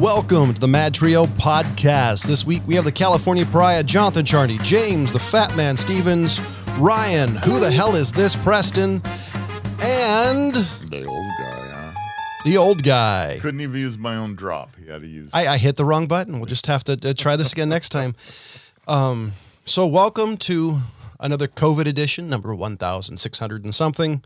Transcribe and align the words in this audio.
Welcome 0.00 0.54
to 0.54 0.58
the 0.58 0.66
Mad 0.66 0.94
Trio 0.94 1.26
podcast. 1.26 2.24
This 2.24 2.46
week 2.46 2.62
we 2.66 2.74
have 2.74 2.86
the 2.86 2.92
California 2.92 3.44
Pariah, 3.44 3.82
Jonathan 3.82 4.24
Charney, 4.24 4.56
James, 4.62 5.12
the 5.12 5.18
Fat 5.18 5.54
Man 5.58 5.76
Stevens, 5.76 6.40
Ryan, 6.78 7.36
who 7.36 7.60
the 7.60 7.70
hell 7.70 7.94
is 7.94 8.10
this, 8.10 8.34
Preston, 8.34 9.02
and 9.82 10.54
The 10.88 11.04
old 11.06 11.30
guy, 11.38 11.68
huh? 11.68 11.92
the 12.46 12.56
old 12.56 12.82
guy. 12.82 13.36
Couldn't 13.42 13.60
even 13.60 13.78
use 13.78 13.98
my 13.98 14.16
own 14.16 14.36
drop. 14.36 14.74
He 14.82 14.90
had 14.90 15.02
to 15.02 15.06
use. 15.06 15.32
I, 15.34 15.46
I 15.48 15.58
hit 15.58 15.76
the 15.76 15.84
wrong 15.84 16.06
button. 16.06 16.38
We'll 16.38 16.46
just 16.46 16.66
have 16.66 16.82
to 16.84 16.92
uh, 16.92 17.12
try 17.12 17.36
this 17.36 17.52
again 17.52 17.68
next 17.68 17.90
time. 17.90 18.14
Um, 18.88 19.32
so, 19.66 19.86
welcome 19.86 20.38
to 20.38 20.78
another 21.20 21.46
COVID 21.46 21.84
edition, 21.84 22.30
number 22.30 22.54
1,600 22.54 23.64
and 23.64 23.74
something. 23.74 24.24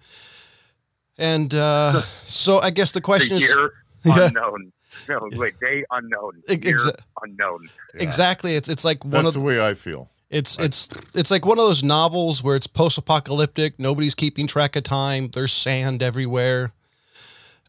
And 1.19 1.53
uh, 1.53 2.03
so, 2.27 2.61
I 2.61 2.71
guess 2.71 2.93
the 2.93 3.01
question 3.01 3.39
the 3.39 3.45
is 3.45 3.51
unknown. 4.05 4.71
No, 5.09 5.29
wait, 5.33 5.59
day 5.61 5.85
unknown. 5.91 6.43
Year 6.49 6.59
exa- 6.59 6.99
unknown. 7.23 7.69
exactly. 7.95 8.57
It's 8.57 8.69
it's 8.69 8.85
like 8.85 9.05
one 9.05 9.25
That's 9.25 9.29
of 9.29 9.35
the 9.35 9.41
way 9.41 9.65
I 9.65 9.75
feel. 9.75 10.11
It's 10.31 10.59
it's 10.59 10.89
it's 11.15 11.31
like 11.31 11.47
one 11.47 11.59
of 11.59 11.65
those 11.65 11.85
novels 11.85 12.43
where 12.43 12.57
it's 12.57 12.67
post-apocalyptic. 12.67 13.79
Nobody's 13.79 14.15
keeping 14.15 14.47
track 14.47 14.75
of 14.75 14.83
time. 14.83 15.29
There's 15.29 15.53
sand 15.53 16.03
everywhere. 16.03 16.73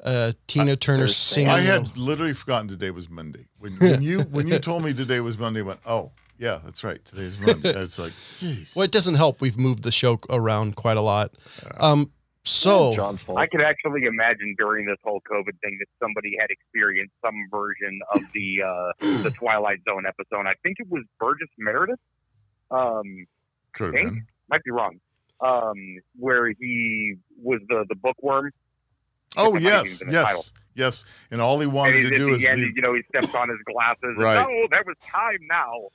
Uh, 0.04 0.34
Tina 0.48 0.76
Turner 0.76 1.00
there's 1.00 1.18
singing. 1.18 1.50
I 1.50 1.62
had 1.62 1.98
literally 1.98 2.34
forgotten 2.34 2.68
today 2.68 2.92
was 2.92 3.10
Monday. 3.10 3.48
When, 3.60 3.72
when 3.80 4.02
you 4.02 4.22
when 4.22 4.48
you 4.48 4.60
told 4.60 4.84
me 4.84 4.94
today 4.94 5.20
was 5.20 5.38
Monday, 5.38 5.62
I 5.62 5.64
went, 5.64 5.80
oh 5.86 6.12
yeah, 6.38 6.60
that's 6.64 6.84
right. 6.84 7.04
Today's 7.04 7.40
Monday. 7.40 7.70
It's 7.70 7.98
like, 7.98 8.12
jeez. 8.12 8.76
well, 8.76 8.84
it 8.84 8.92
doesn't 8.92 9.16
help. 9.16 9.42
We've 9.42 9.58
moved 9.58 9.84
the 9.84 9.92
show 9.92 10.20
around 10.30 10.76
quite 10.76 10.98
a 10.98 11.02
lot. 11.02 11.34
Um, 11.78 12.12
so 12.46 12.94
John's 12.94 13.24
fault. 13.24 13.40
I 13.40 13.48
could 13.48 13.62
actually 13.62 14.04
imagine 14.06 14.56
during 14.58 14.86
this 14.86 14.98
whole 15.04 15.22
COVID 15.22 15.60
thing 15.64 15.78
that 15.80 15.88
somebody 16.00 16.38
had 16.40 16.50
experienced 16.52 17.14
some 17.24 17.36
version 17.50 18.00
of 18.14 18.22
the 18.34 18.62
uh, 18.62 18.92
the 19.24 19.32
Twilight 19.32 19.80
Zone 19.90 20.06
episode. 20.08 20.46
I 20.46 20.54
think 20.62 20.78
it 20.80 20.88
was 20.90 21.04
Burgess 21.20 21.50
Meredith. 21.58 22.00
Um, 22.70 23.26
Could 23.74 23.86
have 23.86 23.94
think? 23.94 24.10
been. 24.10 24.28
might 24.50 24.64
be 24.64 24.72
wrong. 24.72 25.00
Um, 25.42 25.98
where 26.18 26.50
he 26.50 27.16
was 27.42 27.62
the 27.68 27.86
the 27.90 27.96
bookworm. 27.96 28.52
Oh 29.38 29.54
might 29.54 29.64
yes, 29.64 30.00
be 30.00 30.06
in 30.06 30.12
the 30.12 30.22
title. 30.22 30.38
yes, 30.38 30.54
yes. 30.76 31.06
And 31.32 31.42
all 31.42 31.60
he 31.60 31.68
wanted 31.68 32.04
to 32.04 32.18
do 32.18 32.30
is 32.30 32.46
end, 32.46 32.58
be, 32.58 32.72
you 32.76 32.82
know, 32.82 32.94
he 32.94 33.02
steps 33.10 33.34
on 33.34 33.50
his 33.50 33.58
glasses. 33.66 34.16
Right. 34.18 34.38
And, 34.38 34.48
oh, 34.48 34.68
that 34.70 34.86
was 34.86 34.96
time 35.02 35.40
now. 35.50 35.90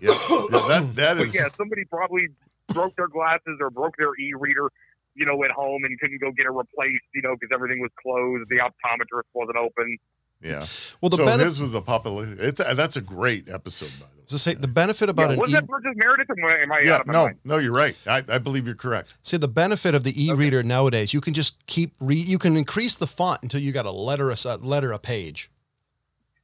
yeah, 0.00 0.12
yeah, 0.30 0.68
that 0.68 0.92
that 0.94 1.16
But 1.18 1.34
yeah, 1.34 1.48
somebody 1.56 1.84
probably 1.84 2.28
broke 2.68 2.96
their 2.96 3.08
glasses 3.08 3.58
or 3.60 3.70
broke 3.70 3.96
their 3.96 4.14
e-reader, 4.18 4.70
you 5.14 5.26
know, 5.26 5.42
at 5.44 5.50
home 5.50 5.84
and 5.84 5.98
couldn't 6.00 6.20
go 6.20 6.30
get 6.32 6.46
it 6.46 6.50
replaced, 6.50 7.04
you 7.14 7.22
know, 7.22 7.34
because 7.38 7.52
everything 7.54 7.80
was 7.80 7.90
closed. 8.02 8.48
The 8.48 8.56
optometrist 8.56 9.28
wasn't 9.34 9.56
open. 9.58 9.98
yeah. 10.42 10.64
well, 11.00 11.10
the 11.10 11.16
so 11.16 11.24
benefit. 11.24 11.46
his 11.46 11.60
was 11.60 11.72
the 11.72 11.80
popular. 11.82 12.34
It's 12.38 12.58
that's 12.58 12.96
a 12.96 13.00
great 13.00 13.48
episode 13.48 13.90
by 14.00 14.06
the 14.06 14.20
way. 14.20 14.26
To 14.28 14.38
say 14.38 14.54
the 14.54 14.68
benefit 14.68 15.08
about 15.10 15.28
yeah, 15.28 15.34
an 15.34 15.40
was 15.40 15.50
e- 15.50 15.52
that 15.54 15.66
Burgess 15.66 15.92
Meredith? 15.96 16.28
Or 16.30 16.50
am 16.62 16.72
I 16.72 16.80
Yeah, 16.80 16.94
out 16.94 17.00
of 17.02 17.06
my 17.08 17.12
no, 17.12 17.24
mind? 17.24 17.38
no, 17.44 17.58
you're 17.58 17.72
right. 17.72 17.94
I, 18.06 18.22
I 18.28 18.38
believe 18.38 18.64
you're 18.66 18.74
correct. 18.74 19.14
see 19.22 19.36
the 19.36 19.48
benefit 19.48 19.94
of 19.94 20.04
the 20.04 20.24
e-reader 20.24 20.62
nowadays. 20.62 21.12
You 21.12 21.20
can 21.20 21.34
just 21.34 21.66
keep 21.66 21.92
re- 22.00 22.16
you 22.16 22.38
can 22.38 22.56
increase 22.56 22.94
the 22.94 23.06
font 23.06 23.40
until 23.42 23.60
you 23.60 23.72
got 23.72 23.84
a 23.84 23.90
letter 23.90 24.30
a 24.30 24.56
letter 24.56 24.92
a 24.92 24.98
page. 24.98 25.50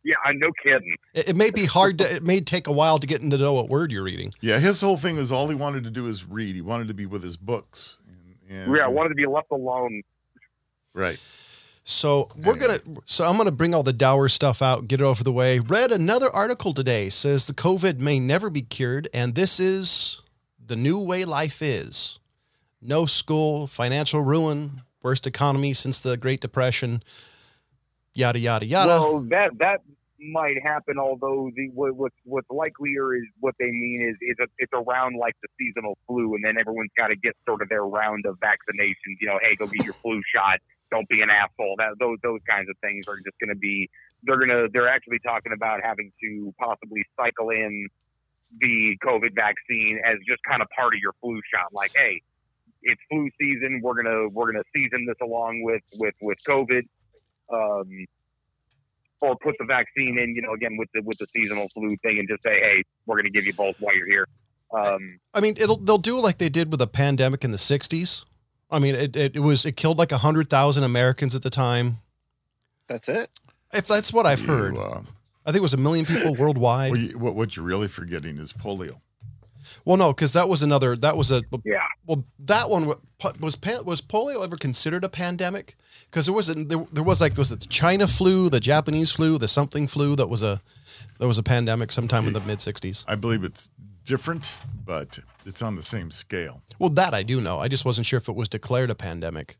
Yeah, 0.04 0.14
I 0.24 0.32
no 0.32 0.50
kidding. 0.62 0.94
It, 1.14 1.30
it 1.30 1.36
may 1.36 1.50
be 1.50 1.64
hard 1.66 1.98
to. 1.98 2.04
It 2.16 2.22
may 2.22 2.40
take 2.40 2.66
a 2.66 2.72
while 2.72 2.98
to 2.98 3.06
get 3.06 3.20
into 3.20 3.36
know 3.36 3.52
what 3.54 3.68
word 3.68 3.90
you're 3.90 4.04
reading. 4.04 4.32
Yeah, 4.40 4.58
his 4.58 4.80
whole 4.80 4.96
thing 4.96 5.16
is 5.16 5.32
all 5.32 5.48
he 5.48 5.54
wanted 5.54 5.84
to 5.84 5.90
do 5.90 6.06
is 6.06 6.24
read. 6.26 6.54
He 6.54 6.60
wanted 6.62 6.88
to 6.88 6.94
be 6.94 7.04
with 7.06 7.22
his 7.22 7.36
books. 7.36 7.98
And, 8.48 8.58
and, 8.66 8.76
Yeah, 8.76 8.84
I 8.84 8.88
wanted 8.88 9.10
to 9.10 9.14
be 9.14 9.26
left 9.26 9.50
alone. 9.50 10.02
right. 10.94 11.18
So 11.84 12.28
we're 12.36 12.56
gonna. 12.56 12.80
So 13.06 13.24
I'm 13.24 13.38
gonna 13.38 13.50
bring 13.50 13.74
all 13.74 13.82
the 13.82 13.94
dour 13.94 14.28
stuff 14.28 14.60
out, 14.60 14.88
get 14.88 15.00
it 15.00 15.04
over 15.04 15.24
the 15.24 15.32
way. 15.32 15.58
Read 15.58 15.90
another 15.90 16.28
article 16.28 16.74
today 16.74 17.08
says 17.08 17.46
the 17.46 17.54
COVID 17.54 17.98
may 17.98 18.18
never 18.18 18.50
be 18.50 18.60
cured, 18.60 19.08
and 19.14 19.34
this 19.34 19.58
is 19.58 20.20
the 20.62 20.76
new 20.76 21.02
way 21.02 21.24
life 21.24 21.62
is. 21.62 22.20
No 22.82 23.06
school, 23.06 23.66
financial 23.66 24.20
ruin, 24.20 24.82
worst 25.02 25.26
economy 25.26 25.72
since 25.72 25.98
the 25.98 26.18
Great 26.18 26.40
Depression. 26.40 27.02
Yada 28.12 28.38
yada 28.38 28.66
yada. 28.66 28.88
Well, 29.00 29.20
that 29.30 29.56
that 29.58 29.80
might 30.20 30.62
happen. 30.62 30.98
Although 30.98 31.50
the 31.54 31.70
what, 31.74 31.94
what's 31.96 32.16
what's 32.24 32.48
likelier 32.50 33.14
is 33.14 33.24
what 33.40 33.54
they 33.58 33.70
mean 33.70 34.02
is 34.02 34.16
is 34.20 34.36
a, 34.40 34.46
it's 34.58 34.72
around 34.72 35.16
like 35.18 35.34
the 35.42 35.48
seasonal 35.58 35.96
flu, 36.06 36.34
and 36.34 36.44
then 36.44 36.58
everyone's 36.58 36.90
got 36.96 37.08
to 37.08 37.16
get 37.16 37.34
sort 37.46 37.62
of 37.62 37.68
their 37.68 37.84
round 37.84 38.26
of 38.26 38.36
vaccinations. 38.40 39.16
You 39.20 39.28
know, 39.28 39.38
hey, 39.42 39.56
go 39.56 39.66
get 39.66 39.84
your 39.84 39.94
flu 39.94 40.20
shot. 40.34 40.58
Don't 40.90 41.08
be 41.08 41.20
an 41.20 41.30
asshole. 41.30 41.74
That 41.78 41.96
those 41.98 42.18
those 42.22 42.40
kinds 42.48 42.68
of 42.68 42.76
things 42.82 43.06
are 43.08 43.16
just 43.16 43.38
going 43.40 43.50
to 43.50 43.58
be. 43.58 43.88
They're 44.24 44.38
gonna. 44.38 44.68
They're 44.72 44.88
actually 44.88 45.18
talking 45.20 45.52
about 45.52 45.80
having 45.82 46.12
to 46.22 46.54
possibly 46.58 47.04
cycle 47.16 47.50
in 47.50 47.88
the 48.60 48.96
COVID 49.04 49.34
vaccine 49.34 50.00
as 50.04 50.16
just 50.26 50.42
kind 50.48 50.62
of 50.62 50.68
part 50.70 50.94
of 50.94 51.00
your 51.00 51.12
flu 51.20 51.40
shot. 51.52 51.72
Like, 51.72 51.92
hey, 51.94 52.22
it's 52.82 53.00
flu 53.10 53.28
season. 53.38 53.80
We're 53.82 54.02
gonna 54.02 54.28
we're 54.28 54.52
gonna 54.52 54.64
season 54.74 55.06
this 55.06 55.16
along 55.22 55.62
with 55.62 55.82
with 55.94 56.14
with 56.20 56.38
COVID. 56.46 56.82
Um, 57.52 58.06
or 59.20 59.36
put 59.42 59.56
the 59.58 59.64
vaccine 59.64 60.18
in, 60.18 60.34
you 60.34 60.42
know, 60.42 60.52
again 60.52 60.76
with 60.76 60.88
the 60.94 61.02
with 61.02 61.18
the 61.18 61.26
seasonal 61.34 61.68
flu 61.74 61.96
thing, 62.02 62.18
and 62.18 62.28
just 62.28 62.42
say, 62.42 62.58
hey, 62.60 62.82
we're 63.06 63.16
going 63.16 63.24
to 63.24 63.30
give 63.30 63.44
you 63.46 63.52
both 63.54 63.76
while 63.80 63.96
you're 63.96 64.06
here. 64.06 64.26
Um, 64.72 65.18
I 65.32 65.40
mean, 65.40 65.54
it'll 65.58 65.76
they'll 65.78 65.98
do 65.98 66.20
like 66.20 66.38
they 66.38 66.48
did 66.48 66.70
with 66.70 66.80
the 66.80 66.86
pandemic 66.86 67.44
in 67.44 67.50
the 67.52 67.58
'60s. 67.58 68.24
I 68.70 68.78
mean, 68.78 68.94
it, 68.94 69.16
it, 69.16 69.36
it 69.36 69.40
was 69.40 69.64
it 69.64 69.76
killed 69.76 69.98
like 69.98 70.12
hundred 70.12 70.50
thousand 70.50 70.84
Americans 70.84 71.34
at 71.34 71.42
the 71.42 71.50
time. 71.50 71.98
That's 72.88 73.08
it. 73.08 73.30
If 73.72 73.86
that's 73.86 74.12
what 74.12 74.26
I've 74.26 74.40
You, 74.40 74.46
heard, 74.46 74.76
uh, 74.76 75.00
I 75.44 75.52
think 75.52 75.56
it 75.56 75.62
was 75.62 75.74
a 75.74 75.78
million 75.78 76.04
people 76.06 76.34
worldwide. 76.34 76.92
well, 76.92 77.00
you, 77.00 77.18
what, 77.18 77.34
what 77.34 77.56
you're 77.56 77.64
really 77.64 77.88
forgetting 77.88 78.38
is 78.38 78.52
polio. 78.52 79.00
Well, 79.84 79.96
no, 79.96 80.12
because 80.12 80.32
that 80.32 80.48
was 80.48 80.62
another. 80.62 80.96
That 80.96 81.16
was 81.16 81.30
a 81.30 81.42
yeah, 81.64 81.78
well. 82.06 82.24
That 82.38 82.70
one 82.70 82.86
wa- 82.86 82.96
was 83.40 83.58
was 83.84 84.00
polio 84.00 84.44
ever 84.44 84.56
considered 84.56 85.04
a 85.04 85.08
pandemic? 85.08 85.76
Because 86.06 86.26
there 86.26 86.34
was 86.34 86.48
a, 86.48 86.54
there, 86.54 86.84
there 86.92 87.04
was 87.04 87.20
like 87.20 87.36
was 87.36 87.52
it 87.52 87.60
the 87.60 87.66
China 87.66 88.06
flu, 88.06 88.48
the 88.50 88.60
Japanese 88.60 89.10
flu, 89.10 89.38
the 89.38 89.48
something 89.48 89.86
flu 89.86 90.16
that 90.16 90.28
was 90.28 90.42
a 90.42 90.60
that 91.18 91.26
was 91.26 91.38
a 91.38 91.42
pandemic 91.42 91.92
sometime 91.92 92.26
in 92.26 92.32
the 92.32 92.40
mid 92.40 92.58
'60s. 92.58 93.04
I 93.08 93.14
believe 93.14 93.44
it's 93.44 93.70
different, 94.04 94.54
but 94.84 95.18
it's 95.44 95.62
on 95.62 95.76
the 95.76 95.82
same 95.82 96.10
scale. 96.10 96.62
Well, 96.78 96.90
that 96.90 97.14
I 97.14 97.22
do 97.22 97.40
know. 97.40 97.58
I 97.58 97.68
just 97.68 97.84
wasn't 97.84 98.06
sure 98.06 98.18
if 98.18 98.28
it 98.28 98.34
was 98.34 98.48
declared 98.48 98.90
a 98.90 98.94
pandemic 98.94 99.56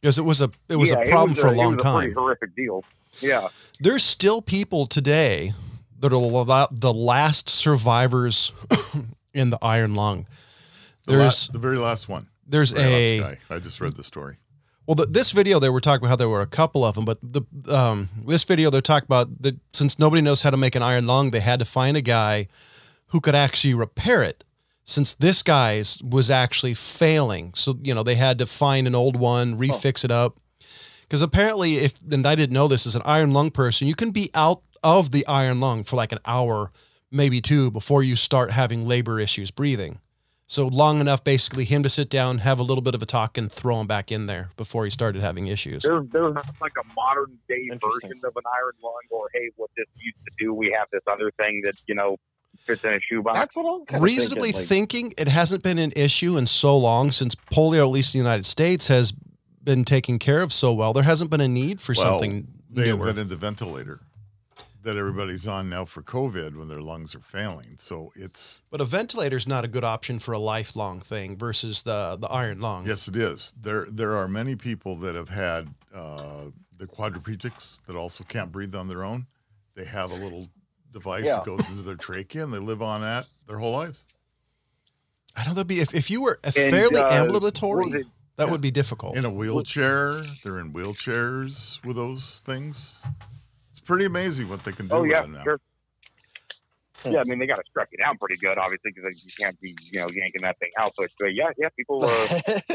because 0.00 0.18
it 0.18 0.24
was 0.24 0.40
a 0.40 0.50
it 0.68 0.76
was 0.76 0.90
yeah, 0.90 1.00
a 1.00 1.08
problem 1.08 1.34
for 1.34 1.46
a 1.48 1.52
it 1.52 1.56
long 1.56 1.76
was 1.76 1.82
time. 1.82 1.98
pretty 1.98 2.14
horrific 2.14 2.54
deal. 2.56 2.84
Yeah, 3.20 3.48
There's 3.80 4.04
still 4.04 4.42
people 4.42 4.86
today 4.86 5.52
that 6.00 6.12
are 6.12 6.68
the 6.70 6.92
last 6.92 7.48
survivors 7.48 8.52
in 9.34 9.50
the 9.50 9.58
iron 9.62 9.94
lung. 9.94 10.26
The, 11.06 11.12
la- 11.12 11.18
There's 11.18 11.48
the 11.48 11.58
very 11.58 11.78
last 11.78 12.08
one. 12.08 12.28
there's 12.46 12.70
Very 12.70 13.18
a 13.18 13.20
last 13.20 13.40
guy. 13.48 13.54
I 13.56 13.58
just 13.58 13.80
read 13.80 13.94
the 13.94 14.04
story. 14.04 14.36
Well, 14.86 14.94
the, 14.94 15.06
this 15.06 15.32
video 15.32 15.58
they 15.58 15.68
were 15.68 15.80
talking 15.80 16.00
about 16.02 16.08
how 16.10 16.16
there 16.16 16.28
were 16.30 16.40
a 16.40 16.46
couple 16.46 16.82
of 16.84 16.94
them, 16.94 17.04
but 17.04 17.18
the 17.22 17.42
um, 17.68 18.08
this 18.26 18.44
video 18.44 18.70
they're 18.70 18.80
talking 18.80 19.06
about 19.06 19.42
that 19.42 19.56
since 19.72 19.98
nobody 19.98 20.22
knows 20.22 20.42
how 20.42 20.50
to 20.50 20.56
make 20.56 20.74
an 20.74 20.82
iron 20.82 21.06
lung, 21.06 21.30
they 21.30 21.40
had 21.40 21.58
to 21.58 21.64
find 21.66 21.96
a 21.96 22.00
guy 22.00 22.46
who 23.08 23.20
could 23.20 23.34
actually 23.34 23.74
repair 23.74 24.22
it. 24.22 24.44
Since 24.84 25.12
this 25.14 25.42
guy's 25.42 26.02
was 26.02 26.30
actually 26.30 26.72
failing, 26.72 27.52
so 27.54 27.74
you 27.82 27.94
know 27.94 28.02
they 28.02 28.14
had 28.14 28.38
to 28.38 28.46
find 28.46 28.86
an 28.86 28.94
old 28.94 29.16
one, 29.16 29.58
refix 29.58 30.04
it 30.04 30.10
up. 30.10 30.40
Because 31.02 31.20
apparently, 31.20 31.76
if 31.76 32.00
and 32.10 32.26
I 32.26 32.34
didn't 32.34 32.54
know 32.54 32.68
this 32.68 32.86
as 32.86 32.94
an 32.94 33.02
iron 33.04 33.32
lung 33.34 33.50
person, 33.50 33.88
you 33.88 33.94
can 33.94 34.10
be 34.10 34.30
out 34.34 34.62
of 34.82 35.10
the 35.10 35.26
iron 35.26 35.60
lung 35.60 35.84
for 35.84 35.96
like 35.96 36.12
an 36.12 36.18
hour, 36.26 36.70
maybe 37.10 37.40
two, 37.40 37.70
before 37.70 38.02
you 38.02 38.16
start 38.16 38.50
having 38.52 38.86
labor 38.86 39.18
issues 39.20 39.50
breathing. 39.50 40.00
So 40.50 40.66
long 40.66 41.00
enough, 41.00 41.22
basically, 41.22 41.66
him 41.66 41.82
to 41.82 41.90
sit 41.90 42.08
down, 42.08 42.38
have 42.38 42.58
a 42.58 42.62
little 42.62 42.80
bit 42.80 42.94
of 42.94 43.02
a 43.02 43.06
talk, 43.06 43.36
and 43.36 43.52
throw 43.52 43.80
him 43.80 43.86
back 43.86 44.10
in 44.10 44.24
there 44.24 44.48
before 44.56 44.84
he 44.84 44.90
started 44.90 45.20
having 45.20 45.46
issues. 45.46 45.82
there's 45.82 46.08
there's 46.10 46.34
like 46.62 46.72
a 46.82 46.86
modern 46.96 47.38
day 47.48 47.68
version 47.68 48.12
of 48.24 48.34
an 48.34 48.42
iron 48.56 48.72
lung, 48.82 49.02
or 49.10 49.28
hey, 49.34 49.50
what 49.56 49.68
this 49.76 49.84
used 49.96 50.16
to 50.24 50.32
do, 50.38 50.54
we 50.54 50.74
have 50.78 50.88
this 50.90 51.02
other 51.06 51.30
thing 51.32 51.60
that 51.66 51.74
you 51.86 51.94
know 51.94 52.16
fits 52.60 52.82
in 52.82 52.94
a 52.94 53.00
shoebox. 53.00 53.36
That's 53.36 53.56
what 53.56 53.66
I'm 53.66 53.84
kind 53.84 54.02
Reasonably 54.02 54.48
of 54.50 54.56
thinking. 54.56 55.10
thinking, 55.10 55.14
it 55.18 55.28
hasn't 55.28 55.62
been 55.62 55.78
an 55.78 55.92
issue 55.94 56.38
in 56.38 56.46
so 56.46 56.78
long 56.78 57.12
since 57.12 57.34
polio, 57.34 57.80
at 57.80 57.88
least 57.90 58.14
in 58.14 58.20
the 58.20 58.24
United 58.24 58.46
States, 58.46 58.88
has 58.88 59.12
been 59.62 59.84
taken 59.84 60.18
care 60.18 60.40
of 60.40 60.50
so 60.50 60.72
well. 60.72 60.94
There 60.94 61.02
hasn't 61.02 61.30
been 61.30 61.42
a 61.42 61.48
need 61.48 61.78
for 61.78 61.92
Well, 61.94 62.06
something 62.06 62.48
They 62.70 62.86
newer. 62.86 63.08
invented 63.08 63.28
the 63.28 63.36
ventilator 63.36 64.00
that 64.82 64.96
everybody's 64.96 65.46
on 65.46 65.68
now 65.68 65.84
for 65.84 66.02
COVID 66.02 66.56
when 66.56 66.68
their 66.68 66.80
lungs 66.80 67.14
are 67.14 67.20
failing. 67.20 67.74
So 67.78 68.12
it's 68.14 68.62
But 68.70 68.80
a 68.80 68.84
ventilator 68.84 69.36
is 69.36 69.46
not 69.48 69.64
a 69.64 69.68
good 69.68 69.84
option 69.84 70.18
for 70.18 70.32
a 70.32 70.38
lifelong 70.38 71.00
thing 71.00 71.36
versus 71.36 71.82
the 71.82 72.16
the 72.20 72.28
iron 72.28 72.60
lung. 72.60 72.86
yes, 72.86 73.08
it 73.08 73.16
is. 73.16 73.54
There 73.60 73.86
there 73.90 74.16
are 74.16 74.28
many 74.28 74.54
people 74.56 74.96
that 74.96 75.14
have 75.14 75.28
had 75.30 75.74
uh, 75.94 76.44
the 76.76 76.86
quadriplegics 76.86 77.80
that 77.86 77.96
also 77.96 78.22
can't 78.24 78.52
breathe 78.52 78.74
on 78.74 78.88
their 78.88 79.02
own. 79.04 79.26
They 79.74 79.84
have 79.84 80.10
a 80.10 80.14
little 80.14 80.48
device 80.92 81.24
Yeah. 81.24 81.36
that 81.36 81.44
goes 81.44 81.68
into 81.68 81.82
their 81.82 81.96
trachea 81.96 82.44
and 82.44 82.52
they 82.52 82.58
live 82.58 82.80
on 82.82 83.00
that 83.02 83.26
their 83.46 83.58
whole 83.58 83.72
lives. 83.72 84.02
I 85.36 85.44
know 85.46 85.54
that'd 85.54 85.66
be 85.68 85.80
if, 85.80 85.94
if 85.94 86.10
you 86.10 86.22
were 86.22 86.38
And, 86.44 86.54
fairly 86.54 86.96
uh, 87.00 87.10
ambulatory, 87.10 87.90
it? 87.90 88.06
that 88.36 88.50
would 88.50 88.60
be 88.60 88.70
difficult. 88.70 89.16
In 89.16 89.24
a 89.24 89.30
wheelchair, 89.30 90.22
they're 90.42 90.58
in 90.58 90.72
wheelchairs 90.72 91.84
with 91.84 91.96
those 91.96 92.42
things. 92.44 93.00
It's 93.88 93.94
pretty 93.94 94.04
amazing 94.04 94.50
what 94.50 94.62
they 94.64 94.72
can 94.72 94.86
do 94.86 94.96
Oh 94.96 95.00
with 95.00 95.10
yeah, 95.12 95.22
them 95.22 95.32
now. 95.32 95.44
sure. 95.44 95.60
Hmm. 97.04 97.12
Yeah, 97.12 97.20
I 97.20 97.24
mean 97.24 97.38
they 97.38 97.46
got 97.46 97.56
to 97.56 97.62
strap 97.70 97.88
you 97.90 97.96
down 97.96 98.18
pretty 98.18 98.36
good, 98.36 98.58
obviously, 98.58 98.90
because 98.94 99.24
you 99.24 99.30
can't 99.40 99.58
be, 99.60 99.74
you 99.90 100.00
know, 100.00 100.08
yanking 100.12 100.42
that 100.42 100.58
thing 100.58 100.68
out. 100.78 100.92
But, 100.94 101.08
but 101.18 101.34
yeah, 101.34 101.48
yeah, 101.56 101.70
people 101.74 102.04
uh, 102.04 102.26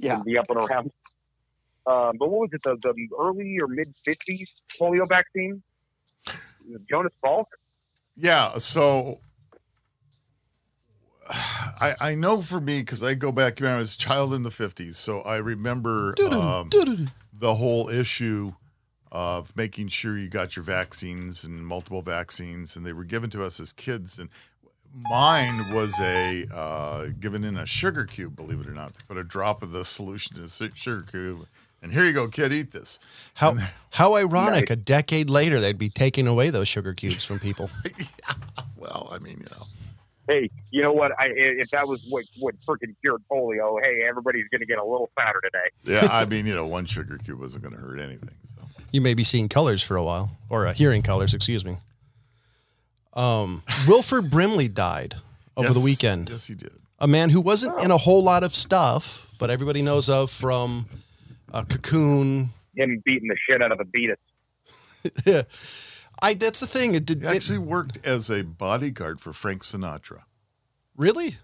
yeah. 0.00 0.16
can 0.16 0.24
be 0.24 0.36
up 0.36 0.46
and 0.50 0.58
around. 0.58 0.90
Um, 1.86 2.16
but 2.18 2.30
what 2.30 2.40
was 2.40 2.48
it? 2.52 2.62
The, 2.64 2.76
the 2.82 2.94
early 3.16 3.58
or 3.62 3.68
mid 3.68 3.94
'50s 4.08 4.48
polio 4.80 5.08
vaccine? 5.08 5.62
Jonas 6.90 7.12
Salk. 7.24 7.44
Yeah, 8.16 8.58
so 8.58 9.20
I 11.30 11.94
I 12.00 12.14
know 12.16 12.42
for 12.42 12.60
me 12.60 12.80
because 12.80 13.04
I 13.04 13.14
go 13.14 13.30
back. 13.30 13.62
I 13.62 13.78
was 13.78 13.94
a 13.94 13.98
child 13.98 14.34
in 14.34 14.42
the 14.42 14.50
fifties, 14.50 14.96
so 14.96 15.20
I 15.20 15.36
remember 15.36 16.16
um, 16.28 16.70
the 17.32 17.54
whole 17.54 17.88
issue 17.88 18.54
of 19.10 19.54
making 19.56 19.88
sure 19.88 20.18
you 20.18 20.28
got 20.28 20.56
your 20.56 20.62
vaccines 20.62 21.44
and 21.44 21.66
multiple 21.66 22.02
vaccines, 22.02 22.76
and 22.76 22.84
they 22.84 22.92
were 22.92 23.04
given 23.04 23.30
to 23.30 23.42
us 23.42 23.60
as 23.60 23.72
kids. 23.72 24.18
And 24.18 24.28
mine 24.94 25.74
was 25.74 25.98
a 26.00 26.46
uh, 26.54 27.06
given 27.18 27.44
in 27.44 27.56
a 27.56 27.66
sugar 27.66 28.04
cube. 28.04 28.36
Believe 28.36 28.60
it 28.60 28.66
or 28.66 28.72
not, 28.72 28.94
they 28.94 29.00
put 29.06 29.16
a 29.16 29.24
drop 29.24 29.62
of 29.62 29.72
the 29.72 29.84
solution 29.84 30.36
in 30.36 30.44
a 30.44 30.48
sugar 30.48 31.04
cube, 31.10 31.46
and 31.82 31.92
here 31.92 32.04
you 32.04 32.12
go, 32.12 32.28
kid, 32.28 32.52
eat 32.52 32.72
this. 32.72 32.98
How 33.34 33.56
how 33.90 34.16
ironic! 34.16 34.68
Nice. 34.68 34.70
A 34.70 34.76
decade 34.76 35.30
later, 35.30 35.60
they'd 35.60 35.78
be 35.78 35.90
taking 35.90 36.26
away 36.26 36.50
those 36.50 36.68
sugar 36.68 36.94
cubes 36.94 37.24
from 37.24 37.38
people. 37.38 37.70
Well, 38.78 39.08
I 39.10 39.18
mean, 39.18 39.38
you 39.38 39.46
know. 39.50 39.66
Hey, 40.28 40.50
you 40.70 40.82
know 40.82 40.92
what? 40.92 41.12
I 41.18 41.26
if 41.34 41.70
that 41.70 41.88
was 41.88 42.04
what 42.08 42.24
what 42.38 42.54
freaking 42.60 42.94
cured 43.00 43.22
polio, 43.30 43.78
hey, 43.82 44.02
everybody's 44.08 44.48
going 44.48 44.60
to 44.60 44.66
get 44.66 44.78
a 44.78 44.84
little 44.84 45.10
fatter 45.16 45.40
today. 45.42 45.94
Yeah, 46.00 46.08
I 46.10 46.24
mean, 46.30 46.46
you 46.46 46.54
know, 46.54 46.66
one 46.66 46.86
sugar 46.86 47.18
cube 47.18 47.40
wasn't 47.40 47.64
going 47.64 47.74
to 47.74 47.80
hurt 47.80 47.98
anything. 47.98 48.34
So. 48.44 48.57
You 48.90 49.00
may 49.00 49.14
be 49.14 49.24
seeing 49.24 49.48
colors 49.48 49.82
for 49.82 49.96
a 49.96 50.02
while, 50.02 50.30
or 50.48 50.66
uh, 50.66 50.72
hearing 50.72 51.02
colors. 51.02 51.34
Excuse 51.34 51.64
me. 51.64 51.76
Um, 53.14 53.62
Wilford 53.86 54.30
Brimley 54.30 54.68
died 54.68 55.14
over 55.56 55.72
the 55.72 55.80
weekend. 55.80 56.30
Yes, 56.30 56.46
he 56.46 56.54
did. 56.54 56.72
A 57.00 57.06
man 57.08 57.30
who 57.30 57.40
wasn't 57.40 57.78
in 57.80 57.90
a 57.90 57.96
whole 57.98 58.22
lot 58.22 58.42
of 58.44 58.54
stuff, 58.54 59.28
but 59.38 59.50
everybody 59.50 59.82
knows 59.82 60.08
of 60.08 60.30
from 60.30 60.86
uh, 61.52 61.62
Cocoon. 61.64 62.50
Him 62.76 63.02
beating 63.04 63.28
the 63.28 63.36
shit 63.48 63.60
out 63.62 63.72
of 63.72 63.80
a 63.80 63.84
beatus. 63.84 64.18
I. 66.22 66.34
That's 66.34 66.60
the 66.60 66.66
thing. 66.66 66.94
It 66.94 67.06
did. 67.06 67.22
He 67.22 67.28
It, 67.28 67.34
actually 67.36 67.58
worked 67.58 68.04
as 68.06 68.30
a 68.30 68.42
bodyguard 68.42 69.20
for 69.20 69.32
Frank 69.32 69.62
Sinatra. 69.62 70.22
really? 70.96 71.36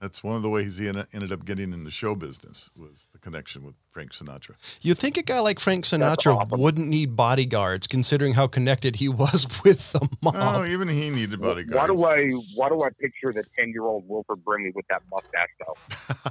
That's 0.00 0.22
one 0.22 0.36
of 0.36 0.42
the 0.42 0.48
ways 0.48 0.78
he 0.78 0.86
en- 0.86 1.06
ended 1.12 1.32
up 1.32 1.44
getting 1.44 1.72
into 1.72 1.84
the 1.84 1.90
show 1.90 2.14
business 2.14 2.70
was 2.76 3.08
the 3.12 3.18
connection 3.18 3.64
with 3.64 3.74
Frank 3.90 4.12
Sinatra. 4.12 4.54
You 4.80 4.94
think 4.94 5.16
a 5.16 5.22
guy 5.22 5.40
like 5.40 5.58
Frank 5.58 5.84
Sinatra 5.84 6.36
awesome. 6.36 6.60
wouldn't 6.60 6.86
need 6.86 7.16
bodyguards, 7.16 7.88
considering 7.88 8.34
how 8.34 8.46
connected 8.46 8.96
he 8.96 9.08
was 9.08 9.46
with 9.64 9.92
the 9.92 10.08
mob? 10.22 10.34
Oh, 10.36 10.64
even 10.64 10.86
he 10.88 11.10
needed 11.10 11.40
bodyguards. 11.40 12.00
Why 12.00 12.14
do 12.22 12.30
I 12.30 12.30
why 12.54 12.68
do 12.68 12.82
I 12.82 12.90
picture 12.90 13.32
the 13.32 13.44
ten 13.58 13.70
year 13.70 13.82
old 13.82 14.08
Wilford 14.08 14.44
Brimley 14.44 14.70
with 14.74 14.86
that 14.88 15.02
mustache 15.10 15.48
though? 15.66 15.76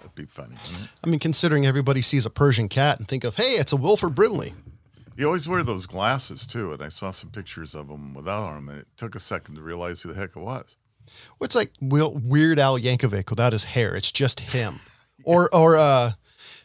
That'd 0.00 0.14
be 0.16 0.24
funny. 0.24 0.56
I 1.04 1.08
mean, 1.08 1.20
considering 1.20 1.66
everybody 1.66 2.02
sees 2.02 2.26
a 2.26 2.30
Persian 2.30 2.68
cat 2.68 2.98
and 2.98 3.06
think 3.06 3.22
of, 3.22 3.36
hey, 3.36 3.52
it's 3.52 3.72
a 3.72 3.76
Wilford 3.76 4.14
Brimley. 4.16 4.54
He 5.16 5.24
always 5.24 5.48
wore 5.48 5.62
those 5.64 5.86
glasses 5.86 6.46
too, 6.46 6.72
and 6.72 6.82
I 6.82 6.88
saw 6.88 7.10
some 7.10 7.30
pictures 7.30 7.74
of 7.74 7.88
him 7.88 8.14
without 8.14 8.54
them, 8.54 8.68
and 8.68 8.80
it 8.80 8.86
took 8.96 9.14
a 9.16 9.18
second 9.20 9.56
to 9.56 9.62
realize 9.62 10.02
who 10.02 10.12
the 10.12 10.18
heck 10.20 10.30
it 10.30 10.40
was. 10.40 10.76
Well, 11.38 11.46
It's 11.46 11.54
like 11.54 11.72
Weird 11.80 12.58
Al 12.58 12.78
Yankovic 12.78 13.30
without 13.30 13.52
his 13.52 13.64
hair. 13.64 13.94
It's 13.96 14.10
just 14.12 14.40
him. 14.40 14.80
Or 15.24 15.52
or 15.54 15.76
uh, 15.76 16.12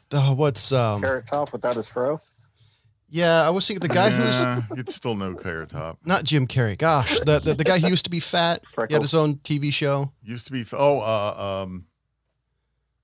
the 0.10 0.22
what's 0.22 0.72
um? 0.72 1.01
Carrot 1.01 1.25
top 1.28 1.51
without 1.51 1.75
his 1.75 1.90
fro. 1.90 2.19
Yeah, 3.10 3.45
I 3.45 3.51
was 3.51 3.68
thinking 3.68 3.88
the 3.88 3.94
guy 3.94 4.10
who's 4.10 4.42
yeah, 4.42 4.62
you'd 4.75 4.90
still 4.90 5.13
no 5.16 5.36
Carrot 5.36 5.69
Top. 5.69 6.00
not 6.04 6.24
Jim 6.24 6.48
Carrey. 6.48 6.75
Gosh, 6.78 7.19
the 7.19 7.40
the, 7.40 7.54
the 7.54 7.63
guy 7.63 7.78
who 7.78 7.88
used 7.90 8.06
to 8.06 8.10
be 8.10 8.19
fat. 8.19 8.63
He 8.88 8.94
had 8.94 9.04
his 9.04 9.13
own 9.13 9.36
TV 9.36 9.72
show. 9.72 10.12
Used 10.24 10.48
to 10.48 10.51
be. 10.51 10.66
Oh, 10.74 11.00
uh, 11.00 11.62
um, 11.63 11.86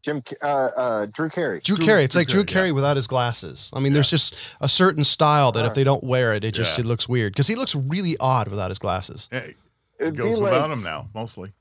Jim, 0.01 0.23
uh, 0.41 0.69
uh, 0.75 1.05
Drew 1.11 1.29
Carey. 1.29 1.59
Drew, 1.63 1.75
Drew- 1.75 1.85
Carey. 1.85 2.03
It's 2.05 2.13
Drew 2.13 2.21
like 2.21 2.27
Drew 2.27 2.43
Carey, 2.43 2.61
Carey 2.61 2.71
without 2.71 2.95
his 2.95 3.05
glasses. 3.05 3.69
I 3.73 3.79
mean, 3.81 3.93
there's 3.93 4.09
just 4.09 4.55
a 4.61 4.67
certain 4.69 5.03
style 5.03 5.51
that 5.51 5.65
if 5.65 5.73
they 5.75 5.83
don't 5.83 6.03
wear 6.03 6.33
it, 6.33 6.43
it 6.43 6.53
just 6.55 6.77
Yeah. 6.77 6.85
it 6.85 6.87
looks 6.87 7.07
weird 7.07 7.33
because 7.33 7.47
he 7.47 7.55
looks 7.55 7.75
really 7.75 8.15
odd 8.19 8.47
without 8.47 8.69
his 8.71 8.79
glasses. 8.79 9.29
It'd 9.99 10.13
it 10.13 10.17
goes 10.17 10.39
without 10.39 10.69
like 10.69 10.77
him 10.77 10.83
now, 10.83 11.09
mostly. 11.13 11.51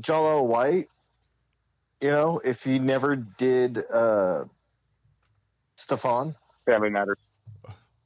Jaleel 0.00 0.46
White. 0.46 0.86
You 2.00 2.10
know, 2.10 2.40
if 2.44 2.62
he 2.62 2.78
never 2.78 3.16
did 3.16 3.82
uh, 3.90 4.44
Stefan. 5.76 6.34
Family 6.66 6.90
Matters. 6.90 7.18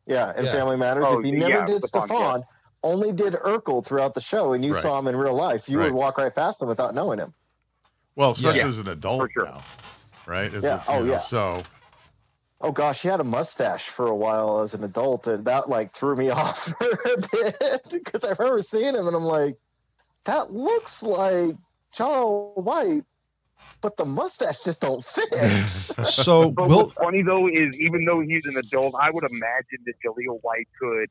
Yeah, 0.06 0.32
and 0.36 0.46
Yeah. 0.46 0.52
Family 0.52 0.76
Matters. 0.76 1.06
Oh, 1.08 1.18
if 1.18 1.24
he 1.24 1.32
yeah, 1.32 1.48
never 1.48 1.66
did 1.66 1.82
Stefan, 1.82 2.08
Stefan, 2.08 2.42
only 2.82 3.12
did 3.12 3.34
Urkel 3.34 3.84
throughout 3.84 4.14
the 4.14 4.20
show, 4.20 4.52
and 4.52 4.64
you 4.64 4.74
Right. 4.74 4.82
saw 4.82 4.98
him 4.98 5.08
in 5.08 5.16
real 5.16 5.34
life, 5.34 5.68
you 5.68 5.78
Right. 5.78 5.84
would 5.86 5.94
walk 5.94 6.18
right 6.18 6.34
past 6.34 6.62
him 6.62 6.68
without 6.68 6.94
knowing 6.94 7.18
him. 7.18 7.34
Well, 8.16 8.30
especially 8.30 8.60
Yeah. 8.60 8.66
as 8.66 8.78
an 8.78 8.88
adult 8.88 9.30
sure. 9.32 9.44
now, 9.46 9.62
right? 10.26 10.52
As 10.52 10.62
Yeah. 10.64 10.82
a- 10.86 10.90
Oh, 10.90 11.00
know, 11.00 11.12
yeah. 11.12 11.18
So 11.18 11.62
Oh 12.62 12.72
gosh, 12.72 13.02
he 13.02 13.08
had 13.08 13.20
a 13.20 13.24
mustache 13.24 13.88
for 13.88 14.06
a 14.06 14.14
while 14.14 14.60
as 14.60 14.74
an 14.74 14.84
adult, 14.84 15.26
and 15.26 15.44
that 15.46 15.68
like 15.68 15.90
threw 15.90 16.14
me 16.14 16.30
off 16.30 16.74
for 16.78 16.90
a 16.90 17.16
bit 17.16 17.86
because 17.90 18.24
I 18.24 18.34
remember 18.38 18.62
seeing 18.62 18.94
him, 18.94 19.06
and 19.06 19.16
I'm 19.16 19.24
like, 19.24 19.56
that 20.24 20.52
looks 20.52 21.02
like 21.02 21.56
Jaleel 21.94 22.62
White, 22.62 23.04
but 23.80 23.96
the 23.96 24.04
mustache 24.04 24.62
just 24.64 24.80
don't 24.80 25.02
fit. 25.02 25.28
So 26.04 26.50
But 26.52 26.68
Will 26.68 26.84
what's 26.84 26.92
funny 26.92 27.22
though 27.22 27.46
is 27.46 27.76
even 27.78 28.04
though 28.04 28.20
he's 28.20 28.44
an 28.46 28.56
adult, 28.56 28.94
I 28.94 29.10
would 29.10 29.24
imagine 29.24 29.80
that 29.84 29.94
Jaleel 30.04 30.38
White 30.42 30.68
could 30.78 31.10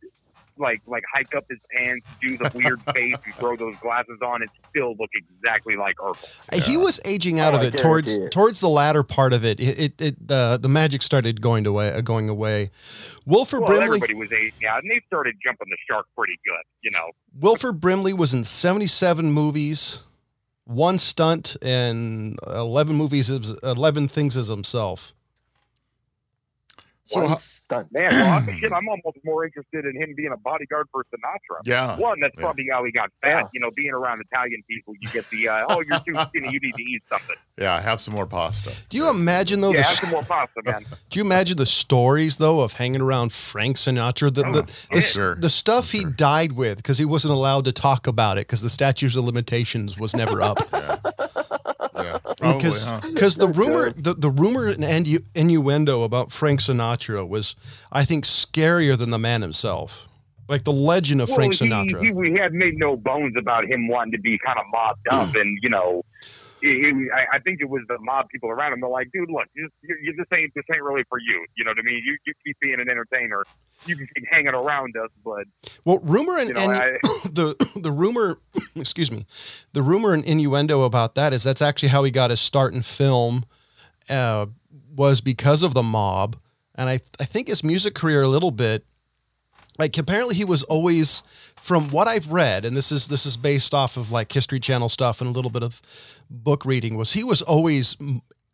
like 0.59 0.81
like 0.87 1.03
hike 1.13 1.33
up 1.35 1.43
his 1.49 1.59
pants, 1.75 2.05
do 2.21 2.37
the 2.37 2.51
weird 2.53 2.81
face, 2.93 3.15
and 3.25 3.33
throw 3.35 3.55
those 3.55 3.75
glasses 3.77 4.19
on, 4.21 4.41
and 4.41 4.51
still 4.69 4.95
look 4.99 5.09
exactly 5.13 5.75
like 5.75 5.95
Urkel. 5.97 6.63
he 6.65 6.77
was 6.77 6.99
aging 7.05 7.39
out 7.39 7.53
Oh, 7.53 7.57
of 7.57 7.63
it 7.63 7.77
towards 7.77 8.13
it. 8.17 8.31
towards 8.31 8.59
the 8.59 8.69
latter 8.69 9.03
part 9.03 9.33
of 9.33 9.43
it. 9.45 9.59
It 9.59 9.79
it, 9.79 10.01
it 10.01 10.27
the 10.27 10.59
the 10.61 10.69
magic 10.69 11.01
started 11.01 11.41
going 11.41 11.65
away 11.65 11.91
uh, 11.93 12.01
going 12.01 12.29
away. 12.29 12.71
Wilford 13.25 13.61
Well, 13.61 13.67
Brimley 13.69 13.85
everybody 13.85 14.13
was 14.15 14.31
aging 14.31 14.67
out, 14.67 14.81
and 14.83 14.91
they 14.91 15.01
started 15.07 15.35
jumping 15.43 15.67
the 15.69 15.77
shark 15.89 16.05
pretty 16.17 16.39
good. 16.45 16.63
You 16.81 16.91
know, 16.91 17.11
Wilford 17.39 17.79
Brimley 17.79 18.13
was 18.13 18.33
in 18.33 18.43
77 18.43 19.31
movies, 19.31 19.99
one 20.65 20.97
stunt, 20.97 21.55
and 21.61 22.37
11 22.47 22.95
movies, 22.95 23.29
11 23.29 24.07
things 24.07 24.35
as 24.37 24.47
himself. 24.47 25.13
So 27.09 27.21
One 27.25 27.37
stunt. 27.37 27.87
man, 27.91 28.11
well, 28.11 28.39
I- 28.47 28.57
shit, 28.59 28.71
I'm 28.71 28.87
almost 28.87 29.17
more 29.25 29.43
interested 29.45 29.83
in 29.85 29.95
him 29.99 30.13
being 30.15 30.31
a 30.31 30.37
bodyguard 30.37 30.87
for 30.91 31.03
Sinatra. 31.05 31.61
yeah, 31.65 31.97
One, 31.97 32.19
that's 32.19 32.35
Yeah. 32.37 32.41
probably 32.41 32.67
how 32.71 32.83
he 32.83 32.91
got 32.91 33.09
fat. 33.21 33.29
Yeah. 33.29 33.47
You 33.53 33.61
know, 33.61 33.71
being 33.75 33.91
around 33.91 34.21
Italian 34.21 34.61
people, 34.69 34.93
you 34.99 35.09
get 35.09 35.27
the 35.31 35.49
uh, 35.49 35.65
oh, 35.69 35.81
you're 35.81 35.99
too 36.01 36.13
skinny, 36.29 36.51
you 36.51 36.59
need 36.59 36.75
to 36.75 36.83
eat 36.83 37.01
something. 37.09 37.35
yeah. 37.57 37.81
Have 37.81 37.99
some 37.99 38.13
more 38.13 38.27
pasta. 38.27 38.71
Do 38.89 38.97
you 38.97 39.09
imagine 39.09 39.61
though? 39.61 39.69
yeah, 39.69 39.77
the, 39.81 39.87
have 39.87 39.97
some 39.97 40.09
more 40.11 40.23
pasta, 40.23 40.61
man. 40.65 40.85
do 41.09 41.19
you 41.19 41.25
imagine 41.25 41.57
the 41.57 41.65
stories 41.65 42.37
though 42.37 42.59
of 42.61 42.73
hanging 42.73 43.01
around 43.01 43.31
Frank 43.33 43.77
Sinatra? 43.77 44.31
The 44.31 44.43
the, 44.43 44.51
the, 44.61 44.73
oh, 44.93 44.97
s- 44.97 45.13
sure. 45.13 45.35
the 45.35 45.49
stuff 45.49 45.91
he 45.91 46.05
died 46.05 46.51
with 46.51 46.77
because 46.77 46.99
he 46.99 47.05
wasn't 47.05 47.33
allowed 47.33 47.65
to 47.65 47.71
talk 47.71 48.05
about 48.05 48.37
it 48.37 48.41
because 48.41 48.61
the 48.61 48.69
statute 48.69 49.15
of 49.15 49.23
limitations 49.23 49.99
was 49.99 50.15
never 50.15 50.41
up. 50.41 50.59
Yeah, 50.79 50.97
probably. 51.93 52.53
because 52.57 52.85
Huh? 52.85 52.99
because 53.13 53.35
the 53.35 53.47
rumor 53.47 53.91
the, 53.91 54.13
the 54.13 54.29
rumor 54.29 54.67
and 54.67 54.83
innu- 54.83 55.25
innuendo 55.35 56.03
about 56.03 56.31
Frank 56.31 56.61
Sinatra 56.61 57.27
was 57.27 57.55
I 57.91 58.05
think 58.05 58.25
scarier 58.25 58.97
than 58.97 59.09
the 59.09 59.19
man 59.19 59.41
himself. 59.41 60.07
Like 60.47 60.63
the 60.63 60.73
legend 60.73 61.21
of 61.21 61.29
Frank 61.29 61.53
Sinatra. 61.53 61.99
He, 61.99 62.07
he, 62.07 62.11
we 62.11 62.33
had 62.33 62.53
made 62.53 62.75
no 62.77 62.95
bones 62.95 63.35
about 63.37 63.65
him 63.65 63.87
wanting 63.87 64.13
to 64.13 64.17
be 64.17 64.37
kind 64.39 64.57
of 64.57 64.65
mobbed 64.71 65.07
up, 65.11 65.35
and 65.41 65.59
you 65.61 65.69
know, 65.69 66.03
it, 66.61 66.67
it, 66.67 67.11
I, 67.13 67.37
I 67.37 67.39
think 67.39 67.61
it 67.61 67.69
was 67.69 67.85
the 67.87 67.97
mob 67.99 68.29
people 68.29 68.49
around 68.49 68.73
him. 68.73 68.81
They're 68.81 68.89
like, 68.89 69.11
dude, 69.11 69.29
look, 69.29 69.47
you, 69.53 69.69
you, 69.81 69.97
you, 70.01 70.13
this 70.13 70.27
ain't 70.33 70.53
this 70.53 70.65
ain't 70.71 70.83
really 70.83 71.03
for 71.03 71.19
you. 71.19 71.45
You 71.55 71.63
know 71.63 71.71
what 71.71 71.79
I 71.79 71.83
mean? 71.83 72.01
You, 72.03 72.17
you 72.25 72.33
keep 72.43 72.59
being 72.59 72.79
an 72.79 72.89
entertainer. 72.89 73.43
You 73.85 73.95
can 73.95 74.07
keep 74.13 74.27
hanging 74.27 74.53
around 74.53 74.97
us, 74.97 75.09
but 75.23 75.45
well, 75.85 75.99
rumor 75.99 76.37
and, 76.37 76.49
you 76.49 76.53
know, 76.53 76.69
and 76.69 76.71
I, 76.71 76.91
the 77.25 77.71
the 77.75 77.91
rumor, 77.91 78.37
excuse 78.75 79.11
me, 79.11 79.25
the 79.73 79.81
rumor 79.81 80.13
and 80.13 80.23
innuendo 80.23 80.83
about 80.83 81.15
that 81.15 81.33
is 81.33 81.43
that's 81.43 81.61
actually 81.61 81.89
how 81.89 82.03
he 82.03 82.11
got 82.11 82.29
his 82.29 82.41
start 82.41 82.73
in 82.73 82.81
film, 82.81 83.45
uh, 84.09 84.47
was 84.95 85.21
because 85.21 85.63
of 85.63 85.73
the 85.73 85.83
mob, 85.83 86.35
and 86.75 86.89
I 86.89 86.99
I 87.19 87.25
think 87.25 87.47
his 87.47 87.63
music 87.63 87.93
career 87.95 88.21
a 88.21 88.27
little 88.27 88.51
bit, 88.51 88.83
like 89.79 89.97
apparently 89.97 90.35
he 90.35 90.43
was 90.43 90.61
always, 90.63 91.23
from 91.55 91.89
what 91.89 92.07
I've 92.07 92.31
read, 92.31 92.65
and 92.65 92.75
this 92.75 92.91
is 92.91 93.07
this 93.07 93.25
is 93.25 93.37
based 93.37 93.73
off 93.73 93.95
of 93.95 94.11
like 94.11 94.31
History 94.31 94.59
Channel 94.59 94.89
stuff 94.89 95.21
and 95.21 95.29
a 95.29 95.33
little 95.33 95.49
bit 95.49 95.63
of 95.63 95.81
book 96.29 96.65
reading, 96.65 96.97
was 96.97 97.13
he 97.13 97.23
was 97.23 97.41
always 97.41 97.95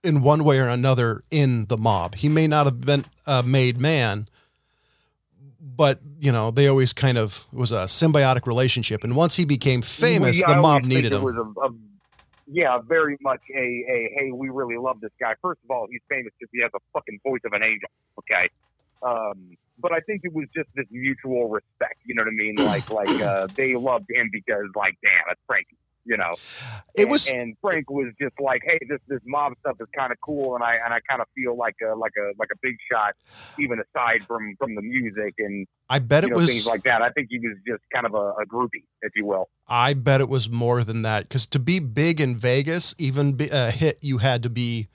in 0.04 0.22
one 0.22 0.44
way 0.44 0.60
or 0.60 0.68
another 0.68 1.24
in 1.32 1.66
the 1.66 1.78
mob. 1.78 2.16
He 2.16 2.30
may 2.30 2.46
not 2.46 2.68
have 2.68 2.82
been 2.82 3.06
a 3.26 3.42
made 3.42 3.82
man, 3.82 4.30
but 5.60 6.00
you 6.20 6.32
know 6.32 6.52
they 6.52 6.68
always 6.68 6.94
kind 6.94 7.18
of 7.18 7.48
it 7.52 7.58
was 7.58 7.72
a 7.72 7.86
symbiotic 7.86 8.46
relationship. 8.46 9.04
And 9.04 9.16
once 9.16 9.36
he 9.36 9.46
became 9.46 9.82
famous, 9.82 10.40
Yeah, 10.40 10.54
the 10.54 10.62
mob 10.62 10.84
needed 10.84 11.12
him. 11.12 11.24
Was 11.24 11.36
a, 11.36 11.62
a, 11.62 11.74
yeah, 12.48 12.78
very 12.88 13.18
much 13.22 13.42
a, 13.52 13.58
a 13.58 14.16
hey, 14.16 14.32
we 14.32 14.50
really 14.50 14.78
love 14.78 15.02
this 15.02 15.12
guy. 15.20 15.34
First 15.42 15.62
of 15.64 15.72
all, 15.72 15.88
he's 15.90 16.02
famous 16.08 16.32
because 16.40 16.52
he 16.54 16.62
has 16.62 16.70
a 16.76 16.80
fucking 16.94 17.20
voice 17.26 17.42
of 17.46 17.54
an 17.54 17.64
angel. 17.64 17.90
Okay, 18.20 18.48
Um, 19.02 19.58
but 19.78 19.92
I 19.92 20.00
think 20.02 20.22
it 20.24 20.34
was 20.34 20.48
just 20.56 20.70
this 20.76 20.86
mutual 20.90 21.50
respect. 21.50 22.00
You 22.06 22.16
know 22.16 22.24
what 22.24 22.30
I 22.30 22.36
mean? 22.36 22.56
Like 22.56 22.90
like 22.90 23.22
uh, 23.22 23.48
they 23.56 23.76
loved 23.76 24.06
him 24.10 24.30
because 24.32 24.66
like, 24.76 24.96
damn, 25.04 25.24
that's 25.28 25.42
Frankie. 25.48 25.78
You 26.08 26.18
know, 26.18 26.36
It 26.94 27.04
and, 27.04 27.12
was 27.12 27.28
and 27.28 27.58
Frank 27.62 27.90
was 27.90 28.14
just 28.22 28.40
like, 28.40 28.62
hey, 28.64 28.78
this 28.88 29.00
this 29.08 29.22
mob 29.26 29.54
stuff 29.60 29.78
is 29.80 29.88
kind 29.98 30.12
of 30.12 30.20
cool, 30.24 30.54
and 30.54 30.64
I 30.64 30.76
and 30.76 30.94
I 30.94 31.00
kind 31.10 31.20
of 31.20 31.28
feel 31.34 31.58
like 31.58 31.74
a 31.82 31.96
like 31.96 32.12
a 32.16 32.30
like 32.38 32.50
a 32.54 32.58
big 32.62 32.76
shot, 32.92 33.16
even 33.58 33.80
aside 33.80 34.24
from 34.24 34.56
from 34.60 34.76
the 34.76 34.84
music 34.84 35.34
and 35.40 35.66
I 35.90 35.98
bet 35.98 36.24
it 36.24 36.30
know 36.30 36.36
was 36.36 36.52
things 36.52 36.68
like 36.68 36.84
that. 36.84 37.02
I 37.02 37.10
think 37.10 37.30
he 37.32 37.40
was 37.40 37.58
just 37.68 37.82
kind 37.92 38.06
of 38.06 38.14
a, 38.14 38.34
a 38.42 38.46
groupie, 38.46 38.86
if 39.02 39.14
you 39.16 39.26
will. 39.26 39.50
I 39.68 39.96
bet 39.96 40.22
it 40.22 40.30
was 40.30 40.48
more 40.50 40.84
than 40.84 41.02
that 41.02 41.24
because 41.24 41.48
to 41.48 41.60
be 41.60 41.80
big 41.80 42.22
in 42.22 42.38
Vegas, 42.38 42.94
even 43.00 43.34
be, 43.34 43.50
a 43.52 43.72
hit, 43.72 43.98
you 44.02 44.20
had 44.20 44.44
to 44.44 44.50
be, 44.50 44.90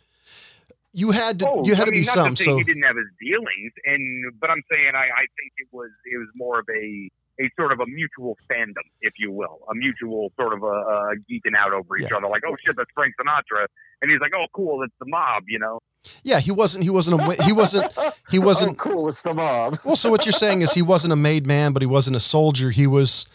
you 0.93 1.11
had 1.13 1.39
to, 1.41 1.49
Oh, 1.49 1.63
you 1.65 1.75
had 1.75 1.83
I 1.83 1.85
to 1.87 1.91
mean, 1.93 2.01
be 2.03 2.07
not 2.07 2.15
some. 2.15 2.35
To 2.35 2.43
say 2.43 2.51
So 2.51 2.59
he 2.59 2.65
didn't 2.65 2.83
have 2.83 2.97
his 2.97 3.07
dealings, 3.21 3.73
and 3.85 4.33
but 4.41 4.51
I'm 4.51 4.63
saying 4.71 4.93
I, 4.95 5.07
I 5.07 5.25
think 5.39 5.53
it 5.59 5.69
was 5.73 5.91
it 6.13 6.19
was 6.19 6.29
more 6.35 6.59
of 6.61 6.67
a 6.71 7.09
a 7.43 7.49
sort 7.59 7.73
of 7.73 7.81
a 7.81 7.87
mutual 7.87 8.37
fandom, 8.51 8.85
if 9.01 9.15
you 9.19 9.31
will, 9.33 9.61
a 9.71 9.75
mutual 9.75 10.31
sort 10.39 10.53
of 10.53 10.63
a, 10.63 10.67
a 10.67 11.15
geeking 11.31 11.57
out 11.57 11.73
over 11.73 11.97
each 11.97 12.09
Yeah. 12.11 12.19
other. 12.19 12.29
Like, 12.29 12.43
oh 12.47 12.55
shit, 12.65 12.77
that's 12.77 12.91
Frank 12.95 13.15
Sinatra, 13.19 13.67
and 14.03 14.11
he's 14.11 14.21
like, 14.21 14.33
oh 14.37 14.47
cool, 14.55 14.83
it's 14.83 14.93
the 15.01 15.07
mob, 15.07 15.45
you 15.49 15.59
know. 15.59 15.79
yeah, 16.23 16.39
he 16.41 16.51
wasn't, 16.51 16.85
he 16.85 16.91
wasn't, 16.91 17.21
a, 17.23 17.43
he 17.45 17.53
wasn't, 17.53 17.91
he 18.31 18.39
wasn't. 18.49 18.73
oh, 18.73 18.75
cool. 18.91 19.09
It's 19.09 19.23
the 19.23 19.33
mob. 19.33 19.77
Well, 19.87 19.97
so 19.97 20.11
what 20.11 20.27
you're 20.27 20.33
saying 20.33 20.61
is 20.63 20.73
he 20.75 20.83
wasn't 20.83 21.13
a 21.15 21.17
made 21.17 21.47
man, 21.47 21.73
but 21.73 21.81
he 21.83 21.87
wasn't 21.87 22.17
a 22.17 22.21
soldier. 22.21 22.71
He 22.71 22.87
was, 22.87 23.27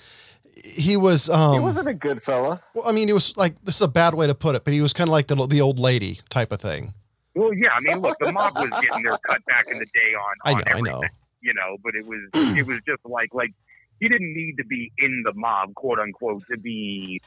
he 0.63 0.97
was. 0.97 1.27
um 1.29 1.53
he 1.53 1.59
wasn't 1.59 1.88
a 1.88 1.93
good 1.93 2.21
fella. 2.21 2.59
Well, 2.75 2.88
I 2.88 2.91
mean, 2.91 3.07
he 3.07 3.13
was 3.13 3.35
like 3.38 3.59
this 3.63 3.75
is 3.75 3.81
a 3.81 3.88
bad 3.88 4.13
way 4.13 4.27
to 4.27 4.35
put 4.35 4.55
it, 4.55 4.63
but 4.65 4.74
he 4.74 4.81
was 4.81 4.93
kind 4.93 5.07
of 5.07 5.12
like 5.13 5.27
the 5.27 5.47
the 5.47 5.62
old 5.62 5.79
lady 5.79 6.19
type 6.29 6.51
of 6.51 6.62
thing. 6.62 6.93
Well, 7.36 7.54
yeah, 7.54 7.70
I 7.75 7.82
mean, 7.82 8.00
look, 8.00 8.18
the 8.20 8.32
mob 8.32 8.56
was 8.56 8.70
getting 8.82 9.04
their 9.04 9.18
cut 9.27 9.44
back 9.46 9.65
in 9.70 9.77
the 9.77 9.86
day 9.94 10.13
on, 10.15 10.36
I 10.46 10.54
know, 10.54 10.77
I 10.77 10.82
know. 10.82 11.01
you 11.42 11.54
know, 11.54 11.77
but 11.84 11.94
it 11.96 12.06
was 12.06 12.22
it 12.58 12.65
was 12.65 12.80
just 12.88 13.01
like 13.06 13.34
like 13.34 13.51
he 14.00 14.08
didn't 14.10 14.34
need 14.34 14.56
to 14.58 14.65
be 14.65 14.92
in 14.98 15.24
the 15.25 15.34
mob, 15.36 15.74
quote 15.75 16.00
unquote, 16.00 16.44
to 16.50 16.58
be 16.58 17.22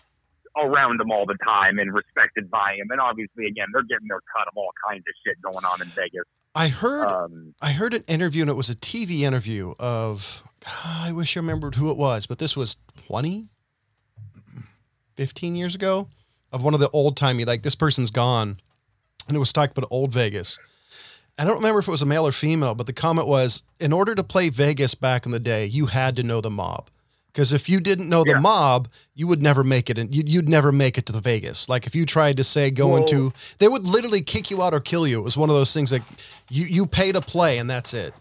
around 0.57 0.99
them 0.99 1.11
all 1.13 1.25
the 1.27 1.37
time 1.45 1.79
and 1.79 1.93
respected 1.93 2.51
by 2.51 2.75
him. 2.77 2.89
And 2.91 3.01
obviously, 3.01 3.47
again, 3.47 3.69
they're 3.73 3.83
getting 3.83 4.09
their 4.09 4.21
cut 4.37 4.49
of 4.49 4.57
all 4.57 4.71
kinds 4.89 5.05
of 5.07 5.15
shit 5.25 5.41
going 5.43 5.65
on 5.65 5.81
in 5.83 5.89
Vegas. 5.89 6.25
I 6.55 6.69
heard 6.69 7.07
Um, 7.07 7.55
I 7.63 7.73
heard 7.73 7.95
an 7.95 8.03
interview, 8.09 8.43
and 8.43 8.51
it 8.51 8.55
was 8.57 8.69
a 8.71 8.75
TV 8.75 9.21
interview 9.21 9.75
of, 9.79 10.43
I 10.85 11.13
wish 11.13 11.37
I 11.37 11.41
remembered 11.41 11.77
who 11.77 11.91
it 11.91 11.97
was, 11.97 12.27
but 12.27 12.39
this 12.39 12.57
was 12.57 12.79
20, 13.07 13.49
15 15.17 15.55
years 15.57 15.75
ago, 15.75 16.09
of 16.51 16.63
one 16.63 16.75
of 16.75 16.81
the 16.81 16.89
old 16.91 17.17
timey, 17.17 17.45
like 17.45 17.63
this 17.63 17.75
person's 17.75 18.11
gone. 18.11 18.57
And 19.29 19.37
it 19.37 19.41
was 19.41 19.53
talking 19.53 19.73
about 19.77 19.89
old 19.91 20.11
Vegas. 20.13 20.59
I 21.39 21.45
don't 21.45 21.57
remember 21.57 21.79
if 21.79 21.87
it 21.87 21.91
was 21.91 22.03
a 22.03 22.07
male 22.07 22.27
or 22.27 22.33
female, 22.33 22.75
but 22.75 22.87
the 22.87 22.93
comment 22.93 23.29
was 23.29 23.63
in 23.79 23.93
order 23.93 24.15
to 24.15 24.25
play 24.25 24.49
Vegas 24.49 24.95
back 24.95 25.25
in 25.25 25.31
the 25.33 25.39
day, 25.39 25.67
you 25.67 25.87
had 25.87 26.17
to 26.17 26.23
know 26.23 26.41
the 26.41 26.51
mob. 26.51 26.89
Because 27.33 27.53
if 27.53 27.69
you 27.69 27.79
didn't 27.79 28.09
know 28.09 28.25
the 28.25 28.33
Yeah. 28.33 28.41
mob, 28.41 28.89
you 29.15 29.29
would 29.29 29.41
never 29.43 29.63
make 29.63 29.89
it, 29.91 29.99
and 29.99 30.13
you'd, 30.13 30.29
you'd 30.29 30.49
never 30.49 30.73
make 30.73 30.99
it 30.99 31.07
to 31.07 31.13
the 31.13 31.21
Vegas. 31.21 31.69
Like 31.69 31.87
if 31.87 31.95
you 31.95 32.05
tried 32.07 32.39
to 32.39 32.45
say 32.45 32.71
go 32.73 32.89
Well- 32.89 33.03
into, 33.03 33.33
they 33.59 33.69
would 33.69 33.87
literally 33.87 34.23
kick 34.23 34.51
you 34.51 34.63
out 34.63 34.75
or 34.75 34.81
kill 34.81 35.07
you. 35.07 35.19
It 35.21 35.23
was 35.23 35.37
one 35.37 35.49
of 35.49 35.55
those 35.55 35.73
things 35.73 35.93
like 35.93 36.03
you 36.51 36.65
you 36.67 36.87
pay 36.87 37.13
to 37.13 37.21
play, 37.21 37.59
and 37.59 37.71
that's 37.71 37.95
it. 37.95 38.15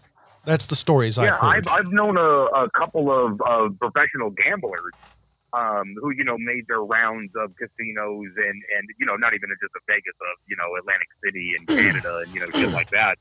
That's 0.44 0.66
the 0.68 0.76
stories 0.76 1.16
yeah, 1.16 1.34
I've 1.34 1.40
heard. 1.40 1.68
I've, 1.68 1.86
I've 1.86 1.92
known 1.92 2.16
a, 2.16 2.20
a 2.20 2.70
couple 2.70 3.10
of, 3.10 3.40
of 3.42 3.76
professional 3.80 4.30
gamblers 4.30 4.92
um, 5.52 5.94
who, 6.00 6.10
you 6.10 6.24
know, 6.24 6.36
made 6.38 6.66
their 6.68 6.82
rounds 6.82 7.34
of 7.36 7.54
casinos 7.56 8.32
and, 8.36 8.62
and, 8.76 8.88
you 8.98 9.06
know, 9.06 9.16
not 9.16 9.34
even 9.34 9.48
just 9.60 9.74
of 9.74 9.82
Vegas, 9.86 10.14
of, 10.20 10.36
you 10.46 10.56
know, 10.56 10.68
Atlantic 10.78 11.08
City 11.24 11.54
and 11.56 11.66
Canada 11.68 12.22
and, 12.24 12.34
you 12.34 12.40
know, 12.40 12.50
shit 12.50 12.72
like 12.72 12.90
that. 12.90 13.16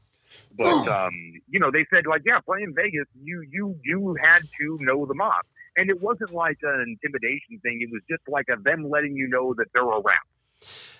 But, 0.58 0.88
um, 1.00 1.14
you 1.48 1.60
know, 1.60 1.72
they 1.72 1.86
said 1.94 2.06
like, 2.06 2.24
yeah, 2.26 2.40
playing 2.40 2.74
Vegas, 2.76 3.08
you, 3.22 3.46
you, 3.50 3.80
you 3.84 4.16
had 4.22 4.42
to 4.60 4.78
know 4.82 5.06
the 5.06 5.14
mob. 5.14 5.46
And 5.78 5.90
it 5.90 6.02
wasn't 6.02 6.34
like 6.34 6.58
an 6.64 6.98
intimidation 7.04 7.60
thing. 7.62 7.80
It 7.82 7.90
was 7.92 8.02
just 8.10 8.24
like 8.28 8.48
a 8.50 8.60
them 8.60 8.90
letting 8.90 9.16
you 9.16 9.28
know 9.28 9.54
that 9.58 9.68
they're 9.74 9.84
around, 9.84 10.28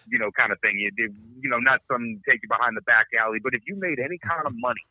you 0.08 0.20
know, 0.20 0.30
kind 0.32 0.52
of 0.52 0.60
thing. 0.62 0.78
You 0.78 0.92
did, 0.92 1.16
you 1.42 1.50
know, 1.50 1.58
not 1.58 1.82
some 1.92 2.22
take 2.30 2.42
you 2.44 2.50
behind 2.50 2.78
the 2.78 2.86
back 2.86 3.08
alley, 3.20 3.40
but 3.44 3.56
if 3.56 3.64
you 3.66 3.76
made 3.76 3.98
any 3.98 4.20
kind 4.20 4.46
of 4.46 4.54
money, 4.56 4.86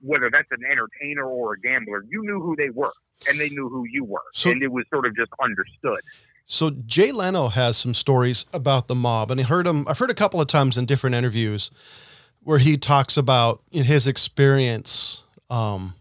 whether 0.00 0.30
that's 0.30 0.48
an 0.50 0.60
entertainer 0.70 1.24
or 1.24 1.54
a 1.54 1.60
gambler, 1.60 2.04
you 2.08 2.22
knew 2.22 2.40
who 2.40 2.56
they 2.56 2.70
were 2.70 2.92
and 3.28 3.38
they 3.38 3.48
knew 3.48 3.68
who 3.68 3.84
you 3.90 4.04
were. 4.04 4.20
So- 4.32 4.50
and 4.50 4.62
it 4.62 4.70
was 4.72 4.84
sort 4.92 5.06
of 5.06 5.16
just 5.16 5.30
understood. 5.42 6.00
So 6.48 6.70
Jay 6.70 7.10
Leno 7.10 7.48
has 7.48 7.76
some 7.76 7.92
stories 7.92 8.44
about 8.52 8.86
the 8.86 8.94
mob, 8.94 9.32
and 9.32 9.40
I 9.40 9.42
heard 9.44 9.66
him. 9.66 9.84
I've 9.88 9.98
heard 9.98 10.10
a 10.12 10.14
couple 10.14 10.40
of 10.40 10.46
times 10.46 10.76
in 10.76 10.84
different 10.86 11.16
interviews 11.16 11.72
where 12.44 12.58
he 12.58 12.76
talks 12.76 13.16
about 13.16 13.62
in 13.72 13.84
his 13.84 14.06
experience 14.06 15.24
um, 15.50 15.94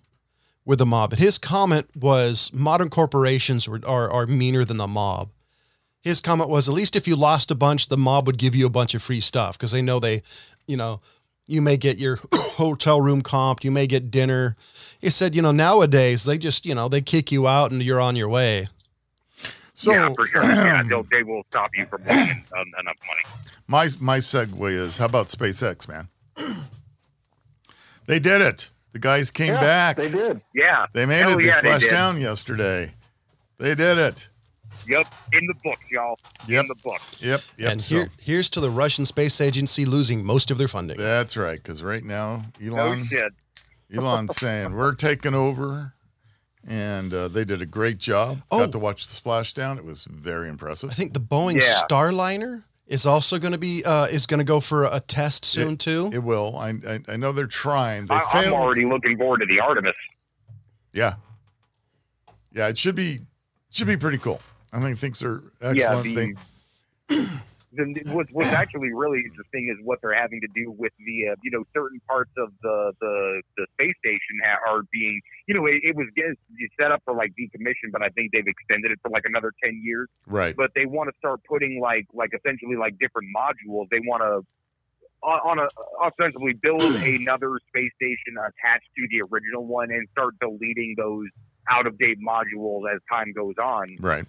with 0.63 0.77
the 0.77 0.85
mob. 0.85 1.13
And 1.13 1.19
his 1.19 1.39
comment 1.39 1.87
was, 1.95 2.51
"Modern 2.53 2.89
corporations 2.91 3.67
are, 3.67 3.79
are 3.87 4.11
are 4.11 4.27
meaner 4.27 4.63
than 4.63 4.77
the 4.77 4.85
mob." 4.85 5.31
His 6.01 6.21
comment 6.21 6.47
was, 6.51 6.69
"At 6.69 6.75
least 6.75 6.95
if 6.95 7.07
you 7.07 7.15
lost 7.15 7.49
a 7.49 7.55
bunch, 7.55 7.87
the 7.87 7.97
mob 7.97 8.27
would 8.27 8.37
give 8.37 8.53
you 8.53 8.67
a 8.67 8.69
bunch 8.69 8.93
of 8.93 9.01
free 9.01 9.21
stuff 9.21 9.57
because 9.57 9.71
they 9.71 9.81
know 9.81 9.99
they, 9.99 10.21
you 10.67 10.77
know, 10.77 11.01
you 11.47 11.61
may 11.61 11.77
get 11.77 11.97
your 11.97 12.19
hotel 12.33 13.01
room 13.01 13.21
comped, 13.21 13.63
you 13.63 13.71
may 13.71 13.87
get 13.87 14.11
dinner." 14.11 14.55
He 15.01 15.09
said, 15.09 15.35
"You 15.35 15.41
know, 15.41 15.51
nowadays 15.51 16.23
they 16.25 16.37
just, 16.37 16.65
you 16.65 16.73
know, 16.75 16.87
they 16.89 17.01
kick 17.01 17.31
you 17.31 17.47
out 17.47 17.71
and 17.71 17.81
you're 17.83 18.01
on 18.01 18.15
your 18.15 18.29
way." 18.29 18.67
So 19.73 19.91
yeah, 19.91 20.09
for 20.15 20.25
sure. 20.27 20.43
yeah, 20.43 20.83
they'll, 20.87 21.03
they 21.11 21.23
will 21.23 21.43
stop 21.49 21.71
you 21.75 21.85
from 21.85 22.03
making 22.05 22.43
um, 22.57 22.65
enough 22.79 22.95
money. 23.07 23.43
my 23.67 23.89
my 23.99 24.17
segue 24.19 24.71
is 24.71 24.97
how 24.97 25.05
about 25.05 25.27
SpaceX, 25.27 25.87
man? 25.87 26.07
They 28.07 28.19
did 28.19 28.41
it. 28.41 28.71
The 28.93 28.99
guys 28.99 29.31
came 29.31 29.53
Yeah, 29.53 29.61
back. 29.61 29.95
They 29.97 30.09
did. 30.09 30.41
Yeah. 30.53 30.85
They 30.93 31.05
made 31.05 31.19
Hell 31.21 31.33
it. 31.33 31.37
They 31.37 31.47
yeah, 31.47 31.57
splashed 31.57 31.81
did. 31.85 31.91
down 31.91 32.21
yesterday. 32.21 32.93
They 33.57 33.75
did 33.75 33.97
it. 33.97 34.29
Yep. 34.87 35.07
In 35.33 35.47
the 35.47 35.53
book, 35.63 35.79
y'all. 35.89 36.17
Yep. 36.47 36.61
In 36.61 36.67
the 36.67 36.75
book. 36.75 37.01
Yep. 37.19 37.41
Yep. 37.57 37.71
and 37.71 37.81
so 37.81 37.95
here, 37.95 38.09
here's 38.21 38.49
to 38.51 38.59
the 38.59 38.69
Russian 38.69 39.05
space 39.05 39.39
agency 39.41 39.85
losing 39.85 40.23
most 40.23 40.51
of 40.51 40.57
their 40.57 40.67
funding. 40.67 40.97
that's 40.97 41.35
right. 41.37 41.61
Because 41.61 41.81
right 41.83 42.03
now, 42.03 42.43
No 42.59 42.77
Elon, 42.77 43.03
shit. 43.03 43.33
Elon's 43.95 44.35
saying 44.39 44.73
we're 44.73 44.95
taking 44.95 45.33
over, 45.33 45.93
and 46.67 47.13
uh, 47.13 47.27
they 47.27 47.45
did 47.45 47.61
a 47.61 47.65
great 47.65 47.97
job. 47.97 48.39
Oh. 48.51 48.59
Got 48.59 48.71
to 48.73 48.79
watch 48.79 49.07
the 49.07 49.13
splashdown. 49.19 49.77
It 49.77 49.85
was 49.85 50.05
very 50.05 50.49
impressive. 50.49 50.89
I 50.89 50.93
think 50.93 51.13
the 51.13 51.19
Boeing 51.19 51.55
Yeah. 51.55 51.81
Starliner 51.87 52.63
is 52.87 53.05
also 53.05 53.39
going 53.39 53.53
to 53.53 53.57
be 53.57 53.83
uh, 53.85 54.05
is 54.05 54.25
going 54.27 54.39
to 54.39 54.43
go 54.43 54.59
for 54.59 54.85
a 54.85 54.99
test 54.99 55.43
soon 55.45 55.77
too. 55.77 56.09
It 56.13 56.23
will. 56.23 56.55
I, 56.57 56.69
I 56.87 56.99
I 57.13 57.17
know 57.17 57.31
they're 57.31 57.47
trying. 57.47 58.05
They 58.07 58.15
I, 58.15 58.23
I'm 58.33 58.53
already 58.53 58.85
looking 58.85 59.17
forward 59.17 59.39
to 59.39 59.45
the 59.47 59.59
Artemis. 59.59 59.95
Yeah. 60.93 61.15
Yeah, 62.51 62.67
it 62.69 62.77
should 62.77 62.95
be 62.95 63.19
should 63.71 63.87
be 63.87 63.97
pretty 63.97 64.17
cool. 64.17 64.39
I 64.73 64.81
think 64.81 64.99
things 64.99 65.23
are 65.23 65.43
excellent. 65.61 66.07
yeah, 66.07 66.33
the, 67.07 67.25
the, 67.73 68.13
what's, 68.13 68.31
what's 68.31 68.49
actually 68.49 68.91
really 68.93 69.19
interesting 69.25 69.69
is 69.69 69.83
what 69.83 69.99
they're 70.01 70.19
having 70.19 70.41
to 70.41 70.47
do 70.55 70.71
with 70.71 70.91
the, 70.99 71.31
uh, 71.31 71.35
you 71.43 71.51
know, 71.51 71.63
certain 71.73 71.99
parts 72.07 72.31
of 72.37 72.49
the 72.61 72.93
the, 72.99 73.41
the 73.57 73.67
space 73.73 73.95
station 73.99 74.39
ha- 74.43 74.59
are 74.71 74.81
being, 74.91 75.21
you 75.47 75.55
know, 75.55 75.65
it, 75.65 75.81
it 75.83 75.95
was 75.95 76.07
set 76.79 76.91
up 76.91 77.01
for 77.05 77.13
like 77.15 77.31
decommission, 77.39 77.91
but 77.91 78.01
I 78.01 78.09
think 78.09 78.31
they've 78.31 78.47
extended 78.47 78.91
it 78.91 78.99
for 79.01 79.09
like 79.09 79.23
another 79.25 79.51
ten 79.63 79.81
years. 79.83 80.09
right. 80.27 80.55
But 80.55 80.71
they 80.75 80.85
want 80.85 81.09
to 81.09 81.17
start 81.17 81.41
putting 81.47 81.79
like 81.81 82.07
like 82.13 82.31
essentially 82.33 82.75
like 82.75 82.97
different 82.99 83.29
modules. 83.35 83.87
They 83.91 83.99
want 83.99 84.23
to 84.23 84.45
on 85.25 85.59
on 85.59 85.59
a 85.59 85.67
ostensibly 86.03 86.53
build 86.53 86.81
another 87.03 87.59
space 87.67 87.91
station 87.95 88.35
attached 88.37 88.87
to 88.97 89.07
the 89.09 89.21
original 89.31 89.65
one 89.65 89.91
and 89.91 90.07
start 90.11 90.35
deleting 90.39 90.95
those 90.97 91.27
out 91.69 91.87
of 91.87 91.97
date 91.97 92.19
modules 92.21 92.81
as 92.93 93.01
time 93.11 93.33
goes 93.33 93.55
on 93.57 93.97
Right. 93.99 94.25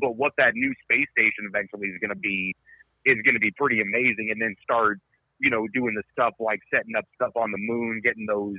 But 0.00 0.16
what 0.16 0.32
that 0.38 0.54
new 0.54 0.72
space 0.82 1.06
station 1.12 1.48
eventually 1.48 1.88
is 1.88 1.98
going 2.00 2.14
to 2.14 2.20
be 2.20 2.54
is 3.04 3.16
going 3.24 3.34
to 3.34 3.40
be 3.40 3.52
pretty 3.52 3.80
amazing. 3.80 4.28
And 4.30 4.40
then 4.40 4.54
start 4.62 4.98
you 5.38 5.50
know 5.50 5.66
doing 5.72 5.94
the 5.94 6.02
stuff 6.12 6.34
like 6.40 6.60
setting 6.72 6.94
up 6.96 7.04
stuff 7.14 7.32
on 7.36 7.50
the 7.50 7.58
moon 7.58 8.00
getting 8.02 8.26
those 8.26 8.56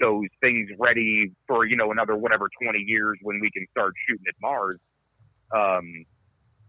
those 0.00 0.28
things 0.40 0.70
ready 0.78 1.32
for 1.46 1.64
you 1.64 1.76
know 1.76 1.92
another 1.92 2.16
whatever 2.16 2.48
20 2.62 2.78
years 2.78 3.18
when 3.22 3.40
we 3.40 3.50
can 3.50 3.66
start 3.70 3.94
shooting 4.08 4.24
at 4.28 4.34
mars. 4.40 4.78
Um 5.54 6.04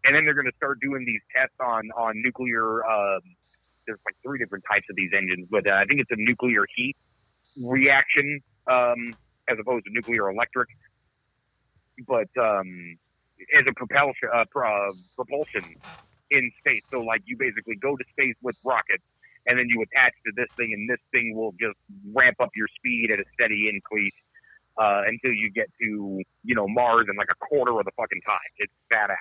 and 0.06 0.16
then 0.16 0.24
they're 0.24 0.36
going 0.36 0.46
to 0.46 0.56
start 0.56 0.80
doing 0.82 1.04
these 1.06 1.22
tests 1.36 1.56
on 1.60 1.90
on 1.98 2.22
nuclear 2.22 2.86
um 2.86 3.22
there's 3.88 4.00
like 4.06 4.16
three 4.24 4.40
different 4.40 4.64
types 4.70 4.86
of 4.90 4.96
these 4.96 5.12
engines 5.14 5.48
but 5.52 5.66
uh, 5.68 5.74
i 5.74 5.86
think 5.86 6.00
it's 6.00 6.12
a 6.12 6.16
nuclear 6.18 6.66
heat 6.76 6.96
reaction 7.64 8.40
um 8.68 9.16
as 9.48 9.58
opposed 9.60 9.86
to 9.86 9.92
nuclear 9.94 10.30
electric. 10.30 10.70
But 12.08 12.28
um 12.40 12.98
as 13.58 13.66
a 13.68 13.74
propulsion 13.74 14.30
uh, 14.34 14.46
pro, 14.52 14.92
propulsion 15.16 15.76
in 16.32 16.52
space. 16.60 16.84
So 16.92 17.02
like 17.02 17.22
you 17.26 17.38
basically 17.38 17.76
go 17.76 17.96
to 17.96 18.04
space 18.12 18.36
with 18.42 18.56
rockets, 18.66 19.04
and 19.48 19.58
then 19.60 19.68
you 19.70 19.82
attach 19.82 20.14
to 20.26 20.32
this 20.36 20.50
thing, 20.58 20.74
and 20.74 20.90
this 20.90 21.02
thing 21.12 21.36
will 21.36 21.54
just 21.60 21.78
ramp 22.14 22.38
up 22.40 22.50
your 22.56 22.68
speed 22.68 23.12
at 23.12 23.20
a 23.20 23.26
steady 23.34 23.70
increase 23.70 24.16
uh, 24.78 25.04
until 25.06 25.32
you 25.32 25.52
get 25.52 25.68
to 25.80 26.22
you 26.44 26.56
know 26.56 26.68
Mars 26.68 27.08
in 27.10 27.16
like 27.16 27.30
a 27.32 27.46
quarter 27.46 27.78
of 27.80 27.86
the 27.86 27.92
fucking 27.92 28.22
time. 28.26 28.40
It's 28.58 28.74
badass. 28.92 29.16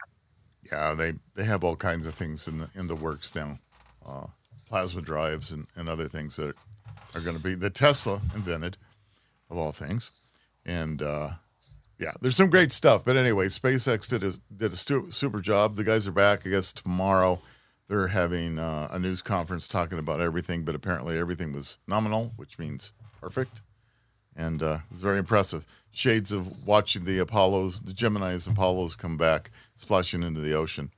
Yeah, 0.70 0.94
they 0.94 1.14
they 1.36 1.44
have 1.44 1.64
all 1.64 1.76
kinds 1.76 2.06
of 2.06 2.14
things 2.14 2.48
in 2.48 2.58
the 2.58 2.70
in 2.74 2.86
the 2.86 2.96
works 2.96 3.34
now. 3.34 3.58
Uh, 4.06 4.26
plasma 4.68 5.00
drives 5.00 5.52
and, 5.52 5.66
and 5.76 5.88
other 5.88 6.08
things 6.08 6.36
that 6.36 6.54
are 7.14 7.20
going 7.20 7.36
to 7.36 7.42
be 7.42 7.54
the 7.54 7.70
Tesla 7.70 8.20
invented 8.34 8.76
of 9.50 9.56
all 9.56 9.72
things. 9.72 10.10
And 10.66 11.02
uh, 11.02 11.30
yeah, 11.98 12.12
there's 12.20 12.36
some 12.36 12.50
great 12.50 12.72
stuff. 12.72 13.04
But 13.04 13.16
anyway, 13.16 13.46
SpaceX 13.46 14.08
did 14.08 14.24
a 14.24 14.32
did 14.54 14.72
a 14.72 14.76
stu- 14.76 15.10
super 15.10 15.40
job. 15.40 15.76
The 15.76 15.84
guys 15.84 16.08
are 16.08 16.12
back. 16.12 16.46
I 16.46 16.50
guess 16.50 16.72
tomorrow 16.72 17.40
they're 17.88 18.08
having 18.08 18.58
uh, 18.58 18.88
a 18.90 18.98
news 18.98 19.22
conference 19.22 19.68
talking 19.68 19.98
about 19.98 20.20
everything. 20.20 20.64
But 20.64 20.74
apparently 20.74 21.18
everything 21.18 21.52
was 21.52 21.78
nominal, 21.86 22.32
which 22.36 22.58
means 22.58 22.92
perfect. 23.20 23.60
And 24.36 24.62
uh, 24.62 24.78
it 24.84 24.90
was 24.90 25.00
very 25.00 25.18
impressive. 25.18 25.64
Shades 25.92 26.32
of 26.32 26.48
watching 26.66 27.04
the 27.04 27.18
Apollos, 27.18 27.80
the 27.80 27.92
Gemini's 27.92 28.48
Apollos 28.48 28.96
come 28.96 29.16
back, 29.16 29.52
splashing 29.76 30.24
into 30.24 30.40
the 30.40 30.54
ocean. 30.54 30.90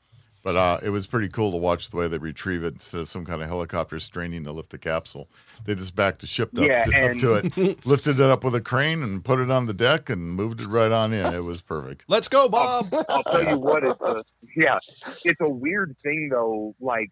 But 0.47 0.55
uh, 0.55 0.79
it 0.81 0.91
was 0.91 1.09
pretty 1.09 1.29
cool 1.29 1.51
to 1.51 1.57
watch 1.57 1.91
the 1.91 1.97
way 1.97 2.07
they 2.07 2.19
retrieve 2.19 2.63
it 2.63 2.75
instead 2.75 3.01
of 3.01 3.09
some 3.09 3.25
kind 3.25 3.43
of 3.43 3.49
helicopter 3.49 3.99
straining 3.99 4.45
to 4.45 4.53
lift 4.53 4.71
the 4.71 4.79
capsule. 4.79 5.27
They 5.65 5.75
just 5.75 5.97
backed 5.97 6.21
the 6.21 6.29
ship 6.29 6.57
up, 6.57 6.65
Yeah, 6.65 6.85
to, 6.85 7.11
up 7.11 7.19
to 7.19 7.35
it, 7.35 7.85
lifted 7.85 8.21
it 8.21 8.31
up 8.31 8.45
with 8.45 8.55
a 8.55 8.61
crane, 8.61 9.03
and 9.03 9.25
put 9.25 9.41
it 9.41 9.51
on 9.51 9.65
the 9.65 9.75
deck 9.75 10.09
and 10.09 10.23
moved 10.23 10.61
it 10.61 10.69
right 10.69 10.93
on 10.93 11.13
in. 11.13 11.35
It 11.35 11.43
was 11.43 11.61
perfect. 11.61 12.05
Let's 12.07 12.29
go, 12.29 12.49
Bob. 12.49 12.87
I'll 13.09 13.25
tell 13.25 13.43
you 13.43 13.59
what, 13.59 13.83
it's 13.83 14.01
a, 14.01 14.23
yeah, 14.57 14.79
it's 15.25 15.41
a 15.41 15.51
weird 15.51 15.97
thing 16.05 16.29
though. 16.31 16.77
Like, 16.79 17.11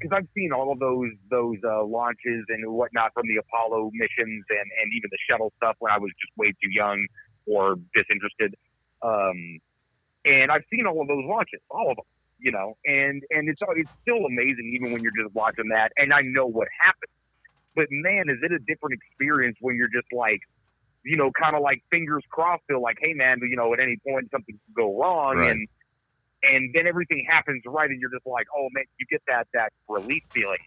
because 0.00 0.16
I've 0.16 0.28
seen 0.32 0.52
all 0.52 0.70
of 0.70 0.78
those 0.78 1.10
those 1.32 1.58
uh, 1.64 1.82
launches 1.82 2.44
and 2.48 2.72
whatnot 2.72 3.12
from 3.12 3.26
the 3.26 3.38
Apollo 3.38 3.90
missions 3.92 4.44
and 4.50 4.70
and 4.80 4.92
even 4.96 5.10
the 5.10 5.18
shuttle 5.28 5.52
stuff 5.56 5.74
when 5.80 5.90
I 5.90 5.98
was 5.98 6.12
just 6.12 6.30
way 6.38 6.52
too 6.62 6.70
young 6.70 7.04
or 7.44 7.74
disinterested. 7.92 8.54
Um, 9.02 9.58
and 10.24 10.52
I've 10.52 10.62
seen 10.72 10.86
all 10.86 11.02
of 11.02 11.08
those 11.08 11.24
launches, 11.26 11.58
all 11.68 11.90
of 11.90 11.96
them, 11.96 12.04
you 12.42 12.50
know, 12.52 12.76
and 12.84 13.22
and 13.30 13.48
it's 13.48 13.62
it's 13.76 13.90
still 14.02 14.26
amazing 14.26 14.72
even 14.76 14.92
when 14.92 15.02
you're 15.02 15.16
just 15.22 15.34
watching 15.34 15.68
that, 15.70 15.92
and 15.96 16.12
I 16.12 16.20
know 16.22 16.46
what 16.46 16.68
happened. 16.80 17.10
But 17.74 17.86
man, 17.90 18.24
is 18.28 18.38
it 18.42 18.52
a 18.52 18.58
different 18.58 19.00
experience 19.00 19.56
when 19.60 19.76
you're 19.76 19.88
just 19.88 20.12
like, 20.12 20.40
you 21.04 21.16
know, 21.16 21.30
kind 21.30 21.56
of 21.56 21.62
like 21.62 21.82
fingers 21.90 22.22
crossed, 22.30 22.62
feel 22.68 22.82
like, 22.82 22.98
hey 23.00 23.14
man, 23.14 23.38
you 23.42 23.56
know, 23.56 23.72
at 23.72 23.80
any 23.80 23.96
point 24.06 24.28
something 24.30 24.54
could 24.66 24.74
go 24.74 24.98
wrong, 24.98 25.36
Right. 25.38 25.52
and 25.52 25.68
and 26.42 26.74
then 26.74 26.86
everything 26.86 27.24
happens 27.30 27.62
right, 27.66 27.88
and 27.88 28.00
you're 28.00 28.10
just 28.10 28.26
like, 28.26 28.46
oh 28.56 28.68
man, 28.72 28.84
you 28.98 29.06
get 29.10 29.22
that 29.28 29.46
that 29.54 29.72
relief 29.88 30.24
feeling. 30.30 30.58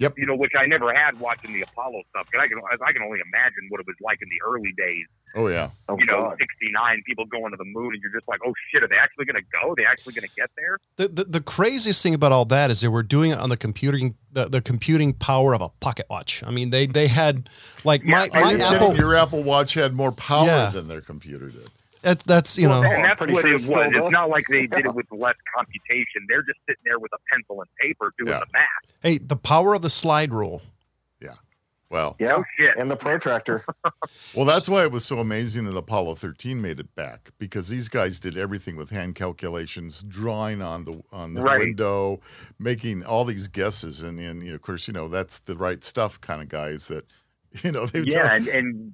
Yep. 0.00 0.14
You 0.16 0.26
know, 0.26 0.36
which 0.36 0.52
I 0.58 0.66
never 0.66 0.92
had 0.94 1.18
watching 1.20 1.52
the 1.52 1.62
Apollo 1.62 2.02
stuff. 2.10 2.30
Cause 2.30 2.40
I 2.42 2.48
can 2.48 2.58
I 2.86 2.92
can 2.92 3.02
only 3.02 3.18
imagine 3.26 3.66
what 3.68 3.80
it 3.80 3.86
was 3.86 3.96
like 4.02 4.18
in 4.22 4.28
the 4.28 4.40
early 4.46 4.72
days. 4.76 5.06
Oh 5.36 5.48
yeah, 5.48 5.70
Oh 5.88 5.98
You 5.98 6.06
know, 6.06 6.34
69 6.38 7.02
people 7.06 7.26
going 7.26 7.50
to 7.50 7.56
the 7.56 7.64
moon, 7.64 7.92
and 7.92 8.00
you're 8.02 8.12
just 8.12 8.26
like, 8.28 8.40
oh 8.46 8.52
shit, 8.70 8.82
are 8.82 8.88
they 8.88 8.96
actually 8.96 9.26
going 9.26 9.36
to 9.42 9.48
go? 9.60 9.72
Are 9.72 9.74
they 9.76 9.84
actually 9.84 10.14
going 10.14 10.28
to 10.28 10.34
get 10.34 10.50
there? 10.56 10.78
The, 10.96 11.08
the 11.08 11.24
the 11.24 11.40
craziest 11.40 12.02
thing 12.02 12.14
about 12.14 12.32
all 12.32 12.44
that 12.46 12.70
is 12.70 12.80
they 12.80 12.88
were 12.88 13.02
doing 13.02 13.32
it 13.32 13.38
on 13.38 13.48
the 13.50 13.56
computing 13.56 14.16
the, 14.32 14.46
the 14.46 14.60
computing 14.62 15.12
power 15.14 15.54
of 15.54 15.60
a 15.62 15.68
pocket 15.80 16.06
watch. 16.08 16.42
I 16.44 16.50
mean, 16.50 16.70
they 16.70 16.86
they 16.86 17.08
had 17.08 17.50
like 17.84 18.04
my 18.04 18.24
Yeah, 18.32 18.38
Are 18.38 18.44
my 18.44 18.54
Apple. 18.76 18.96
Your 18.96 19.14
Apple 19.16 19.42
Watch 19.42 19.74
had 19.74 19.92
more 19.94 20.12
power 20.12 20.46
Yeah. 20.46 20.70
than 20.70 20.88
their 20.88 21.00
computer 21.00 21.48
did. 21.48 21.68
That, 22.08 22.20
that's 22.20 22.56
you 22.58 22.68
Well, 22.68 22.82
know. 22.82 22.88
and 22.90 23.04
that's 23.04 23.18
pretty 23.18 23.34
what 23.34 23.44
it 23.44 23.52
it's 23.52 23.68
was. 23.68 23.86
It's 23.88 23.98
does. 23.98 24.10
not 24.10 24.30
like 24.30 24.44
they 24.48 24.66
did 24.66 24.86
it 24.86 24.94
with 24.94 25.06
less 25.12 25.36
computation. 25.54 26.26
They're 26.28 26.42
just 26.42 26.58
sitting 26.66 26.82
there 26.84 26.98
with 26.98 27.12
a 27.12 27.18
pencil 27.30 27.60
and 27.60 27.68
paper 27.80 28.12
doing 28.18 28.30
Yeah. 28.32 28.40
the 28.40 28.46
math. 28.52 28.92
Hey, 29.02 29.18
the 29.18 29.36
power 29.36 29.74
of 29.74 29.82
the 29.82 29.90
slide 29.90 30.32
rule. 30.32 30.62
Yeah. 31.20 31.34
Well, 31.90 32.16
oh, 32.18 32.22
Yeah. 32.22 32.28
No 32.28 32.44
shit. 32.56 32.76
And 32.78 32.90
the 32.90 32.96
protractor. 32.96 33.62
well, 34.34 34.46
that's 34.46 34.68
why 34.70 34.84
it 34.84 34.90
was 34.92 35.04
so 35.04 35.18
amazing 35.18 35.64
that 35.66 35.76
Apollo 35.76 36.14
13 36.14 36.60
made 36.62 36.80
it 36.80 36.94
back 36.94 37.30
because 37.38 37.68
these 37.68 37.88
guys 37.90 38.18
did 38.18 38.38
everything 38.38 38.76
with 38.76 38.88
hand 38.90 39.14
calculations, 39.14 40.02
drawing 40.08 40.62
on 40.62 40.86
the 40.86 41.02
on 41.12 41.34
the 41.34 41.42
Right. 41.42 41.58
window, 41.60 42.20
making 42.58 43.04
all 43.04 43.24
these 43.26 43.48
guesses, 43.48 44.00
and, 44.00 44.18
and 44.18 44.42
you 44.42 44.48
know, 44.50 44.54
of 44.54 44.62
course, 44.62 44.88
you 44.88 44.94
know 44.94 45.08
that's 45.08 45.40
the 45.40 45.56
right 45.58 45.84
stuff 45.84 46.18
kind 46.22 46.40
of 46.42 46.48
guys 46.48 46.88
that 46.88 47.04
you 47.62 47.70
know 47.72 47.84
they 47.86 48.00
yeah, 48.00 48.32
and, 48.34 48.48
and 48.48 48.92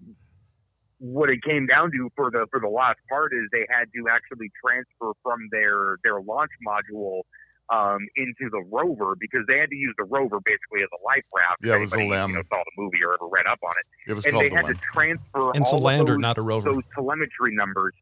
what 1.04 1.28
it 1.28 1.42
came 1.44 1.66
down 1.66 1.90
to 1.92 2.08
for 2.16 2.30
the 2.30 2.46
for 2.50 2.60
the 2.60 2.68
last 2.68 2.98
part 3.10 3.32
is 3.34 3.44
they 3.52 3.66
had 3.68 3.84
to 3.94 4.08
actually 4.10 4.50
transfer 4.64 5.12
from 5.22 5.48
their 5.52 5.98
their 6.02 6.20
launch 6.22 6.50
module 6.66 7.20
um, 7.68 7.98
into 8.16 8.48
the 8.50 8.62
rover 8.72 9.14
because 9.18 9.40
they 9.48 9.58
had 9.58 9.68
to 9.70 9.76
use 9.76 9.94
the 9.98 10.04
rover 10.04 10.38
basically 10.44 10.80
as 10.82 10.88
a 10.98 11.00
life 11.04 11.24
raft. 11.34 11.60
Yeah, 11.62 11.76
it 11.76 11.80
was 11.80 11.92
a 11.92 11.98
anybody, 12.00 12.20
LEM. 12.20 12.30
You 12.30 12.36
know, 12.36 12.42
saw 12.48 12.56
the 12.64 12.82
movie 12.82 12.98
or 13.04 13.14
ever 13.14 13.26
read 13.30 13.46
up 13.46 13.58
on 13.62 13.72
it, 13.80 14.10
it 14.10 14.14
was 14.14 14.24
and 14.24 14.32
called 14.32 14.44
they 14.44 14.48
the 14.48 14.56
had 14.56 14.64
Lem. 14.66 14.74
to 14.74 14.80
transfer 14.92 15.50
And 15.52 15.62
it's 15.62 15.72
all 15.72 15.78
of 15.78 15.84
lander, 15.84 16.12
those, 16.12 16.18
not 16.20 16.38
a 16.38 16.42
rover. 16.42 16.72
those 16.72 16.82
telemetry 16.94 17.54
numbers 17.54 17.94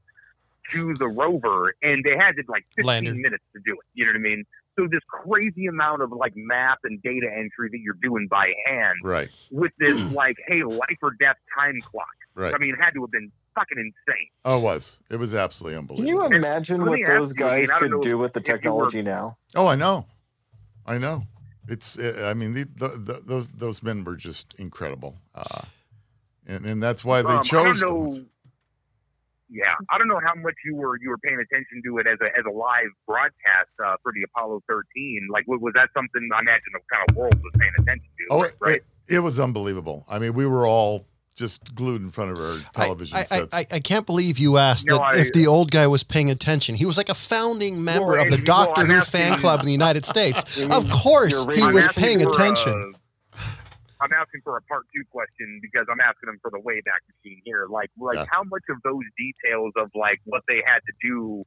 to 0.72 0.94
the 0.94 1.08
rover, 1.08 1.74
and 1.82 2.04
they 2.04 2.16
had 2.16 2.32
to 2.36 2.42
like 2.48 2.64
15 2.76 2.86
Lander. 2.86 3.14
minutes 3.14 3.44
to 3.54 3.60
do 3.64 3.72
it. 3.72 3.86
You 3.94 4.06
know 4.06 4.12
what 4.12 4.18
I 4.18 4.22
mean? 4.22 4.44
So 4.78 4.86
this 4.90 5.00
crazy 5.08 5.66
amount 5.66 6.02
of 6.02 6.12
like 6.12 6.32
math 6.36 6.78
and 6.84 7.02
data 7.02 7.26
entry 7.30 7.68
that 7.70 7.78
you're 7.82 7.98
doing 8.02 8.26
by 8.30 8.52
hand 8.66 8.96
Right, 9.02 9.28
with 9.50 9.72
this 9.78 10.10
like, 10.12 10.36
hey, 10.46 10.62
life 10.62 10.98
or 11.02 11.10
death 11.20 11.36
time 11.58 11.78
clock. 11.82 12.06
Right. 12.34 12.54
I 12.54 12.58
mean, 12.58 12.74
it 12.74 12.80
had 12.82 12.94
to 12.94 13.00
have 13.02 13.10
been 13.10 13.30
fucking 13.54 13.78
insane. 13.78 14.28
Oh, 14.44 14.58
it 14.58 14.62
was. 14.62 15.00
It 15.10 15.16
was 15.16 15.34
absolutely 15.34 15.78
unbelievable. 15.78 16.22
Can 16.22 16.32
you 16.32 16.38
imagine 16.38 16.80
let 16.80 16.90
what 16.90 17.00
those 17.06 17.34
you, 17.38 17.44
I 17.46 17.50
mean, 17.56 17.60
guys 17.66 17.70
I 17.70 17.80
don't 17.80 17.90
could 17.92 18.02
do 18.02 18.18
with 18.18 18.32
the 18.32 18.40
if 18.40 18.46
were- 18.48 18.52
technology 18.56 19.02
now? 19.02 19.36
Oh, 19.54 19.66
I 19.66 19.74
know, 19.76 20.06
I 20.86 20.98
know. 20.98 21.22
It's. 21.68 21.98
uh, 21.98 22.26
I 22.28 22.34
mean, 22.34 22.54
the, 22.54 22.64
the, 22.76 22.88
the, 22.88 23.22
those 23.24 23.48
those 23.50 23.82
men 23.82 24.02
were 24.04 24.16
just 24.16 24.54
incredible, 24.58 25.16
uh, 25.34 25.62
and 26.46 26.66
and 26.66 26.82
that's 26.82 27.04
why 27.04 27.22
they 27.22 27.28
Um, 27.28 27.44
chose 27.44 27.82
I 27.82 27.86
don't 27.86 28.10
them. 28.14 28.28
Yeah, 29.48 29.64
I 29.90 29.98
don't 29.98 30.08
know 30.08 30.18
how 30.24 30.34
much 30.34 30.54
you 30.64 30.74
were 30.74 30.96
you 31.00 31.10
were 31.10 31.18
paying 31.18 31.38
attention 31.38 31.82
to 31.84 31.98
it 31.98 32.06
as 32.06 32.18
a 32.22 32.36
as 32.36 32.44
a 32.46 32.50
live 32.50 32.88
broadcast 33.06 33.68
uh, 33.84 33.96
for 34.02 34.10
the 34.12 34.22
Apollo 34.24 34.62
13. 34.66 35.28
Like, 35.30 35.46
was, 35.46 35.60
was 35.60 35.72
that 35.74 35.90
something 35.94 36.26
I 36.34 36.40
imagine 36.40 36.72
the 36.72 36.80
kind 36.90 37.04
of 37.10 37.16
world 37.16 37.34
was 37.34 37.52
paying 37.58 37.72
attention 37.78 38.08
to? 38.18 38.24
Oh, 38.30 38.40
right? 38.40 38.52
right? 38.62 38.80
it, 39.08 39.16
it 39.16 39.18
was 39.20 39.38
unbelievable. 39.38 40.06
I 40.08 40.18
mean, 40.18 40.32
we 40.32 40.46
were 40.46 40.66
all 40.66 41.06
just 41.36 41.74
glued 41.74 42.02
in 42.02 42.10
front 42.10 42.30
of 42.30 42.38
our 42.38 42.56
television 42.74 43.16
I, 43.16 43.20
I, 43.20 43.24
sets. 43.24 43.54
I, 43.54 43.58
I, 43.60 43.66
I 43.72 43.80
can't 43.80 44.06
believe 44.06 44.38
you 44.38 44.58
asked 44.58 44.86
No, 44.86 44.96
that 44.98 45.14
I- 45.14 45.18
if 45.18 45.32
the 45.32 45.46
old 45.46 45.70
guy 45.70 45.86
was 45.86 46.02
paying 46.02 46.30
attention. 46.30 46.74
He 46.74 46.84
was 46.84 46.96
like 46.96 47.08
a 47.08 47.14
founding 47.14 47.82
member 47.84 48.08
Well, 48.08 48.22
of 48.22 48.28
the 48.30 48.36
and- 48.38 48.48
well, 48.48 48.66
Doctor 48.66 48.84
Who 48.86 49.00
fan 49.00 49.38
club 49.38 49.60
in 49.60 49.66
the 49.66 49.72
United 49.72 50.04
States. 50.04 50.62
Of 50.64 50.88
course, 50.90 51.44
he 51.54 51.62
I'm 51.62 51.74
was 51.74 51.88
paying 51.88 52.22
attention. 52.22 52.94
A, 52.94 53.38
I'm 54.00 54.12
asking 54.12 54.40
for 54.42 54.56
a 54.56 54.62
part 54.62 54.84
two 54.94 55.04
question 55.10 55.60
because 55.62 55.86
I'm 55.90 56.00
asking 56.00 56.26
them 56.26 56.38
for 56.42 56.50
the 56.50 56.58
Wayback 56.58 57.00
Machine 57.08 57.40
here. 57.44 57.66
Like, 57.70 57.88
like 57.98 58.16
Yeah. 58.16 58.24
how 58.30 58.42
much 58.42 58.64
of 58.68 58.76
those 58.82 59.04
details 59.16 59.72
of 59.76 59.90
like 59.94 60.20
what 60.24 60.42
they 60.48 60.60
had 60.66 60.80
to 60.86 60.92
do 61.08 61.44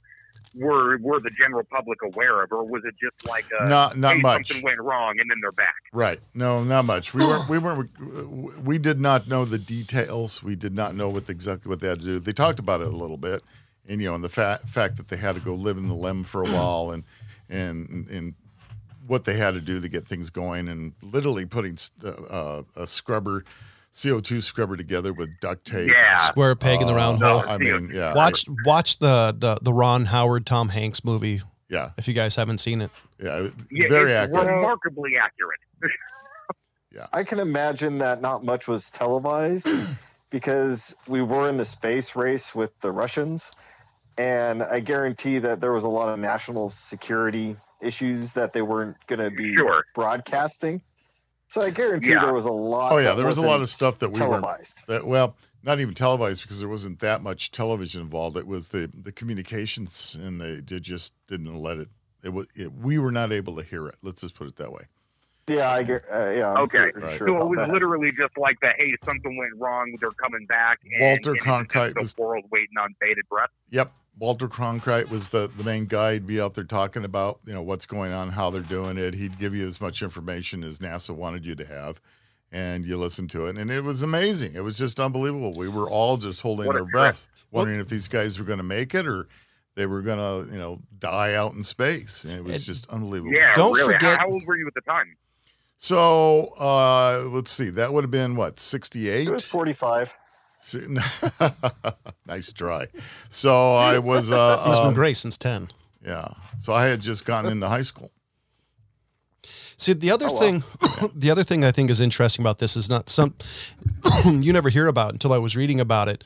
were 0.58 0.98
were 0.98 1.20
the 1.20 1.32
general 1.38 1.64
public 1.70 2.00
aware 2.04 2.42
of, 2.44 2.52
or 2.52 2.64
was 2.64 2.84
it 2.86 2.96
just 3.02 3.28
like 3.28 3.46
a, 3.60 3.68
not 3.68 3.98
not 3.98 4.16
hey, 4.16 4.22
much. 4.22 4.48
something 4.48 4.64
went 4.64 4.80
wrong 4.80 5.20
and 5.20 5.30
then 5.30 5.38
they're 5.42 5.52
back? 5.52 5.76
Right. 5.92 6.20
No, 6.34 6.64
not 6.64 6.86
much. 6.86 7.14
We 7.14 7.26
weren't. 7.26 7.50
We 7.50 7.58
weren't. 7.58 8.64
We 8.64 8.78
did 8.78 9.00
not 9.00 9.28
know 9.28 9.46
the 9.46 9.58
details. 9.58 10.42
We 10.42 10.56
did 10.56 10.74
not 10.74 10.96
know 10.96 11.10
what 11.10 11.30
exactly 11.30 11.70
what 11.70 11.80
they 11.80 11.88
had 11.88 12.00
to 12.00 12.06
do. 12.06 12.20
They 12.20 12.34
talked 12.34 12.60
about 12.60 12.82
it 12.82 12.88
a 12.88 12.96
little 12.96 13.18
bit, 13.18 13.44
and 13.88 14.02
you 14.02 14.10
know, 14.10 14.16
and 14.16 14.24
the 14.24 14.30
fa- 14.30 14.60
fact 14.66 14.98
that 14.98 15.10
they 15.10 15.18
had 15.18 15.36
to 15.36 15.42
go 15.42 15.54
live 15.54 15.78
in 15.78 15.88
the 15.88 15.96
lem 15.96 16.24
for 16.24 16.42
a 16.42 16.48
while, 16.50 16.92
and 16.92 17.04
and 17.50 18.08
and 18.10 18.34
what 19.08 19.26
they 19.26 19.38
had 19.38 19.54
to 19.54 19.62
do 19.62 19.80
to 19.80 19.88
get 19.88 20.06
things 20.06 20.30
going, 20.30 20.68
and 20.68 20.94
literally 21.02 21.46
putting 21.46 21.78
uh, 22.04 22.64
a 22.76 22.88
scrubber, 22.88 23.46
CO 24.02 24.20
two 24.20 24.42
scrubber 24.42 24.76
together 24.76 25.14
with 25.14 25.30
duct 25.40 25.66
tape. 25.66 25.90
Yeah. 25.90 26.18
Square 26.18 26.56
peg 26.58 26.82
in 26.82 26.88
the 26.88 26.94
round 26.94 27.22
Uh, 27.24 27.40
hole. 27.40 27.50
I 27.50 27.58
mean, 27.58 27.90
yeah. 27.94 28.14
Watch 28.14 28.46
watch 28.66 29.00
the, 29.00 29.36
the 29.38 29.58
the 29.62 29.72
Ron 29.74 30.06
Howard 30.06 30.46
Tom 30.46 30.70
Hanks 30.70 31.04
movie 31.06 31.42
Yeah. 31.70 31.92
if 31.98 32.08
you 32.08 32.14
guys 32.14 32.36
haven't 32.36 32.58
seen 32.60 32.82
it. 32.82 32.92
Yeah. 33.22 33.48
Yeah, 33.72 33.88
very 33.88 34.12
it's 34.12 34.30
accurate. 34.36 34.48
remarkably 34.48 35.12
accurate. 35.18 35.60
yeah. 36.92 37.08
I 37.14 37.24
can 37.24 37.40
imagine 37.40 37.98
that 38.00 38.22
not 38.22 38.44
much 38.44 38.68
was 38.68 38.90
televised 38.90 39.68
because 40.30 40.94
we 41.08 41.22
were 41.22 41.48
in 41.50 41.58
the 41.58 41.66
space 41.66 42.16
race 42.16 42.54
with 42.56 42.78
the 42.82 42.92
Russians. 42.92 43.52
And 44.18 44.64
I 44.64 44.80
guarantee 44.80 45.40
that 45.40 45.60
there 45.60 45.74
was 45.74 45.84
a 45.84 45.90
lot 45.90 46.08
of 46.10 46.20
national 46.20 46.70
security 46.70 47.58
issues 47.82 48.32
that 48.34 48.54
they 48.54 48.62
weren't 48.62 48.96
going 49.08 49.20
to 49.20 49.30
be 49.30 49.54
Sure. 49.54 49.84
broadcasting. 49.94 50.82
So 51.48 51.62
I 51.62 51.70
guarantee 51.70 52.12
Yeah. 52.12 52.22
there 52.26 52.34
was 52.34 52.46
a 52.46 52.52
lot. 52.52 52.92
Oh 52.92 52.98
yeah, 52.98 53.14
there 53.14 53.26
was 53.26 53.38
a 53.38 53.46
lot 53.46 53.62
of 53.62 53.70
stuff 53.70 54.00
that 54.00 54.10
we 54.10 54.20
weren't 54.20 54.32
televised. 54.44 54.84
That, 54.88 55.06
well, 55.06 55.36
not 55.64 55.80
even 55.80 55.94
televised 55.94 56.42
because 56.44 56.60
there 56.60 56.70
wasn't 56.70 57.00
that 57.00 57.22
much 57.22 57.52
television 57.52 58.02
involved. 58.02 58.38
It 58.38 58.48
was 58.48 58.70
the 58.70 58.90
the 58.94 59.12
communications, 59.12 60.16
and 60.20 60.40
they 60.42 60.62
did 60.62 60.84
just 60.84 61.14
didn't 61.28 61.54
let 61.56 61.78
it. 61.78 61.90
It 62.24 62.30
was 62.30 62.48
it, 62.56 62.72
we 62.74 62.98
were 62.98 63.12
not 63.12 63.32
able 63.32 63.56
to 63.58 63.64
hear 63.64 63.88
it. 63.88 63.96
Let's 64.02 64.22
just 64.22 64.36
put 64.36 64.48
it 64.48 64.56
that 64.58 64.72
way. 64.72 64.84
Yeah, 65.48 65.70
I 65.70 65.84
get. 65.84 66.04
Uh, 66.12 66.30
yeah. 66.32 66.52
I'm 66.54 66.58
Okay. 66.64 66.90
pretty 66.92 67.00
Right. 67.06 67.16
Sure 67.18 67.28
So 67.28 67.42
it 67.44 67.50
was 67.50 67.60
that. 67.60 67.70
literally 67.70 68.12
just 68.12 68.36
like 68.36 68.60
the 68.62 68.70
hey, 68.78 68.96
something 69.06 69.38
went 69.38 69.54
wrong, 69.58 69.96
they're 70.02 70.10
coming 70.12 70.48
back. 70.48 70.80
And, 70.84 71.02
Walter 71.02 71.30
and 71.32 71.38
it's 71.38 71.46
Cronkite 71.46 71.94
just 71.94 71.96
the 71.96 72.02
was- 72.02 72.18
world 72.18 72.46
waiting 72.52 72.78
on 72.80 72.96
bated 73.00 73.30
breath. 73.30 73.52
Yep, 73.70 73.92
Walter 74.18 74.48
Cronkite 74.48 75.10
was 75.10 75.30
the 75.30 75.50
the 75.58 75.64
main 75.64 75.86
guy. 75.86 76.14
He'd 76.14 76.28
be 76.28 76.40
out 76.40 76.54
there 76.54 76.64
talking 76.64 77.04
about 77.04 77.40
you 77.46 77.54
know 77.54 77.62
what's 77.62 77.86
going 77.86 78.12
on, 78.14 78.30
how 78.30 78.50
they're 78.50 78.62
doing 78.62 78.98
it. 78.98 79.14
He'd 79.14 79.38
give 79.40 79.54
you 79.56 79.66
as 79.68 79.82
much 79.82 80.02
information 80.02 80.64
as 80.64 80.80
NASA 80.80 81.14
wanted 81.16 81.46
you 81.46 81.56
to 81.56 81.66
have, 81.66 82.00
and 82.52 82.86
you 82.86 82.98
listen 82.98 83.28
to 83.30 83.48
it, 83.48 83.58
and 83.58 83.70
it 83.70 83.84
was 83.84 84.04
amazing. 84.04 84.56
It 84.56 84.64
was 84.64 84.78
just 84.78 85.00
unbelievable. 85.00 85.54
We 85.54 85.68
were 85.68 85.90
all 85.90 86.18
just 86.18 86.42
holding 86.42 86.66
What 86.68 86.76
our 86.76 86.84
trip. 86.84 86.92
breath, 86.92 87.28
wondering 87.52 87.80
if 87.80 87.90
these 87.90 88.08
guys 88.08 88.40
were 88.40 88.46
going 88.46 88.60
to 88.60 88.64
make 88.64 88.94
it 88.96 89.06
or. 89.08 89.28
They 89.78 89.88
were 89.88 90.02
gonna, 90.02 90.50
you 90.54 90.58
know, 90.58 90.80
die 91.00 91.34
out 91.34 91.52
in 91.52 91.62
space, 91.62 92.24
and 92.24 92.32
it 92.32 92.42
was 92.46 92.54
And- 92.56 92.64
just 92.64 92.88
unbelievable. 92.88 93.34
Yeah, 93.34 93.54
Don't 93.56 93.74
really. 93.74 93.92
forget- 93.96 94.20
How, 94.20 94.28
how 94.28 94.32
old 94.32 94.46
were 94.46 94.56
you 94.56 94.66
at 94.68 94.74
the 94.74 94.80
time? 94.90 95.18
So 95.78 96.54
uh, 96.60 97.24
let's 97.28 97.52
see. 97.52 97.72
That 97.72 97.92
would 97.92 98.06
have 98.06 98.12
been 98.12 98.38
what 98.38 98.58
68? 98.58 99.10
It 99.10 99.26
sixty-eight. 99.26 99.30
was 99.34 99.46
45. 99.46 100.18
So- 100.66 100.80
nice 102.26 102.52
try. 102.52 102.88
So 103.30 103.76
I 103.76 104.00
was, 104.00 104.32
uh, 104.32 104.64
He's 104.68 104.80
been 104.80 104.88
um, 104.88 104.94
great 104.96 105.16
since 105.16 105.38
ten. 105.38 105.70
yeah. 106.04 106.30
So 106.60 106.74
I 106.74 106.86
had 106.86 107.02
just 107.02 107.24
gotten 107.24 107.52
into 107.52 107.68
high 107.68 107.84
school. 107.84 108.12
See, 109.78 109.94
the 109.94 110.10
other 110.10 110.26
Oh, 110.30 110.34
well. 110.34 110.42
thing, 110.42 110.64
the 111.16 111.30
other 111.30 111.44
thing 111.44 111.64
I 111.64 111.72
think 111.72 111.92
is 111.92 112.02
interesting 112.02 112.42
about 112.44 112.58
this 112.60 112.76
is 112.76 112.90
not 112.90 113.10
some 113.10 113.36
you 114.26 114.52
never 114.54 114.70
hear 114.70 114.88
about 114.88 115.14
until 115.14 115.34
I 115.34 115.38
was 115.38 115.56
reading 115.56 115.80
about 115.80 116.08
it. 116.08 116.24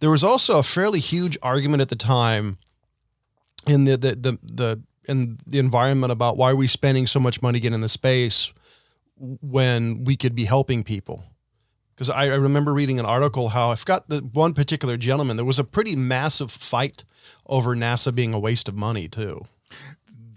There 0.00 0.10
was 0.10 0.22
also 0.22 0.58
a 0.58 0.62
fairly 0.62 1.00
huge 1.00 1.38
argument 1.42 1.80
at 1.80 1.88
the 1.88 1.96
time 1.96 2.58
in 3.66 3.84
the 3.84 3.96
the 3.96 4.14
the, 4.16 4.38
the 4.42 4.82
in 5.08 5.38
the 5.46 5.58
environment 5.58 6.12
about 6.12 6.36
why 6.36 6.50
are 6.50 6.56
we 6.56 6.66
spending 6.66 7.06
so 7.06 7.18
much 7.20 7.40
money 7.40 7.58
getting 7.60 7.74
in 7.76 7.80
the 7.80 7.88
space 7.88 8.52
when 9.16 10.04
we 10.04 10.14
could 10.16 10.34
be 10.34 10.44
helping 10.44 10.84
people. 10.84 11.24
Because 11.98 12.10
I, 12.10 12.26
I 12.26 12.36
remember 12.36 12.72
reading 12.72 13.00
an 13.00 13.06
article 13.06 13.48
how 13.48 13.72
I 13.72 13.74
forgot 13.74 14.08
the 14.08 14.20
one 14.20 14.54
particular 14.54 14.96
gentleman. 14.96 15.34
There 15.36 15.44
was 15.44 15.58
a 15.58 15.64
pretty 15.64 15.96
massive 15.96 16.48
fight 16.52 17.02
over 17.46 17.74
NASA 17.74 18.14
being 18.14 18.32
a 18.32 18.38
waste 18.38 18.68
of 18.68 18.76
money 18.76 19.08
too. 19.08 19.46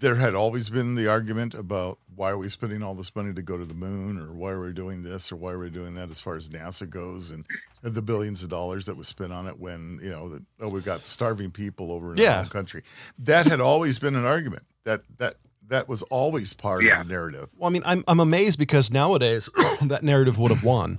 There 0.00 0.16
had 0.16 0.34
always 0.34 0.68
been 0.68 0.96
the 0.96 1.06
argument 1.06 1.54
about 1.54 1.98
why 2.16 2.30
are 2.32 2.36
we 2.36 2.48
spending 2.48 2.82
all 2.82 2.96
this 2.96 3.14
money 3.14 3.32
to 3.32 3.42
go 3.42 3.56
to 3.56 3.64
the 3.64 3.74
moon, 3.74 4.18
or 4.18 4.32
why 4.32 4.50
are 4.50 4.60
we 4.60 4.72
doing 4.72 5.04
this, 5.04 5.30
or 5.30 5.36
why 5.36 5.52
are 5.52 5.58
we 5.60 5.70
doing 5.70 5.94
that, 5.94 6.10
as 6.10 6.20
far 6.20 6.34
as 6.34 6.50
NASA 6.50 6.90
goes, 6.90 7.30
and 7.30 7.46
the 7.82 8.02
billions 8.02 8.42
of 8.42 8.48
dollars 8.50 8.86
that 8.86 8.96
was 8.96 9.06
spent 9.06 9.32
on 9.32 9.46
it. 9.46 9.60
When 9.60 10.00
you 10.02 10.10
know 10.10 10.28
that 10.30 10.42
oh, 10.60 10.68
we've 10.68 10.84
got 10.84 11.02
starving 11.02 11.52
people 11.52 11.92
over 11.92 12.10
in 12.12 12.18
Yeah. 12.18 12.40
our 12.40 12.46
country. 12.46 12.82
That 13.20 13.46
had 13.46 13.60
always 13.60 14.00
been 14.00 14.16
an 14.16 14.24
argument. 14.24 14.64
That 14.82 15.02
that 15.18 15.36
that 15.68 15.88
was 15.88 16.02
always 16.04 16.52
part 16.54 16.82
Yeah. 16.82 17.00
of 17.02 17.06
the 17.06 17.14
narrative. 17.14 17.50
Well, 17.56 17.70
I 17.70 17.72
mean, 17.72 17.82
I'm 17.86 18.02
I'm 18.08 18.18
amazed 18.18 18.58
because 18.58 18.90
nowadays 18.92 19.48
that 19.82 20.02
narrative 20.02 20.36
would 20.38 20.50
have 20.50 20.64
won. 20.64 20.98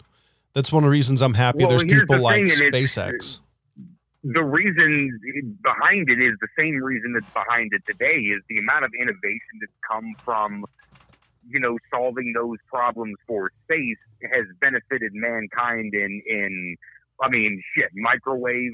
That's 0.54 0.72
one 0.72 0.84
of 0.84 0.88
the 0.88 0.92
reasons 0.92 1.22
I'm 1.22 1.34
happy 1.34 1.60
Well, 1.60 1.70
there's 1.70 1.84
people 1.84 2.16
the 2.18 2.22
like 2.22 2.36
thing, 2.48 2.66
and 2.68 2.76
it's- 2.76 2.96
SpaceX. 2.96 3.40
the 4.24 4.44
reason 4.44 5.58
behind 5.64 6.10
it 6.10 6.22
is 6.22 6.36
the 6.40 6.48
same 6.58 6.78
reason 6.82 7.14
that's 7.14 7.32
behind 7.34 7.72
it 7.74 7.84
today 7.86 8.20
is 8.20 8.42
the 8.50 8.58
amount 8.58 8.86
of 8.86 8.92
innovation 9.00 9.60
that's 9.60 9.74
come 9.90 10.16
from 10.24 10.66
you 11.50 11.60
know 11.60 11.78
solving 11.94 12.32
those 12.34 12.58
problems 12.70 13.18
for 13.28 13.52
space 13.66 13.98
has 14.32 14.46
benefited 14.62 15.12
mankind 15.14 15.94
in 15.94 16.22
in 16.26 16.78
i 17.22 17.28
mean 17.28 17.62
shit 17.76 17.90
microwave 17.96 18.72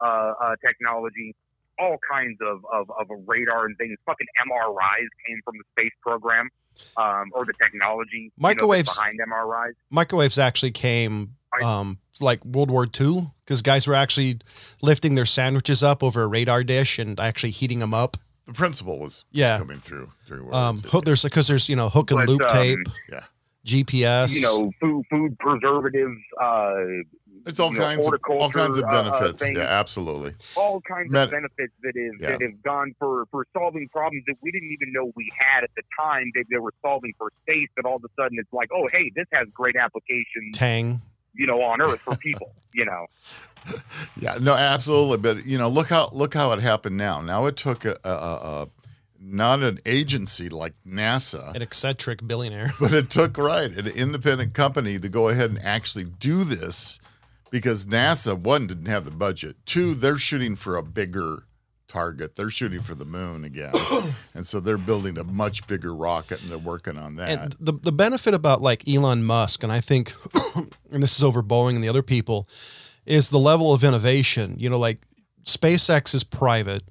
uh, 0.00 0.32
uh 0.42 0.56
technology 0.66 1.32
all 1.78 1.96
kinds 2.10 2.36
of, 2.42 2.66
of 2.72 2.90
of 2.98 3.06
radar 3.28 3.66
and 3.66 3.78
things 3.78 3.96
fucking 4.04 4.26
mris 4.48 5.06
came 5.28 5.40
from 5.44 5.54
the 5.58 5.64
space 5.80 5.92
program 6.02 6.48
um, 6.96 7.30
or 7.34 7.44
the 7.44 7.52
technology 7.62 8.08
you 8.16 8.24
know, 8.38 8.48
Microwaves- 8.48 8.96
behind 8.96 9.18
mris 9.28 9.72
Microwaves 9.90 10.38
actually 10.38 10.70
came 10.72 11.34
um, 11.62 11.98
like 12.20 12.44
World 12.44 12.70
War 12.70 12.86
II 13.00 13.30
because 13.44 13.62
guys 13.62 13.86
were 13.86 13.94
actually 13.94 14.38
lifting 14.82 15.14
their 15.14 15.24
sandwiches 15.24 15.82
up 15.82 16.02
over 16.02 16.22
a 16.22 16.26
radar 16.26 16.62
dish 16.62 16.98
and 16.98 17.18
actually 17.18 17.50
heating 17.50 17.78
them 17.78 17.94
up. 17.94 18.16
The 18.46 18.52
principle 18.52 18.98
was 18.98 19.24
Yeah. 19.30 19.58
coming 19.58 19.78
through 19.78 20.12
during 20.26 20.44
World 20.44 20.54
Um, 20.54 20.76
War 20.76 20.84
II. 20.84 20.90
hook, 20.90 21.04
there's 21.06 21.22
because 21.22 21.48
there's 21.48 21.68
you 21.68 21.76
know 21.76 21.88
hook 21.88 22.10
and 22.10 22.18
But, 22.20 22.28
loop 22.28 22.42
um, 22.42 22.48
tape, 22.48 22.78
Yeah. 23.10 23.24
GPS. 23.64 24.34
you 24.34 24.42
know 24.42 24.70
food 24.80 25.04
food 25.10 25.38
preservatives 25.38 26.18
uh 26.40 26.74
It's 27.48 27.58
all 27.58 27.72
you 27.72 27.78
know, 27.78 27.84
kinds 27.84 28.06
of 28.06 28.14
all 28.28 28.50
kinds 28.50 28.76
of 28.78 28.84
horticulture, 28.84 28.86
uh, 28.86 28.98
uh, 28.98 29.02
benefits. 29.20 29.42
things. 29.42 29.56
yeah, 29.58 29.64
absolutely. 29.64 30.34
all 30.56 30.80
kinds 30.82 31.10
Med- 31.10 31.24
of 31.24 31.30
benefits 31.32 31.72
that 31.82 31.94
have 31.96 32.20
Yeah. 32.20 32.30
that 32.36 32.42
have 32.42 32.62
gone 32.62 32.94
for 32.98 33.26
for 33.30 33.46
solving 33.52 33.88
problems 33.88 34.24
that 34.26 34.36
we 34.42 34.50
didn't 34.52 34.70
even 34.70 34.92
know 34.92 35.10
we 35.16 35.28
had 35.38 35.64
at 35.64 35.70
the 35.76 35.82
time 35.98 36.30
that 36.34 36.44
they 36.50 36.58
were 36.58 36.74
solving 36.82 37.12
for 37.18 37.32
space. 37.42 37.68
That 37.76 37.84
all 37.86 37.96
of 37.96 38.04
a 38.04 38.08
sudden 38.20 38.38
it's 38.38 38.52
like, 38.52 38.68
oh 38.72 38.86
hey, 38.92 39.10
this 39.16 39.26
has 39.32 39.46
great 39.54 39.76
applications, 39.76 40.52
Tang. 40.52 41.00
you 41.34 41.46
know, 41.46 41.60
on 41.62 41.80
Earth 41.80 42.00
for 42.00 42.14
people. 42.16 42.52
you 42.74 42.84
know, 42.84 43.06
Yeah, 44.20 44.36
no, 44.40 44.54
absolutely. 44.54 45.18
But 45.18 45.46
you 45.46 45.58
know, 45.58 45.68
look 45.68 45.88
how 45.88 46.10
look 46.12 46.34
how 46.34 46.52
it 46.52 46.60
happened 46.60 46.96
now. 46.96 47.20
Now 47.20 47.46
it 47.46 47.56
took 47.56 47.84
a, 47.84 47.96
a, 48.04 48.08
a, 48.10 48.62
a 48.62 48.68
not 49.20 49.60
an 49.62 49.80
agency 49.84 50.48
like 50.48 50.74
NASA, 50.86 51.54
An 51.54 51.60
eccentric 51.62 52.24
billionaire. 52.26 52.70
but 52.80 52.92
it 52.92 53.10
took 53.10 53.36
right 53.36 53.70
an 53.76 53.86
independent 53.88 54.54
company 54.54 54.98
to 54.98 55.08
go 55.08 55.28
ahead 55.28 55.50
and 55.50 55.58
actually 55.64 56.04
do 56.04 56.44
this 56.44 57.00
because 57.50 57.86
NASA 57.86 58.38
one 58.38 58.66
didn't 58.66 58.86
have 58.86 59.04
the 59.04 59.10
budget. 59.10 59.56
Two, 59.66 59.94
they're 59.94 60.18
shooting 60.18 60.54
for 60.54 60.76
a 60.76 60.82
bigger 60.82 61.44
target. 61.88 62.36
They're 62.36 62.50
shooting 62.50 62.80
for 62.80 62.94
the 62.94 63.04
moon 63.04 63.44
again, 63.44 63.72
and 64.34 64.46
so 64.46 64.60
they're 64.60 64.78
building 64.78 65.18
a 65.18 65.24
much 65.24 65.66
bigger 65.66 65.94
rocket 65.94 66.40
and 66.40 66.50
they're 66.50 66.58
working 66.58 66.98
on 66.98 67.16
that. 67.16 67.30
And 67.30 67.52
the 67.58 67.72
the 67.72 67.92
benefit 67.92 68.34
about 68.34 68.60
like 68.60 68.86
Elon 68.88 69.24
Musk, 69.24 69.62
and 69.62 69.72
I 69.72 69.80
think, 69.80 70.12
and 70.92 71.02
this 71.02 71.16
is 71.16 71.24
over 71.24 71.42
Boeing 71.42 71.74
and 71.74 71.82
the 71.82 71.88
other 71.88 72.02
people, 72.02 72.48
is 73.06 73.30
the 73.30 73.38
level 73.38 73.72
of 73.72 73.82
innovation. 73.82 74.56
You 74.58 74.70
know, 74.70 74.78
like 74.78 74.98
SpaceX 75.44 76.14
is 76.14 76.24
private, 76.24 76.82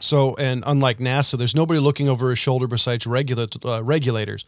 so 0.00 0.34
and 0.34 0.62
unlike 0.66 0.98
NASA, 0.98 1.38
there's 1.38 1.54
nobody 1.54 1.80
looking 1.80 2.08
over 2.08 2.30
his 2.30 2.38
shoulder 2.38 2.66
besides 2.66 3.06
regula- 3.06 3.48
uh, 3.64 3.82
regulators. 3.82 4.44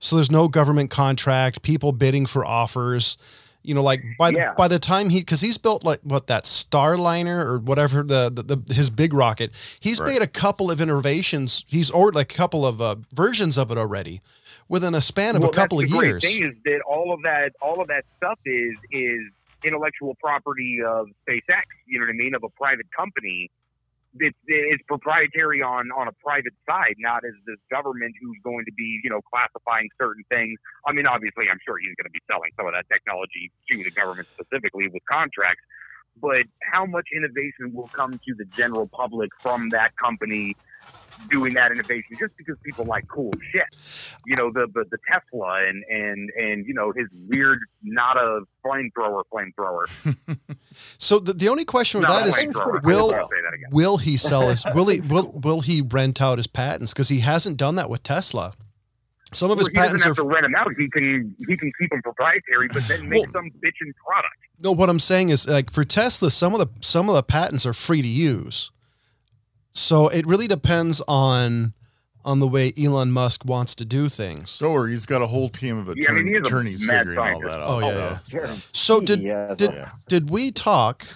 So 0.00 0.14
there's 0.16 0.30
no 0.30 0.46
government 0.46 0.90
contract, 0.90 1.62
people 1.62 1.90
bidding 1.90 2.26
for 2.26 2.44
offers. 2.44 3.16
You 3.68 3.74
know, 3.74 3.82
like 3.82 4.02
by 4.18 4.30
the, 4.30 4.38
Yeah. 4.40 4.54
by 4.56 4.66
the 4.66 4.78
time 4.78 5.10
he, 5.10 5.20
because 5.20 5.42
he's 5.42 5.58
built 5.58 5.84
like 5.84 6.00
what 6.02 6.26
that 6.28 6.44
Starliner 6.44 7.44
or 7.44 7.58
whatever 7.58 8.02
the, 8.02 8.30
the, 8.34 8.56
the 8.56 8.74
his 8.74 8.88
big 8.88 9.12
rocket, 9.12 9.50
he's 9.78 10.00
Right. 10.00 10.14
made 10.14 10.22
a 10.22 10.26
couple 10.26 10.70
of 10.70 10.80
innovations. 10.80 11.64
He's 11.68 11.90
ordered 11.90 12.14
like 12.14 12.32
a 12.32 12.36
couple 12.36 12.64
of 12.66 12.80
uh, 12.80 12.96
versions 13.14 13.58
of 13.58 13.70
it 13.70 13.76
already 13.76 14.22
within 14.68 14.94
a 14.94 15.02
span 15.02 15.36
of 15.36 15.42
well, 15.42 15.50
a 15.50 15.54
couple 15.54 15.78
of 15.80 15.90
the 15.90 15.94
years. 15.96 16.22
Great 16.22 16.32
thing 16.32 16.44
is 16.48 16.54
that 16.64 16.80
all 16.88 17.12
of 17.12 17.20
that 17.22 17.52
all 17.60 17.80
of 17.80 17.88
that 17.88 18.04
stuff 18.16 18.38
is 18.46 18.76
is 18.90 19.20
intellectual 19.62 20.14
property 20.14 20.80
of 20.82 21.08
SpaceX. 21.28 21.62
You 21.86 22.00
know 22.00 22.06
what 22.06 22.12
I 22.12 22.16
mean? 22.16 22.34
Of 22.34 22.44
a 22.44 22.48
private 22.48 22.86
company. 22.96 23.50
It's, 24.16 24.38
it's 24.48 24.82
proprietary 24.88 25.60
on 25.60 25.92
on 25.92 26.08
a 26.08 26.16
private 26.24 26.56
side, 26.64 26.96
not 26.98 27.28
as 27.28 27.36
this 27.44 27.60
government 27.70 28.16
who's 28.20 28.40
going 28.42 28.64
to 28.64 28.72
be 28.72 29.00
you 29.04 29.10
know 29.10 29.20
classifying 29.28 29.88
certain 30.00 30.24
things. 30.32 30.56
I 30.88 30.92
mean, 30.92 31.06
obviously, 31.06 31.46
I'm 31.52 31.60
sure 31.60 31.76
he's 31.76 31.92
going 32.00 32.08
to 32.08 32.16
be 32.16 32.24
selling 32.24 32.50
some 32.56 32.66
of 32.66 32.72
that 32.72 32.88
technology 32.88 33.52
to 33.70 33.74
the 33.84 33.92
government 33.92 34.28
specifically 34.32 34.88
with 34.88 35.04
contracts. 35.04 35.60
But 36.20 36.46
how 36.72 36.86
much 36.86 37.08
innovation 37.14 37.72
will 37.72 37.88
come 37.88 38.12
to 38.12 38.34
the 38.36 38.44
general 38.56 38.88
public 38.88 39.30
from 39.40 39.68
that 39.70 39.96
company 39.96 40.56
doing 41.30 41.54
that 41.54 41.72
innovation 41.72 42.16
just 42.18 42.36
because 42.36 42.56
people 42.64 42.84
like 42.84 43.06
cool 43.08 43.32
shit? 43.52 43.66
you 44.26 44.36
know 44.36 44.50
the 44.52 44.66
the, 44.74 44.84
the 44.90 44.98
Tesla 45.10 45.66
and 45.66 45.82
and 45.88 46.30
and 46.36 46.66
you 46.66 46.74
know 46.74 46.92
his 46.92 47.06
weird 47.28 47.58
not 47.82 48.16
a 48.16 48.42
flamethrower 48.64 49.22
flamethrower. 49.32 49.86
So 51.00 51.20
the, 51.20 51.32
the 51.32 51.48
only 51.48 51.64
question 51.64 52.00
with 52.00 52.08
that 52.08 52.26
is, 52.26 52.44
will 52.82 53.14
I'll 53.14 53.28
that 53.28 53.68
will 53.70 53.98
he 53.98 54.16
sell 54.16 54.48
his 54.48 54.64
will 54.74 54.86
he 54.86 55.00
will 55.10 55.30
will 55.32 55.60
he 55.60 55.80
rent 55.80 56.20
out 56.20 56.38
his 56.38 56.46
patents 56.46 56.92
because 56.92 57.08
he 57.08 57.20
hasn't 57.20 57.56
done 57.56 57.76
that 57.76 57.88
with 57.88 58.02
Tesla. 58.02 58.52
Some 59.32 59.50
of 59.50 59.56
Well, 59.56 59.66
his 59.66 59.68
he 59.68 59.74
doesn't 59.74 59.86
patents 60.00 60.04
are 60.06 60.08
have 60.10 60.16
to 60.16 60.22
rent 60.22 60.42
them 60.44 60.54
out. 60.54 60.68
He 60.78 60.88
can 60.88 61.34
he 61.46 61.56
can 61.56 61.70
keep 61.78 61.90
them 61.90 62.02
proprietary, 62.02 62.68
but 62.68 62.86
then 62.88 63.08
make 63.08 63.22
Well- 63.24 63.32
some 63.32 63.44
bitchin' 63.50 63.92
product. 64.06 64.34
no. 64.58 64.72
What 64.72 64.88
I'm 64.88 64.98
saying 64.98 65.28
is 65.28 65.46
like 65.46 65.70
for 65.70 65.84
Tesla, 65.84 66.30
some 66.30 66.54
of 66.54 66.60
the 66.60 66.68
some 66.80 67.08
of 67.08 67.14
the 67.14 67.22
patents 67.22 67.66
are 67.66 67.74
free 67.74 68.00
to 68.02 68.08
use. 68.08 68.70
So 69.70 70.08
it 70.08 70.26
really 70.26 70.46
depends 70.48 71.02
on 71.06 71.74
on 72.24 72.40
the 72.40 72.48
way 72.48 72.72
Elon 72.78 73.10
Musk 73.12 73.44
wants 73.44 73.74
to 73.76 73.84
do 73.84 74.08
things. 74.08 74.50
so 74.50 74.70
or 74.72 74.88
he's 74.88 75.06
got 75.06 75.22
a 75.22 75.26
whole 75.26 75.48
team 75.48 75.78
of 75.78 75.94
Yeah, 75.96 76.10
I 76.10 76.12
mean, 76.12 76.28
attorney, 76.28 76.30
he 76.30 76.36
is 76.36 76.42
a 76.42 76.46
attorneys 76.46 76.86
mad 76.86 76.98
figuring 77.06 77.18
all 77.18 77.40
that 77.40 77.50
out. 77.60 77.68
Oh, 77.68 77.78
yeah, 77.80 78.18
so- 78.26 78.36
yeah. 78.38 78.56
So 78.72 79.00
did 79.00 79.20
did, 79.20 79.58
so- 79.58 79.86
did 80.08 80.30
we 80.30 80.50
talk? 80.50 81.06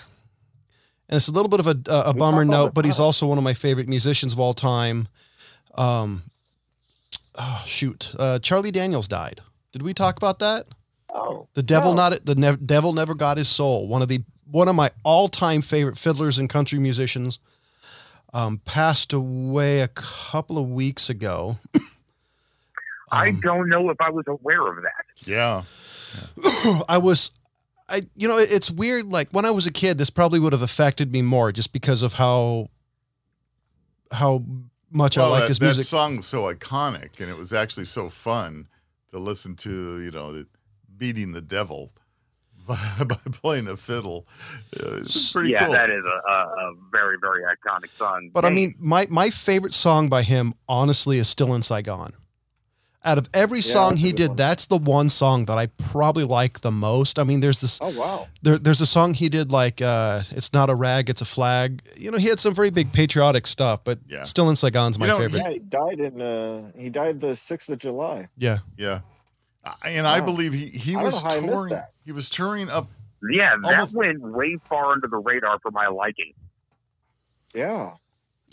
And 1.08 1.16
it's 1.16 1.28
a 1.28 1.32
little 1.32 1.48
bit 1.48 1.60
of 1.60 1.66
a, 1.66 1.76
a, 1.90 2.10
a 2.10 2.14
bummer 2.14 2.44
note, 2.44 2.72
but 2.72 2.84
he's 2.86 2.98
also 3.00 3.26
one 3.26 3.36
of 3.36 3.44
my 3.44 3.52
favorite 3.52 3.88
musicians 3.88 4.32
of 4.32 4.40
all 4.40 4.54
time. 4.54 5.08
Um, 5.74 6.22
oh 7.36 7.62
shoot, 7.66 8.12
uh, 8.18 8.38
Charlie 8.38 8.70
Daniels 8.70 9.08
died. 9.08 9.40
Did 9.72 9.82
we 9.82 9.94
talk 9.94 10.16
about 10.16 10.38
that? 10.40 10.66
Oh, 11.14 11.48
The 11.54 11.62
devil 11.62 11.92
no. 11.92 12.08
not 12.08 12.24
the 12.24 12.34
nev- 12.34 12.66
devil 12.66 12.92
never 12.92 13.14
got 13.14 13.36
his 13.38 13.48
soul. 13.48 13.86
One 13.88 14.02
of 14.02 14.08
the 14.08 14.22
one 14.50 14.68
of 14.68 14.74
my 14.74 14.90
all 15.04 15.28
time 15.28 15.62
favorite 15.62 15.96
fiddlers 15.98 16.38
and 16.38 16.48
country 16.48 16.78
musicians. 16.78 17.38
Um, 18.34 18.62
passed 18.64 19.12
away 19.12 19.80
a 19.80 19.88
couple 19.88 20.56
of 20.56 20.66
weeks 20.70 21.10
ago. 21.10 21.58
I 23.10 23.28
Um, 23.28 23.40
don't 23.40 23.68
know 23.68 23.90
if 23.90 24.00
I 24.00 24.08
was 24.08 24.24
aware 24.26 24.66
of 24.68 24.76
that. 24.82 25.28
Yeah. 25.28 25.64
I 26.88 26.96
was, 26.96 27.30
I 27.90 28.00
you 28.16 28.26
know, 28.28 28.38
it's 28.38 28.70
weird. 28.70 29.12
Like 29.12 29.28
when 29.32 29.44
I 29.44 29.50
was 29.50 29.66
a 29.66 29.70
kid, 29.70 29.98
this 29.98 30.08
probably 30.08 30.40
would 30.40 30.54
have 30.54 30.62
affected 30.62 31.12
me 31.12 31.20
more 31.20 31.52
just 31.52 31.74
because 31.74 32.02
of 32.02 32.14
how 32.14 32.70
how 34.10 34.42
much 34.92 35.18
I 35.18 35.22
Well, 35.22 35.30
like 35.30 35.40
that, 35.42 35.48
his 35.48 35.58
that 35.58 35.64
music. 35.66 35.86
song's 35.86 36.26
so 36.26 36.44
iconic, 36.52 37.20
and 37.20 37.28
it 37.30 37.36
was 37.36 37.52
actually 37.52 37.86
so 37.86 38.08
fun 38.08 38.68
to 39.10 39.18
listen 39.18 39.56
to. 39.56 40.00
You 40.00 40.10
know, 40.10 40.44
beating 40.96 41.32
the 41.32 41.42
devil 41.42 41.92
by, 42.68 42.78
by 43.04 43.16
playing 43.32 43.66
a 43.68 43.76
fiddle. 43.76 44.26
Uh, 44.78 44.96
it's 44.98 45.32
pretty 45.32 45.50
yeah, 45.50 45.64
cool. 45.64 45.72
that 45.72 45.90
is 45.90 46.04
a, 46.04 46.30
a, 46.30 46.32
a 46.70 46.74
very 46.90 47.16
very 47.20 47.42
iconic 47.42 47.90
song. 47.96 48.30
But 48.32 48.44
I 48.44 48.50
mean, 48.50 48.74
my 48.78 49.06
my 49.10 49.30
favorite 49.30 49.74
song 49.74 50.08
by 50.08 50.22
him, 50.22 50.54
honestly, 50.68 51.18
is 51.18 51.28
"Still 51.28 51.54
in 51.54 51.62
Saigon." 51.62 52.12
Out 53.04 53.18
of 53.18 53.28
every 53.34 53.58
Yeah, 53.58 53.62
song 53.72 53.96
he 53.96 54.12
did, 54.12 54.28
one. 54.28 54.36
that's 54.36 54.66
the 54.66 54.76
one 54.76 55.08
song 55.08 55.46
that 55.46 55.58
I 55.58 55.66
probably 55.66 56.22
like 56.22 56.60
the 56.60 56.70
most. 56.70 57.18
I 57.18 57.24
mean, 57.24 57.40
there's 57.40 57.60
this 57.60 57.78
Oh 57.82 57.88
wow. 57.98 58.28
there, 58.42 58.58
there's 58.58 58.80
a 58.80 58.86
song 58.86 59.14
he 59.14 59.28
did 59.28 59.50
like 59.50 59.82
uh, 59.82 60.22
"It's 60.30 60.52
Not 60.52 60.70
a 60.70 60.74
Rag, 60.76 61.10
It's 61.10 61.20
a 61.20 61.24
Flag." 61.24 61.82
You 61.96 62.12
know, 62.12 62.18
he 62.18 62.28
had 62.28 62.38
some 62.38 62.54
very 62.54 62.70
big 62.70 62.92
patriotic 62.92 63.48
stuff, 63.48 63.82
but 63.82 63.98
Yeah. 64.08 64.22
still 64.22 64.48
in 64.50 64.54
Saigon's 64.54 65.00
my 65.00 65.06
You 65.06 65.12
know, 65.12 65.18
favorite. 65.18 65.38
Yeah, 65.40 65.50
he 65.50 65.58
died 65.58 65.98
in 65.98 66.20
uh 66.20 66.70
he 66.78 66.90
died 66.90 67.20
the 67.20 67.34
sixth 67.34 67.68
of 67.70 67.78
July. 67.78 68.28
Yeah, 68.36 68.58
Yeah. 68.76 69.00
I- 69.64 69.90
And 69.90 70.06
I 70.06 70.20
believe 70.20 70.52
he, 70.52 70.66
he 70.66 70.94
I 70.94 71.02
was 71.02 71.22
know 71.24 71.28
how 71.30 71.36
I 71.36 71.40
missed 71.40 71.52
touring. 71.54 71.82
He 72.04 72.12
was 72.12 72.30
touring 72.30 72.70
up. 72.70 72.86
Yeah, 73.30 73.54
that 73.62 73.72
Almost- 73.74 73.96
went 73.96 74.20
way 74.22 74.58
far 74.68 74.92
under 74.92 75.08
the 75.08 75.18
radar 75.18 75.58
for 75.60 75.70
my 75.72 75.88
liking. 75.88 76.34
Yeah. 77.54 77.94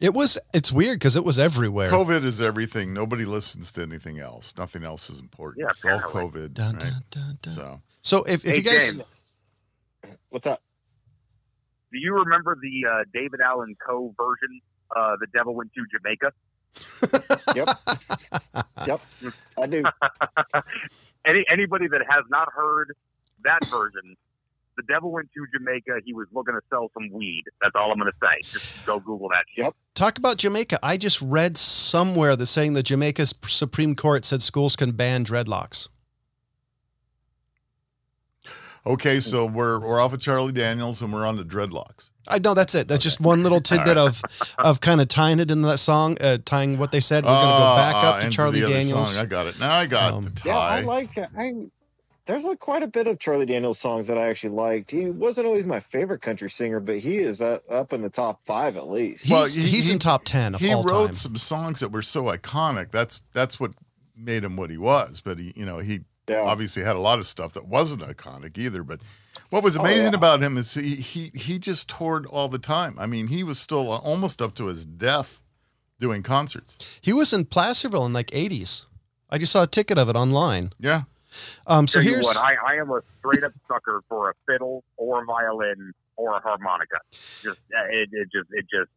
It 0.01 0.13
was. 0.13 0.37
It's 0.53 0.71
weird 0.71 0.99
because 0.99 1.15
it 1.15 1.25
was 1.25 1.37
everywhere. 1.37 1.89
COVID 1.89 2.23
is 2.23 2.39
everything. 2.41 2.93
Nobody 2.93 3.25
listens 3.25 3.71
to 3.73 3.81
anything 3.81 4.19
else. 4.19 4.53
Nothing 4.57 4.83
else 4.83 5.09
is 5.09 5.19
important. 5.19 5.63
Yeah, 5.65 5.71
it's 5.71 5.83
all. 5.85 5.99
COVID. 5.99 6.53
Dun, 6.53 6.73
right? 6.73 6.81
dun, 6.81 7.03
dun, 7.11 7.37
dun. 7.41 7.53
So 7.53 7.81
So 8.01 8.23
if, 8.23 8.45
if 8.45 8.51
Hey, 8.51 8.57
you 8.57 8.63
guys, 8.63 8.91
James. 8.91 9.39
What's 10.29 10.47
up? 10.47 10.61
Do 11.91 11.97
you 11.97 12.13
remember 12.13 12.55
the 12.61 12.87
uh, 12.89 13.03
David 13.13 13.41
Allan 13.41 13.75
Coe 13.85 14.13
version? 14.17 14.61
Uh, 14.95 15.15
the 15.19 15.27
Devil 15.33 15.53
Went 15.55 15.71
to 15.73 15.85
Jamaica. 15.97 16.31
Yep. 17.55 17.67
Yep. 18.85 19.01
I 19.57 19.65
do. 19.65 19.83
Any 21.25 21.43
anybody 21.51 21.87
that 21.87 22.01
has 22.07 22.23
not 22.29 22.47
heard 22.53 22.95
that 23.43 23.59
version, 23.65 24.15
the 24.79 24.93
Devil 24.93 25.11
Went 25.11 25.29
to 25.33 25.45
Jamaica. 25.57 25.99
He 26.05 26.13
was 26.13 26.27
looking 26.33 26.53
to 26.55 26.61
sell 26.69 26.89
some 26.93 27.09
weed. 27.11 27.43
That's 27.61 27.73
all 27.75 27.91
I'm 27.91 27.99
going 27.99 28.11
to 28.11 28.17
say. 28.21 28.49
Just 28.49 28.85
go 28.85 28.99
Google 28.99 29.27
that. 29.29 29.43
shit. 29.53 29.65
Yep. 29.65 29.75
talk 29.95 30.17
about 30.17 30.37
Jamaica, 30.37 30.79
I 30.81 30.95
just 30.97 31.21
read 31.21 31.57
somewhere 31.57 32.35
that 32.35 32.45
saying 32.45 32.73
that 32.75 32.83
Jamaica's 32.83 33.35
Supreme 33.47 33.95
Court 33.95 34.23
said 34.25 34.41
schools 34.41 34.75
can 34.75 34.91
ban 34.91 35.25
dreadlocks. 35.25 35.89
okay, 38.85 39.19
so 39.19 39.45
we're 39.45 39.79
we're 39.79 39.99
off 39.99 40.13
of 40.13 40.21
Charlie 40.21 40.51
Daniels 40.53 41.01
and 41.01 41.11
we're 41.13 41.25
on 41.25 41.37
to 41.37 41.43
dreadlocks. 41.43 42.11
I 42.27 42.39
know 42.39 42.53
that's 42.53 42.75
it. 42.75 42.87
That's 42.87 43.03
just 43.03 43.19
one 43.19 43.43
little 43.43 43.59
tidbit 43.69 43.97
of 43.97 44.21
of 44.57 44.81
kind 44.81 45.01
of 45.01 45.07
tying 45.07 45.39
it 45.39 45.51
into 45.51 45.67
that 45.67 45.79
song, 45.79 46.17
uh, 46.21 46.37
tying 46.45 46.77
what 46.77 46.91
they 46.91 47.01
said. 47.01 47.25
We're 47.25 47.31
going 47.31 47.41
to 47.47 47.59
go 47.59 47.75
back 47.75 47.95
Ah, 47.95 48.15
up 48.17 48.21
to 48.23 48.29
Charlie 48.29 48.61
Daniels. 48.61 49.13
Song. 49.15 49.21
I 49.21 49.25
got 49.25 49.47
it. 49.47 49.59
Now 49.59 49.73
I 49.75 49.85
got 49.87 50.13
Um, 50.13 50.25
the 50.25 50.41
Yeah, 50.45 50.57
I 50.57 50.79
tie. 50.81 50.85
like 50.85 51.17
I 51.17 51.53
there's 52.29 52.43
like 52.45 52.59
quite 52.59 52.83
a 52.83 52.87
bit 52.87 53.07
of 53.07 53.17
Charlie 53.19 53.45
Daniels 53.47 53.79
songs 53.79 54.05
that 54.07 54.17
I 54.17 54.29
actually 54.29 54.53
liked. 54.55 54.91
He 54.91 55.07
wasn't 55.09 55.47
always 55.47 55.65
my 55.65 55.79
favorite 55.79 56.21
country 56.21 56.49
singer, 56.49 56.79
but 56.79 56.99
he 56.99 57.17
is 57.17 57.41
uh, 57.41 57.57
up 57.69 57.91
in 57.91 58.01
the 58.03 58.09
top 58.09 58.39
five 58.45 58.77
at 58.77 58.87
least. 58.87 59.23
He's, 59.23 59.31
Well, 59.31 59.45
he- 59.47 59.61
he's 59.67 59.87
he- 59.87 59.93
in 59.93 59.99
top 59.99 60.23
ten 60.25 60.53
of 60.55 60.61
he 60.61 60.71
all 60.71 60.83
wrote 60.83 61.07
time. 61.07 61.15
some 61.15 61.37
songs 61.37 61.79
that 61.79 61.91
were 61.91 62.03
so 62.03 62.25
iconic. 62.25 62.91
That's 62.91 63.23
that's 63.33 63.59
what 63.59 63.71
made 64.15 64.43
him 64.43 64.55
what 64.55 64.69
he 64.69 64.77
was. 64.77 65.21
But 65.21 65.39
he, 65.39 65.53
you 65.55 65.65
know, 65.65 65.79
he 65.79 66.01
Yeah. 66.27 66.41
obviously 66.41 66.83
had 66.83 66.95
a 66.95 66.99
lot 66.99 67.17
of 67.19 67.25
stuff 67.25 67.53
that 67.53 67.65
wasn't 67.67 68.03
iconic 68.03 68.57
either. 68.57 68.83
But 68.83 68.99
what 69.49 69.63
was 69.63 69.75
Oh, 69.75 69.81
amazing 69.81 70.11
yeah. 70.13 70.17
about 70.19 70.41
him 70.43 70.55
is 70.57 70.73
he 70.75 70.95
he 70.95 71.31
he 71.33 71.57
just 71.57 71.89
toured 71.89 72.25
all 72.27 72.47
the 72.47 72.59
time. 72.59 72.95
I 72.99 73.07
mean, 73.07 73.27
he 73.27 73.43
was 73.43 73.57
still 73.59 73.89
almost 73.89 74.41
up 74.41 74.53
to 74.55 74.65
his 74.67 74.85
death 74.85 75.41
doing 75.99 76.21
concerts. 76.23 76.77
He 77.01 77.11
was 77.11 77.33
in 77.33 77.45
Placerville 77.45 78.05
in 78.05 78.13
like 78.13 78.27
'80s. 78.31 78.85
I 79.31 79.37
just 79.39 79.51
saw 79.51 79.63
a 79.63 79.67
ticket 79.67 79.97
of 79.97 80.09
it 80.09 80.15
online. 80.15 80.71
Yeah. 80.79 81.03
Um, 81.67 81.87
so 81.87 82.01
here's 82.01 82.25
what, 82.25 82.37
I, 82.37 82.55
I 82.67 82.75
am 82.75 82.89
a 82.91 83.01
straight 83.19 83.43
up 83.43 83.51
sucker 83.67 84.01
for 84.09 84.29
a 84.29 84.33
fiddle 84.47 84.83
or 84.97 85.21
a 85.23 85.25
violin 85.25 85.93
or 86.15 86.35
a 86.35 86.39
harmonica. 86.39 86.97
Just 87.11 87.59
uh, 87.75 87.85
it, 87.89 88.09
it 88.11 88.29
just 88.31 88.49
it 88.51 88.65
just 88.71 88.89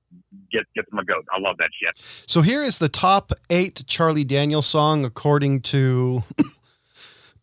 gets 0.51 0.69
gets 0.75 0.89
my 0.93 1.05
goat. 1.05 1.25
I 1.33 1.41
love 1.41 1.57
that 1.59 1.71
shit. 1.81 1.97
so 2.27 2.43
here 2.43 2.63
is 2.63 2.79
the 2.79 2.89
top 2.89 3.33
eight 3.51 3.85
Charlie 3.87 4.25
Daniels 4.25 4.67
song 4.67 5.05
according 5.05 5.61
to 5.63 6.25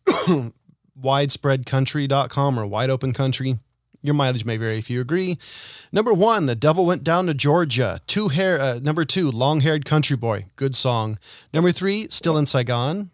widespreadcountry.com 1.00 2.58
or 2.58 2.66
wide 2.66 2.90
open 2.90 3.12
country. 3.12 3.54
Your 4.02 4.14
mileage 4.14 4.46
may 4.46 4.56
vary 4.56 4.78
if 4.78 4.88
you 4.88 5.00
agree. 5.00 5.36
Number 5.92 6.14
one, 6.14 6.46
The 6.46 6.54
Devil 6.54 6.86
Went 6.86 7.04
Down 7.04 7.26
to 7.26 7.34
Georgia. 7.34 8.00
Two 8.06 8.28
hair. 8.28 8.58
Uh, 8.58 8.80
number 8.82 9.04
two, 9.04 9.30
Long 9.30 9.60
Haired 9.60 9.84
Country 9.84 10.16
Boy. 10.16 10.46
Good 10.56 10.74
song. 10.74 11.18
Number 11.52 11.70
three, 11.70 12.06
Still 12.08 12.38
in 12.38 12.46
Saigon. 12.46 13.10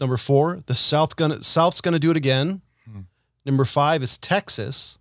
Number 0.00 0.16
four, 0.16 0.60
The 0.66 0.74
South 0.74 1.16
gonna 1.16 1.42
South's 1.42 1.80
Gonna 1.80 1.98
Do 1.98 2.10
It 2.10 2.16
Again. 2.16 2.62
Hmm. 2.90 3.00
Number 3.44 3.64
five 3.64 4.02
is 4.02 4.16
Texas. 4.18 4.98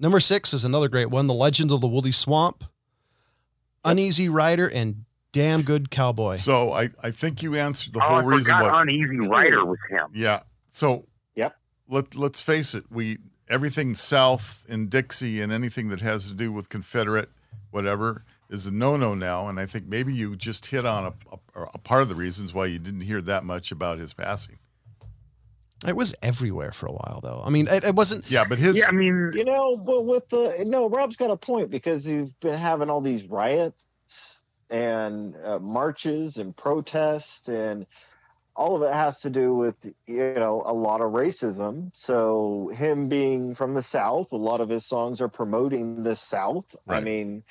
Number 0.00 0.18
six 0.20 0.52
is 0.52 0.64
another 0.64 0.88
great 0.88 1.10
one, 1.10 1.26
The 1.26 1.34
Legends 1.34 1.72
of 1.72 1.80
the 1.80 1.86
Wooley 1.88 2.12
Swamp. 2.12 2.64
Uneasy 3.84 4.28
Rider 4.28 4.66
and 4.66 5.04
Damn 5.32 5.62
Good 5.62 5.90
Cowboy. 5.90 6.36
So 6.36 6.72
I 6.72 6.90
I 7.02 7.10
think 7.10 7.42
you 7.42 7.54
answered 7.54 7.92
the 7.92 7.98
oh, 8.00 8.08
whole 8.08 8.16
I 8.18 8.22
reason 8.22 8.54
forgot 8.56 8.72
why. 8.72 8.82
Uneasy 8.82 9.18
Rider 9.18 9.64
with 9.64 9.80
him. 9.90 10.08
Yeah. 10.14 10.42
So 10.68 11.06
Yep. 11.36 11.56
let 11.88 12.14
let's 12.16 12.40
face 12.40 12.74
it, 12.74 12.84
we 12.90 13.18
everything 13.48 13.94
south 13.94 14.64
in 14.68 14.88
Dixie 14.88 15.40
and 15.40 15.52
anything 15.52 15.88
that 15.88 16.00
has 16.00 16.28
to 16.28 16.34
do 16.34 16.50
with 16.52 16.68
Confederate 16.68 17.28
whatever 17.70 18.24
is 18.50 18.66
a 18.66 18.70
no-no 18.72 19.14
now 19.14 19.48
and 19.48 19.58
I 19.58 19.66
think 19.66 19.86
maybe 19.86 20.14
you 20.14 20.36
just 20.36 20.66
hit 20.66 20.84
on 20.84 21.04
a, 21.04 21.60
a, 21.60 21.62
a 21.74 21.78
part 21.78 22.02
of 22.02 22.08
the 22.08 22.14
reasons 22.14 22.52
why 22.52 22.66
you 22.66 22.78
didn't 22.78 23.02
hear 23.02 23.20
that 23.22 23.44
much 23.44 23.72
about 23.72 23.98
his 23.98 24.12
passing. 24.12 24.58
It 25.86 25.96
was 25.96 26.14
everywhere 26.22 26.72
for 26.72 26.86
a 26.86 26.92
while, 26.92 27.20
though. 27.22 27.42
I 27.44 27.50
mean, 27.50 27.66
it, 27.68 27.84
it 27.84 27.94
wasn't. 27.94 28.30
Yeah, 28.30 28.44
but 28.48 28.58
his 28.58 28.76
Yeah, 28.76 28.86
I 28.88 28.92
mean, 28.92 29.32
You 29.34 29.44
know, 29.44 29.76
but 29.76 30.04
with 30.06 30.28
the 30.28 30.64
no, 30.66 30.88
Rob's 30.88 31.16
got 31.16 31.30
a 31.30 31.36
point 31.36 31.70
because 31.70 32.06
you've 32.06 32.38
been 32.40 32.54
having 32.54 32.88
all 32.88 33.00
these 33.00 33.26
riots 33.28 33.86
and 34.70 35.36
uh, 35.44 35.58
marches 35.58 36.38
and 36.38 36.56
protests, 36.56 37.48
and 37.48 37.86
all 38.56 38.76
of 38.76 38.82
it 38.82 38.94
has 38.94 39.20
to 39.20 39.30
do 39.30 39.54
with 39.54 39.76
you 40.06 40.34
know 40.34 40.62
a 40.64 40.72
lot 40.72 41.02
of 41.02 41.12
racism. 41.12 41.90
So 41.92 42.70
him 42.74 43.08
being 43.08 43.54
from 43.54 43.74
the 43.74 43.82
South, 43.82 44.32
a 44.32 44.36
lot 44.36 44.62
of 44.62 44.70
his 44.70 44.86
songs 44.86 45.20
are 45.20 45.28
promoting 45.28 46.02
the 46.02 46.16
South. 46.16 46.74
I 46.88 47.00
mean, 47.00 47.42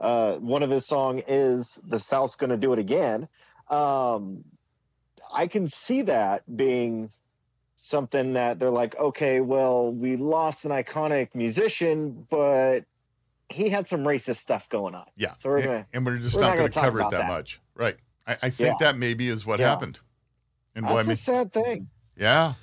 uh, 0.00 0.36
one 0.36 0.62
of 0.62 0.70
his 0.70 0.86
song 0.86 1.22
is 1.28 1.78
"The 1.86 1.98
South's 1.98 2.36
Gonna 2.36 2.56
Do 2.56 2.72
It 2.72 2.78
Again." 2.78 3.28
Um, 3.68 4.44
I 5.32 5.46
can 5.46 5.68
see 5.68 6.02
that 6.02 6.42
being 6.56 7.10
something 7.76 8.32
that 8.34 8.58
they're 8.58 8.70
like, 8.70 8.98
okay, 8.98 9.40
well, 9.40 9.92
we 9.92 10.16
lost 10.16 10.64
an 10.64 10.70
iconic 10.70 11.28
musician, 11.34 12.26
but 12.28 12.80
he 13.48 13.68
had 13.68 13.88
some 13.88 14.00
racist 14.00 14.36
stuff 14.36 14.68
going 14.68 14.94
on. 14.94 15.06
yeah, 15.16 15.34
So 15.38 15.48
we're 15.48 15.56
and- 15.58 15.64
gonna- 15.66 15.86
and 15.94 16.06
we're 16.06 16.16
just 16.18 16.36
we're 16.36 16.42
not 16.42 16.48
not 16.50 16.56
going 16.58 16.70
to 16.72 16.80
cover 16.80 17.00
it 17.00 17.10
that, 17.10 17.18
that. 17.22 17.28
much, 17.28 17.60
right? 17.74 17.96
I, 18.26 18.36
I 18.42 18.50
think 18.50 18.80
Yeah. 18.80 18.86
that 18.92 18.98
maybe 18.98 19.28
is 19.28 19.46
what 19.46 19.60
Yeah. 19.60 19.68
happened, 19.70 19.98
and 20.74 20.84
why? 20.84 20.96
That's 20.96 21.08
me- 21.08 21.14
a 21.14 21.16
sad 21.16 21.52
thing. 21.52 21.88
yeah, 22.16 22.54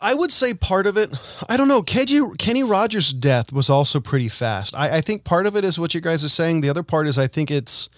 I 0.00 0.14
would 0.14 0.32
say 0.32 0.54
part 0.54 0.86
of 0.86 0.96
it. 0.96 1.10
I 1.48 1.56
don't 1.56 1.68
know. 1.68 1.82
Kenny, 1.82 2.20
Kenny 2.38 2.64
Rogers' 2.64 3.12
death 3.12 3.52
was 3.52 3.68
also 3.68 4.00
pretty 4.00 4.28
fast. 4.28 4.74
I, 4.74 4.98
I 4.98 5.00
think 5.02 5.24
part 5.24 5.46
of 5.46 5.56
it 5.56 5.64
is 5.64 5.78
what 5.78 5.94
you 5.94 6.00
guys 6.00 6.24
are 6.24 6.30
saying. 6.30 6.62
The 6.62 6.70
other 6.70 6.82
part 6.82 7.06
is 7.06 7.18
I 7.18 7.26
think 7.26 7.50
it's 7.50 7.90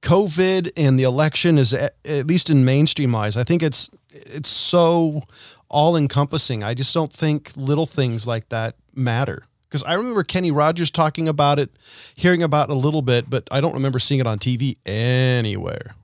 COVID 0.00 0.72
and 0.76 0.98
the 0.98 1.02
election 1.02 1.58
is 1.58 1.74
at, 1.74 1.96
at 2.04 2.26
least 2.26 2.48
in 2.48 2.64
mainstream 2.64 3.14
eyes. 3.14 3.36
I 3.36 3.44
think 3.44 3.62
it's 3.62 3.90
it's 4.10 4.48
so 4.48 5.22
all 5.68 5.96
encompassing. 5.96 6.62
I 6.62 6.72
just 6.72 6.94
don't 6.94 7.12
think 7.12 7.52
little 7.56 7.86
things 7.86 8.26
like 8.26 8.48
that 8.50 8.76
matter. 8.94 9.46
Because 9.68 9.82
I 9.82 9.94
remember 9.94 10.22
Kenny 10.22 10.52
Rogers 10.52 10.90
talking 10.90 11.26
about 11.26 11.58
it, 11.58 11.70
hearing 12.14 12.44
about 12.44 12.70
it 12.70 12.72
a 12.72 12.78
little 12.78 13.02
bit, 13.02 13.28
but 13.28 13.48
I 13.50 13.60
don't 13.60 13.74
remember 13.74 13.98
seeing 13.98 14.20
it 14.20 14.26
on 14.26 14.38
TV 14.38 14.76
anywhere. 14.86 15.96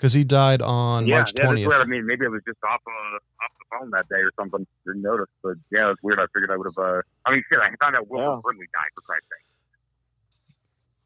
Because 0.00 0.14
he 0.14 0.24
died 0.24 0.62
on 0.62 1.06
yeah, 1.06 1.16
March 1.16 1.28
yeah, 1.28 1.32
that's 1.42 1.46
twentieth. 1.46 1.68
weird. 1.68 1.82
I 1.82 1.84
mean, 1.84 2.06
maybe 2.06 2.24
I 2.24 2.30
was 2.30 2.40
just 2.48 2.56
off 2.64 2.80
uh, 2.86 3.16
off 3.16 3.50
the 3.58 3.78
phone 3.78 3.90
that 3.90 4.08
day 4.08 4.16
or 4.16 4.30
something. 4.40 4.66
Didn't 4.86 5.02
notice, 5.02 5.26
but 5.42 5.56
yeah, 5.70 5.90
it's 5.90 6.02
weird. 6.02 6.18
I 6.18 6.24
figured 6.32 6.50
I 6.50 6.56
would 6.56 6.68
have. 6.74 6.78
Uh, 6.82 7.02
I 7.26 7.32
mean, 7.32 7.44
shit, 7.50 7.58
I 7.58 7.68
found 7.78 7.96
out 7.96 8.08
Wilford 8.08 8.26
Yeah. 8.36 8.40
Brimley 8.42 8.66
died 8.72 8.90
for 8.94 9.02
Christ's 9.02 9.26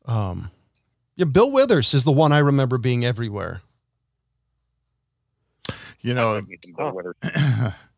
sake. 0.06 0.14
Um, 0.14 0.50
yeah, 1.16 1.24
Bill 1.24 1.50
Withers 1.50 1.92
is 1.92 2.04
the 2.04 2.12
one 2.12 2.30
I 2.30 2.38
remember 2.38 2.78
being 2.78 3.04
everywhere. 3.04 3.62
you 6.00 6.14
know, 6.14 6.36
Give 6.40 6.48
me 6.48 6.58
some 6.64 6.74
Bill 6.76 7.14
Oh. 7.24 7.74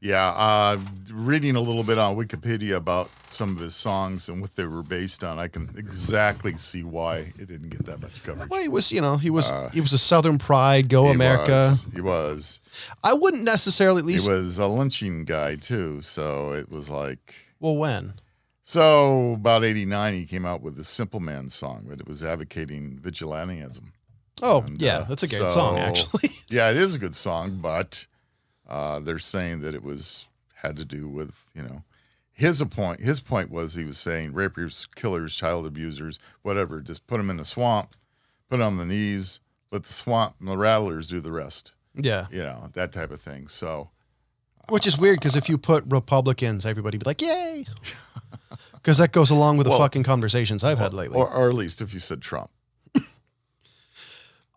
Yeah. 0.00 0.28
Uh, 0.28 0.78
reading 1.12 1.56
a 1.56 1.60
little 1.60 1.82
bit 1.82 1.98
on 1.98 2.16
Wikipedia 2.16 2.76
about 2.76 3.10
some 3.26 3.50
of 3.56 3.58
his 3.58 3.74
songs 3.74 4.28
and 4.28 4.40
what 4.40 4.54
they 4.54 4.64
were 4.64 4.82
based 4.82 5.24
on, 5.24 5.38
I 5.38 5.48
can 5.48 5.68
exactly 5.76 6.56
see 6.56 6.82
why 6.84 7.32
it 7.38 7.48
didn't 7.48 7.70
get 7.70 7.84
that 7.86 8.00
much 8.00 8.22
coverage. 8.22 8.48
Well, 8.48 8.62
he 8.62 8.68
was, 8.68 8.92
you 8.92 9.00
know, 9.00 9.16
he 9.16 9.30
was 9.30 9.50
Uh, 9.50 9.70
he 9.72 9.80
was 9.80 9.92
a 9.92 9.98
Southern 9.98 10.38
pride, 10.38 10.88
go 10.88 11.06
He 11.06 11.12
America. 11.12 11.70
was, 11.72 11.86
he 11.94 12.00
was. 12.00 12.60
I 13.02 13.12
wouldn't 13.14 13.42
necessarily 13.44 14.02
at 14.14 14.20
He 14.20 14.30
was 14.30 14.58
a 14.58 14.66
lynching 14.68 15.24
guy 15.24 15.56
too, 15.56 16.00
so 16.02 16.52
it 16.52 16.70
was 16.70 16.88
like. 16.88 17.34
well, 17.60 17.76
when? 17.76 18.14
So 18.62 19.32
about 19.32 19.64
'89, 19.64 20.14
he 20.14 20.26
came 20.26 20.44
out 20.44 20.60
with 20.62 20.76
the 20.76 20.84
Simple 20.84 21.20
Man 21.20 21.48
song, 21.50 21.86
but 21.88 22.00
it 22.00 22.06
was 22.06 22.22
advocating 22.22 22.98
vigilantism. 23.02 23.92
Oh, 24.42 24.60
And, 24.62 24.80
yeah, 24.80 24.98
uh, 24.98 25.04
that's 25.04 25.22
a 25.22 25.28
great 25.28 25.50
song, 25.50 25.78
actually. 25.78 26.28
Yeah, 26.50 26.70
it 26.70 26.76
is 26.76 26.94
a 26.94 26.98
good 26.98 27.14
song, 27.16 27.58
but 27.60 28.06
uh, 28.68 29.00
they're 29.00 29.18
saying 29.18 29.60
that 29.60 29.74
it 29.74 29.82
was 29.82 30.26
had 30.56 30.76
to 30.76 30.84
do 30.84 31.08
with 31.08 31.50
you 31.54 31.62
know 31.62 31.82
his 32.32 32.62
point. 32.64 33.00
His 33.00 33.20
point 33.20 33.50
was 33.50 33.74
he 33.74 33.84
was 33.84 33.98
saying 33.98 34.32
rapers, 34.32 34.86
killers, 34.94 35.34
child 35.34 35.66
abusers, 35.66 36.18
whatever. 36.42 36.80
Just 36.80 37.06
put 37.06 37.16
them 37.18 37.30
in 37.30 37.36
the 37.36 37.44
swamp, 37.44 37.96
put 38.48 38.58
them 38.58 38.66
on 38.66 38.76
the 38.76 38.84
knees, 38.84 39.40
let 39.72 39.84
the 39.84 39.92
swamp 39.92 40.34
and 40.40 40.48
the 40.48 40.56
rattlers 40.56 41.08
do 41.08 41.20
the 41.20 41.32
rest. 41.32 41.74
Yeah. 41.94 42.26
You 42.30 42.42
know 42.44 42.70
that 42.74 42.92
type 42.92 43.10
of 43.10 43.20
thing. 43.20 43.48
So 43.48 43.88
Which 44.68 44.86
is 44.86 44.98
weird 44.98 45.18
because 45.18 45.34
if 45.36 45.48
you 45.48 45.58
put 45.58 45.84
Republicans, 45.86 46.64
everybody 46.66 46.98
be 46.98 47.04
like, 47.06 47.20
"Yay," 47.22 47.64
because 48.74 48.98
that 48.98 49.10
goes 49.12 49.30
along 49.30 49.56
with 49.56 49.64
the 49.64 49.70
Well- 49.70 49.80
fucking 49.80 50.04
conversations 50.04 50.62
I've 50.62 50.78
had 50.78 50.92
lately. 50.94 51.16
or, 51.16 51.28
or 51.28 51.48
at 51.48 51.54
least 51.54 51.80
if 51.80 51.92
you 51.94 52.00
said 52.00 52.20
Trump. 52.22 52.50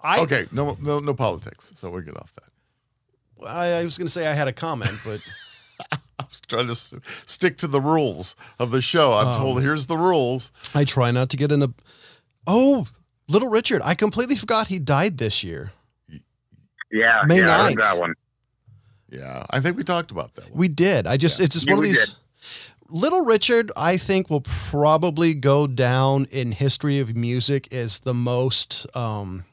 I, 0.04 0.20
Okay, 0.22 0.46
no 0.52 0.78
no 0.82 1.00
no 1.00 1.14
politics. 1.14 1.72
So 1.76 1.90
we're 1.90 2.02
good 2.02 2.18
off 2.18 2.34
that. 2.34 2.50
I, 3.48 3.80
I 3.82 3.86
was 3.86 3.98
going 3.98 4.08
to 4.08 4.12
say 4.12 4.28
I 4.28 4.34
had 4.34 4.48
a 4.48 4.54
comment, 4.54 5.00
but 5.06 5.22
I 5.92 6.24
was 6.24 6.42
trying 6.48 6.68
to 6.68 6.72
s- 6.74 6.94
stick 7.26 7.58
to 7.60 7.68
the 7.68 7.82
rules 7.82 8.36
of 8.60 8.72
the 8.72 8.82
show. 8.82 9.14
I'm 9.14 9.28
Um, 9.28 9.38
told 9.38 9.62
here's 9.62 9.88
the 9.88 9.98
rules. 9.98 10.52
I 10.76 10.86
try 10.86 11.12
not 11.12 11.30
to 11.30 11.38
get 11.38 11.52
into. 11.52 11.74
Oh, 12.48 12.88
Little 13.28 13.50
Richard! 13.50 13.82
I 13.84 13.96
completely 13.96 14.36
forgot 14.36 14.68
he 14.68 14.78
died 14.80 15.18
this 15.18 15.44
year. 15.44 15.72
Yeah, 16.92 17.22
May 17.26 17.40
yeah, 17.40 17.62
I 17.64 17.72
9th. 17.74 17.76
that 17.82 18.00
one. 18.00 18.14
Yeah, 19.10 19.46
I 19.50 19.60
think 19.62 19.78
we 19.78 19.84
talked 19.84 20.12
about 20.12 20.36
that. 20.36 20.50
One. 20.50 20.60
We 20.60 20.68
did. 20.68 21.08
I 21.08 21.18
just 21.18 21.40
Yeah. 21.40 21.46
it's 21.46 21.54
just 21.56 21.68
Yeah, 21.68 21.74
one 21.76 21.80
of 21.80 21.90
these. 21.90 22.06
did. 22.08 22.16
Little 22.90 23.24
Richard, 23.24 23.72
I 23.78 23.96
think, 23.96 24.30
will 24.30 24.42
probably 24.42 25.34
go 25.34 25.66
down 25.66 26.28
in 26.30 26.52
history 26.52 27.00
of 27.00 27.16
music 27.16 27.72
as 27.74 28.00
the 28.00 28.14
most. 28.14 28.86
Um, 28.96 29.46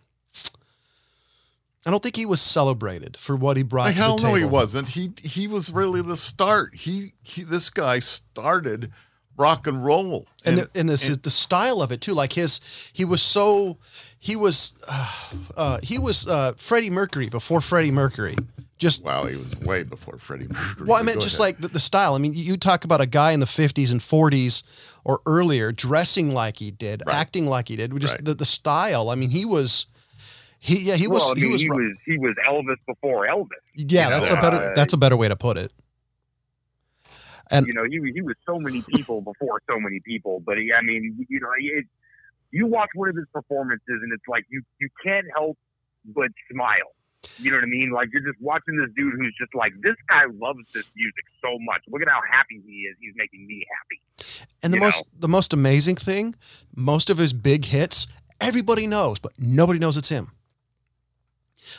I 1.88 1.90
don't 1.90 2.02
think 2.02 2.16
he 2.16 2.26
was 2.26 2.40
celebrated 2.42 3.16
for 3.16 3.34
what 3.34 3.56
he 3.56 3.62
brought 3.62 3.88
to 3.88 3.94
The 3.94 3.98
table. 4.00 4.18
hell 4.18 4.28
no, 4.30 4.34
he 4.36 4.44
wasn't. 4.44 4.90
He 4.90 5.12
he 5.22 5.48
was 5.48 5.72
really 5.72 6.02
the 6.02 6.16
start. 6.18 6.74
He 6.74 7.14
he. 7.22 7.42
This 7.42 7.70
guy 7.70 7.98
started 7.98 8.92
rock 9.38 9.66
and 9.66 9.82
roll. 9.84 10.26
and 10.44 10.58
and, 10.58 10.68
and 10.74 10.88
this 10.88 11.08
is 11.08 11.18
the 11.18 11.30
style 11.30 11.80
of 11.80 11.90
it 11.90 12.00
too. 12.02 12.12
Like 12.12 12.32
his, 12.34 12.60
he 12.92 13.04
was 13.04 13.22
so, 13.22 13.78
he 14.18 14.34
was, 14.36 14.74
uh, 14.90 15.12
uh, 15.56 15.78
he 15.82 15.98
was 15.98 16.26
uh, 16.26 16.52
Freddie 16.56 16.90
Mercury 16.90 17.28
before 17.28 17.60
Freddie 17.60 17.92
Mercury. 17.92 18.34
Just 18.78 19.02
wow, 19.04 19.24
he 19.26 19.36
was 19.36 19.54
way 19.60 19.82
before 19.84 20.18
Freddie 20.18 20.48
Mercury. 20.48 20.86
well, 20.88 20.98
I 20.98 21.02
meant 21.04 21.16
go 21.18 21.22
just 21.22 21.38
ahead. 21.40 21.54
like 21.54 21.60
the, 21.62 21.68
the 21.68 21.80
style. 21.80 22.14
I 22.14 22.18
mean, 22.18 22.34
you, 22.34 22.56
talk 22.56 22.84
about 22.84 23.00
a 23.00 23.06
guy 23.06 23.32
in 23.32 23.40
the 23.40 23.46
fifties 23.46 23.90
and 23.92 24.02
forties 24.02 24.62
or 25.04 25.20
earlier 25.24 25.72
dressing 25.72 26.34
like 26.34 26.58
he 26.58 26.70
did, 26.70 27.02
Right. 27.06 27.16
acting 27.16 27.46
like 27.46 27.68
he 27.68 27.76
did. 27.76 27.98
Just 28.00 28.16
Right. 28.16 28.24
the, 28.24 28.34
the 28.34 28.44
style. 28.44 29.08
I 29.10 29.14
mean, 29.14 29.30
he 29.30 29.44
was, 29.44 29.86
he 30.58 30.80
yeah 30.80 30.94
he 30.96 31.06
was 31.06 31.22
well, 31.22 31.32
I 31.32 31.34
mean, 31.34 31.44
he 31.44 31.50
was 31.52 31.62
he 31.62 31.68
was 31.70 31.96
he 32.04 32.18
was 32.18 32.34
Elvis 32.48 32.76
before 32.86 33.26
Elvis. 33.26 33.48
yeah. 33.74 34.08
That's 34.10 34.30
know, 34.30 34.38
a 34.38 34.40
better 34.40 34.56
uh, 34.56 34.74
that's 34.74 34.92
a 34.92 34.96
better 34.96 35.16
way 35.16 35.28
to 35.28 35.36
put 35.36 35.56
it. 35.56 35.72
And- 37.50 37.66
you 37.66 37.72
know, 37.72 37.84
he 37.84 37.98
was- 38.00 38.10
he 38.14 38.20
was 38.22 38.36
so 38.44 38.58
many 38.58 38.82
people 38.82 39.20
before 39.22 39.62
so 39.68 39.78
many 39.80 40.00
people. 40.00 40.40
But 40.44 40.58
he, 40.58 40.72
I 40.72 40.82
mean, 40.82 41.26
you 41.28 41.40
know, 41.40 41.48
it, 41.58 41.86
you 42.50 42.66
watch 42.66 42.90
one 42.94 43.08
of 43.08 43.16
his 43.16 43.26
performances, 43.32 43.84
and 44.02 44.12
it's 44.12 44.26
like 44.28 44.44
you 44.50 44.62
you 44.80 44.88
can't 45.04 45.26
help 45.34 45.56
but 46.04 46.30
smile. 46.50 46.92
You 47.38 47.50
know 47.50 47.56
what 47.56 47.64
I 47.64 47.68
mean? 47.68 47.90
Like 47.90 48.08
you're 48.12 48.22
just 48.22 48.40
watching 48.40 48.76
this 48.76 48.90
dude 48.96 49.14
who's 49.14 49.34
just 49.38 49.54
like, 49.54 49.72
this 49.82 49.96
guy 50.08 50.24
loves 50.38 50.60
this 50.72 50.88
music 50.94 51.24
so 51.42 51.56
much. 51.60 51.82
Look 51.88 52.02
at 52.02 52.08
how 52.08 52.20
happy 52.30 52.62
he 52.64 52.72
is. 52.82 52.96
He's 53.00 53.14
making 53.16 53.46
me 53.46 53.64
happy. 53.76 54.46
And 54.62 54.72
the 54.72 54.78
you 54.78 54.82
most 54.82 55.04
the 55.18 55.28
most 55.28 55.52
amazing 55.52 55.96
thing, 55.96 56.34
most 56.76 57.10
of 57.10 57.18
his 57.18 57.32
big 57.32 57.64
hits, 57.64 58.06
everybody 58.40 58.86
knows, 58.86 59.18
but 59.18 59.32
nobody 59.38 59.78
knows 59.78 59.96
it's 59.96 60.08
him. 60.08 60.30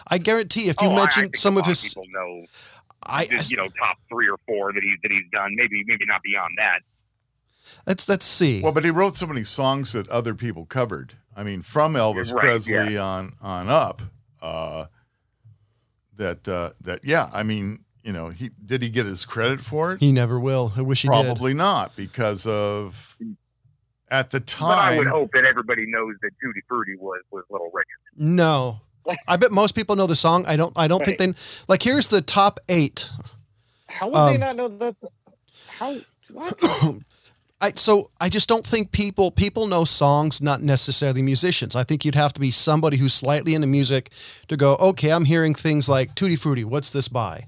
I 0.07 0.17
guarantee 0.17 0.69
if 0.69 0.75
you 0.81 0.87
Oh, 0.87 0.91
I- 0.91 0.93
I 0.93 0.97
mention 0.99 1.23
think 1.23 1.37
some 1.37 1.55
a 1.57 1.59
of 1.59 1.65
lot 1.65 1.69
his, 1.69 1.83
people 1.93 2.05
know, 2.11 2.45
I 3.05 3.23
you 3.49 3.57
know, 3.57 3.67
top 3.79 3.97
three 4.09 4.29
or 4.29 4.37
four 4.45 4.73
that 4.73 4.81
he's 4.83 4.97
that 5.03 5.11
he's 5.11 5.29
done. 5.31 5.55
Maybe 5.55 5.83
maybe 5.85 6.05
not 6.05 6.21
beyond 6.23 6.53
that. 6.57 6.79
let's 7.87 8.07
let's 8.09 8.25
see. 8.25 8.61
Well, 8.61 8.71
but 8.71 8.83
he 8.83 8.91
wrote 8.91 9.15
so 9.15 9.25
many 9.27 9.43
songs 9.43 9.93
that 9.93 10.07
other 10.09 10.33
people 10.35 10.65
covered. 10.65 11.13
I 11.35 11.43
mean, 11.43 11.61
from 11.61 11.93
Elvis 11.93 12.33
Right, 12.33 12.41
Presley 12.41 12.97
on 12.97 13.33
on 13.41 13.69
up. 13.69 14.01
Uh, 14.41 14.85
that 16.17 16.47
uh, 16.47 16.71
that 16.81 17.05
yeah, 17.05 17.29
I 17.33 17.43
mean, 17.43 17.79
you 18.03 18.11
know, 18.11 18.29
he 18.29 18.49
did 18.65 18.81
he 18.83 18.89
get 18.89 19.05
his 19.05 19.25
credit 19.25 19.61
for 19.61 19.93
it? 19.93 19.99
he 20.01 20.11
never 20.11 20.39
will. 20.39 20.73
I 20.75 20.81
wish 20.81 21.01
he 21.03 21.07
did. 21.07 21.11
Probably 21.13 21.53
not 21.53 21.95
because 21.95 22.45
of 22.45 23.17
at 24.11 24.31
the 24.31 24.39
time. 24.41 24.69
But 24.69 24.77
I 24.79 24.97
would 24.97 25.07
hope 25.07 25.31
that 25.33 25.45
everybody 25.45 25.85
knows 25.87 26.15
that 26.21 26.31
Tutti 26.43 26.61
Frutti 26.67 26.95
was 26.97 27.21
was 27.31 27.43
Little 27.49 27.71
Richard. 27.73 27.85
No, 28.17 28.81
I 29.27 29.37
bet 29.37 29.51
most 29.51 29.73
people 29.75 29.95
know 29.95 30.07
the 30.07 30.15
song. 30.15 30.45
I 30.45 30.55
don't. 30.55 30.73
I 30.75 30.87
don't 30.87 31.03
think 31.03 31.17
they 31.17 31.33
like. 31.67 31.81
Here's 31.81 32.07
the 32.07 32.21
top 32.21 32.59
eight. 32.69 33.09
How 33.87 34.07
would 34.07 34.15
they 34.29 34.35
Um, 34.35 34.39
not 34.39 34.55
know 34.55 34.67
that's 34.67 35.03
how? 35.67 35.95
What? 36.31 36.53
I 37.61 37.71
so 37.71 38.09
I 38.21 38.29
just 38.29 38.47
don't 38.47 38.65
think 38.65 38.91
people 38.91 39.31
people 39.31 39.67
know 39.67 39.83
songs, 39.83 40.41
not 40.41 40.61
necessarily 40.61 41.21
musicians. 41.21 41.75
I 41.75 41.83
think 41.83 42.05
you'd 42.05 42.15
have 42.15 42.31
to 42.33 42.39
be 42.39 42.51
somebody 42.51 42.97
who's 42.97 43.13
slightly 43.13 43.53
into 43.53 43.67
music 43.67 44.11
to 44.47 44.55
go. 44.55 44.75
Okay, 44.77 45.11
I'm 45.11 45.25
hearing 45.25 45.53
things 45.55 45.89
like 45.89 46.15
Tutti 46.15 46.35
Frutti. 46.37 46.63
What's 46.63 46.91
this 46.91 47.07
by? 47.09 47.47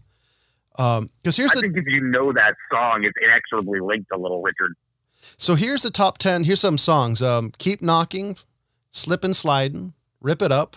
Because 0.76 1.38
here's 1.38 1.52
I 1.52 1.56
the 1.56 1.62
think 1.62 1.78
if 1.78 1.86
you 1.86 2.02
know 2.02 2.34
that 2.34 2.56
song, 2.72 3.04
it's 3.04 3.16
inexorably 3.24 3.80
linked 3.80 4.10
to 4.12 4.18
Little 4.18 4.42
Richard. 4.42 4.74
so 5.38 5.56
here's 5.56 5.84
the 5.84 5.92
top 5.92 6.18
ten. 6.18 6.44
Here's 6.44 6.60
some 6.60 6.78
songs. 6.78 7.22
Um, 7.22 7.52
Keep 7.60 7.82
knocking, 7.82 8.36
slip 8.92 9.24
and 9.24 9.36
sliding, 9.36 9.94
rip 10.22 10.42
it 10.42 10.52
up. 10.52 10.76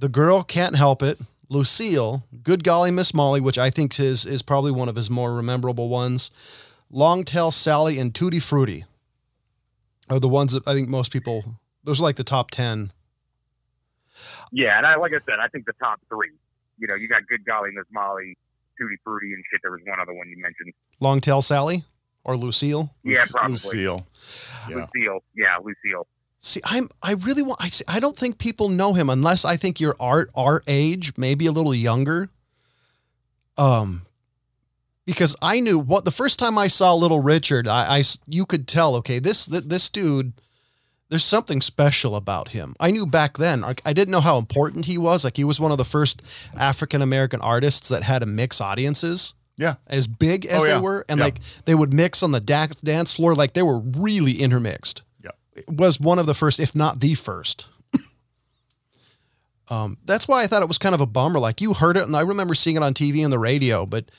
The 0.00 0.08
girl 0.08 0.42
can't 0.42 0.76
help 0.76 1.02
it. 1.02 1.20
Lucille, 1.50 2.24
Good 2.42 2.64
Golly 2.64 2.90
Miss 2.90 3.12
Molly, 3.12 3.38
which 3.38 3.58
I 3.58 3.68
think 3.68 4.00
is 4.00 4.24
is 4.24 4.40
probably 4.40 4.70
one 4.70 4.88
of 4.88 4.96
his 4.96 5.10
more 5.10 5.42
memorable 5.42 5.90
ones. 5.90 6.30
Long 6.90 7.22
Tall 7.22 7.50
Sally 7.50 7.98
and 7.98 8.14
Tutti 8.14 8.38
Frutti 8.38 8.84
are 10.08 10.18
the 10.18 10.28
ones 10.28 10.52
that 10.52 10.66
I 10.66 10.72
think 10.72 10.88
most 10.88 11.12
people. 11.12 11.56
Those 11.84 12.00
are 12.00 12.04
like 12.04 12.16
the 12.16 12.24
top 12.24 12.50
ten. 12.50 12.92
Yeah, 14.50 14.78
and 14.78 14.86
I 14.86 14.96
like 14.96 15.12
I 15.12 15.18
said, 15.18 15.38
I 15.38 15.48
think 15.48 15.66
the 15.66 15.74
top 15.74 16.00
three. 16.08 16.30
You 16.78 16.88
know, 16.88 16.94
you 16.94 17.06
got 17.06 17.26
Good 17.26 17.44
Golly 17.44 17.70
Miss 17.70 17.84
Molly, 17.92 18.38
Tutti 18.80 18.96
Frutti, 19.04 19.34
and 19.34 19.44
shit. 19.50 19.60
There 19.62 19.72
was 19.72 19.82
one 19.84 20.00
other 20.00 20.14
one 20.14 20.30
you 20.30 20.40
mentioned. 20.40 20.72
Long 21.00 21.20
Tall 21.20 21.42
Sally 21.42 21.84
or 22.24 22.38
Lucille. 22.38 22.88
Yeah, 23.02 23.24
probably. 23.30 23.52
Lucille. 23.52 24.06
Yeah. 24.66 24.76
Lucille. 24.76 25.22
Yeah, 25.36 25.58
Lucille. 25.58 26.06
See, 26.42 26.60
I'm 26.64 26.88
I 27.02 27.12
really 27.12 27.42
want 27.42 27.62
I 27.62 27.68
see, 27.68 27.84
I 27.86 28.00
don't 28.00 28.16
think 28.16 28.38
people 28.38 28.68
know 28.70 28.94
him 28.94 29.10
unless 29.10 29.44
I 29.44 29.56
think 29.56 29.78
you're 29.80 29.96
our 30.00 30.26
our 30.34 30.62
age, 30.66 31.12
maybe 31.16 31.46
a 31.46 31.52
little 31.52 31.74
younger. 31.74 32.30
Um 33.56 34.02
because 35.06 35.34
I 35.42 35.60
knew 35.60 35.78
what 35.78 36.04
the 36.04 36.10
first 36.10 36.38
time 36.38 36.56
I 36.56 36.68
saw 36.68 36.94
Little 36.94 37.20
Richard, 37.20 37.66
I, 37.66 37.98
I 37.98 38.02
you 38.26 38.46
could 38.46 38.66
tell, 38.68 38.94
okay, 38.96 39.18
this 39.18 39.46
this 39.46 39.88
dude 39.90 40.32
there's 41.10 41.24
something 41.24 41.60
special 41.60 42.14
about 42.14 42.48
him. 42.50 42.74
I 42.78 42.92
knew 42.92 43.04
back 43.04 43.36
then. 43.36 43.62
like, 43.62 43.82
I 43.84 43.92
didn't 43.92 44.12
know 44.12 44.20
how 44.20 44.38
important 44.38 44.84
he 44.86 44.96
was. 44.96 45.24
Like 45.24 45.36
he 45.36 45.42
was 45.42 45.58
one 45.60 45.72
of 45.72 45.78
the 45.78 45.84
first 45.84 46.22
African 46.56 47.02
American 47.02 47.40
artists 47.40 47.88
that 47.88 48.04
had 48.04 48.20
to 48.20 48.26
mix 48.26 48.60
audiences 48.60 49.34
Yeah. 49.56 49.74
as 49.88 50.06
big 50.06 50.46
as 50.46 50.62
Oh, 50.62 50.66
yeah. 50.66 50.74
they 50.76 50.80
were, 50.80 51.04
and 51.08 51.18
Yeah. 51.18 51.24
like 51.24 51.40
they 51.64 51.74
would 51.74 51.92
mix 51.92 52.22
on 52.22 52.30
the 52.30 52.40
da- 52.40 52.68
dance 52.84 53.12
floor, 53.12 53.34
like 53.34 53.54
they 53.54 53.62
were 53.62 53.80
really 53.80 54.40
intermixed. 54.40 55.02
Yeah. 55.60 55.74
It 55.74 55.80
was 55.80 56.00
one 56.00 56.18
of 56.18 56.26
the 56.26 56.34
first, 56.34 56.60
if 56.60 56.74
not 56.74 57.00
the 57.00 57.14
first. 57.14 57.68
um, 59.68 59.98
that's 60.04 60.28
why 60.28 60.42
I 60.42 60.46
thought 60.46 60.62
it 60.62 60.68
was 60.68 60.78
kind 60.78 60.94
of 60.94 61.00
a 61.00 61.06
bummer. 61.06 61.38
Like 61.38 61.60
you 61.60 61.74
heard 61.74 61.96
it, 61.96 62.04
and 62.04 62.16
I 62.16 62.22
remember 62.22 62.54
seeing 62.54 62.76
it 62.76 62.82
on 62.82 62.94
TV 62.94 63.22
and 63.22 63.32
the 63.32 63.38
radio, 63.38 63.86
but 63.86 64.10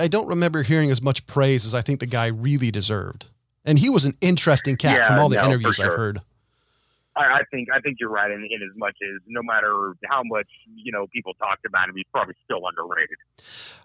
I 0.00 0.08
don't 0.08 0.28
remember 0.28 0.62
hearing 0.62 0.90
as 0.90 1.02
much 1.02 1.26
praise 1.26 1.64
as 1.64 1.74
I 1.74 1.82
think 1.82 2.00
the 2.00 2.06
guy 2.06 2.26
really 2.26 2.70
deserved. 2.70 3.26
And 3.64 3.78
he 3.78 3.88
was 3.88 4.04
an 4.04 4.14
interesting 4.20 4.76
cat 4.76 4.98
Yeah, 4.98 5.08
from 5.08 5.18
all 5.18 5.28
the 5.28 5.36
no, 5.36 5.42
for 5.42 5.48
interviews 5.48 5.80
I've 5.80 5.94
heard. 5.94 6.20
I, 7.16 7.20
I 7.20 7.42
think 7.50 7.68
I 7.72 7.80
think 7.80 7.98
you're 8.00 8.10
right 8.10 8.30
in, 8.30 8.46
in 8.50 8.62
as 8.62 8.76
much 8.76 8.96
as 9.02 9.20
no 9.26 9.42
matter 9.42 9.94
how 10.04 10.22
much 10.24 10.48
you 10.74 10.92
know 10.92 11.06
people 11.12 11.34
talked 11.34 11.64
about 11.64 11.88
him, 11.88 11.96
he's 11.96 12.06
probably 12.12 12.34
still 12.44 12.60
underrated. 12.66 13.16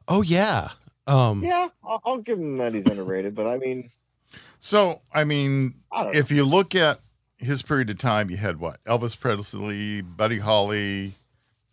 Oh 0.07 0.21
yeah. 0.21 0.69
Um, 1.07 1.43
yeah, 1.43 1.69
I'll, 1.83 2.01
I'll 2.05 2.17
give 2.19 2.37
him 2.37 2.57
that 2.57 2.73
he's 2.73 2.87
underrated, 2.87 3.33
but 3.33 3.47
I 3.47 3.57
mean, 3.57 3.89
So 4.59 5.01
I 5.13 5.23
mean, 5.23 5.75
I 5.91 6.09
if 6.09 6.31
you 6.31 6.45
look 6.45 6.75
at 6.75 6.99
his 7.37 7.61
period 7.61 7.89
of 7.89 7.97
time, 7.97 8.29
you 8.29 8.37
had 8.37 8.59
what? 8.59 8.83
Elvis 8.83 9.17
Presley, 9.19 10.01
Buddy 10.01 10.39
Holly, 10.39 11.13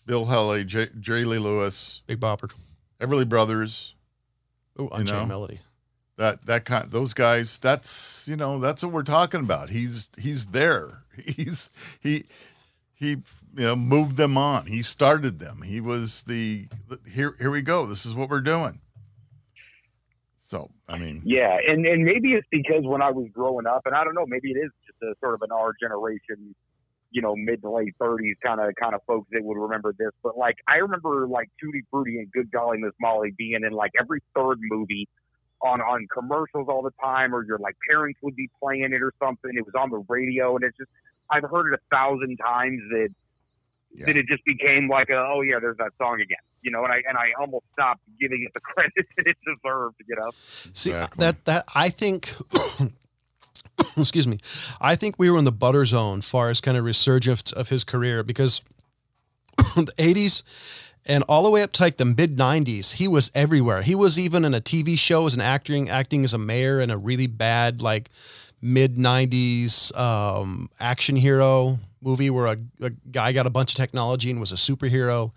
Bill 0.07 0.27
Haley, 0.27 0.65
J- 0.65 0.91
Jerry 0.99 1.25
Lee 1.25 1.39
Lewis, 1.39 2.03
Big 2.07 2.21
Bopper. 2.21 2.53
Everly 3.01 3.29
Brothers. 3.29 3.95
Oh, 4.79 4.89
Unchained 4.89 5.09
know? 5.09 5.27
Melody. 5.27 5.61
That 6.17 6.47
that 6.47 6.65
kind 6.65 6.91
those 6.91 7.13
guys. 7.13 7.59
That's 7.59 8.27
you 8.27 8.37
know 8.37 8.59
that's 8.59 8.83
what 8.83 8.93
we're 8.93 9.03
talking 9.03 9.41
about. 9.41 9.69
He's 9.71 10.11
he's 10.19 10.47
there. 10.47 11.03
He's 11.17 11.71
he 12.01 12.25
he 12.95 13.09
you 13.09 13.23
know 13.55 13.77
moved 13.77 14.17
them 14.17 14.39
on. 14.39 14.67
He 14.67 14.83
started 14.83 15.39
them. 15.41 15.63
He 15.63 15.81
was 15.81 16.23
the 16.23 16.69
here 17.11 17.35
here 17.39 17.51
we 17.51 17.63
go. 17.63 17.87
This 17.87 18.07
is 18.07 18.15
what 18.15 18.31
we're 18.31 18.41
doing. 18.41 18.81
So 20.47 20.71
I 20.89 20.97
mean, 20.97 21.23
Yeah, 21.25 21.59
and 21.67 21.85
and 21.85 22.05
maybe 22.05 22.35
it's 22.35 22.47
because 22.53 22.85
when 22.85 23.03
I 23.03 23.11
was 23.11 23.27
growing 23.33 23.67
up, 23.67 23.83
and 23.85 23.97
I 23.97 24.05
don't 24.05 24.15
know, 24.15 24.27
maybe 24.29 24.53
it 24.53 24.59
is 24.59 24.71
just 24.87 25.03
a 25.03 25.13
sort 25.19 25.35
of 25.35 25.43
an 25.43 25.51
our 25.51 25.73
generation, 25.81 26.55
you 27.11 27.21
know, 27.21 27.35
mid 27.35 27.63
to 27.63 27.71
late 27.71 27.95
thirties 27.99 28.37
kind 28.45 28.61
of 28.61 28.73
kind 28.81 28.95
of 28.95 29.01
folks 29.09 29.29
that 29.33 29.43
would 29.43 29.59
remember 29.59 29.93
this. 29.99 30.13
But 30.23 30.39
like, 30.39 30.55
I 30.69 30.77
remember 30.77 31.27
like 31.27 31.49
Tutti 31.61 31.83
Frutti 31.91 32.19
and 32.19 32.31
Good 32.31 32.53
Golly 32.53 32.79
Miss 32.79 32.93
Molly 33.01 33.33
being 33.37 33.65
in 33.67 33.73
like 33.73 33.91
every 33.99 34.21
third 34.37 34.59
movie 34.61 35.09
on 35.63 35.81
on 35.81 36.07
commercials 36.15 36.69
all 36.69 36.83
the 36.83 36.95
time, 37.03 37.35
or 37.35 37.45
your 37.45 37.59
like 37.59 37.75
parents 37.91 38.21
would 38.23 38.37
be 38.37 38.49
playing 38.63 38.93
it 38.93 39.03
or 39.03 39.13
something. 39.21 39.51
It 39.53 39.67
was 39.67 39.75
on 39.77 39.91
the 39.91 40.05
radio, 40.09 40.55
and 40.55 40.65
it's 40.65 40.77
just 40.77 40.91
I've 41.29 41.51
heard 41.51 41.73
it 41.73 41.81
a 41.81 41.95
thousand 41.95 42.37
times 42.37 42.81
that 42.91 43.09
Yeah. 43.97 44.07
that 44.07 44.17
it 44.17 44.27
just 44.27 44.45
became 44.45 44.89
like, 44.89 45.09
a, 45.09 45.17
oh 45.17 45.41
yeah, 45.41 45.59
there's 45.61 45.79
that 45.79 45.93
song 45.99 46.21
again, 46.21 46.37
you 46.63 46.71
know. 46.71 46.85
And 46.85 46.93
I 46.93 46.97
and 47.09 47.17
I 47.17 47.33
almost 47.41 47.65
stopped 47.73 48.03
giving 48.21 48.45
it 48.47 48.53
the 48.55 48.61
credit 48.73 48.93
that 49.17 49.27
it 49.27 49.37
deserved, 49.45 49.97
you 50.07 50.17
know. 50.17 50.31
See 50.75 50.91
Exactly. 50.91 51.25
that 51.25 51.45
that 51.47 51.65
I 51.75 51.89
think. 51.89 52.35
excuse 53.97 54.27
me. 54.27 54.39
I 54.81 54.97
think 54.97 55.17
we 55.19 55.31
were 55.31 55.39
in 55.39 55.45
the 55.45 55.53
butter 55.53 55.85
zone 55.85 56.21
far 56.21 56.51
as 56.51 56.61
kind 56.61 56.77
of 56.77 56.85
resurgence 56.85 57.53
of 57.53 57.69
his 57.69 57.85
career 57.85 58.23
because 58.23 58.61
the 59.77 59.93
'80s 59.99 60.43
and 61.07 61.23
all 61.29 61.43
the 61.45 61.51
way 61.51 61.63
up 61.63 61.73
to 61.73 61.83
like 61.83 61.97
the 61.97 62.05
mid 62.05 62.37
'90s, 62.37 62.95
he 62.95 63.09
was 63.09 63.31
everywhere. 63.35 63.83
He 63.83 63.95
was 63.95 64.19
even 64.19 64.45
in 64.45 64.55
a 64.55 64.61
TV 64.61 64.99
show 64.99 65.27
as 65.27 65.35
an 65.35 65.41
acting, 65.41 65.89
acting 65.89 66.25
as 66.25 66.35
a 66.35 66.39
mayor 66.39 66.81
in 66.81 66.91
a 66.91 66.97
really 66.99 67.27
bad 67.27 67.81
like 67.83 68.11
mid 68.61 68.97
'90s 68.97 69.97
um, 69.99 70.69
action 70.81 71.17
hero 71.17 71.79
movie 72.07 72.31
where 72.31 72.47
a, 72.47 72.57
a 72.81 72.91
guy 73.11 73.33
got 73.33 73.47
a 73.47 73.51
bunch 73.51 73.73
of 73.73 73.77
technology 73.77 74.31
and 74.31 74.39
was 74.41 74.53
a 74.53 74.57
superhero. 74.57 75.33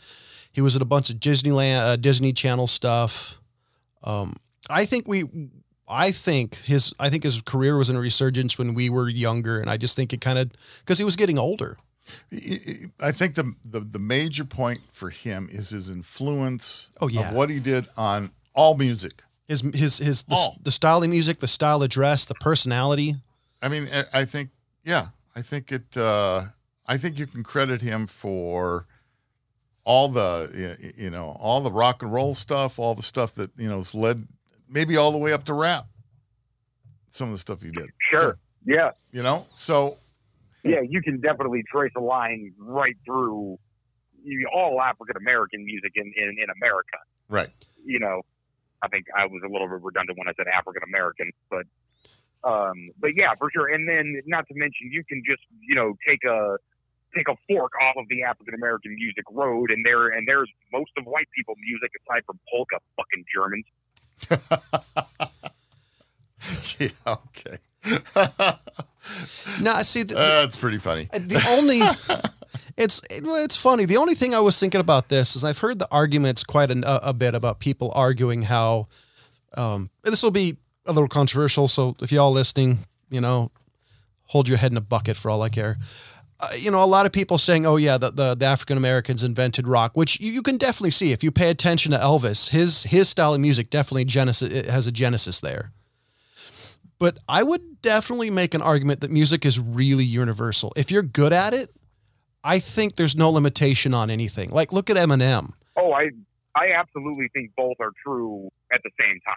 He 0.54 0.62
was 0.62 0.76
at 0.76 0.82
a 0.82 0.86
bunch 0.86 1.10
of 1.10 1.18
Disneyland, 1.18 1.82
uh, 1.82 1.96
Disney 1.96 2.32
Channel 2.32 2.68
stuff. 2.68 3.40
Um, 4.04 4.36
I 4.70 4.86
think 4.86 5.08
we, 5.08 5.24
I 5.88 6.12
think 6.12 6.56
his, 6.58 6.94
I 7.00 7.10
think 7.10 7.24
his 7.24 7.42
career 7.42 7.76
was 7.78 7.90
in 7.90 7.96
a 7.96 8.00
resurgence 8.00 8.58
when 8.58 8.74
we 8.76 8.90
were 8.90 9.10
younger, 9.10 9.60
and 9.60 9.70
I 9.70 9.78
just 9.78 9.96
think 9.96 10.14
it 10.14 10.22
kind 10.22 10.38
of 10.40 10.52
because 10.80 10.98
he 11.00 11.04
was 11.04 11.16
getting 11.16 11.38
older. 11.40 11.78
I 13.02 13.12
think 13.12 13.36
the, 13.36 13.54
the 13.64 13.82
the 13.82 14.00
major 14.00 14.44
point 14.46 14.80
for 14.92 15.10
him 15.12 15.48
is 15.52 15.70
his 15.70 15.90
influence 15.90 16.90
Oh, 17.02 17.08
yeah. 17.08 17.30
of 17.30 17.36
what 17.36 17.50
he 17.50 17.60
did 17.60 17.86
on 17.98 18.32
all 18.54 18.76
music. 18.78 19.24
His 19.48 19.62
his 19.76 19.98
his 20.00 20.24
the, 20.24 20.50
the 20.64 20.72
style 20.72 21.04
of 21.04 21.10
music, 21.10 21.40
the 21.40 21.48
style 21.48 21.84
of 21.84 21.90
dress, 21.90 22.26
the 22.26 22.34
personality. 22.36 23.16
I 23.62 23.68
mean, 23.70 23.88
I- 23.94 24.22
I 24.22 24.26
think, 24.26 24.50
yeah, 24.84 25.08
I 25.36 25.42
think 25.44 25.72
it. 25.72 25.96
Uh, 25.98 26.46
I 26.90 26.98
think 26.98 27.20
you 27.20 27.28
can 27.28 27.44
credit 27.44 27.84
him 27.84 28.08
for 28.08 28.88
all 29.84 30.10
the, 30.10 30.92
you 30.98 31.12
know, 31.12 31.38
all 31.40 31.62
the 31.62 31.72
rock 31.72 32.02
and 32.02 32.12
roll 32.12 32.34
stuff, 32.34 32.80
all 32.80 32.96
the 32.96 33.04
stuff 33.04 33.36
that 33.36 33.52
you 33.58 33.70
know 33.70 33.76
has 33.78 33.94
led, 33.94 34.28
maybe 34.68 34.98
all 34.98 35.12
the 35.12 35.20
way 35.20 35.32
up 35.32 35.46
to 35.46 35.54
rap. 35.54 35.86
Some 37.12 37.28
of 37.28 37.36
the 37.36 37.38
stuff 37.38 37.62
he 37.62 37.70
did. 37.70 37.92
Sure. 38.12 38.40
Yeah. 38.66 38.92
You 39.12 39.22
know, 39.22 39.44
so 39.54 39.98
Yeah, 40.64 40.82
you 40.82 41.02
can 41.04 41.22
definitely 41.22 41.64
trace 41.72 41.92
a 41.96 42.02
line 42.02 42.54
right 42.58 42.96
through 43.06 43.60
all 44.52 44.82
African 44.82 45.16
American 45.16 45.64
music 45.64 45.92
in, 45.96 46.12
in, 46.18 46.38
in 46.42 46.50
America. 46.62 46.98
right. 47.30 47.50
You 47.86 48.00
know, 48.00 48.24
I 48.82 48.88
think 48.88 49.06
I 49.16 49.28
was 49.28 49.42
a 49.46 49.48
little 49.48 49.68
bit 49.68 49.80
redundant 49.84 50.18
when 50.18 50.28
I 50.28 50.34
said 50.36 50.48
African 50.48 50.82
American, 50.88 51.32
but 51.52 51.66
um, 52.44 52.90
but 53.00 53.12
yeah, 53.16 53.34
for 53.38 53.50
sure. 53.52 53.68
And 53.68 53.88
then 53.88 54.22
not 54.26 54.48
to 54.48 54.56
mention, 54.56 54.92
you 54.92 55.04
can 55.04 55.22
just 55.24 55.44
you 55.62 55.76
know 55.76 55.94
take 56.08 56.24
a 56.24 56.58
take 57.16 57.28
a 57.28 57.36
fork 57.48 57.72
off 57.82 57.96
of 57.98 58.08
the 58.10 58.24
African 58.24 58.54
American 58.54 58.96
music 58.96 59.26
road, 59.32 59.72
and 59.72 59.86
there 59.86 60.10
and 60.10 60.28
there's 60.28 60.50
most 60.72 60.92
of 60.98 61.06
white 61.06 61.28
people 61.36 61.56
music 61.60 61.92
aside 62.06 62.24
from 62.26 62.40
polka 62.52 62.80
fucking 62.98 63.26
Germans. 63.34 63.66
yeah. 66.80 66.90
Okay. 67.08 67.58
No, 69.62 69.72
I 69.74 69.82
see, 69.82 70.04
the, 70.04 70.14
That's 70.14 70.56
pretty 70.56 70.78
funny. 70.78 71.06
the 71.06 71.44
only 71.50 71.82
it's 72.78 73.02
it's 73.10 73.56
funny. 73.56 73.86
The 73.86 73.98
only 73.98 74.16
thing 74.16 74.36
I 74.36 74.40
was 74.40 74.60
thinking 74.60 74.80
about 74.80 75.10
this 75.10 75.36
is 75.36 75.44
I've 75.44 75.58
heard 75.58 75.80
the 75.80 75.88
arguments 75.92 76.44
quite 76.44 76.70
a, 76.72 77.10
a 77.10 77.14
bit 77.14 77.34
about 77.36 77.60
people 77.60 77.92
arguing 77.96 78.44
how 78.44 78.88
um, 79.56 79.90
this 80.04 80.22
will 80.22 80.32
be 80.32 80.58
a 80.86 80.94
little 80.94 81.08
controversial. 81.08 81.68
So 81.68 81.96
if 82.02 82.12
y'all 82.12 82.32
listening, 82.32 82.80
you 83.10 83.20
know, 83.20 83.52
hold 84.26 84.48
your 84.48 84.58
head 84.58 84.72
in 84.72 84.78
a 84.78 84.82
bucket 84.82 85.18
for 85.18 85.32
all 85.32 85.42
I 85.42 85.50
care. 85.50 85.78
Uh, 86.42 86.48
you 86.58 86.72
know, 86.72 86.82
a 86.82 86.86
lot 86.86 87.06
of 87.06 87.12
people 87.12 87.38
saying, 87.38 87.66
"Oh 87.66 87.76
yeah, 87.76 87.98
the 87.98 88.12
the, 88.12 88.36
the 88.36 88.46
African 88.46 88.78
Americans 88.78 89.24
invented 89.24 89.68
rock," 89.68 89.98
which 89.98 90.20
you, 90.22 90.32
you 90.32 90.42
can 90.42 90.58
definitely 90.58 90.92
see 90.92 91.12
if 91.12 91.24
you 91.24 91.32
pay 91.32 91.50
attention 91.50 91.92
to 91.92 91.98
Elvis. 91.98 92.50
His 92.50 92.84
his 92.84 93.10
style 93.10 93.34
of 93.34 93.42
music 93.42 93.70
definitely 93.70 94.06
genesis 94.06 94.68
has 94.68 94.88
a 94.88 94.92
genesis 94.92 95.42
there. 95.42 95.72
But 96.98 97.18
I 97.28 97.44
would 97.44 97.82
definitely 97.82 98.30
make 98.30 98.54
an 98.54 98.62
argument 98.62 99.02
that 99.02 99.12
music 99.12 99.46
is 99.46 99.60
really 99.60 100.04
universal. 100.04 100.74
If 100.76 100.92
you're 100.92 101.04
good 101.04 101.32
at 101.32 101.54
it, 101.54 101.72
I 102.44 102.60
think 102.60 102.96
there's 102.96 103.16
no 103.16 103.30
limitation 103.32 103.94
on 103.94 104.10
anything. 104.10 104.50
Like 104.50 104.72
look 104.72 104.90
at 104.90 104.96
Eminem. 104.98 105.54
Oh, 105.76 105.92
I 105.92 106.12
I 106.56 106.72
absolutely 106.78 107.30
think 107.34 107.52
both 107.56 107.78
are 107.80 107.92
true 108.04 108.50
at 108.72 108.82
the 108.84 108.92
same 109.00 109.20
time. 109.26 109.36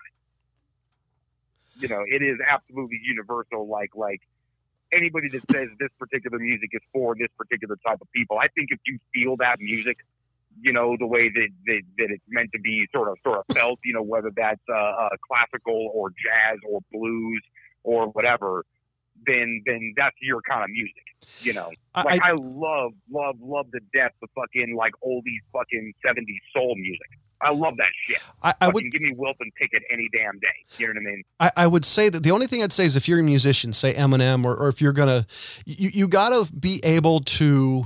You 1.78 1.88
know, 1.88 2.04
it 2.06 2.22
is 2.22 2.38
absolutely 2.48 3.00
universal. 3.02 3.66
Like 3.66 3.90
like 3.94 4.20
anybody 4.92 5.28
that 5.28 5.42
says 5.50 5.68
this 5.78 5.90
particular 5.98 6.38
music 6.38 6.70
is 6.72 6.80
for 6.92 7.14
this 7.18 7.28
particular 7.36 7.76
type 7.86 8.00
of 8.00 8.10
people, 8.12 8.38
I 8.38 8.48
think 8.48 8.68
if 8.70 8.80
you 8.86 8.98
feel 9.12 9.36
that 9.38 9.60
music, 9.60 9.98
you 10.60 10.72
know, 10.72 10.96
the 10.98 11.06
way 11.06 11.28
that 11.28 11.48
that, 11.66 11.82
that 11.98 12.10
it's 12.10 12.24
meant 12.28 12.50
to 12.52 12.60
be, 12.60 12.86
sort 12.92 13.08
of 13.08 13.16
sort 13.24 13.38
of 13.38 13.44
felt, 13.54 13.78
you 13.84 13.94
know, 13.94 14.02
whether 14.02 14.30
that's 14.36 14.60
uh, 14.68 14.74
uh, 14.74 15.08
classical 15.26 15.90
or 15.94 16.10
jazz 16.10 16.58
or 16.68 16.80
blues 16.92 17.42
or 17.82 18.08
whatever. 18.08 18.64
Then, 19.24 19.62
then 19.66 19.94
that's 19.96 20.16
your 20.20 20.40
kind 20.42 20.64
of 20.64 20.70
music, 20.70 21.04
you 21.42 21.52
know. 21.52 21.70
Like 21.94 22.20
I, 22.24 22.30
I, 22.30 22.32
love, 22.32 22.92
love, 23.08 23.36
love 23.40 23.66
the 23.70 23.78
death 23.94 24.10
the 24.20 24.26
fucking 24.34 24.74
like 24.74 24.94
oldies 25.06 25.44
fucking 25.52 25.92
seventies 26.04 26.40
soul 26.52 26.74
music. 26.74 27.08
I 27.42 27.52
love 27.52 27.76
that 27.78 27.90
shit. 28.06 28.18
I, 28.42 28.54
I 28.60 28.68
would 28.68 28.90
give 28.90 29.00
me 29.02 29.12
Wilson 29.16 29.50
Pickett 29.58 29.82
any 29.92 30.08
damn 30.12 30.38
day. 30.38 30.46
You 30.78 30.86
know 30.86 30.92
what 30.92 31.00
I 31.00 31.04
mean? 31.04 31.22
I, 31.40 31.50
I 31.56 31.66
would 31.66 31.84
say 31.84 32.08
that 32.08 32.22
the 32.22 32.30
only 32.30 32.46
thing 32.46 32.62
I'd 32.62 32.72
say 32.72 32.84
is 32.84 32.96
if 32.96 33.08
you're 33.08 33.20
a 33.20 33.22
musician, 33.22 33.72
say 33.72 33.92
Eminem, 33.94 34.44
or, 34.44 34.54
or 34.56 34.68
if 34.68 34.80
you're 34.80 34.92
gonna, 34.92 35.26
you, 35.66 35.90
you 35.92 36.08
gotta 36.08 36.50
be 36.52 36.80
able 36.84 37.20
to. 37.20 37.84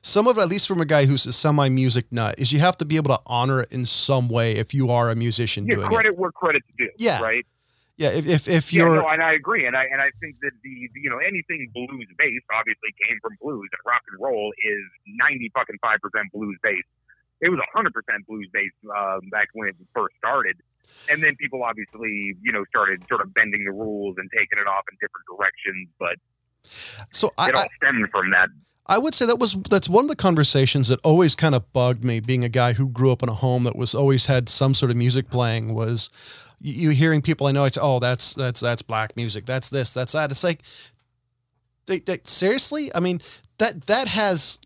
Some 0.00 0.28
of 0.28 0.38
it, 0.38 0.42
at 0.42 0.48
least 0.48 0.68
from 0.68 0.80
a 0.80 0.84
guy 0.86 1.06
who's 1.06 1.26
a 1.26 1.32
semi 1.32 1.68
music 1.68 2.06
nut, 2.12 2.36
is 2.38 2.52
you 2.52 2.60
have 2.60 2.76
to 2.78 2.84
be 2.84 2.96
able 2.96 3.10
to 3.16 3.20
honor 3.26 3.62
it 3.62 3.72
in 3.72 3.84
some 3.84 4.28
way 4.28 4.52
if 4.52 4.72
you 4.72 4.90
are 4.90 5.10
a 5.10 5.16
musician 5.16 5.66
Yeah, 5.66 5.74
doing 5.74 5.86
it. 5.86 5.90
credit 5.90 6.16
where 6.18 6.30
credit's 6.30 6.66
due. 6.78 6.88
Yeah. 6.98 7.20
Right. 7.20 7.44
Yeah, 7.96 8.10
if 8.10 8.28
if, 8.28 8.48
if 8.48 8.72
you're 8.72 8.94
no, 8.94 9.08
and 9.08 9.20
I 9.20 9.32
agree, 9.32 9.66
and 9.66 9.76
I 9.76 9.82
and 9.90 10.00
I 10.00 10.10
think 10.20 10.36
that 10.42 10.52
the 10.62 10.70
you 10.70 11.10
know 11.10 11.18
anything 11.18 11.68
blues 11.74 12.06
based 12.16 12.46
obviously 12.54 12.94
came 13.04 13.18
from 13.20 13.32
blues, 13.42 13.68
and 13.72 13.80
rock 13.84 14.02
and 14.12 14.22
roll 14.22 14.52
is 14.64 14.84
ninety 15.18 15.50
fucking 15.52 15.78
five 15.82 15.98
percent 16.00 16.30
blues 16.32 16.56
based. 16.62 16.86
It 17.40 17.50
was 17.50 17.60
hundred 17.72 17.94
percent 17.94 18.26
blues 18.26 18.48
based 18.52 18.74
um, 18.96 19.20
back 19.30 19.48
when 19.52 19.68
it 19.68 19.76
first 19.94 20.16
started, 20.16 20.56
and 21.10 21.22
then 21.22 21.36
people 21.36 21.62
obviously 21.62 22.34
you 22.42 22.52
know 22.52 22.64
started 22.68 23.02
sort 23.08 23.20
of 23.20 23.32
bending 23.34 23.64
the 23.64 23.72
rules 23.72 24.16
and 24.18 24.28
taking 24.32 24.58
it 24.58 24.66
off 24.66 24.84
in 24.90 24.96
different 25.00 25.26
directions, 25.30 25.88
but 25.98 26.16
so 27.10 27.30
I, 27.38 27.48
it 27.48 27.54
I 27.54 27.60
all 27.60 27.68
stemmed 27.78 28.10
from 28.10 28.30
that 28.30 28.48
I 28.88 28.96
would 28.96 29.14
say 29.14 29.26
that 29.26 29.38
was 29.38 29.54
that's 29.54 29.88
one 29.88 30.04
of 30.04 30.08
the 30.08 30.16
conversations 30.16 30.88
that 30.88 30.98
always 31.04 31.34
kind 31.34 31.54
of 31.54 31.70
bugged 31.74 32.04
me. 32.04 32.20
Being 32.20 32.42
a 32.42 32.48
guy 32.48 32.72
who 32.72 32.88
grew 32.88 33.12
up 33.12 33.22
in 33.22 33.28
a 33.28 33.34
home 33.34 33.64
that 33.64 33.76
was 33.76 33.94
always 33.94 34.26
had 34.26 34.48
some 34.48 34.72
sort 34.72 34.90
of 34.90 34.96
music 34.96 35.28
playing 35.28 35.74
was 35.74 36.08
you, 36.58 36.72
you 36.72 36.90
hearing 36.90 37.20
people 37.20 37.46
I 37.46 37.52
know. 37.52 37.66
It's 37.66 37.76
oh 37.80 37.98
that's 37.98 38.32
that's 38.32 38.60
that's 38.60 38.80
black 38.80 39.14
music. 39.14 39.44
That's 39.44 39.68
this. 39.68 39.92
That's 39.92 40.12
that. 40.12 40.30
It's 40.30 40.42
like, 40.42 40.62
they, 41.84 41.98
they, 41.98 42.20
seriously. 42.24 42.90
I 42.94 43.00
mean 43.00 43.20
that 43.58 43.82
that 43.88 44.08
has 44.08 44.58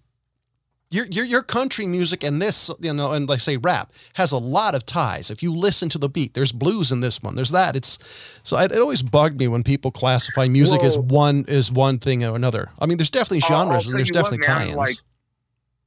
your 0.92 1.06
your 1.06 1.24
your 1.24 1.42
country 1.42 1.86
music 1.86 2.22
and 2.22 2.40
this 2.40 2.70
you 2.80 2.92
know 2.92 3.12
and 3.12 3.28
like 3.28 3.40
say 3.40 3.56
rap 3.56 3.92
has 4.14 4.32
a 4.32 4.38
lot 4.38 4.74
of 4.74 4.84
ties. 4.84 5.30
If 5.30 5.42
you 5.42 5.54
listen 5.54 5.88
to 5.90 5.98
the 5.98 6.08
beat, 6.08 6.34
there's 6.34 6.52
blues 6.52 6.92
in 6.92 7.00
this 7.00 7.22
one. 7.22 7.34
There's 7.34 7.50
that. 7.50 7.76
It's 7.76 7.98
so 8.42 8.58
it, 8.58 8.72
it 8.72 8.78
always 8.78 9.02
bugged 9.02 9.38
me 9.38 9.48
when 9.48 9.62
people 9.62 9.90
classify 9.90 10.48
music 10.48 10.82
as 10.82 10.98
one 10.98 11.44
is 11.48 11.72
one 11.72 11.98
thing 11.98 12.24
or 12.24 12.36
another. 12.36 12.70
I 12.78 12.86
mean, 12.86 12.98
there's 12.98 13.10
definitely 13.10 13.40
genres 13.40 13.88
and 13.88 13.96
there's 13.96 14.08
what, 14.08 14.14
definitely 14.14 14.46
man, 14.46 14.56
tie-ins. 14.56 14.76
like, 14.76 14.96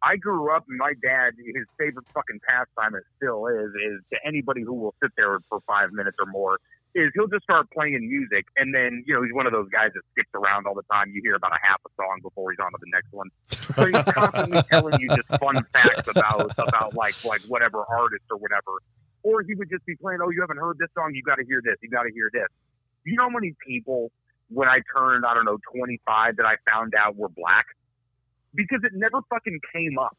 I 0.06 0.18
grew 0.18 0.56
up, 0.56 0.66
and 0.70 0.78
my 0.78 0.94
dad, 1.02 1.34
his 1.38 1.66
favorite 1.80 2.06
fucking 2.14 2.40
pastime, 2.48 2.94
it 2.94 3.04
still 3.18 3.48
is, 3.48 3.72
is 3.74 4.02
to 4.14 4.20
anybody 4.24 4.62
who 4.62 4.74
will 4.74 4.94
sit 5.02 5.12
there 5.18 5.40
for 5.50 5.60
five 5.62 5.92
minutes 5.94 6.18
or 6.20 6.28
more, 6.28 6.60
is 6.96 7.12
he'll 7.14 7.28
just 7.28 7.44
start 7.44 7.70
playing 7.72 8.00
music, 8.08 8.48
and 8.56 8.74
then 8.74 9.04
you 9.06 9.14
know 9.14 9.22
he's 9.22 9.34
one 9.34 9.46
of 9.46 9.52
those 9.52 9.68
guys 9.70 9.92
that 9.94 10.02
skips 10.16 10.32
around 10.34 10.66
all 10.66 10.74
the 10.74 10.88
time. 10.92 11.12
You 11.14 11.22
hear 11.22 11.36
about 11.36 11.52
a 11.52 11.60
half 11.62 11.82
a 11.86 11.92
song 12.00 12.20
before 12.24 12.52
he's 12.52 12.60
on 12.60 12.72
to 12.72 12.80
the 12.80 12.90
next 12.90 13.12
one. 13.12 13.30
So 13.52 13.86
he's 13.86 14.14
constantly 14.14 14.62
telling 14.72 15.00
you 15.00 15.10
just 15.10 15.28
fun 15.38 15.62
facts 15.76 16.08
about 16.10 16.48
about 16.58 16.96
like 16.96 17.14
like 17.26 17.42
whatever 17.52 17.84
artist 17.86 18.24
or 18.32 18.38
whatever. 18.38 18.80
Or 19.24 19.42
he 19.42 19.56
would 19.56 19.70
just 19.70 19.86
be 19.86 19.96
playing, 19.96 20.20
oh, 20.24 20.30
you 20.30 20.40
haven't 20.40 20.58
heard 20.58 20.78
this 20.78 20.90
song, 20.94 21.12
you 21.14 21.24
got 21.24 21.36
to 21.36 21.46
hear 21.46 21.60
this, 21.64 21.76
you 21.82 21.90
got 21.90 22.04
to 22.04 22.14
hear 22.14 22.30
this. 22.32 22.48
You 23.04 23.18
know 23.18 23.24
how 23.24 23.30
many 23.30 23.56
people 23.66 24.12
when 24.50 24.68
I 24.68 24.82
turned, 24.96 25.26
I 25.26 25.34
don't 25.34 25.46
know, 25.46 25.58
25 25.74 26.38
that 26.38 26.46
I 26.46 26.56
found 26.70 26.94
out 26.94 27.16
were 27.16 27.30
black? 27.30 27.66
Because 28.54 28.82
it 28.84 28.92
never 28.94 29.20
fucking 29.30 29.60
came 29.74 29.98
up. 29.98 30.16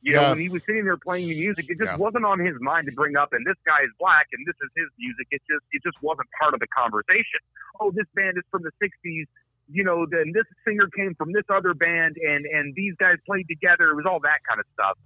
You 0.00 0.12
know, 0.14 0.30
when 0.30 0.38
he 0.40 0.48
was 0.48 0.62
sitting 0.64 0.84
there 0.84 0.96
playing 0.96 1.28
the 1.28 1.34
music, 1.34 1.66
it 1.68 1.76
just 1.78 1.90
Yeah. 1.90 1.96
wasn't 1.96 2.24
on 2.24 2.38
his 2.38 2.54
mind 2.60 2.86
to 2.86 2.92
bring 2.92 3.16
up, 3.16 3.32
and 3.32 3.44
this 3.44 3.56
guy 3.66 3.82
is 3.82 3.90
black, 3.98 4.28
and 4.32 4.46
this 4.46 4.54
is 4.62 4.70
his 4.76 4.86
music. 4.98 5.26
It 5.32 5.42
just, 5.50 5.64
it 5.72 5.82
just 5.82 6.00
wasn't 6.02 6.28
part 6.40 6.54
of 6.54 6.60
the 6.60 6.68
conversation. 6.68 7.40
Oh, 7.80 7.90
this 7.90 8.06
band 8.14 8.38
is 8.38 8.44
from 8.50 8.62
the 8.62 8.70
'60s. 8.80 9.26
You 9.70 9.84
know, 9.84 10.06
then 10.06 10.32
this 10.32 10.44
singer 10.64 10.88
came 10.96 11.14
from 11.16 11.32
this 11.32 11.44
other 11.50 11.74
band, 11.74 12.16
and 12.16 12.46
and 12.46 12.74
these 12.76 12.94
guys 12.98 13.16
played 13.26 13.48
together. 13.48 13.90
It 13.90 13.96
was 13.96 14.06
all 14.06 14.20
that 14.20 14.38
kind 14.48 14.60
of 14.60 14.66
stuff. 14.72 14.96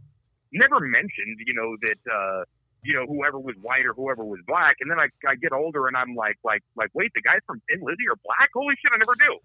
Never 0.53 0.79
mentioned, 0.81 1.41
you 1.47 1.55
know, 1.55 1.75
that 1.81 2.01
uh, 2.13 2.45
you 2.85 2.93
know 2.95 3.07
whoever 3.07 3.41
was 3.41 3.57
white 3.63 3.87
or 3.87 3.95
whoever 3.95 4.23
was 4.23 4.41
black. 4.47 4.77
And 4.81 4.91
then 4.91 4.99
I, 5.01 5.09
I 5.27 5.35
get 5.37 5.53
older, 5.53 5.89
and 5.89 5.97
I'm 5.97 6.15
like, 6.15 6.37
like, 6.45 6.61
like, 6.77 6.91
wait, 6.93 7.11
the 7.15 7.23
guys 7.23 7.41
from 7.47 7.63
Thin 7.71 7.81
Lizzy 7.83 8.07
are 8.13 8.17
black? 8.25 8.51
Holy 8.55 8.75
shit, 8.77 8.93
I 8.93 8.99
never 8.99 9.17
knew. 9.19 9.39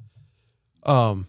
Um, 0.83 1.27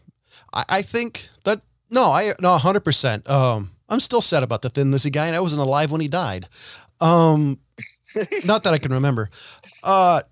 I, 0.53 0.65
I 0.69 0.83
think 0.83 1.29
that 1.45 1.65
No, 1.91 2.11
I 2.11 2.33
no, 2.41 2.59
hundred 2.59 2.85
percent. 2.85 3.29
Um, 3.31 3.71
I'm 3.89 4.01
still 4.01 4.21
sad 4.21 4.43
about 4.43 4.63
the 4.63 4.69
Thin 4.69 4.91
Lizzy 4.91 5.11
guy, 5.11 5.27
and 5.27 5.37
I 5.37 5.41
wasn't 5.41 5.63
alive 5.63 5.91
when 5.91 6.01
he 6.01 6.09
died. 6.09 6.49
Um, 7.01 7.59
not 8.45 8.65
that 8.65 8.75
I 8.75 8.79
can 8.79 8.93
remember. 8.93 9.31
Uh, 9.83 10.23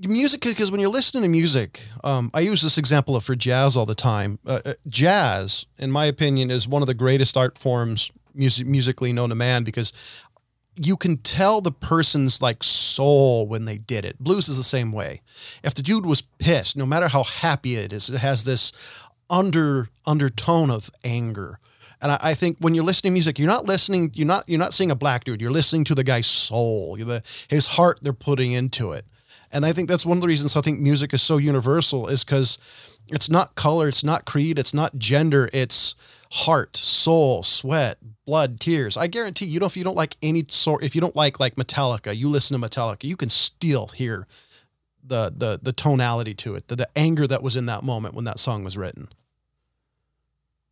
music 0.00 0.40
because 0.40 0.70
when 0.70 0.80
you're 0.80 0.90
listening 0.90 1.22
to 1.22 1.28
music, 1.28 1.84
um, 2.02 2.30
I 2.34 2.40
use 2.40 2.62
this 2.62 2.78
example 2.78 3.16
of 3.16 3.24
for 3.24 3.34
jazz 3.34 3.76
all 3.76 3.86
the 3.86 3.94
time. 3.94 4.38
Uh, 4.46 4.60
uh, 4.64 4.74
jazz, 4.88 5.66
in 5.78 5.90
my 5.90 6.06
opinion, 6.06 6.50
is 6.50 6.66
one 6.66 6.82
of 6.82 6.88
the 6.88 6.94
greatest 6.94 7.36
art 7.36 7.58
forms 7.58 8.10
music, 8.34 8.66
musically 8.66 9.12
known 9.12 9.28
to 9.28 9.34
man 9.34 9.64
because 9.64 9.92
you 10.74 10.96
can 10.96 11.18
tell 11.18 11.60
the 11.60 11.72
person's 11.72 12.40
like 12.40 12.62
soul 12.62 13.46
when 13.46 13.66
they 13.66 13.78
did 13.78 14.04
it. 14.04 14.18
Blues 14.18 14.48
is 14.48 14.56
the 14.56 14.62
same 14.62 14.90
way. 14.92 15.20
If 15.62 15.74
the 15.74 15.82
dude 15.82 16.06
was 16.06 16.22
pissed, 16.22 16.76
no 16.76 16.86
matter 16.86 17.08
how 17.08 17.24
happy 17.24 17.76
it 17.76 17.92
is, 17.92 18.08
it 18.08 18.18
has 18.18 18.44
this 18.44 18.72
under 19.28 19.88
undertone 20.06 20.70
of 20.70 20.90
anger. 21.04 21.58
And 22.02 22.12
I, 22.12 22.18
I 22.20 22.34
think 22.34 22.58
when 22.58 22.74
you're 22.74 22.84
listening 22.84 23.12
to 23.12 23.14
music, 23.14 23.38
you're 23.38 23.48
not 23.48 23.64
listening, 23.64 24.10
you're 24.14 24.26
not 24.26 24.48
you're 24.48 24.58
not 24.58 24.74
seeing 24.74 24.90
a 24.90 24.96
black 24.96 25.24
dude. 25.24 25.40
You're 25.40 25.52
listening 25.52 25.84
to 25.84 25.94
the 25.94 26.04
guy's 26.04 26.26
soul, 26.26 26.96
the 26.96 27.22
his 27.48 27.68
heart 27.68 28.00
they're 28.02 28.12
putting 28.12 28.52
into 28.52 28.92
it. 28.92 29.06
And 29.52 29.64
I 29.64 29.72
think 29.72 29.88
that's 29.88 30.04
one 30.04 30.16
of 30.18 30.22
the 30.22 30.26
reasons 30.26 30.56
I 30.56 30.62
think 30.62 30.80
music 30.80 31.14
is 31.14 31.22
so 31.22 31.36
universal 31.36 32.08
is 32.08 32.24
because 32.24 32.58
it's 33.08 33.30
not 33.30 33.54
color, 33.54 33.88
it's 33.88 34.02
not 34.02 34.24
creed, 34.24 34.58
it's 34.58 34.74
not 34.74 34.98
gender, 34.98 35.48
it's 35.52 35.94
heart, 36.30 36.76
soul, 36.76 37.42
sweat, 37.42 37.98
blood, 38.24 38.58
tears. 38.60 38.96
I 38.96 39.06
guarantee 39.06 39.44
you 39.44 39.60
know 39.60 39.66
if 39.66 39.76
you 39.76 39.84
don't 39.84 39.96
like 39.96 40.16
any 40.22 40.44
sort 40.48 40.82
if 40.82 40.94
you 40.94 41.00
don't 41.00 41.16
like 41.16 41.38
like 41.38 41.54
Metallica, 41.54 42.16
you 42.16 42.28
listen 42.28 42.60
to 42.60 42.66
Metallica, 42.66 43.04
you 43.04 43.16
can 43.16 43.28
still 43.28 43.88
hear 43.88 44.26
the 45.04 45.32
the 45.36 45.60
the 45.62 45.72
tonality 45.72 46.34
to 46.34 46.56
it, 46.56 46.66
the, 46.66 46.76
the 46.76 46.88
anger 46.96 47.28
that 47.28 47.42
was 47.42 47.54
in 47.54 47.66
that 47.66 47.84
moment 47.84 48.14
when 48.14 48.24
that 48.24 48.40
song 48.40 48.64
was 48.64 48.76
written. 48.76 49.08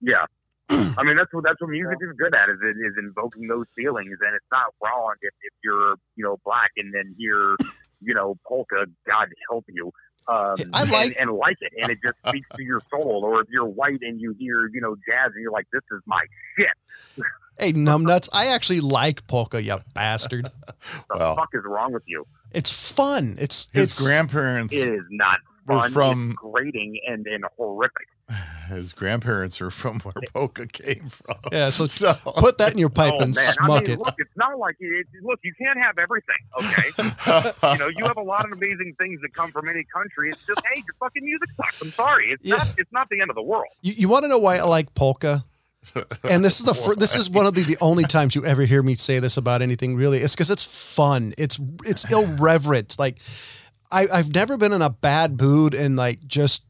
Yeah. 0.01 0.25
I 0.99 1.03
mean 1.03 1.17
that's 1.17 1.33
what 1.33 1.45
that's 1.45 1.61
what 1.61 1.71
music 1.71 1.99
is 2.01 2.13
good 2.19 2.35
at 2.35 2.49
is 2.49 2.59
it 2.63 2.77
is 2.79 2.95
invoking 2.99 3.47
those 3.49 3.67
feelings 3.75 4.17
and 4.21 4.35
it's 4.35 4.47
not 4.53 4.67
wrong 4.83 5.15
if, 5.23 5.33
if 5.43 5.53
you're 5.65 5.97
you 6.17 6.25
know 6.25 6.39
black 6.45 6.71
and 6.77 6.93
then 6.95 7.15
hear 7.19 7.57
you 8.01 8.15
know 8.15 8.37
polka 8.47 8.87
God 9.07 9.29
help 9.51 9.65
you 9.69 9.93
um, 10.29 10.57
I 10.73 10.85
like- 10.85 11.17
and, 11.19 11.29
and 11.29 11.31
like 11.33 11.57
it 11.61 11.73
and 11.83 11.91
it 11.91 11.99
just 12.05 12.17
speaks 12.29 12.49
to 12.57 12.63
your 12.63 12.81
soul 12.91 13.23
or 13.25 13.41
if 13.41 13.49
you're 13.51 13.67
white 13.67 13.99
and 14.03 14.21
you 14.21 14.35
hear 14.39 14.69
you 14.73 14.81
know 14.81 14.95
jazz 14.97 15.33
and 15.35 15.43
you're 15.43 15.51
like 15.53 15.67
this 15.73 15.83
is 15.93 16.01
my 16.07 16.25
shit 16.57 17.25
Hey, 17.59 17.73
numbnuts! 17.75 18.31
I 18.33 18.47
actually 18.47 18.81
like 18.81 19.27
polka, 19.27 19.63
you 19.63 19.77
bastard. 19.93 20.45
What 20.45 20.55
the 20.69 20.75
Well. 21.19 21.37
fuck 21.37 21.51
is 21.53 21.61
wrong 21.67 21.93
with 21.93 22.05
you 22.07 22.25
It's 22.53 22.71
fun. 22.71 23.37
It's 23.39 23.69
His 23.75 23.91
it's 23.91 24.03
grandparents, 24.03 24.73
it 24.73 24.89
is 24.89 25.03
not 25.11 25.41
We're 25.67 25.81
fun 25.83 25.91
from- 25.91 26.31
it's 26.31 26.39
grating 26.41 26.99
and 27.07 27.27
and 27.27 27.45
horrific 27.59 28.07
his 28.69 28.93
grandparents 28.93 29.61
are 29.61 29.71
from 29.71 30.01
where 30.01 30.13
polka 30.33 30.67
came 30.67 31.09
from. 31.09 31.37
yeah. 31.53 31.71
So 31.71 31.87
So 31.89 32.15
put 32.37 32.59
that 32.59 32.73
in 32.73 32.79
your 32.79 32.89
pipe 32.89 33.13
oh 33.17 33.23
and 33.23 33.35
man 33.35 33.55
I 33.61 33.67
mean 33.69 33.91
it. 33.91 33.99
look 33.99 34.15
it's 34.19 34.37
not 34.37 34.59
like 34.59 34.77
it, 34.81 35.07
look 35.23 35.41
you 35.43 35.53
can't 35.59 35.79
have 35.79 35.99
everything 35.99 36.37
okay 36.59 37.53
you 37.73 37.79
know, 37.79 37.89
you 37.89 38.05
have 38.05 38.17
a 38.17 38.23
lot 38.23 38.45
of 38.45 38.53
amazing 38.53 38.95
things 38.99 39.21
that 39.23 39.35
come 39.35 39.51
from 39.51 39.69
any 39.69 39.85
country. 39.85 40.29
It's 40.31 40.47
just, 40.47 40.61
hey, 40.73 40.77
your 40.87 40.95
fucking 41.01 41.25
music 41.25 41.49
sucks. 41.57 41.83
I'm 41.83 41.89
sorry. 41.89 42.31
It's 42.33 42.43
Yeah. 42.45 42.57
not. 42.57 42.75
It's 42.79 42.93
not 42.93 43.09
the 43.11 43.21
end 43.21 43.31
of 43.31 43.37
the 43.37 43.43
world. 43.43 43.67
You, 43.83 43.95
you 43.97 44.09
want 44.09 44.25
to 44.25 44.29
know 44.29 44.39
why 44.39 44.57
I 44.59 44.63
like 44.65 44.95
polka? 44.95 45.45
And 46.29 46.45
this 46.45 46.61
is 46.61 46.67
the 46.67 46.75
fir- 46.75 46.95
this 46.95 47.17
is 47.17 47.31
one 47.31 47.47
of 47.47 47.55
the, 47.55 47.63
the 47.63 47.77
only 47.81 48.05
times 48.05 48.35
you 48.35 48.45
ever 48.45 48.63
hear 48.65 48.83
me 48.83 48.95
say 48.95 49.19
this 49.19 49.37
about 49.37 49.63
anything 49.63 49.97
really. 49.97 50.19
It's 50.19 50.35
because 50.35 50.51
it's 50.51 50.65
fun. 50.95 51.33
It's 51.39 51.59
it's 51.85 52.11
irreverent. 52.13 52.99
Like 52.99 53.19
I 53.91 54.07
I've 54.13 54.35
never 54.35 54.57
been 54.57 54.73
in 54.73 54.83
a 54.83 54.91
bad 54.91 55.41
mood 55.41 55.75
and 55.75 55.97
like 55.97 56.27
just 56.27 56.65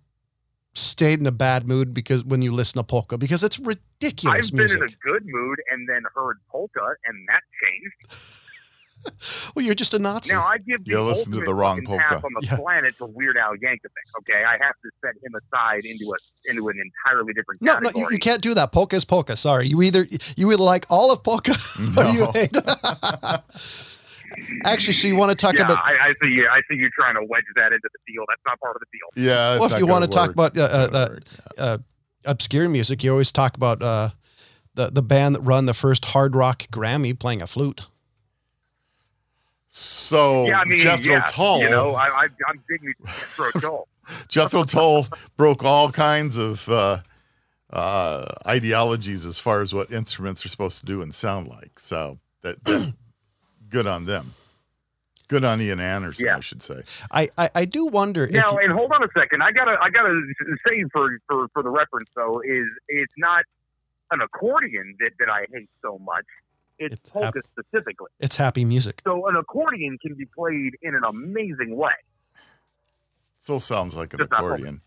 stayed 0.75 1.21
in 1.21 1.27
a 1.27 1.33
bad 1.33 1.67
mood 1.67 1.93
because 1.93 2.25
when 2.25 2.43
you 2.43 2.53
listen 2.53 2.79
to 2.79 2.85
polka 2.85 3.19
because 3.19 3.43
it's 3.43 3.59
ridiculous 3.59 4.47
I've 4.47 4.57
been 4.57 4.59
music. 4.67 4.79
in 4.81 4.87
a 4.87 5.13
good 5.13 5.23
mood 5.27 5.59
and 5.71 5.89
then 5.89 6.03
heard 6.15 6.39
polka, 6.51 6.95
and 7.07 7.27
that 7.29 7.43
changed. 7.63 9.53
well, 9.57 9.65
you're 9.65 9.75
just 9.75 9.95
a 9.95 9.99
Nazi. 9.99 10.35
Now 10.35 10.45
I 10.47 10.59
give 10.59 10.85
the 10.85 10.91
You 10.91 11.03
listen 11.03 11.33
to 11.33 11.41
the 11.41 11.55
wrong 11.55 11.83
polka. 11.85 12.17
on 12.17 12.33
the 12.41 12.47
Yeah. 12.47 12.57
planet 12.57 12.95
to 12.99 13.07
Weird 13.07 13.37
Al 13.37 13.53
Yankovic. 13.55 14.19
Okay, 14.21 14.45
I 14.45 14.53
have 14.53 14.75
to 14.85 14.91
set 15.05 15.15
him 15.25 15.33
aside 15.35 15.85
into 15.85 16.13
a 16.13 16.51
into 16.51 16.69
an 16.69 16.77
entirely 16.79 17.33
different 17.33 17.63
no, 17.63 17.79
no, 17.79 17.91
you, 17.95 18.07
you 18.11 18.19
can't 18.19 18.43
do 18.43 18.55
that. 18.55 18.73
Polka 18.73 18.97
is 18.97 19.05
polka. 19.05 19.37
Sorry, 19.37 19.67
you 19.69 19.83
either 19.83 20.07
you 20.37 20.53
either 20.53 20.63
like 20.63 20.87
all 20.91 21.11
of 21.13 21.23
polka 21.23 21.53
or 21.97 22.05
you 22.05 22.21
No. 22.21 22.33
hate. 22.33 22.53
Actually, 24.65 24.95
so 24.95 25.09
you 25.09 25.17
want 25.17 25.31
to 25.31 25.37
talk 25.37 25.55
yeah, 25.55 25.65
about 25.65 25.79
I, 25.79 26.11
I 26.11 26.15
see 26.23 26.29
you. 26.29 26.47
I 26.47 26.61
see 26.69 26.77
you 26.77 26.91
trying 26.91 27.15
to 27.15 27.25
wedge 27.25 27.45
that 27.57 27.73
into 27.73 27.89
the 27.93 28.13
deal. 28.13 28.25
That's 28.29 28.41
not 28.47 28.61
part 28.61 28.77
of 28.77 28.83
the 28.83 28.87
deal. 28.93 29.29
yeah, 29.29 29.59
Well, 29.59 29.65
if 29.65 29.73
you 29.73 29.81
gonna 29.81 29.93
wanna 29.93 30.07
talk 30.07 30.31
about, 30.31 30.57
uh, 30.57 31.17
It's 31.17 31.59
uh, 31.59 31.63
uh, 31.63 31.79
obscure 32.25 32.69
music, 32.69 33.03
you 33.03 33.11
always 33.11 33.33
talk 33.33 33.57
about 33.57 33.83
uh, 33.83 34.11
the 34.75 34.91
the 34.91 35.03
band 35.03 35.35
that 35.35 35.41
run 35.41 35.67
the 35.67 35.75
first 35.75 36.07
hard 36.07 36.35
rock 36.35 36.65
Grammy 36.73 37.19
playing 37.19 37.43
a 37.43 37.47
flute. 37.47 37.83
so 39.69 40.47
yeah, 40.47 40.61
I 40.61 40.65
mean, 40.65 40.79
Jethro 40.79 41.13
yeah, 41.13 41.23
Tull, 41.31 41.61
You 41.61 41.71
know, 41.71 41.95
I, 41.95 42.09
I, 42.09 42.29
I'm 42.49 42.63
digging 42.69 42.95
Jethro 43.07 43.51
Tull. 43.61 43.89
Jethro 44.29 44.65
Tull 44.65 45.07
broke 45.37 45.65
all 45.65 45.93
kinds 45.93 46.37
of 46.37 46.69
uh, 46.69 47.01
uh, 47.73 48.27
ideologies 48.47 49.25
as 49.25 49.39
far 49.39 49.61
as 49.61 49.73
what 49.73 49.91
instruments 49.91 50.45
are 50.45 50.49
supposed 50.49 50.81
to 50.81 50.87
do 50.87 51.03
and 51.03 51.15
sound 51.15 51.49
like. 51.49 51.79
So 51.79 52.19
that, 52.43 52.63
that 52.65 52.95
good 53.71 53.87
on 53.87 54.05
them. 54.07 54.27
Good 55.29 55.45
on 55.45 55.61
Ian 55.61 55.79
Anderson, 55.79 56.27
Yeah. 56.27 56.37
I 56.39 56.41
should 56.41 56.61
say. 56.63 56.83
I 57.13 57.29
I, 57.39 57.51
I 57.55 57.65
do 57.65 57.87
wonder 57.87 58.25
if 58.25 58.33
Now, 58.33 58.51
you- 58.53 58.59
and 58.65 58.73
hold 58.73 58.91
on 58.93 59.03
a 59.05 59.09
second. 59.17 59.43
I 59.43 59.53
gotta, 59.53 59.77
I 59.81 59.89
gotta 59.91 60.21
say 60.67 60.85
for, 60.93 61.19
for, 61.29 61.47
for 61.55 61.63
the 61.63 61.69
reference 61.71 62.11
though, 62.17 62.41
is 62.41 62.67
it's 62.89 63.15
not 63.17 63.45
an 64.11 64.21
accordion 64.21 64.97
that, 64.99 65.13
that 65.21 65.29
I 65.31 65.47
hate 65.55 65.71
so 65.83 65.99
much. 66.01 66.25
It's, 66.81 66.97
It's 66.97 67.11
polka 67.11 67.27
hap- 67.27 67.45
specifically. 67.67 68.09
it's 68.19 68.37
happy 68.37 68.65
music. 68.65 69.03
So 69.07 69.29
an 69.29 69.37
accordion 69.37 69.99
can 70.05 70.15
be 70.15 70.25
played 70.27 70.77
in 70.83 70.95
an 70.97 71.03
amazing 71.09 71.77
way. 71.77 71.93
Still 73.39 73.61
sounds 73.61 73.95
like 73.95 74.13
an 74.15 74.19
Just 74.21 74.33
accordion. 74.33 74.81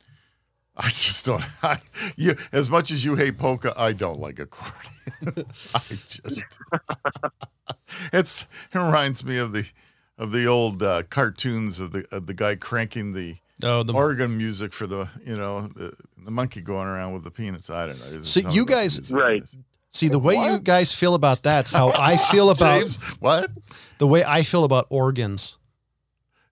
I 0.75 0.89
just 0.89 1.25
don't. 1.25 1.43
I, 1.63 1.77
you, 2.17 2.35
as 2.51 2.69
much 2.69 2.91
as 2.91 3.05
you 3.05 3.15
hate 3.15 3.37
polka, 3.37 3.73
I 3.77 3.93
don't 3.93 4.19
like 4.19 4.39
accordion. 4.39 4.91
I 5.73 5.79
just. 5.79 6.43
it's 8.11 8.45
it 8.73 8.77
reminds 8.77 9.23
me 9.25 9.37
of 9.37 9.51
the 9.53 9.69
of 10.17 10.31
the 10.31 10.45
old 10.45 10.81
uh, 10.83 11.03
cartoons 11.09 11.79
of 11.79 11.91
the 11.91 12.05
of 12.11 12.27
the 12.27 12.33
guy 12.33 12.55
cranking 12.55 13.13
the 13.13 13.37
Oh, 13.65 13.81
the 13.83 13.93
organ 13.93 14.37
music 14.37 14.73
for 14.73 14.87
the 14.87 15.07
you 15.25 15.37
know 15.37 15.67
the, 15.67 15.93
the 16.25 16.31
monkey 16.31 16.59
going 16.61 16.87
around 16.87 17.13
with 17.13 17.23
the 17.23 17.31
peanuts. 17.31 17.69
I 17.69 17.85
don't 17.87 17.99
know. 17.99 18.09
There's 18.09 18.27
So 18.29 18.49
you 18.49 18.65
guys- 18.65 19.09
Right. 19.11 19.43
see 19.89 20.09
the 20.09 20.19
way 20.19 20.33
you 20.35 20.59
guys 20.59 20.91
feel 20.91 21.13
about 21.15 21.43
that's 21.43 21.71
how 21.71 21.91
I 21.91 22.17
feel 22.31 22.49
about 22.49 22.79
James, 22.79 22.97
what? 23.21 23.49
the 23.99 24.07
way 24.07 24.23
I 24.25 24.43
feel 24.43 24.63
about 24.65 24.87
organs. 24.89 25.57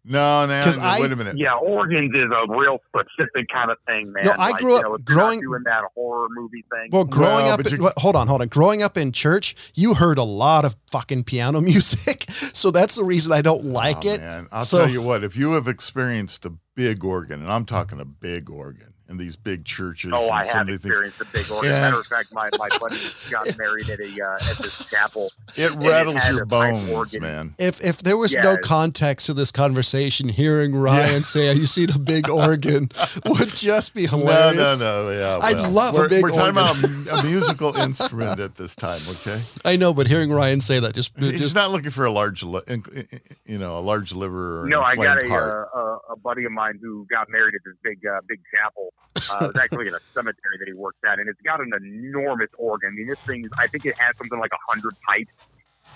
No, 0.03 0.47
no. 0.47 0.63
'Cause 0.63 0.77
no, 0.79 0.83
I- 0.83 0.99
wait 0.99 1.11
a 1.11 1.15
minute. 1.15 1.37
Yeah, 1.37 1.53
organs 1.53 2.11
is 2.15 2.31
a 2.31 2.51
real 2.51 2.79
specific 2.87 3.47
kind 3.53 3.69
of 3.69 3.77
thing, 3.85 4.11
man. 4.11 4.25
No, 4.25 4.31
I 4.31 4.49
Like, 4.51 4.61
grew 4.61 4.75
up 4.77 4.83
know, 4.83 4.93
if 4.95 5.01
you're 5.07 5.15
not 5.17 5.23
growing- 5.25 5.41
doing 5.41 5.61
that 5.65 5.83
horror 5.93 6.27
movie 6.31 6.65
thing. 6.71 6.89
Well, 6.91 7.03
growing 7.05 7.45
Well, 7.45 7.53
up, 7.53 7.59
in, 7.67 7.75
you- 7.75 7.83
what- 7.83 7.93
hold 7.99 8.15
on, 8.15 8.27
hold 8.27 8.41
on. 8.41 8.47
Growing 8.47 8.81
up 8.81 8.97
in 8.97 9.11
church, 9.11 9.55
you 9.75 9.93
heard 9.93 10.17
a 10.17 10.23
lot 10.23 10.65
of 10.65 10.75
fucking 10.91 11.25
piano 11.25 11.61
music, 11.61 12.25
so 12.31 12.71
that's 12.71 12.95
the 12.95 13.03
reason 13.03 13.31
I 13.31 13.41
don't 13.43 13.63
like 13.65 14.03
Oh, 14.05 14.09
it. 14.13 14.21
Man. 14.21 14.47
I'll 14.51 14.63
So- 14.63 14.79
tell 14.79 14.89
you 14.89 15.01
what, 15.03 15.23
if 15.23 15.37
you 15.37 15.51
have 15.53 15.67
experienced 15.67 16.45
a 16.47 16.53
big 16.75 17.03
organ, 17.03 17.41
and 17.41 17.51
I'm 17.51 17.65
talking 17.65 17.99
a 17.99 18.05
big 18.05 18.49
organ 18.49 18.90
in 19.11 19.17
these 19.17 19.35
big 19.35 19.65
churches, 19.65 20.11
Oh, 20.15 20.23
and 20.23 20.31
I 20.31 20.45
have 20.45 20.67
of 20.69 20.81
things, 20.81 20.85
experienced 20.85 21.21
a 21.21 21.25
big 21.25 21.51
organ. 21.51 21.69
Yeah. 21.69 21.81
Matter 21.81 21.99
of 21.99 22.05
fact, 22.07 22.29
my, 22.33 22.49
my 22.57 22.69
buddy 22.79 22.95
got 23.29 23.57
married 23.57 23.89
at 23.89 23.99
a 23.99 24.23
uh, 24.25 24.33
at 24.33 24.57
this 24.57 24.89
chapel. 24.89 25.29
it 25.55 25.71
it 25.71 25.75
rattles 25.75 26.15
has 26.15 26.35
your 26.35 26.45
bones, 26.45 26.89
organ. 26.89 27.21
man. 27.21 27.55
If 27.59 27.83
if 27.83 27.97
there 27.99 28.17
was 28.17 28.33
no 28.35 28.57
context 28.63 29.25
to 29.27 29.33
this 29.33 29.51
conversation, 29.51 30.29
hearing 30.29 30.73
Ryan 30.75 31.23
say 31.23 31.53
you 31.53 31.65
see 31.65 31.85
the 31.85 31.99
big 31.99 32.29
organ 32.47 32.89
would 33.25 33.49
just 33.49 33.93
be 33.93 34.07
hilarious. 34.07 34.79
no, 34.79 35.03
no. 35.05 35.09
no. 35.09 35.11
Yeah, 35.11 35.39
I'd 35.45 35.69
love 35.71 35.93
a 35.95 35.97
we're, 35.99 36.09
big 36.09 36.23
We're 36.23 36.29
talking 36.29 36.57
organ. 36.57 37.05
about 37.07 37.23
a 37.23 37.27
musical 37.27 37.75
instrument 37.75 38.39
at 38.39 38.55
this 38.55 38.75
time, 38.75 39.01
okay? 39.09 39.41
I 39.65 39.75
know, 39.75 39.93
but 39.93 40.07
hearing 40.07 40.31
Ryan 40.31 40.61
say 40.61 40.79
that 40.79 40.95
just 40.95 41.11
He's 41.19 41.39
just 41.39 41.55
not 41.55 41.69
looking 41.71 41.91
for 41.91 42.05
a 42.05 42.11
large, 42.11 42.41
you 42.43 43.57
know, 43.57 43.77
a 43.77 43.81
large 43.81 44.13
liver 44.13 44.63
or 44.63 44.67
No, 44.67 44.81
I 44.81 44.95
got 44.95 45.21
a, 45.21 45.27
heart. 45.27 45.67
uh, 45.75 45.79
a 45.79 45.97
a 46.11 46.15
buddy 46.15 46.45
of 46.45 46.51
mine 46.51 46.79
who 46.81 47.05
got 47.09 47.29
married 47.29 47.55
at 47.55 47.61
this 47.65 47.75
big 47.83 47.99
uh, 48.05 48.19
big 48.27 48.39
chapel. 48.53 48.93
Uh, 49.15 49.45
it 49.45 49.47
was 49.47 49.57
actually 49.61 49.87
in 49.87 49.93
a 49.93 49.99
cemetery 50.15 50.57
that 50.59 50.67
he 50.67 50.73
works 50.73 50.97
at, 51.05 51.19
and 51.19 51.29
it's 51.29 51.39
got 51.41 51.59
an 51.61 51.71
enormous 51.81 52.49
organ. 52.57 52.89
I 52.91 52.95
mean, 52.95 53.07
this 53.07 53.17
thing, 53.27 53.47
I 53.59 53.67
think 53.67 53.85
it 53.85 53.95
has 53.99 54.15
something 54.17 54.39
like 54.39 54.51
a 54.51 54.59
hundred 54.69 54.95
pipes. 55.07 55.31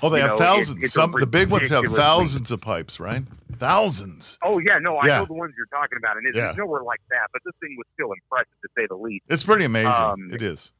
oh, 0.03 0.10
they 0.10 0.18
you 0.18 0.22
have 0.24 0.32
know, 0.32 0.38
thousands. 0.38 0.84
it's 0.84 0.95
a 0.95 0.99
Some 1.01 1.12
the 1.12 1.28
big 1.28 1.49
ones 1.49 1.70
have 1.70 1.86
thousands 1.93 2.51
of 2.51 2.62
pipes, 2.62 2.99
right? 2.99 3.24
Thousands. 3.58 4.38
Oh 4.43 4.60
yeah, 4.60 4.78
no, 4.80 4.97
I 4.97 5.08
Yeah. 5.08 5.20
know 5.20 5.26
the 5.26 5.34
ones 5.34 5.53
you're 5.58 5.66
talking 5.68 5.97
about, 5.97 6.18
and 6.18 6.28
it's 6.28 6.38
Yeah. 6.38 6.53
nowhere 6.58 6.84
like 6.84 7.01
that. 7.10 7.28
But 7.34 7.41
this 7.45 7.53
thing 7.62 7.76
was 7.78 7.86
still 7.93 8.12
impressive 8.12 8.53
to 8.64 8.70
say 8.78 8.86
the 8.88 8.95
least. 8.95 9.26
It's 9.30 9.43
pretty 9.43 9.66
amazing. 9.66 9.91
Um, 9.91 10.30
it 10.32 10.41
is. 10.41 10.72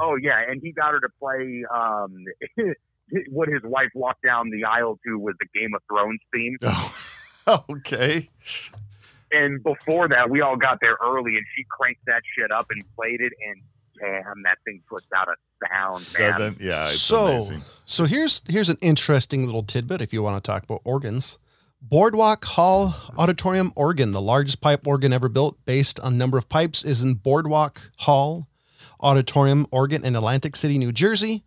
Oh 0.00 0.16
yeah, 0.16 0.40
and 0.48 0.60
he 0.62 0.72
got 0.72 0.92
her 0.92 1.00
to 1.00 1.08
play 1.20 1.62
um, 1.74 2.24
what 3.30 3.48
his 3.48 3.62
wife 3.64 3.90
walked 3.94 4.22
down 4.22 4.50
the 4.50 4.64
aisle 4.64 4.98
to 5.06 5.18
was 5.18 5.34
the 5.38 5.46
Game 5.58 5.74
of 5.74 5.82
Thrones 5.88 6.20
theme. 6.32 6.56
Oh, 7.44 7.64
okay. 7.70 8.30
And 9.32 9.62
before 9.62 10.08
that, 10.08 10.28
we 10.30 10.40
all 10.42 10.56
got 10.56 10.78
there 10.80 10.96
early, 11.02 11.36
and 11.36 11.46
she 11.56 11.64
cranked 11.70 12.04
that 12.06 12.22
shit 12.36 12.50
up 12.52 12.66
and 12.70 12.82
played 12.96 13.20
it 13.20 13.32
and 13.48 13.62
damn, 13.98 14.42
that 14.42 14.58
thing 14.64 14.82
puts 14.88 15.06
out 15.16 15.28
a 15.28 15.34
sound, 15.68 16.08
Yeah, 16.18 16.30
man. 16.30 16.38
then- 16.40 16.56
yeah, 16.60 16.84
it's 16.86 17.00
so 17.00 17.26
amazing. 17.26 17.62
so 17.84 18.04
here's 18.04 18.42
here's 18.48 18.68
an 18.68 18.78
interesting 18.80 19.46
little 19.46 19.62
tidbit 19.62 20.00
if 20.02 20.12
you 20.12 20.22
want 20.22 20.42
to 20.42 20.46
talk 20.50 20.64
about 20.64 20.80
organs. 20.84 21.38
Boardwalk 21.80 22.44
Hall 22.44 22.94
Auditorium 23.18 23.72
organ, 23.76 24.12
the 24.12 24.20
largest 24.20 24.60
pipe 24.60 24.86
organ 24.86 25.12
ever 25.12 25.28
built, 25.28 25.56
based 25.64 25.98
on 26.00 26.16
number 26.18 26.38
of 26.38 26.48
pipes, 26.48 26.84
is 26.84 27.02
in 27.02 27.14
Boardwalk 27.14 27.90
Hall 27.98 28.46
Auditorium 29.00 29.66
organ 29.70 30.04
in 30.04 30.14
Atlantic 30.16 30.54
City, 30.56 30.78
New 30.78 30.92
Jersey. 30.92 31.42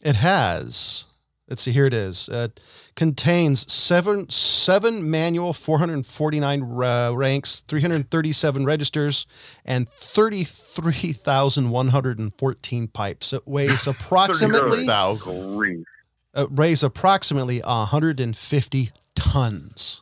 It 0.00 0.14
has, 0.16 1.06
let's 1.48 1.62
see, 1.62 1.70
here 1.72 1.86
it 1.86 1.94
is. 1.94 2.28
It 2.32 2.60
contains 2.96 3.70
seven 3.72 4.28
seven 4.30 5.08
manual, 5.10 5.52
449 5.52 6.62
uh, 6.62 7.12
ranks, 7.14 7.60
337 7.68 8.64
registers, 8.64 9.26
and 9.64 9.88
33,114 9.88 12.88
pipes. 12.88 13.32
It 13.32 13.46
weighs 13.46 13.86
approximately 13.94 14.70
30,000. 14.86 15.56
Grief. 15.56 15.86
uh, 16.34 16.46
weighs 16.50 16.82
approximately 16.82 17.60
150 17.60 18.90
tons. 19.14 20.00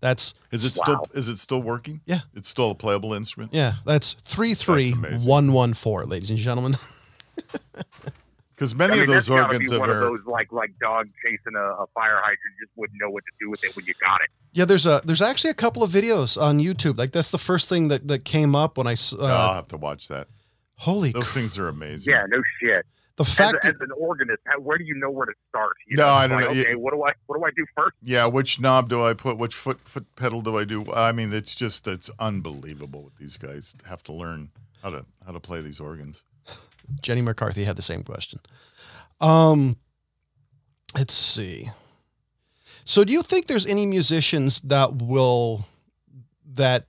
That's 0.00 0.34
Is 0.50 0.66
it 0.66 0.74
Wow. 0.76 0.84
still 0.84 1.06
is 1.18 1.28
it 1.28 1.38
still 1.38 1.62
working? 1.62 2.02
Yeah. 2.04 2.20
It's 2.34 2.48
still 2.48 2.72
a 2.72 2.74
playable 2.74 3.14
instrument. 3.14 3.54
yeah, 3.54 3.74
that's 3.86 4.12
three 4.12 4.52
three 4.52 4.90
one 4.92 5.54
one 5.54 5.72
four, 5.72 6.04
ladies 6.04 6.28
and 6.28 6.38
gentlemen. 6.38 6.74
Because 8.54 8.74
many 8.74 8.92
I 8.92 8.94
mean, 8.96 9.02
of 9.02 9.06
those 9.08 9.14
that's 9.16 9.28
gotta 9.28 9.42
organs 9.54 9.68
be 9.70 9.76
are 9.76 9.80
one 9.80 9.90
of 9.90 9.98
those 10.00 10.20
like 10.26 10.52
like 10.52 10.78
dog 10.78 11.08
chasing 11.24 11.54
a, 11.56 11.82
a 11.82 11.86
fire 11.94 12.16
hydrant. 12.16 12.38
You 12.60 12.66
just 12.66 12.76
wouldn't 12.76 13.00
know 13.00 13.10
what 13.10 13.24
to 13.24 13.32
do 13.40 13.50
with 13.50 13.64
it 13.64 13.74
when 13.76 13.84
you 13.86 13.94
got 14.00 14.20
it. 14.22 14.28
yeah, 14.52 14.64
there's 14.64 14.86
a 14.86 15.00
there's 15.04 15.22
actually 15.22 15.50
a 15.50 15.54
couple 15.54 15.82
of 15.82 15.90
videos 15.90 16.40
on 16.40 16.58
YouTube. 16.60 16.96
Like 16.98 17.12
that's 17.12 17.30
the 17.30 17.38
first 17.38 17.68
thing 17.68 17.88
that 17.88 18.06
that 18.08 18.24
came 18.24 18.54
up 18.54 18.78
when 18.78 18.86
I 18.86 18.92
s- 18.92 19.12
uh, 19.12 19.16
Oh, 19.20 19.26
I'll 19.26 19.54
have 19.54 19.68
to 19.68 19.76
watch 19.76 20.06
that. 20.08 20.28
holy 20.76 21.10
Those 21.12 21.24
cr- 21.32 21.38
things 21.40 21.58
are 21.58 21.68
amazing. 21.68 22.12
Yeah, 22.12 22.26
no 22.28 22.40
shit. 22.60 22.86
the 23.16 23.22
As, 23.24 23.34
fact 23.34 23.54
a, 23.54 23.58
that 23.66 23.74
as 23.76 23.80
an 23.80 23.90
organist, 23.98 24.40
how, 24.46 24.60
where 24.60 24.78
do 24.78 24.84
you 24.84 24.94
know 24.94 25.10
where 25.10 25.26
to 25.26 25.32
start? 25.48 25.72
You 25.88 25.96
No, 25.96 26.04
know, 26.06 26.12
I 26.12 26.26
don't 26.28 26.36
like, 26.42 26.44
know. 26.46 26.60
Okay, 26.60 26.70
Yeah. 26.70 26.74
what 26.76 26.92
do 26.94 27.02
I 27.02 27.12
what 27.26 27.38
do 27.38 27.44
I 27.44 27.50
do 27.56 27.64
first? 27.76 27.96
Yeah, 28.02 28.26
which 28.26 28.60
knob 28.60 28.88
do 28.88 29.04
I 29.04 29.14
put? 29.14 29.36
Which 29.36 29.54
foot 29.56 29.80
foot 29.80 30.06
pedal 30.14 30.42
do 30.42 30.56
I 30.58 30.64
do? 30.64 30.84
I 30.94 31.10
mean, 31.12 31.32
it's 31.32 31.54
just 31.56 31.88
it's 31.88 32.08
unbelievable 32.20 33.02
what 33.04 33.16
these 33.16 33.36
guys 33.36 33.74
have 33.88 34.02
to 34.04 34.12
learn 34.12 34.50
how 34.82 34.90
to 34.90 35.06
how 35.26 35.32
to 35.32 35.40
play 35.40 35.60
these 35.60 35.80
organs. 35.80 36.24
Jenny 37.00 37.22
McCarthy 37.22 37.64
had 37.64 37.76
the 37.76 37.82
same 37.82 38.02
question. 38.02 38.40
Um, 39.20 39.76
let's 40.96 41.14
see. 41.14 41.70
So, 42.84 43.04
do 43.04 43.12
you 43.12 43.22
think 43.22 43.46
there's 43.46 43.66
any 43.66 43.86
musicians 43.86 44.60
that 44.62 44.96
will 44.96 45.66
that 46.54 46.86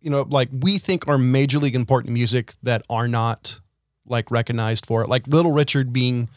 you 0.00 0.10
know, 0.10 0.22
like 0.22 0.48
we 0.52 0.78
think 0.78 1.08
are 1.08 1.18
major 1.18 1.58
league 1.58 1.74
important 1.74 2.12
music 2.12 2.52
that 2.62 2.82
are 2.88 3.08
not 3.08 3.60
like 4.06 4.30
recognized 4.30 4.86
for 4.86 5.02
it? 5.02 5.08
Like 5.08 5.26
Little 5.26 5.52
Richard 5.52 5.92
being, 5.92 6.28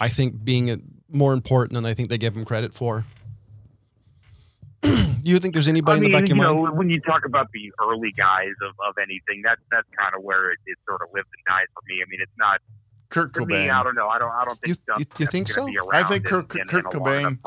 I 0.00 0.08
think, 0.08 0.44
being 0.44 0.70
uh, 0.70 0.76
more 1.08 1.32
important 1.34 1.74
than 1.74 1.84
I 1.84 1.94
think 1.94 2.08
they 2.08 2.18
give 2.18 2.36
him 2.36 2.44
credit 2.44 2.74
for. 2.74 3.04
do 5.22 5.30
you 5.30 5.38
think 5.38 5.54
there's 5.54 5.68
anybody 5.68 5.98
I 5.98 6.00
mean, 6.00 6.04
in 6.06 6.12
the 6.12 6.16
back 6.18 6.22
of 6.24 6.36
you 6.36 6.42
your 6.42 6.44
know, 6.54 6.62
mind? 6.64 6.76
when 6.78 6.90
you 6.90 7.00
talk 7.00 7.24
about 7.24 7.48
the 7.52 7.72
early 7.82 8.12
guys 8.16 8.52
of, 8.62 8.74
of 8.88 8.94
anything, 8.98 9.42
that's 9.44 9.60
that's 9.70 9.86
kind 9.98 10.14
of 10.16 10.22
where 10.22 10.50
it, 10.52 10.58
it 10.66 10.76
sort 10.88 11.00
of 11.02 11.08
lives 11.14 11.28
and 11.36 11.44
dies 11.46 11.66
for 11.74 11.82
me. 11.88 12.02
I 12.04 12.06
mean, 12.10 12.20
it's 12.20 12.38
not 12.38 12.60
Kurt 13.08 13.32
Cobain. 13.32 13.48
me. 13.64 13.70
I 13.70 13.82
don't 13.82 13.94
know. 13.94 14.08
I 14.08 14.18
don't. 14.18 14.30
I 14.30 14.44
don't 14.44 14.60
think. 14.60 14.76
You- 14.78 14.84
Duff 14.86 14.98
you- 14.98 15.06
you 15.18 15.26
think 15.26 15.48
is 15.48 15.54
so? 15.54 15.66
I 15.92 16.02
think 16.02 16.24
in- 16.24 16.30
Kurt- 16.30 16.56
in- 16.56 16.66
Kurt 16.66 16.80
in 16.80 16.86
a 16.86 16.90
Cobain- 16.90 17.38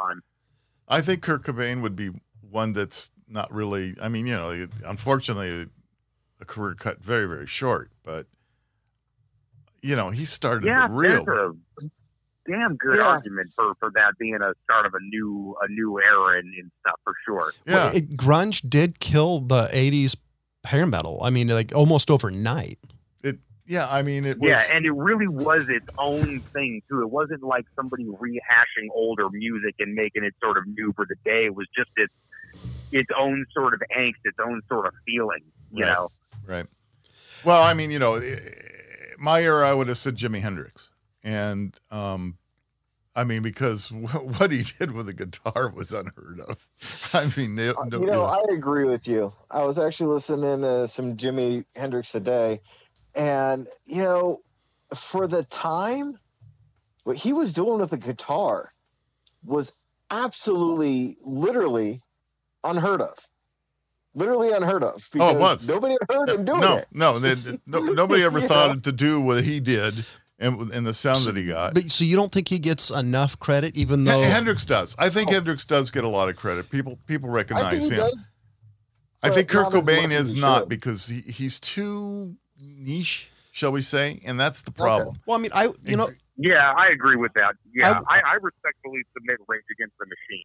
I 0.88 1.02
think 1.02 1.22
Kurt 1.22 1.44
Cobain 1.44 1.82
would 1.82 1.96
be 1.96 2.12
one 2.50 2.74
that's 2.74 3.12
not 3.28 3.52
really. 3.52 3.96
I 4.02 4.08
mean, 4.10 4.28
you 4.28 4.36
know, 4.36 4.68
unfortunately, 4.86 5.68
a 6.40 6.46
career 6.46 6.76
cut 6.76 7.00
very 7.04 7.28
very 7.28 7.48
short. 7.48 7.90
But 8.04 8.28
you 9.82 9.96
know, 9.96 10.10
he 10.12 10.26
started 10.26 10.66
Yeah, 10.66 10.88
the 10.88 10.94
real. 10.94 11.58
That's 12.46 12.58
a 12.58 12.60
damn 12.60 12.76
good 12.78 12.98
Yeah. 12.98 13.08
argument 13.08 13.52
for, 13.56 13.74
for 13.80 13.92
that 13.96 14.14
being 14.20 14.36
a 14.36 14.54
start 14.64 14.86
of 14.86 14.94
a 14.94 15.00
new 15.02 15.56
a 15.62 15.68
new 15.72 16.00
era 16.00 16.40
and, 16.40 16.54
and 16.54 16.72
stuff 16.82 17.00
for 17.04 17.14
sure. 17.26 17.54
Yeah, 17.66 17.74
Well, 17.74 17.96
it, 17.96 18.16
grunge 18.18 18.68
did 18.70 19.00
kill 19.00 19.40
the 19.42 19.70
'80s 19.74 20.16
hair 20.66 20.86
metal. 20.88 21.20
I 21.24 21.30
mean, 21.30 21.48
like 21.50 21.74
almost 21.76 22.10
overnight. 22.10 22.80
it. 23.24 23.38
Yeah, 23.68 23.88
I 23.90 24.02
mean, 24.04 24.26
it 24.26 24.40
was. 24.40 24.50
Yeah, 24.50 24.64
and 24.76 24.86
it 24.86 24.92
really 24.94 25.28
was 25.28 25.66
its 25.70 25.88
own 25.98 26.44
thing 26.54 26.82
too. 26.90 27.02
It 27.02 27.10
wasn't 27.10 27.42
like 27.44 27.66
somebody 27.76 28.06
rehashing 28.06 28.88
older 28.94 29.28
music 29.32 29.76
and 29.80 29.96
making 29.96 30.24
it 30.24 30.36
sort 30.44 30.58
of 30.58 30.66
new 30.68 30.94
for 30.96 31.06
the 31.08 31.16
day. 31.26 31.46
It 31.46 31.56
was 31.56 31.68
just 31.76 31.90
its 31.98 32.14
its 32.92 33.10
own 33.18 33.46
sort 33.54 33.74
of 33.74 33.82
angst, 33.98 34.22
its 34.24 34.38
own 34.46 34.62
sort 34.70 34.86
of 34.86 34.94
feeling. 35.06 35.42
You 35.72 35.86
Right. 35.86 35.92
know, 35.94 36.12
Right. 36.48 36.66
Well, 37.44 37.62
I 37.64 37.74
mean, 37.74 37.90
you 37.92 37.98
know, 38.00 38.16
eh, 38.16 38.38
my 39.18 39.42
era, 39.42 39.68
I 39.70 39.74
would 39.74 39.88
have 39.88 39.98
said 39.98 40.16
Jimi 40.16 40.42
Hendrix, 40.42 40.92
and 41.26 41.76
um, 41.92 42.38
I 43.16 43.26
mean, 43.26 43.42
because 43.42 43.92
what 43.92 44.52
he 44.52 44.64
did 44.80 44.92
with 44.92 45.08
the 45.08 45.14
guitar 45.14 45.74
was 45.76 45.92
unheard 45.92 46.40
of. 46.48 46.66
I 47.14 47.30
mean, 47.36 47.56
no, 47.56 47.74
no, 47.88 48.00
you 48.00 48.06
know, 48.06 48.24
I 48.24 48.44
agree 48.52 48.86
with 48.86 49.08
you. 49.08 49.34
I 49.52 49.66
was 49.66 49.78
actually 49.78 50.14
listening 50.14 50.62
to 50.62 50.88
some 50.88 51.18
Jimi 51.18 51.66
Hendrix 51.76 52.12
today, 52.12 52.62
and 53.16 53.68
you 53.86 54.04
know, 54.04 54.42
for 54.94 55.28
the 55.28 55.44
time, 55.44 56.18
what 57.04 57.18
he 57.18 57.34
was 57.34 57.54
doing 57.54 57.80
with 57.80 57.90
the 57.90 57.98
guitar 57.98 58.70
was 59.46 59.74
absolutely, 60.12 61.18
literally 61.24 62.02
unheard 62.64 63.02
of. 63.02 63.18
Literally 64.14 64.52
unheard 64.54 64.82
of. 64.82 65.06
Oh, 65.20 65.36
it 65.36 65.40
was. 65.40 65.68
Nobody 65.68 65.96
heard 66.10 66.30
him 66.30 66.46
doing 66.46 66.62
no, 66.62 66.78
it. 66.78 66.86
no, 66.94 67.20
they- 67.20 67.36
no, 67.66 67.80
nobody 67.80 68.24
ever 68.24 68.40
thought 68.40 68.76
know? 68.76 68.80
to 68.82 68.92
do 68.94 69.20
what 69.20 69.44
he 69.44 69.60
did, 69.60 70.06
and 70.40 70.72
and 70.72 70.86
the 70.86 70.94
sound 70.94 71.20
that 71.26 71.36
he 71.38 71.48
got. 71.48 71.74
But 71.74 71.92
so 71.92 72.04
you 72.04 72.16
don't 72.16 72.32
think 72.32 72.48
he 72.50 72.60
gets 72.60 72.90
enough 72.90 73.40
credit, 73.40 73.76
even 73.78 74.04
though 74.04 74.22
H- 74.24 74.32
Hendrix 74.32 74.66
does. 74.66 74.96
I 75.00 75.10
think 75.10 75.30
Oh. 75.30 75.34
Hendrix 75.34 75.66
does 75.66 75.92
get 75.92 76.04
a 76.04 76.08
lot 76.10 76.30
of 76.30 76.36
credit. 76.36 76.70
People 76.70 76.98
people 77.08 77.30
I 77.30 77.34
recognize 77.34 77.72
think 77.72 77.84
he 77.84 77.90
him. 77.92 77.98
does. 78.00 78.26
I 79.24 79.30
think 79.32 79.48
Kurt 79.50 79.68
Cobain 79.74 80.12
is 80.12 80.40
not 80.40 80.62
should. 80.64 80.70
because 80.70 81.08
he, 81.08 81.22
he's 81.22 81.60
too 81.60 82.36
niche, 82.62 83.30
shall 83.52 83.72
we 83.72 83.82
say? 83.82 84.22
And 84.26 84.40
that's 84.40 84.62
the 84.62 84.72
problem. 84.72 85.16
Well, 85.26 85.38
I 85.38 85.42
mean, 85.42 85.52
I 85.54 85.70
you 85.84 85.98
know, 85.98 86.10
yeah, 86.38 86.72
I 86.78 86.90
agree 86.90 87.16
with 87.16 87.34
that. 87.34 87.56
Yeah, 87.74 88.02
I- 88.08 88.18
I, 88.18 88.22
I 88.26 88.34
respectfully 88.36 89.02
submit 89.14 89.38
Rage 89.48 89.64
Against 89.72 89.96
the 90.00 90.06
Machine. 90.06 90.44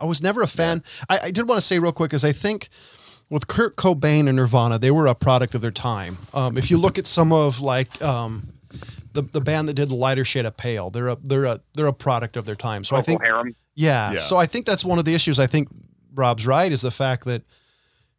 I 0.00 0.04
was 0.06 0.20
never 0.20 0.42
a 0.42 0.48
fan. 0.48 0.82
I, 1.08 1.18
I 1.24 1.30
did 1.30 1.48
want 1.48 1.58
to 1.60 1.66
say 1.66 1.78
real 1.78 1.92
quick, 1.92 2.12
is 2.12 2.24
I 2.24 2.32
think 2.32 2.70
with 3.30 3.46
Kurt 3.46 3.76
Cobain 3.76 4.26
and 4.26 4.34
Nirvana, 4.36 4.80
they 4.80 4.90
were 4.90 5.06
a 5.06 5.14
product 5.14 5.54
of 5.54 5.60
their 5.60 5.70
time. 5.70 6.18
Um, 6.34 6.58
if 6.58 6.72
you 6.72 6.78
look 6.78 6.98
at 6.98 7.06
some 7.06 7.32
of 7.32 7.60
like 7.60 8.02
um, 8.02 8.51
the 9.12 9.22
the 9.22 9.40
band 9.40 9.68
that 9.68 9.74
did 9.74 9.88
the 9.88 9.94
whiter 9.94 10.24
shade 10.24 10.46
of 10.46 10.56
pale, 10.56 10.90
they're 10.90 11.08
a 11.08 11.16
they're 11.22 11.44
a 11.44 11.60
they're 11.74 11.86
a 11.86 11.92
product 11.92 12.36
of 12.36 12.44
their 12.44 12.56
time. 12.56 12.84
So 12.84 12.96
I 12.96 13.02
think 13.02 13.22
Harum. 13.22 13.54
yeah, 13.74 14.12
Yeah. 14.12 14.18
So 14.18 14.36
I 14.36 14.46
think 14.46 14.66
that's 14.66 14.84
one 14.84 14.98
of 14.98 15.04
the 15.04 15.14
issues. 15.14 15.38
I 15.38 15.46
think 15.46 15.68
Rob's 16.14 16.46
right 16.46 16.70
is 16.70 16.82
the 16.82 16.90
fact 16.90 17.24
that 17.24 17.42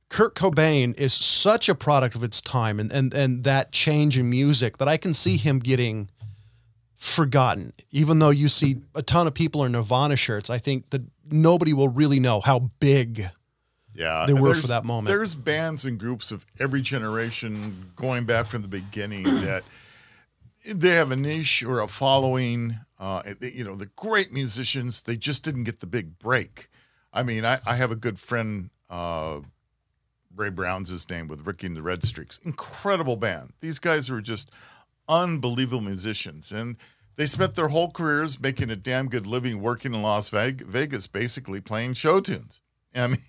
Kurt 0.10 0.36
Cobain 0.36 1.00
is 1.00 1.14
such 1.14 1.70
a 1.70 1.76
product 1.76 2.16
of 2.16 2.24
its 2.24 2.42
time 2.42 2.80
and 2.80 2.92
and 2.92 3.14
and 3.14 3.44
that 3.44 3.72
change 3.72 4.18
in 4.18 4.30
music 4.30 4.78
that 4.78 4.88
I 4.88 4.98
can 4.98 5.14
see 5.14 5.38
him 5.38 5.60
getting 5.60 6.10
forgotten. 6.96 7.74
Even 7.92 8.20
though 8.20 8.30
you 8.30 8.48
see 8.48 8.78
a 8.96 9.02
ton 9.02 9.28
of 9.28 9.34
people 9.34 9.64
in 9.66 9.74
Nirvana 9.74 10.16
shirts, 10.16 10.50
I 10.50 10.58
think 10.58 10.90
that 10.92 11.02
nobody 11.30 11.74
will 11.74 11.90
really 11.90 12.20
know 12.20 12.40
how 12.40 12.72
big 12.80 13.26
Yeah, 13.94 14.26
They 14.26 14.34
were 14.34 14.54
for 14.56 14.68
that 14.68 14.86
moment. 14.86 15.08
There's 15.16 15.36
bands 15.36 15.86
and 15.86 16.00
groups 16.00 16.32
of 16.32 16.46
every 16.60 16.82
generation 16.82 17.92
going 17.96 18.26
back 18.26 18.46
from 18.46 18.62
the 18.62 18.68
beginning 18.68 19.24
that 19.24 19.64
they 20.66 20.90
have 20.90 21.12
a 21.12 21.16
niche 21.16 21.64
or 21.64 21.80
a 21.80 21.88
following. 21.88 22.78
Uh, 23.00 23.22
you 23.42 23.64
know, 23.64 23.76
the 23.76 23.88
great 23.88 24.32
musicians, 24.32 25.02
they 25.02 25.18
just 25.18 25.44
didn't 25.44 25.66
get 25.66 25.80
the 25.80 25.88
big 25.88 26.18
break. 26.20 26.70
I 27.12 27.24
mean, 27.24 27.46
I, 27.46 27.60
I 27.66 27.76
have 27.76 27.92
a 27.92 27.96
good 27.96 28.18
friend, 28.18 28.70
uh, 28.90 29.42
Ray 30.36 30.50
Brown's 30.50 30.90
his 30.90 31.10
name, 31.10 31.28
with 31.28 31.46
Ricky 31.46 31.68
and 31.68 31.76
the 31.76 31.82
Red 31.82 32.04
Streaks. 32.04 32.40
Incredible 32.44 33.18
band. 33.18 33.52
These 33.60 33.80
guys 33.80 34.10
were 34.10 34.22
just 34.22 34.52
unbelievable 35.08 35.82
musicians, 35.82 36.52
and 36.52 36.78
they 37.16 37.26
spent 37.26 37.56
their 37.56 37.68
whole 37.68 37.92
careers 37.92 38.40
making 38.40 38.70
a 38.70 38.76
damn 38.76 39.10
good 39.10 39.28
living 39.28 39.62
working 39.62 39.94
in 39.94 40.02
Las 40.02 40.30
Veg- 40.30 40.66
Vegas, 40.66 41.06
basically 41.08 41.62
playing 41.62 41.94
show 41.94 42.20
tunes. 42.20 42.62
I 42.96 43.08
mean, 43.08 43.24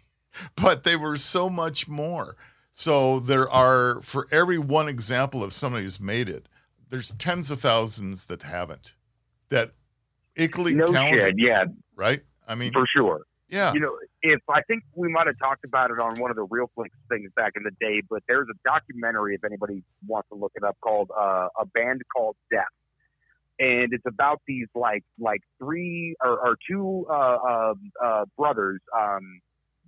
but 0.57 0.85
they 0.85 0.97
were 0.97 1.17
so 1.17 1.51
much 1.51 1.89
more. 1.89 2.37
So 2.73 3.21
there 3.21 3.49
are, 3.51 4.01
for 4.03 4.27
every 4.31 4.59
one 4.59 4.89
example 4.89 5.45
of 5.45 5.53
somebody 5.53 5.85
who's 5.85 6.01
made 6.01 6.29
it, 6.29 6.49
there's 6.91 7.13
tens 7.13 7.51
of 7.51 7.61
thousands 7.61 8.27
that 8.27 8.43
haven't. 8.43 8.95
That 9.51 9.73
equally 10.37 10.75
No 10.75 10.87
talented, 10.87 11.21
shit. 11.21 11.35
Yeah, 11.39 11.65
right? 11.95 12.21
I 12.47 12.55
mean, 12.55 12.73
for 12.73 12.85
sure. 12.95 13.23
yeah, 13.49 13.73
You 13.73 13.81
know, 13.81 13.97
if 14.23 14.41
I 14.49 14.63
think 14.63 14.83
we 14.95 15.09
might 15.09 15.27
have 15.27 15.39
talked 15.39 15.65
about 15.65 15.91
it 15.91 15.99
on 15.99 16.15
one 16.21 16.31
of 16.31 16.37
the 16.37 16.45
Real 16.45 16.71
Flicks 16.75 16.97
things 17.09 17.31
back 17.37 17.53
in 17.57 17.63
the 17.63 17.71
day, 17.81 18.03
but 18.09 18.23
there's 18.29 18.49
a 18.49 18.69
documentary 18.69 19.35
if 19.35 19.45
anybody 19.45 19.83
wants 20.07 20.29
to 20.31 20.35
look 20.35 20.53
it 20.55 20.65
up 20.65 20.77
called 20.81 21.11
uh, 21.17 21.49
a 21.61 21.67
band 21.67 22.03
called 22.15 22.37
Death, 22.51 22.65
and 23.59 23.93
it's 23.93 24.05
about 24.07 24.41
these 24.47 24.67
like 24.75 25.05
like 25.19 25.41
three 25.59 26.17
or, 26.23 26.39
or 26.39 26.57
two 26.69 27.07
uh, 27.09 27.13
uh, 27.13 27.75
uh, 28.03 28.25
brothers. 28.37 28.81
Um, 28.99 29.41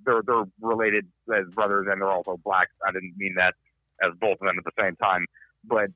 they're 0.05 0.23
they're 0.25 0.45
related 0.61 1.07
as 1.35 1.47
brothers 1.55 1.87
and 1.91 2.01
they're 2.01 2.11
also 2.11 2.39
black. 2.45 2.69
I 2.87 2.93
didn't 2.93 3.15
mean 3.17 3.35
that 3.37 3.55
as 4.03 4.13
both 4.21 4.35
of 4.35 4.47
them 4.47 4.57
at 4.59 4.65
the 4.65 4.83
same 4.83 4.95
time. 4.97 5.25
but 5.65 5.89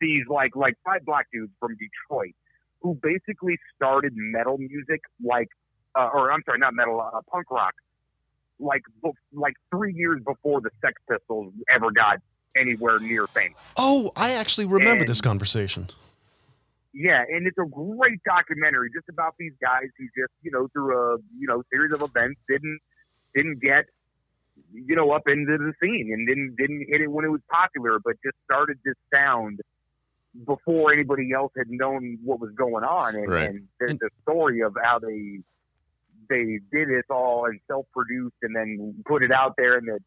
these 0.00 0.24
like 0.28 0.54
like 0.56 0.74
five 0.84 1.04
black 1.04 1.26
dudes 1.32 1.52
from 1.60 1.76
Detroit 1.76 2.34
who 2.80 2.94
basically 3.02 3.58
started 3.74 4.12
metal 4.14 4.56
music 4.58 5.00
like 5.24 5.48
uh, 5.98 6.10
or 6.12 6.30
I'm 6.30 6.42
sorry, 6.44 6.58
not 6.58 6.74
metal, 6.74 7.00
uh, 7.00 7.20
punk 7.30 7.50
rock, 7.50 7.74
like 8.60 8.82
like 9.32 9.54
three 9.70 9.94
years 9.94 10.20
before 10.24 10.60
the 10.60 10.70
Sex 10.80 10.94
Pistols 11.10 11.52
ever 11.74 11.90
got 11.90 12.18
anywhere 12.56 12.98
near 12.98 13.26
fame. 13.26 13.54
Oh, 13.76 14.10
I 14.16 14.32
actually 14.32 14.66
remember 14.66 15.00
And- 15.00 15.08
this 15.08 15.20
conversation. 15.20 15.88
Yeah, 16.94 17.22
and 17.28 17.46
it's 17.46 17.58
a 17.58 17.66
great 17.66 18.20
documentary 18.24 18.90
just 18.92 19.08
about 19.08 19.34
these 19.38 19.52
guys 19.60 19.84
who 19.98 20.04
just, 20.20 20.32
you 20.42 20.50
know, 20.50 20.68
through 20.68 20.96
a 20.96 21.18
you 21.38 21.46
know 21.46 21.62
series 21.70 21.92
of 21.92 22.02
events 22.02 22.40
didn't 22.48 22.80
didn't 23.34 23.60
get 23.60 23.84
you 24.72 24.96
know 24.96 25.10
up 25.12 25.22
into 25.28 25.58
the 25.58 25.72
scene 25.80 26.10
and 26.12 26.26
didn't 26.26 26.56
didn't 26.56 26.86
hit 26.88 27.00
it 27.02 27.10
when 27.10 27.24
it 27.24 27.28
was 27.30 27.42
popular, 27.50 27.98
but 28.02 28.14
just 28.24 28.36
started 28.44 28.78
this 28.84 28.94
sound 29.12 29.60
before 30.46 30.92
anybody 30.92 31.32
else 31.32 31.52
had 31.56 31.68
known 31.70 32.18
what 32.24 32.40
was 32.40 32.50
going 32.54 32.84
on. 32.84 33.14
And, 33.16 33.28
Right. 33.28 33.48
and 33.50 33.68
there's 33.80 33.98
a 34.02 34.10
story 34.22 34.60
of 34.60 34.76
how 34.82 34.98
they 34.98 35.40
they 36.28 36.60
did 36.70 36.88
this 36.88 37.04
all 37.08 37.46
and 37.46 37.58
self 37.66 37.86
produced 37.94 38.36
and 38.42 38.54
then 38.54 39.02
put 39.06 39.22
it 39.22 39.32
out 39.32 39.54
there, 39.56 39.78
and 39.78 39.88
that 39.88 40.00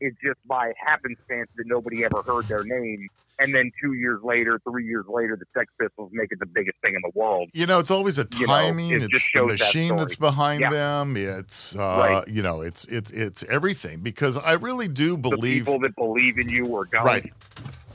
it's 0.00 0.16
just 0.22 0.38
by 0.46 0.72
happenstance 0.84 1.48
that 1.56 1.64
nobody 1.66 2.04
ever 2.04 2.22
heard 2.26 2.46
their 2.48 2.62
name. 2.64 3.08
And 3.38 3.52
then 3.54 3.72
two 3.82 3.94
years 3.94 4.20
later, 4.22 4.60
three 4.68 4.86
years 4.86 5.06
later, 5.08 5.36
the 5.36 5.46
Sex 5.58 5.72
Pistols 5.80 6.10
make 6.12 6.30
it 6.30 6.38
the 6.38 6.46
biggest 6.46 6.76
thing 6.82 6.94
in 6.94 7.00
the 7.02 7.10
world. 7.18 7.48
You 7.52 7.66
know, 7.66 7.78
it's 7.80 7.90
always 7.90 8.18
a 8.18 8.28
You 8.36 8.46
know, 8.46 8.52
timing. 8.52 8.90
it 8.92 9.02
it's 9.04 9.12
the 9.12 9.18
shows 9.18 9.58
that 9.58 9.64
machine 9.64 9.96
that's 9.96 10.14
behind 10.16 10.60
Yeah. 10.60 10.70
them. 10.70 11.16
It's 11.16 11.74
uh, 11.74 11.78
Right. 11.80 12.28
you 12.28 12.42
know, 12.42 12.60
it's 12.60 12.84
it's 12.84 13.10
it's 13.10 13.42
everything 13.44 14.00
because 14.00 14.36
I 14.36 14.52
really 14.52 14.86
do 14.86 15.12
The 15.16 15.30
believe 15.30 15.64
people 15.64 15.80
that 15.80 15.96
believe 15.96 16.38
in 16.38 16.48
you 16.50 16.76
are 16.76 16.84
going. 16.84 17.04
right, 17.06 17.32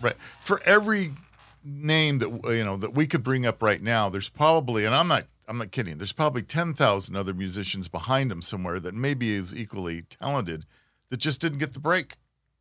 right. 0.01 0.15
For 0.41 0.59
every 0.65 1.11
name 1.69 2.19
that 2.19 2.29
you 2.55 2.63
know 2.63 2.77
that 2.77 2.93
we 2.93 3.07
could 3.07 3.23
bring 3.23 3.45
up 3.45 3.61
right 3.61 3.81
now, 3.81 4.09
there's 4.09 4.29
probably, 4.29 4.85
and 4.85 4.95
I'm 4.95 5.07
not 5.07 5.25
I'm 5.47 5.57
not 5.57 5.71
kidding. 5.71 5.97
There's 5.97 6.11
probably 6.11 6.41
ten 6.43 6.73
thousand 6.73 7.15
other 7.15 7.33
musicians 7.33 7.87
behind 7.87 8.29
them 8.31 8.41
somewhere 8.41 8.79
that 8.79 8.93
maybe 8.93 9.31
is 9.31 9.55
equally 9.55 10.03
talented 10.03 10.65
that 11.09 11.17
just 11.17 11.41
didn't 11.41 11.59
get 11.59 11.73
the 11.73 11.79
break. 11.79 12.15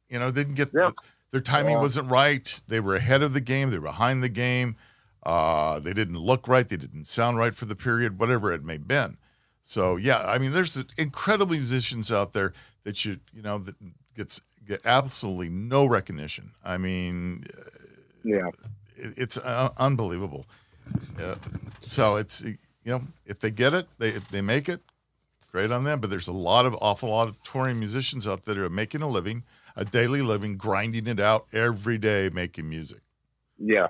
You 0.08 0.18
know, 0.18 0.30
didn't 0.30 0.54
get 0.54 0.70
Yeah. 0.74 0.90
their 1.32 1.40
timing 1.40 1.74
Yeah. 1.74 1.80
wasn't 1.82 2.10
right. 2.10 2.60
They 2.68 2.80
were 2.80 2.96
ahead 2.96 3.22
of 3.22 3.32
the 3.34 3.40
game. 3.40 3.70
They 3.70 3.78
were 3.78 3.88
behind 3.88 4.22
the 4.22 4.28
game. 4.30 4.76
Uh, 5.22 5.80
they 5.80 5.92
didn't 5.92 6.18
look 6.18 6.48
right. 6.48 6.66
They 6.66 6.76
didn't 6.78 7.04
sound 7.04 7.36
right 7.36 7.54
for 7.54 7.66
the 7.66 7.76
period, 7.76 8.18
whatever 8.18 8.52
it 8.52 8.64
may 8.64 8.74
have 8.74 8.88
been. 8.88 9.18
So 9.62 9.96
yeah, 9.96 10.20
I 10.26 10.38
mean, 10.38 10.52
there's 10.52 10.82
incredible 10.96 11.52
musicians 11.52 12.10
out 12.10 12.32
there 12.32 12.54
that 12.84 12.96
should, 12.96 13.20
you 13.34 13.42
know, 13.42 13.58
that 13.58 13.74
gets 14.16 14.40
get 14.66 14.80
absolutely 14.86 15.48
no 15.50 15.84
recognition. 15.86 16.52
I 16.64 16.78
mean, 16.78 17.44
Yeah. 18.24 18.48
It, 18.98 19.14
it's 19.16 19.38
uh, 19.38 19.70
unbelievable. 19.78 20.46
Uh, 21.20 21.36
so 21.80 22.16
it's 22.16 22.42
you 22.42 22.56
know, 22.84 23.02
if 23.26 23.40
they 23.40 23.50
get 23.50 23.74
it, 23.74 23.86
they 23.98 24.08
if 24.08 24.28
they 24.28 24.40
make 24.40 24.68
it, 24.68 24.80
great 25.52 25.70
on 25.70 25.84
them. 25.84 26.00
But 26.00 26.10
there's 26.10 26.28
a 26.28 26.32
lot 26.32 26.66
of 26.66 26.76
awful 26.80 27.10
lot 27.10 27.28
of 27.28 27.42
touring 27.42 27.78
musicians 27.78 28.26
out 28.26 28.44
there 28.44 28.54
who 28.54 28.64
are 28.64 28.70
making 28.70 29.02
a 29.02 29.08
living, 29.08 29.44
a 29.76 29.84
daily 29.84 30.22
living, 30.22 30.56
grinding 30.56 31.06
it 31.06 31.20
out 31.20 31.46
every 31.52 31.98
day, 31.98 32.30
making 32.32 32.68
music. 32.68 33.00
Yeah, 33.58 33.88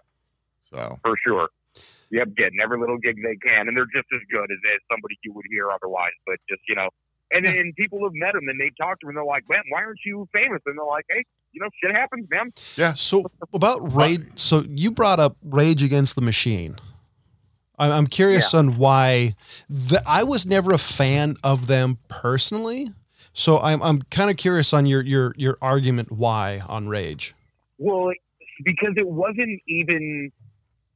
So 0.71 0.99
for 1.03 1.15
sure. 1.25 1.49
Yep, 2.11 2.29
getting 2.37 2.59
every 2.63 2.81
little 2.81 2.97
gig 2.97 3.17
they 3.23 3.37
can, 3.37 3.69
and 3.69 3.77
they're 3.77 3.85
just 3.85 4.09
as 4.15 4.21
good 4.33 4.51
as, 4.51 4.59
as 4.75 4.81
somebody 4.91 5.19
you 5.23 5.33
would 5.35 5.45
hear 5.51 5.71
otherwise. 5.71 6.17
But 6.27 6.39
just 6.49 6.63
you 6.67 6.75
know, 6.75 6.89
and 7.31 7.45
then 7.45 7.73
people 7.77 8.03
have 8.03 8.15
met 8.15 8.33
them 8.33 8.49
and 8.49 8.59
they 8.59 8.73
talk 8.81 8.99
to 9.01 9.07
them, 9.07 9.11
and 9.11 9.19
they're 9.19 9.25
like, 9.25 9.45
"Man, 9.49 9.63
why 9.69 9.85
aren't 9.85 10.01
you 10.07 10.27
famous?" 10.33 10.63
And 10.65 10.79
they're 10.79 10.87
like, 10.87 11.05
"Hey, 11.11 11.25
you 11.53 11.61
know, 11.61 11.69
shit 11.83 11.95
happens, 11.95 12.29
man." 12.31 12.51
Yeah. 12.77 12.93
So 12.95 13.25
about 13.53 13.95
Rage, 13.95 14.21
so 14.37 14.65
you 14.69 14.91
brought 14.91 15.21
up 15.21 15.37
Rage 15.43 15.83
Against 15.83 16.15
the 16.15 16.23
Machine. 16.23 16.77
I- 17.79 17.93
I'm 17.93 18.07
curious 18.07 18.55
on 18.55 18.77
why. 18.77 19.35
The, 19.69 20.03
I 20.07 20.25
was 20.25 20.47
never 20.47 20.73
a 20.73 20.79
fan 20.79 21.37
of 21.45 21.67
them 21.69 21.99
personally, 22.09 22.89
so 23.33 23.59
I'm 23.59 23.81
I'm 23.83 24.03
kind 24.03 24.31
of 24.31 24.37
curious 24.37 24.73
on 24.73 24.87
your 24.87 25.03
your 25.03 25.35
your 25.37 25.57
argument 25.63 26.11
why 26.11 26.61
on 26.69 26.89
Rage. 26.89 27.35
Well, 27.79 28.13
because 28.65 28.95
it 28.97 29.07
wasn't 29.09 29.61
even. 29.69 30.33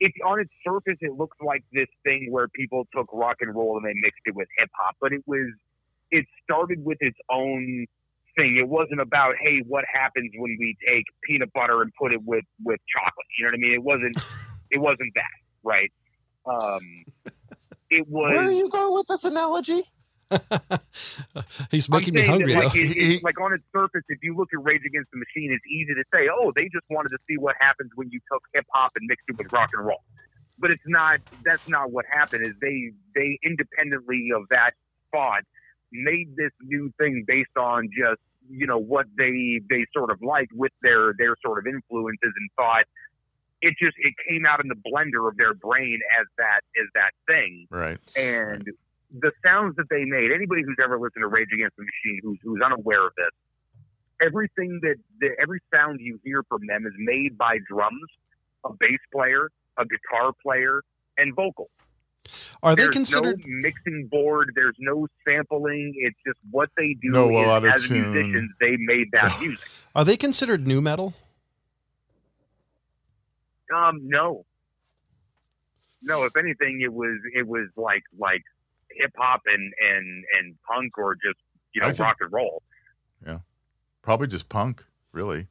It's 0.04 0.16
on 0.26 0.40
its 0.40 0.50
surface, 0.66 0.98
it 1.00 1.12
looks 1.12 1.36
like 1.40 1.62
this 1.72 1.86
thing 2.02 2.26
where 2.32 2.48
people 2.48 2.88
took 2.92 3.06
rock 3.12 3.36
and 3.40 3.54
roll 3.54 3.76
and 3.76 3.86
they 3.86 3.92
mixed 3.94 4.22
it 4.24 4.34
with 4.34 4.48
hip 4.58 4.68
hop, 4.76 4.96
but 5.00 5.12
it 5.12 5.22
was. 5.26 5.46
It 6.10 6.26
started 6.42 6.84
with 6.84 6.98
its 7.00 7.16
own 7.30 7.86
thing. 8.36 8.56
It 8.56 8.68
wasn't 8.68 9.00
about 9.00 9.34
hey, 9.40 9.62
what 9.66 9.84
happens 9.92 10.30
when 10.36 10.56
we 10.58 10.76
take 10.86 11.04
peanut 11.24 11.52
butter 11.52 11.82
and 11.82 11.92
put 11.98 12.12
it 12.12 12.20
with 12.24 12.44
with 12.62 12.80
chocolate. 12.92 13.26
You 13.38 13.46
know 13.46 13.50
what 13.50 13.58
I 13.58 13.60
mean? 13.60 13.74
It 13.74 13.82
wasn't. 13.82 14.16
it 14.70 14.78
wasn't 14.78 15.12
that, 15.14 15.38
right? 15.62 15.92
Um, 16.46 17.04
it 17.90 18.06
was. 18.08 18.30
Where 18.30 18.48
are 18.48 18.50
you 18.50 18.68
going 18.68 18.94
with 18.94 19.06
this 19.06 19.24
analogy? 19.24 19.82
He's 21.70 21.90
making 21.90 22.14
me 22.14 22.22
hungry. 22.22 22.54
Like, 22.54 22.72
though. 22.72 22.78
it- 22.78 22.96
it's 22.96 23.22
like 23.22 23.38
on 23.40 23.52
its 23.52 23.64
surface, 23.74 24.02
if 24.08 24.18
you 24.22 24.34
look 24.34 24.48
at 24.54 24.62
Rage 24.64 24.80
Against 24.86 25.10
the 25.12 25.18
Machine, 25.18 25.52
it's 25.52 25.66
easy 25.70 25.92
to 25.94 26.04
say, 26.12 26.28
"Oh, 26.32 26.52
they 26.56 26.64
just 26.64 26.86
wanted 26.90 27.10
to 27.10 27.18
see 27.28 27.36
what 27.36 27.54
happens 27.60 27.90
when 27.94 28.10
you 28.10 28.20
took 28.32 28.42
hip 28.54 28.64
hop 28.72 28.92
and 28.96 29.06
mixed 29.08 29.24
it 29.28 29.36
with 29.36 29.52
rock 29.52 29.70
and 29.74 29.84
roll." 29.84 30.02
But 30.58 30.70
it's 30.70 30.82
not. 30.86 31.20
That's 31.44 31.68
not 31.68 31.90
what 31.92 32.06
happened. 32.10 32.46
Is 32.46 32.54
they 32.62 32.92
they 33.14 33.38
independently 33.44 34.30
of 34.34 34.44
that 34.50 34.72
thought 35.12 35.42
made 35.92 36.34
this 36.36 36.52
new 36.62 36.92
thing 36.98 37.24
based 37.26 37.56
on 37.58 37.88
just 37.96 38.20
you 38.50 38.66
know 38.66 38.78
what 38.78 39.06
they 39.16 39.60
they 39.70 39.86
sort 39.94 40.10
of 40.10 40.20
liked 40.22 40.52
with 40.54 40.72
their 40.82 41.14
their 41.18 41.36
sort 41.44 41.58
of 41.58 41.66
influences 41.66 42.32
and 42.36 42.50
thought 42.56 42.84
it 43.60 43.74
just 43.80 43.94
it 43.98 44.14
came 44.28 44.44
out 44.44 44.60
in 44.62 44.68
the 44.68 44.74
blender 44.74 45.28
of 45.28 45.36
their 45.36 45.54
brain 45.54 46.00
as 46.20 46.26
that 46.38 46.60
as 46.80 46.88
that 46.94 47.12
thing 47.26 47.66
right, 47.70 47.98
and 48.16 48.68
the 49.20 49.30
sounds 49.44 49.76
that 49.76 49.88
they 49.90 50.04
made. 50.04 50.32
Anybody 50.32 50.62
who's 50.62 50.78
ever 50.82 50.98
listened 50.98 51.22
to 51.22 51.28
Rage 51.28 51.48
Against 51.52 51.76
the 51.76 51.84
Machine, 51.84 52.20
who's 52.22 52.38
who's 52.42 52.60
unaware 52.64 53.06
of 53.06 53.12
this, 53.16 53.30
everything 54.20 54.80
that 54.82 54.96
the, 55.20 55.30
every 55.40 55.60
sound 55.72 56.00
you 56.00 56.18
hear 56.24 56.42
from 56.48 56.66
them 56.66 56.86
is 56.86 56.94
made 56.98 57.36
by 57.36 57.58
drums, 57.68 58.08
a 58.64 58.70
bass 58.72 59.00
player, 59.12 59.50
a 59.78 59.84
guitar 59.84 60.32
player, 60.42 60.82
and 61.18 61.34
vocals. 61.34 61.70
Are 62.62 62.76
they 62.76 62.82
There's 62.82 62.94
considered? 62.94 63.40
no 63.40 63.44
mixing 63.60 64.06
board. 64.10 64.52
There's 64.54 64.76
no 64.78 65.08
sampling. 65.26 65.94
It's 65.96 66.16
just 66.24 66.38
what 66.50 66.68
they 66.76 66.94
do. 67.02 67.08
No 67.10 67.28
is, 67.30 67.46
as 67.64 67.82
auto-tune. 67.82 68.12
musicians, 68.12 68.50
they 68.60 68.76
made 68.78 69.08
that 69.12 69.36
music. 69.40 69.68
Are 69.96 70.04
they 70.04 70.16
considered 70.16 70.66
new 70.66 70.80
metal? 70.80 71.14
Um, 73.74 74.00
no, 74.08 74.44
no. 76.02 76.24
If 76.24 76.36
anything, 76.36 76.80
it 76.82 76.92
was 76.92 77.18
it 77.34 77.46
was 77.46 77.68
like 77.76 78.02
like 78.18 78.42
hip 78.90 79.12
hop 79.16 79.42
and 79.46 79.72
and 79.80 80.24
and 80.38 80.54
punk 80.70 80.98
or 80.98 81.14
just 81.14 81.38
you 81.74 81.80
know 81.80 81.88
think- 81.88 82.00
rock 82.00 82.16
and 82.20 82.32
roll. 82.32 82.62
Yeah, 83.26 83.38
probably 84.02 84.26
just 84.28 84.48
punk, 84.48 84.84
really. 85.12 85.46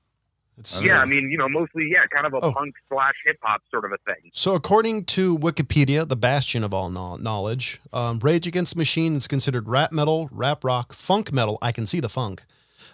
It's- 0.57 0.83
Yeah, 0.83 0.99
I 0.99 1.05
mean, 1.05 1.31
you 1.31 1.37
know, 1.37 1.49
mostly, 1.49 1.89
yeah, 1.91 2.05
kind 2.13 2.27
of 2.27 2.33
a 2.33 2.45
Oh. 2.45 2.51
punk 2.51 2.75
slash 2.89 3.15
hip 3.25 3.37
hop 3.41 3.61
sort 3.71 3.85
of 3.85 3.91
a 3.93 3.97
thing. 4.05 4.29
So, 4.33 4.53
according 4.53 5.05
to 5.05 5.37
Wikipedia, 5.37 6.07
the 6.07 6.15
bastion 6.15 6.63
of 6.63 6.73
all 6.73 6.89
kno- 6.89 7.15
knowledge, 7.15 7.79
um, 7.93 8.19
Rage 8.19 8.45
Against 8.45 8.73
the 8.75 8.77
Machine 8.79 9.15
is 9.15 9.27
considered 9.27 9.67
rap 9.67 9.91
metal, 9.91 10.29
rap 10.31 10.63
rock, 10.63 10.93
funk 10.93 11.31
metal. 11.33 11.57
I 11.61 11.71
can 11.71 11.85
see 11.85 11.99
the 11.99 12.09
funk. 12.09 12.43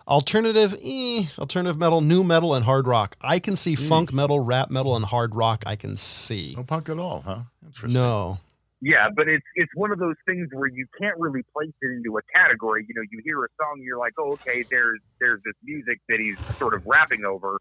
Alternative, 0.08 0.74
eh, 0.82 1.24
alternative 1.38 1.78
metal, 1.78 2.00
new 2.00 2.24
metal, 2.24 2.56
and 2.56 2.64
hard 2.64 2.88
rock. 2.88 3.18
I 3.22 3.40
can 3.40 3.58
see 3.58 3.76
funk 3.76 4.14
metal, 4.14 4.40
rap 4.40 4.70
metal, 4.72 4.96
and 4.96 5.04
hard 5.06 5.36
rock. 5.36 5.64
I 5.66 5.76
can 5.76 5.98
see. 5.98 6.54
No 6.56 6.64
punk 6.64 6.88
at 6.88 6.98
all, 6.98 7.24
huh? 7.26 7.40
Interesting. 7.66 7.94
No. 8.00 8.38
Yeah, 8.82 9.10
but 9.16 9.28
it's 9.28 9.46
it's 9.56 9.72
one 9.76 9.92
of 9.92 10.00
those 10.00 10.16
things 10.26 10.50
where 10.54 10.68
you 10.68 10.86
can't 11.02 11.18
really 11.20 11.44
place 11.54 11.74
it 11.82 11.88
into 11.92 12.18
a 12.18 12.22
category. 12.36 12.86
You 12.88 12.96
know, 12.96 13.04
you 13.12 13.22
hear 13.24 13.44
a 13.44 13.48
song, 13.60 13.82
you're 13.82 13.98
like, 13.98 14.14
oh, 14.20 14.34
okay, 14.34 14.66
there's 14.70 15.00
there's 15.20 15.42
this 15.46 15.56
music 15.64 16.00
that 16.10 16.20
he's 16.20 16.38
sort 16.58 16.76
of 16.76 16.86
rapping 16.86 17.26
over, 17.26 17.60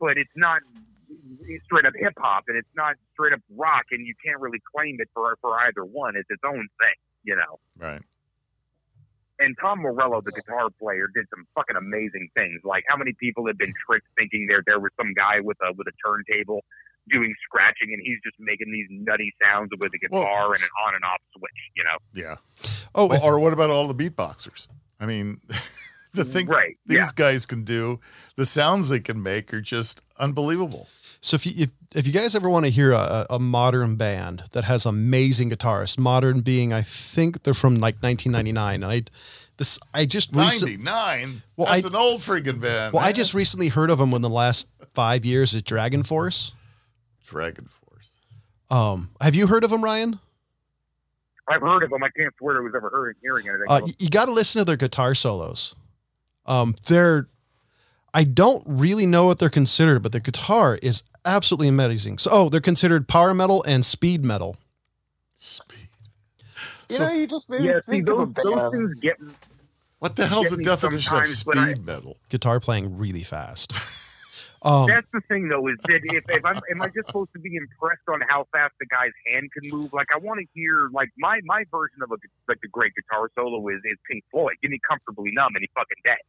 but 0.00 0.18
it's 0.18 0.36
not 0.36 0.60
it's 1.48 1.64
straight 1.64 1.86
up 1.86 1.94
hip 1.96 2.14
hop 2.18 2.44
and 2.48 2.56
it's 2.58 2.68
not 2.76 2.96
straight 3.14 3.32
up 3.32 3.40
rock, 3.56 3.84
and 3.90 4.06
you 4.06 4.14
can't 4.24 4.40
really 4.40 4.60
claim 4.74 4.98
it 5.00 5.08
for 5.14 5.36
for 5.40 5.58
either 5.60 5.84
one. 5.84 6.14
It's 6.16 6.30
its 6.30 6.42
own 6.44 6.68
thing, 6.78 6.98
you 7.24 7.36
know. 7.36 7.58
Right. 7.78 8.02
and 9.38 9.56
Tom 9.60 9.80
Morello, 9.80 10.20
the 10.20 10.32
guitar 10.32 10.68
player, 10.78 11.08
did 11.14 11.26
some 11.30 11.46
fucking 11.54 11.76
amazing 11.76 12.28
things. 12.34 12.60
Like 12.64 12.84
how 12.88 12.96
many 12.96 13.14
people 13.18 13.46
have 13.46 13.58
been 13.58 13.72
tricked 13.86 14.06
thinking 14.16 14.46
there 14.48 14.62
there 14.66 14.78
was 14.78 14.92
some 14.98 15.14
guy 15.14 15.40
with 15.40 15.56
a 15.62 15.72
with 15.72 15.86
a 15.88 15.92
turntable 16.04 16.64
doing 17.12 17.34
scratching, 17.46 17.92
and 17.92 18.00
he's 18.04 18.18
just 18.24 18.36
making 18.38 18.70
these 18.72 18.86
nutty 18.90 19.32
sounds 19.42 19.70
with 19.80 19.92
a 19.94 19.98
guitar 19.98 20.20
Well, 20.20 20.52
and 20.52 20.62
an 20.62 20.68
on 20.86 20.94
and 20.94 21.04
off 21.04 21.20
switch. 21.36 21.50
You 21.76 21.84
know, 21.84 21.98
Yeah. 22.14 22.36
Oh, 22.94 23.12
if- 23.12 23.22
or 23.22 23.38
what 23.40 23.52
about 23.52 23.70
all 23.70 23.88
the 23.88 23.94
beatboxers? 23.94 24.68
I 24.98 25.06
mean, 25.06 25.40
the 26.12 26.24
things 26.24 26.50
Right, 26.50 26.76
these 26.86 26.98
yeah. 26.98 27.08
guys 27.14 27.46
can 27.46 27.64
do, 27.64 28.00
the 28.36 28.44
sounds 28.46 28.88
they 28.88 29.00
can 29.00 29.22
make 29.22 29.52
are 29.54 29.60
just 29.60 30.00
unbelievable. 30.18 30.88
So 31.22 31.34
if 31.34 31.46
you 31.46 31.52
if, 31.64 31.70
if 31.94 32.06
you 32.06 32.12
guys 32.14 32.34
ever 32.34 32.48
want 32.48 32.64
to 32.64 32.70
hear 32.70 32.92
a, 32.92 33.26
a 33.28 33.38
modern 33.38 33.96
band 33.96 34.44
that 34.52 34.64
has 34.64 34.86
amazing 34.86 35.50
guitarists, 35.50 35.98
modern 35.98 36.40
being 36.40 36.72
I 36.72 36.80
think 36.82 37.42
they're 37.42 37.52
from 37.54 37.74
like 37.74 37.96
1999. 38.02 38.82
I 38.82 39.02
this 39.58 39.78
I 39.92 40.06
just 40.06 40.34
recently 40.34 40.78
99. 40.78 41.42
Well, 41.56 41.66
That's 41.68 41.84
I- 41.84 41.88
an 41.88 41.94
old 41.94 42.20
freaking 42.22 42.60
band. 42.60 42.94
well 42.94 43.02
I 43.04 43.12
just 43.12 43.34
recently 43.34 43.68
heard 43.68 43.90
of 43.90 43.98
them 43.98 44.14
in 44.14 44.22
the 44.22 44.30
last 44.30 44.66
five 44.94 45.24
years 45.26 45.52
is 45.54 45.62
Dragon 45.62 46.02
Force. 46.02 46.52
Dragon 47.30 47.68
Force. 47.68 48.10
Um, 48.70 49.10
have 49.20 49.34
you 49.36 49.46
heard 49.46 49.62
of 49.64 49.70
them, 49.70 49.82
Ryan? 49.84 50.18
I've 51.48 51.60
heard 51.62 51.82
of 51.84 51.90
them. 51.90 52.02
I 52.02 52.08
can't 52.16 52.34
swear 52.38 52.58
I 52.58 52.60
was 52.60 52.72
ever 52.76 52.90
heard, 52.90 53.16
hearing 53.22 53.48
anything. 53.48 53.64
Uh, 53.68 53.76
of 53.76 53.82
'em. 53.82 53.86
y- 53.88 53.94
you 54.00 54.10
got 54.10 54.26
to 54.26 54.32
listen 54.32 54.60
to 54.60 54.64
their 54.64 54.76
guitar 54.76 55.14
solos. 55.14 55.74
Um, 56.46 56.74
they're, 56.88 57.28
I 58.12 58.24
don't 58.24 58.64
really 58.66 59.06
know 59.06 59.26
what 59.26 59.38
they're 59.38 59.48
considered, 59.48 60.02
but 60.02 60.10
the 60.12 60.20
guitar 60.20 60.78
is 60.82 61.02
absolutely 61.24 61.68
amazing. 61.68 62.18
So, 62.18 62.30
oh, 62.32 62.48
they're 62.48 62.60
considered 62.60 63.06
power 63.08 63.32
metal 63.34 63.62
and 63.66 63.84
speed 63.84 64.24
metal. 64.24 64.56
Speed. 65.36 65.88
You 66.88 66.96
So- 66.96 67.06
know, 67.08 67.12
you 67.14 67.26
just 67.28 67.48
made 67.48 67.62
yeah, 67.62 67.74
me 67.74 67.80
see, 67.80 67.90
think 67.92 68.06
those, 68.06 68.20
of 68.20 68.30
a 68.30 68.32
those 68.42 68.54
band. 68.58 68.72
things 68.72 68.94
get 69.00 69.16
What 70.00 70.16
the 70.16 70.26
hell's 70.26 70.48
Get 70.50 70.56
the 70.58 70.62
definition 70.64 71.16
of 71.16 71.26
sometimes, 71.26 71.44
but 71.44 71.58
I- 71.58 71.72
speed 71.72 71.86
metal? 71.86 72.16
Guitar 72.28 72.58
playing 72.60 72.96
really 72.98 73.22
fast. 73.22 73.72
Um, 74.62 74.86
That's 74.86 75.06
the 75.12 75.22
thing, 75.28 75.48
though, 75.48 75.68
is 75.68 75.76
that 75.84 76.00
if, 76.04 76.24
if 76.28 76.44
I'm, 76.44 76.60
am 76.70 76.82
I 76.82 76.88
just 76.88 77.06
supposed 77.06 77.32
to 77.32 77.38
be 77.40 77.56
impressed 77.56 78.04
on 78.08 78.20
how 78.28 78.46
fast 78.52 78.74
the 78.78 78.86
guy's 78.86 79.12
hand 79.26 79.48
can 79.52 79.70
move? 79.70 79.92
Like, 79.94 80.08
I 80.14 80.18
want 80.18 80.40
to 80.40 80.46
hear, 80.54 80.90
like, 80.92 81.08
my 81.18 81.40
my 81.44 81.64
version 81.70 82.02
of 82.02 82.10
a 82.10 82.16
like 82.46 82.58
a 82.62 82.68
great 82.68 82.92
guitar 82.94 83.30
solo 83.34 83.66
is 83.68 83.80
is 83.84 83.96
Pink 84.10 84.22
Floyd. 84.30 84.54
Give 84.60 84.70
me 84.70 84.78
comfortably 84.86 85.30
numb 85.32 85.52
and 85.54 85.62
he 85.62 85.70
fucking 85.74 86.02
day. 86.04 86.20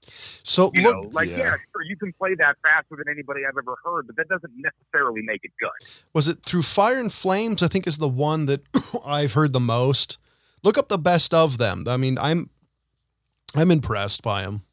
so 0.43 0.71
You 0.73 0.83
look, 0.83 0.95
know, 0.95 1.09
like, 1.11 1.29
yeah. 1.29 1.37
yeah. 1.37 1.55
sure, 1.73 1.83
you 1.85 1.97
can 1.97 2.13
play 2.13 2.35
that 2.35 2.55
faster 2.63 2.95
than 2.95 3.11
anybody 3.11 3.41
I've 3.45 3.57
ever 3.57 3.75
heard, 3.83 4.07
but 4.07 4.15
that 4.15 4.29
doesn't 4.29 4.53
necessarily 4.55 5.21
make 5.23 5.41
it 5.43 5.51
good. 5.59 5.89
was 6.13 6.27
it 6.29 6.43
through 6.43 6.61
Fire 6.61 6.99
and 6.99 7.11
Flames? 7.11 7.61
I 7.61 7.67
think 7.67 7.85
is 7.85 7.97
the 7.97 8.07
one 8.07 8.45
that 8.45 8.61
I've 9.05 9.33
heard 9.33 9.51
the 9.51 9.59
most. 9.59 10.17
Look 10.63 10.77
up 10.77 10.87
the 10.87 10.97
best 10.97 11.33
of 11.33 11.57
them. 11.57 11.85
I 11.87 11.97
mean, 11.97 12.17
I'm, 12.17 12.49
I'm 13.55 13.71
impressed 13.71 14.21
by 14.21 14.43
them. 14.43 14.63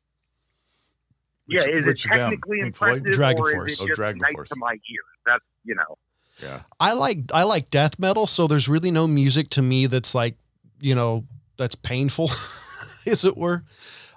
Yeah, 1.48 1.62
Which- 1.62 1.70
is 1.70 1.84
which 1.86 2.06
it 2.06 2.10
of 2.12 2.16
them? 2.18 2.30
technically 2.30 2.60
impressive, 2.60 3.04
Dragon 3.04 3.42
or 3.42 3.50
Force. 3.52 3.72
is 3.72 3.80
it 3.80 3.82
Oh, 3.84 3.86
just 3.88 3.96
Dragon 3.98 4.20
nice 4.20 4.32
Force. 4.32 4.48
to 4.50 4.56
my 4.56 4.72
ears? 4.72 5.04
That's 5.26 5.44
you 5.64 5.74
know. 5.74 5.96
Yeah. 6.42 6.60
I 6.78 6.92
like 6.92 7.18
I 7.34 7.42
like 7.42 7.70
death 7.70 7.98
metal, 7.98 8.26
so 8.26 8.46
there's 8.46 8.68
really 8.68 8.90
no 8.90 9.06
music 9.08 9.48
to 9.50 9.62
me 9.62 9.86
that's 9.86 10.14
like, 10.14 10.36
you 10.80 10.94
know, 10.94 11.24
that's 11.56 11.74
painful, 11.74 12.26
as 13.06 13.24
it 13.24 13.36
were. 13.36 13.64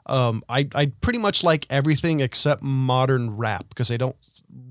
Um, 0.06 0.44
I 0.50 0.68
I 0.76 0.92
pretty 1.02 1.20
much 1.20 1.44
like 1.44 1.66
everything 1.70 2.20
except 2.20 2.62
modern 2.64 3.38
rap 3.38 3.70
because 3.70 3.90
I 3.92 3.98
don't 3.98 4.16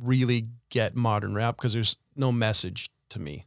really 0.01 0.49
get 0.69 0.95
modern 0.95 1.35
rap 1.35 1.57
because 1.57 1.73
there's 1.73 1.97
no 2.17 2.31
message 2.31 2.91
to 3.11 3.19
me. 3.21 3.47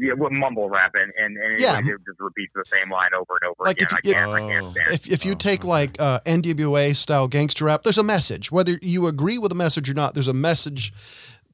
Yeah, 0.00 0.12
with 0.14 0.32
mumble 0.32 0.68
rap 0.70 0.92
and 0.94 1.12
and, 1.18 1.36
and 1.36 1.58
Yeah. 1.58 1.78
it 1.80 1.84
just 1.84 2.20
repeats 2.20 2.52
the 2.54 2.64
same 2.66 2.90
line 2.90 3.10
over 3.14 3.34
and 3.42 3.50
over 3.50 3.64
Like, 3.64 3.78
again. 3.80 3.88
if 3.90 3.94
I 3.94 4.00
you- 4.04 4.14
can't, 4.14 4.30
I 4.32 4.40
can't 4.40 4.72
stand. 4.72 4.94
If 4.94 5.06
if 5.12 5.24
you 5.26 5.34
take 5.34 5.64
like 5.64 6.00
uh, 6.00 6.20
NWA 6.24 6.94
style 6.94 7.26
gangster 7.28 7.64
rap, 7.64 7.82
there's 7.82 7.98
a 7.98 8.02
message. 8.04 8.52
Whether 8.52 8.78
you 8.80 9.06
agree 9.08 9.38
with 9.38 9.48
the 9.50 9.56
message 9.56 9.90
or 9.90 9.94
not, 9.94 10.14
there's 10.14 10.28
a 10.28 10.32
message 10.34 10.92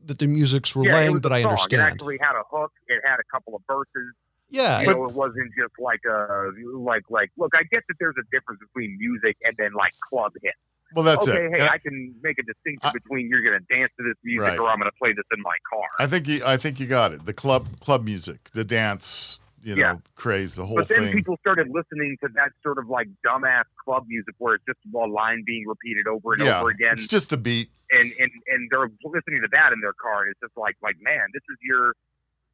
that 0.05 0.19
the 0.19 0.27
music's 0.27 0.75
Yeah, 0.77 0.83
relaying 0.83 1.13
was 1.13 1.21
that 1.23 1.33
I 1.33 1.41
song. 1.43 1.53
It 1.53 1.55
understand. 1.55 1.83
actually 1.93 2.19
had 2.21 2.37
a 2.37 2.43
hook. 2.51 2.73
It 2.89 3.01
had 3.05 3.17
a 3.21 3.25
couple 3.33 3.55
of 3.57 3.63
verses. 3.67 4.13
Yeah, 4.51 4.83
You 4.83 4.87
know, 4.89 5.09
it 5.09 5.15
wasn't 5.15 5.51
just 5.59 5.73
like 5.79 6.01
a 6.09 6.51
like 6.77 7.03
like. 7.09 7.31
Look, 7.39 7.53
I 7.55 7.63
get 7.65 7.83
that 7.89 7.95
there's 7.99 8.15
a 8.19 8.25
difference 8.31 8.61
between 8.61 8.99
music 8.99 9.37
and 9.45 9.57
then 9.57 9.73
like 9.73 9.95
club 10.09 10.33
hits. 10.43 10.55
Well, 10.95 11.05
that's 11.05 11.27
okay, 11.29 11.47
it. 11.47 11.51
hey, 11.53 11.61
And 11.61 11.69
I 11.71 11.79
can 11.79 12.15
make 12.23 12.39
a 12.39 12.43
distinction 12.43 12.81
I- 12.89 12.93
between 12.93 13.29
you're 13.29 13.43
going 13.43 13.59
to 13.61 13.75
dance 13.75 13.93
to 13.99 14.05
this 14.05 14.17
music 14.25 14.49
Right. 14.51 14.59
or 14.59 14.69
I'm 14.69 14.79
going 14.79 14.91
to 14.91 14.97
play 14.99 15.13
this 15.13 15.25
in 15.37 15.43
my 15.43 15.57
car. 15.71 15.87
I 15.99 16.07
think 16.07 16.29
you, 16.29 16.41
I 16.47 16.57
think 16.57 16.79
you 16.81 16.87
got 16.87 17.13
it. 17.13 17.25
The 17.27 17.35
club 17.35 17.67
club 17.81 18.05
music, 18.05 18.51
the 18.53 18.65
dance, 18.65 19.41
you 19.63 19.75
know, 19.75 19.81
Yeah. 19.81 19.97
craze, 20.15 20.55
the 20.57 20.67
whole 20.67 20.77
thing. 20.77 20.85
But 20.85 20.89
then 20.89 21.05
thing. 21.07 21.13
people 21.15 21.37
started 21.41 21.69
listening 21.71 22.17
to 22.23 22.29
that 22.35 22.53
sort 22.63 22.79
of 22.79 22.89
like 22.89 23.09
dumbass 23.27 23.65
club 23.85 24.05
music 24.09 24.35
where 24.39 24.55
it's 24.55 24.65
just 24.67 24.79
a 24.95 24.99
line 25.07 25.43
being 25.47 25.65
repeated 25.67 26.07
over 26.07 26.35
and 26.35 26.43
yeah, 26.43 26.61
over 26.61 26.71
again, 26.71 26.93
it's 26.93 27.07
just 27.09 27.33
a 27.33 27.37
beat. 27.37 27.69
and, 27.93 28.13
and 28.21 28.31
and 28.49 28.69
they're 28.71 28.89
listening 29.05 29.41
to 29.43 29.49
that 29.53 29.73
in 29.73 29.81
their 29.81 29.93
car, 29.95 30.23
and 30.23 30.31
it's 30.31 30.41
just 30.41 30.57
like 30.57 30.77
like 30.83 30.97
man, 31.01 31.27
this 31.33 31.43
is 31.51 31.57
your 31.63 31.95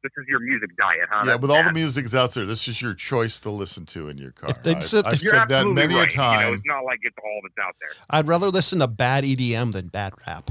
this 0.03 0.11
is 0.17 0.25
your 0.27 0.39
music 0.39 0.75
diet, 0.77 1.07
huh? 1.09 1.21
yeah, 1.23 1.31
That's 1.31 1.41
with 1.41 1.51
all 1.51 1.63
the 1.63 1.73
music's 1.73 2.15
out 2.15 2.33
there, 2.33 2.45
this 2.45 2.67
is 2.67 2.81
your 2.81 2.93
choice 2.93 3.39
to 3.41 3.49
listen 3.49 3.85
to 3.87 4.09
in 4.09 4.17
your 4.17 4.31
car. 4.31 4.49
If 4.51 4.63
they'd 4.63 4.77
I've, 4.77 4.83
said- 4.83 5.05
I've 5.07 5.19
said 5.19 5.49
that 5.49 5.67
many 5.67 5.95
right. 5.95 6.11
a 6.11 6.15
time. 6.15 6.39
You 6.41 6.47
know, 6.47 6.53
it's 6.53 6.65
not 6.65 6.83
like 6.85 6.99
it's 7.03 7.17
all 7.23 7.39
that's 7.43 7.67
out 7.67 7.75
there. 7.79 7.89
I'd 8.09 8.27
rather 8.27 8.49
listen 8.49 8.79
to 8.79 8.87
bad 8.87 9.23
EDM 9.23 9.71
than 9.73 9.87
bad 9.87 10.13
rap. 10.27 10.49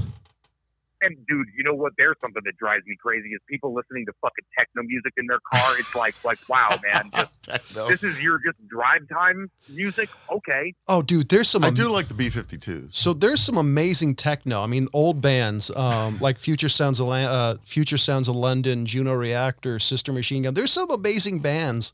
And 1.03 1.17
dude, 1.27 1.47
you 1.57 1.63
know 1.63 1.73
what? 1.73 1.93
There's 1.97 2.15
something 2.21 2.43
that 2.45 2.57
drives 2.57 2.85
me 2.85 2.95
crazy 3.01 3.29
is 3.29 3.39
people 3.49 3.73
listening 3.73 4.05
to 4.05 4.13
fucking 4.21 4.45
techno 4.57 4.83
music 4.83 5.13
in 5.17 5.25
their 5.25 5.39
car. 5.51 5.79
It's 5.79 5.95
like 5.95 6.13
like 6.23 6.37
wow, 6.47 6.79
man, 6.83 7.09
just 7.41 7.73
this 7.73 8.03
is 8.03 8.21
your 8.21 8.37
just 8.37 8.57
drive 8.67 9.07
time 9.09 9.49
music. 9.67 10.09
Okay, 10.31 10.73
Oh, 10.87 11.01
dude, 11.01 11.29
there's 11.29 11.49
some. 11.49 11.63
I 11.63 11.69
am- 11.69 11.73
do 11.73 11.89
like 11.89 12.07
the 12.07 12.13
B-52s. 12.13 12.93
So 12.95 13.13
there's 13.13 13.41
some 13.41 13.57
amazing 13.57 14.13
techno. 14.15 14.61
I 14.61 14.67
mean, 14.67 14.87
old 14.93 15.21
bands 15.21 15.71
um, 15.75 16.19
like 16.19 16.37
Future 16.37 16.69
Sounds 16.69 16.99
of 16.99 17.07
La- 17.07 17.15
uh, 17.15 17.57
Future 17.65 17.97
Sounds 17.97 18.27
of 18.27 18.35
London, 18.35 18.85
Juno 18.85 19.13
Reactor, 19.15 19.79
Sister 19.79 20.11
Machine 20.13 20.43
Gun. 20.43 20.53
There's 20.53 20.71
some 20.71 20.91
amazing 20.91 21.39
bands, 21.39 21.93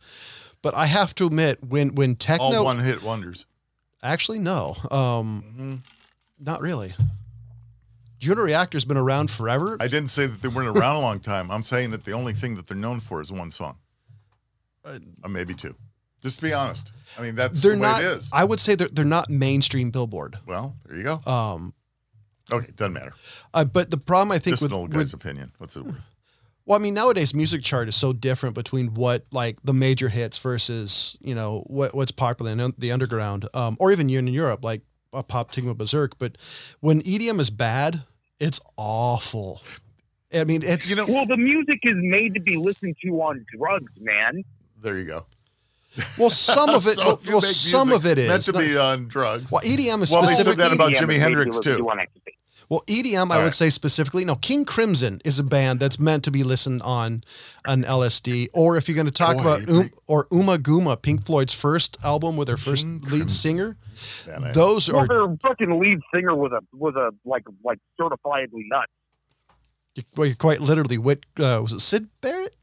but 0.62 0.76
I 0.76 0.86
have 0.88 1.16
to 1.16 1.28
admit, 1.28 1.64
when 1.64 1.96
when 1.96 2.16
techno, 2.16 2.44
all 2.44 2.52
techno 2.52 2.64
one-hit 2.66 3.04
wonders. 3.04 3.46
actually 4.04 4.40
no, 4.40 4.76
um, 4.92 5.44
Mhm. 5.58 5.80
not 6.46 6.60
really. 6.60 6.94
Juno 8.20 8.42
Reactor's 8.44 8.86
been 8.86 8.98
around 8.98 9.30
forever. 9.30 9.78
I 9.80 9.88
didn't 9.88 10.10
say 10.10 10.26
that 10.26 10.42
they 10.42 10.48
weren't 10.48 10.76
around 10.78 10.96
a 10.96 11.02
long 11.02 11.20
time. 11.20 11.52
I'm 11.52 11.64
saying 11.64 11.92
that 11.92 12.04
the 12.04 12.14
only 12.14 12.34
thing 12.34 12.56
that 12.56 12.68
they're 12.68 12.78
known 12.78 13.00
for 13.00 13.22
is 13.22 13.32
one 13.32 13.52
song, 13.52 13.78
Uh, 14.86 15.00
or 15.24 15.30
maybe 15.30 15.54
two. 15.54 15.76
Just 16.22 16.38
to 16.40 16.46
be 16.48 16.54
honest. 16.54 16.94
I 17.18 17.22
mean, 17.22 17.36
that's 17.36 17.62
they're 17.62 17.74
the 17.76 17.78
way 17.82 17.88
not. 17.88 18.02
it 18.02 18.06
is. 18.06 18.30
I 18.34 18.44
would 18.44 18.60
say 18.60 18.74
they're 18.76 18.88
they're 18.88 19.06
not 19.06 19.30
mainstream 19.30 19.92
Billboard. 19.92 20.38
well, 20.48 20.76
there 20.86 20.98
you 20.98 21.04
go. 21.04 21.20
Um, 21.32 21.74
Okay, 22.50 22.72
doesn't 22.78 22.94
matter. 22.94 23.14
uh, 23.54 23.66
but 23.66 23.92
the 23.92 23.98
problem 23.98 24.32
I 24.32 24.40
think 24.40 24.54
Just 24.54 24.62
with, 24.64 24.72
an 24.72 24.78
old 24.78 24.94
with 24.94 25.06
guy's 25.08 25.14
opinion. 25.14 25.52
What's 25.58 25.76
it 25.76 25.84
worth? 25.84 25.96
Well, 26.66 26.80
I 26.80 26.82
mean, 26.82 26.94
nowadays 26.94 27.34
music 27.34 27.62
chart 27.62 27.88
is 27.90 27.96
so 27.98 28.14
different 28.14 28.56
between 28.56 28.94
what 28.94 29.26
like 29.32 29.58
the 29.64 29.74
major 29.74 30.08
hits 30.10 30.38
versus 30.38 31.18
you 31.22 31.36
know 31.36 31.64
what 31.68 31.94
what's 31.94 32.12
popular 32.12 32.52
in 32.54 32.74
the 32.78 32.92
underground, 32.92 33.48
um, 33.54 33.76
or 33.80 33.92
even 33.92 34.10
in 34.10 34.28
Europe, 34.28 34.64
like 34.64 34.82
a 35.14 35.24
pop 35.24 35.52
Tigma 35.52 35.74
Berserk. 35.74 36.18
But 36.20 36.38
when 36.80 37.02
EDM 37.02 37.40
is 37.40 37.50
bad, 37.50 38.04
it's 38.40 38.60
awful. 38.78 39.62
I 40.34 40.44
mean, 40.44 40.62
it's 40.64 40.90
You 40.90 40.98
know, 40.98 41.06
well, 41.08 41.26
the 41.26 41.38
music 41.38 41.80
is 41.84 41.96
made 41.98 42.34
to 42.34 42.40
be 42.42 42.58
listened 42.58 42.98
to 43.04 43.10
on 43.22 43.46
drugs, 43.58 43.92
man. 44.00 44.44
there 44.82 44.98
you 44.98 45.06
go. 45.06 45.26
well, 46.18 46.30
some 46.30 46.70
of 46.70 46.86
it. 46.88 46.96
So 46.96 47.06
well, 47.06 47.20
you 47.24 47.32
well, 47.32 47.42
some 47.42 47.92
of 47.92 48.06
it 48.06 48.20
is 48.20 48.28
meant 48.28 48.44
to 48.44 48.52
not- 48.52 48.60
be 48.62 48.78
on 48.78 49.08
drugs. 49.08 49.52
well, 49.52 49.62
EDM 49.62 50.04
is 50.04 50.12
Well, 50.12 50.22
they 50.24 50.28
said 50.34 50.44
specifically. 50.46 50.56
that 50.64 50.74
about 50.74 50.92
EDM 50.92 50.96
Jimi 50.96 51.02
is 51.02 51.08
made 51.08 51.14
to 51.16 51.20
Hendrix, 51.22 51.58
listen 51.58 51.78
too. 51.78 51.90
To 52.70 52.76
on 52.76 52.82
ecstasy. 52.82 53.14
Well, 53.16 53.16
EDM, 53.24 53.32
I 53.32 53.36
All 53.36 53.42
would 53.42 53.46
right. 53.46 53.54
say 53.54 53.70
specifically, 53.70 54.26
no, 54.26 54.36
King 54.36 54.66
Crimson 54.66 55.22
is 55.24 55.40
a 55.40 55.44
band 55.44 55.80
that's 55.80 56.00
meant 56.00 56.24
to 56.26 56.32
be 56.32 56.44
listened 56.44 56.82
on 56.82 57.24
an 57.66 57.84
LSD. 57.84 58.48
Or 58.54 58.78
if 58.78 58.88
you're 58.88 58.96
going 58.96 59.08
to 59.08 59.14
talk 59.14 59.36
Boy, 59.36 59.42
about 59.42 59.70
um, 59.70 59.90
or 60.08 60.26
Ummagumma, 60.28 61.02
Pink 61.02 61.26
Floyd's 61.26 61.54
first 61.54 61.98
album 62.04 62.36
with 62.38 62.48
their 62.48 62.58
first 62.58 62.84
King 62.86 63.00
lead 63.02 63.10
Crimson. 63.10 63.30
singer, 63.30 63.78
Man, 64.42 64.52
those 64.54 64.92
Well, 64.92 65.04
are 65.04 65.08
their 65.08 65.38
fucking 65.42 65.80
lead 65.80 66.00
singer 66.14 66.36
was 66.36 66.52
a 66.52 66.60
was 66.76 66.96
a 66.96 67.12
like 67.28 67.44
like 67.64 67.80
certifiably 68.00 68.64
nuts. 68.70 68.92
well, 70.16 70.28
you're 70.28 70.36
quite 70.36 70.60
literally. 70.60 70.98
Wit, 70.98 71.26
uh, 71.40 71.60
was 71.62 71.74
it 71.74 71.80
Syd 71.80 72.08
Barrett? 72.22 72.56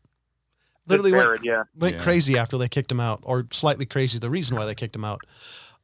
Literally 0.86 1.12
Syd 1.12 1.26
went, 1.26 1.44
yeah. 1.44 1.62
went 1.76 1.96
Yeah. 1.96 2.02
crazy 2.02 2.38
after 2.38 2.58
they 2.58 2.68
kicked 2.68 2.92
him 2.92 3.00
out, 3.00 3.20
or 3.22 3.46
slightly 3.52 3.86
crazy. 3.86 4.18
The 4.18 4.28
reason 4.30 4.56
why 4.56 4.66
they 4.66 4.74
kicked 4.74 4.94
him 4.94 5.04
out. 5.04 5.20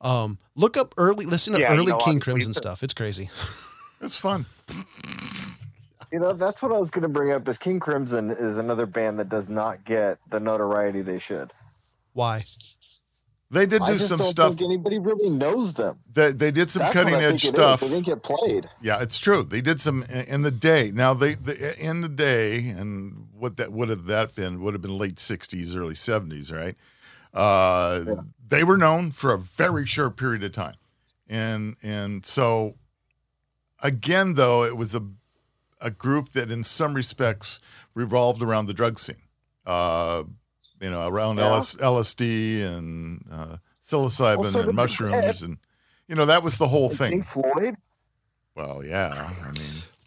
Um, 0.03 0.39
look 0.55 0.77
up 0.77 0.95
early, 0.99 1.25
listen 1.27 1.55
to 1.55 1.61
Yeah, 1.61 1.73
you 1.73 1.79
early 1.81 1.93
know, 1.93 1.99
King 1.99 2.21
Crimson 2.21 2.53
stuff. 2.55 2.83
It's 2.83 2.95
crazy. 2.95 3.31
it's 4.01 4.17
fun. 4.17 4.47
You 6.13 6.19
know, 6.19 6.33
that's 6.33 6.63
what 6.63 6.73
I 6.73 6.79
was 6.79 6.91
going 6.91 7.03
to 7.03 7.09
bring 7.09 7.33
up. 7.33 7.47
Is 7.49 7.59
King 7.59 7.79
Crimson 7.81 8.31
is 8.31 8.59
another 8.59 8.87
band 8.87 9.19
that 9.21 9.29
does 9.29 9.49
not 9.49 9.85
get 9.85 10.19
the 10.29 10.41
notoriety 10.41 11.03
they 11.03 11.19
should. 11.19 11.53
Why? 12.15 12.45
They 13.53 13.67
did 13.67 13.83
do 13.85 13.99
some 13.99 14.19
don't 14.19 14.29
stuff. 14.29 14.49
think 14.57 14.63
anybody 14.63 14.99
really 15.01 15.29
knows 15.29 15.75
them. 15.75 15.99
They, 16.13 16.31
they 16.33 16.51
did 16.53 16.71
some 16.71 16.83
That's 16.83 16.95
cutting 16.95 17.15
edge 17.15 17.43
think 17.43 17.45
it 17.45 17.45
is. 17.45 17.51
stuff. 17.51 17.81
They 17.81 17.89
didn't 17.89 18.07
get 18.07 18.23
played. 18.23 18.69
Yeah, 18.81 19.03
it's 19.03 19.19
true. 19.19 19.43
They 19.43 19.61
did 19.61 19.81
some 19.81 20.05
in 20.05 20.43
the 20.43 20.53
day. 20.53 20.93
Now 20.95 21.15
they 21.15 21.35
the, 21.35 21.77
in 21.85 22.01
the 22.01 22.09
day, 22.09 22.69
and 22.69 23.27
what 23.37 23.57
that 23.57 23.73
would 23.73 23.89
have 23.89 24.07
that 24.07 24.37
been 24.37 24.61
would 24.63 24.75
have 24.75 24.83
been 24.83 24.97
late 24.97 25.17
'60s, 25.17 25.77
early 25.77 25.95
'70s, 25.95 26.53
right? 26.53 26.77
Uh, 27.35 28.05
Yeah. 28.07 28.15
They 28.49 28.65
were 28.65 28.77
known 28.77 29.11
for 29.13 29.33
a 29.33 29.39
very 29.39 29.87
short 29.87 30.17
period 30.17 30.43
of 30.45 30.53
time, 30.53 30.75
and 31.29 31.77
and 31.83 32.25
so 32.27 32.77
again, 33.83 34.35
though, 34.35 34.65
it 34.65 34.77
was 34.77 34.95
a 34.95 35.03
a 35.83 35.91
group 35.91 36.31
that, 36.33 36.51
in 36.51 36.63
some 36.63 36.93
respects, 36.93 37.59
revolved 37.95 38.43
around 38.43 38.67
the 38.67 38.75
drug 38.75 38.99
scene. 38.99 39.17
Uh, 39.65 40.25
you 40.81 40.91
know, 40.91 41.07
around 41.09 41.39
Yeah. 41.39 41.47
LS, 41.47 41.75
LSD 41.77 42.63
and 42.67 43.25
uh, 43.33 43.57
psilocybin 43.83 44.39
Well, 44.39 44.51
so 44.51 44.61
and 44.61 44.67
did 44.69 44.75
mushrooms, 44.77 45.43
and 45.43 45.59
you 46.09 46.15
know 46.17 46.27
that 46.27 46.43
was 46.43 46.59
the 46.59 46.69
whole 46.69 46.89
thing. 46.91 47.13
Pink 47.13 47.25
Floyd. 47.25 47.75
Well, 48.55 48.85
yeah. 48.85 49.13
I 49.45 49.51
mean, 49.53 49.63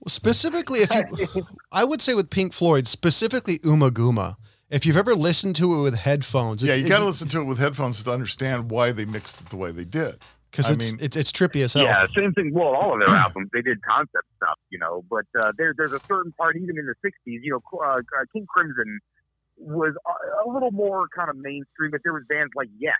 Specifically, 0.08 0.80
if 0.80 0.92
you, 1.36 1.44
I 1.72 1.84
would 1.86 2.02
say 2.02 2.14
with 2.14 2.30
Pink 2.30 2.54
Floyd, 2.54 2.88
specifically 2.88 3.60
Ummagumma. 3.60 4.36
If 4.70 4.86
you've 4.88 4.98
ever 4.98 5.14
listened 5.16 5.56
to 5.58 5.80
it 5.80 5.82
with 5.84 6.00
headphones, 6.00 6.64
Yeah, 6.64 6.74
it- 6.74 6.82
you 6.82 6.90
got 6.90 7.00
to 7.00 7.06
listen 7.06 7.28
to 7.30 7.42
it 7.42 7.46
with 7.46 7.60
headphones 7.60 8.04
to 8.04 8.12
understand 8.12 8.70
why 8.72 8.92
they 8.92 9.06
mixed 9.06 9.40
it 9.42 9.50
the 9.50 9.56
way 9.56 9.72
they 9.72 9.86
did. 9.86 10.18
Because 10.54 10.70
it's, 10.70 10.92
mean- 10.92 11.00
it's 11.02 11.18
it's 11.18 11.32
trippy 11.32 11.64
as 11.64 11.74
hell. 11.74 11.84
Yeah, 11.84 12.06
same 12.16 12.32
thing. 12.34 12.54
Well, 12.54 12.76
all 12.76 12.94
of 12.94 13.00
their 13.00 13.16
albums, 13.16 13.50
they 13.52 13.64
did 13.64 13.82
concept 13.82 14.28
stuff, 14.38 14.60
you 14.70 14.78
know. 14.78 15.04
But 15.10 15.26
uh, 15.40 15.52
there, 15.58 15.74
there's 15.76 15.94
a 15.94 16.00
certain 16.02 16.32
part, 16.34 16.56
even 16.56 16.78
in 16.78 16.86
the 16.86 16.96
'60s, 17.04 17.12
you 17.26 17.52
know, 17.52 17.80
uh, 17.80 17.98
uh, 17.98 18.02
King 18.32 18.46
Crimson 18.48 19.00
was 19.58 19.96
a, 20.06 20.48
a 20.48 20.54
little 20.54 20.72
more 20.72 21.08
kind 21.16 21.32
of 21.32 21.38
mainstream. 21.38 21.90
But 21.90 22.02
there 22.04 22.14
was 22.14 22.24
bands 22.30 22.54
like 22.56 22.70
Yes, 22.78 22.98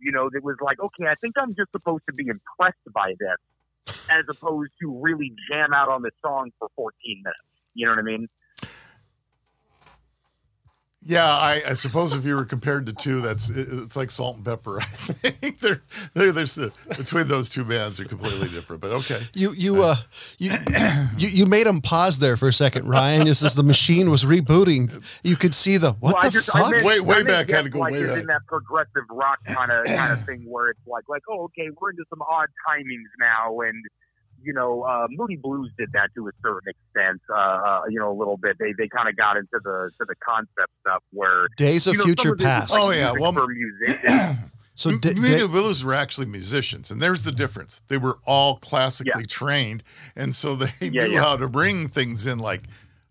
you 0.00 0.10
know, 0.10 0.30
that 0.32 0.42
was 0.42 0.56
like, 0.62 0.80
okay, 0.80 1.04
I 1.06 1.14
think 1.20 1.34
I'm 1.36 1.54
just 1.54 1.70
supposed 1.72 2.04
to 2.08 2.14
be 2.14 2.28
impressed 2.28 2.78
by 2.94 3.12
this, 3.18 4.06
as 4.10 4.24
opposed 4.30 4.70
to 4.80 4.98
really 4.98 5.34
jam 5.50 5.74
out 5.74 5.90
on 5.90 6.00
the 6.00 6.12
song 6.22 6.50
for 6.58 6.70
14 6.76 6.92
minutes. 7.22 7.38
You 7.74 7.86
know 7.86 7.92
what 7.92 7.98
I 7.98 8.02
mean? 8.02 8.28
Yeah, 11.08 11.24
I, 11.24 11.62
I 11.68 11.74
suppose 11.74 12.14
if 12.14 12.24
you 12.24 12.34
were 12.34 12.44
compared 12.44 12.86
to 12.86 12.92
two, 12.92 13.20
that's 13.20 13.48
it- 13.48 13.68
it's 13.70 13.94
like 13.96 14.10
salt 14.10 14.36
and 14.36 14.44
pepper. 14.44 14.80
I 14.80 14.84
think 14.86 15.60
they're, 15.60 15.80
they're 16.14 16.32
there's 16.32 16.56
the, 16.56 16.72
between 16.98 17.28
those 17.28 17.48
two 17.48 17.64
bands 17.64 18.00
are 18.00 18.04
completely 18.04 18.48
different. 18.48 18.82
But 18.82 18.90
okay, 18.90 19.20
You 19.32 19.52
you 19.52 19.84
uh 19.84 19.94
you, 20.38 20.50
you 21.16 21.28
you 21.28 21.46
made 21.46 21.68
him 21.68 21.80
pause 21.80 22.18
there 22.18 22.36
for 22.36 22.48
a 22.48 22.52
second, 22.52 22.88
Ryan. 22.88 23.24
Just 23.26 23.44
as 23.44 23.54
the 23.54 23.62
machine 23.62 24.10
was 24.10 24.24
rebooting, 24.24 24.90
you 25.22 25.36
could 25.36 25.54
see 25.54 25.76
the 25.76 25.92
what 25.92 26.14
well, 26.14 26.22
the 26.24 26.30
just, 26.30 26.50
fuck. 26.50 26.72
meant, 26.72 26.84
Way- 26.84 27.00
way 27.00 27.22
back, 27.22 27.48
Yes 27.48 27.56
had 27.58 27.64
to 27.66 27.70
go 27.70 27.78
like 27.78 27.92
way 27.92 28.00
is 28.00 28.08
back. 28.10 28.18
in 28.22 28.26
that 28.26 28.44
progressive 28.48 29.04
rock 29.10 29.38
kind 29.46 29.70
of 29.70 29.84
kind 29.86 30.12
of 30.12 30.24
thing 30.26 30.42
where 30.48 30.70
it's 30.70 30.80
like, 30.88 31.04
like, 31.08 31.22
oh, 31.30 31.44
okay, 31.44 31.68
we're 31.80 31.90
into 31.90 32.04
some 32.10 32.20
odd 32.22 32.48
timings 32.68 33.10
now, 33.20 33.60
and 33.60 33.84
you 34.46 34.52
know, 34.54 34.82
uh, 34.82 35.06
Moody 35.10 35.36
Blues 35.36 35.70
did 35.76 35.90
that 35.92 36.08
to 36.14 36.28
a 36.28 36.30
certain 36.42 36.68
extent. 36.70 37.20
Uh, 37.28 37.34
uh, 37.34 37.82
you 37.90 37.98
know, 37.98 38.10
a 38.10 38.16
little 38.16 38.36
bit. 38.36 38.56
They 38.58 38.72
they 38.78 38.88
kind 38.88 39.08
of 39.08 39.16
got 39.16 39.36
into 39.36 39.58
the 39.62 39.90
to 39.98 40.04
the 40.06 40.14
concept 40.26 40.72
stuff 40.80 41.02
where 41.12 41.48
Days 41.56 41.86
of 41.86 41.94
you 41.94 41.98
know, 41.98 42.04
Future 42.04 42.32
of 42.32 42.38
Past. 42.38 42.72
like 42.72 42.82
Oh, 42.82 42.90
yeah, 42.90 43.12
well- 43.12 43.32
for 43.32 43.46
musicians. 43.48 44.38
so 44.76 44.90
M- 44.90 45.00
Moody 45.16 45.38
da- 45.40 45.46
Blues 45.48 45.84
were 45.84 45.94
actually 45.94 46.26
musicians, 46.26 46.90
and 46.90 47.02
there's 47.02 47.24
the 47.24 47.32
difference. 47.32 47.82
They 47.88 47.98
were 47.98 48.18
all 48.26 48.56
classically 48.58 49.26
trained, 49.26 49.82
and 50.14 50.34
so 50.34 50.54
they 50.54 50.70
Yeah, 50.80 51.06
knew 51.06 51.14
yeah. 51.14 51.22
how 51.22 51.36
to 51.36 51.48
bring 51.48 51.88
things 51.88 52.26
in 52.26 52.38
like. 52.38 52.62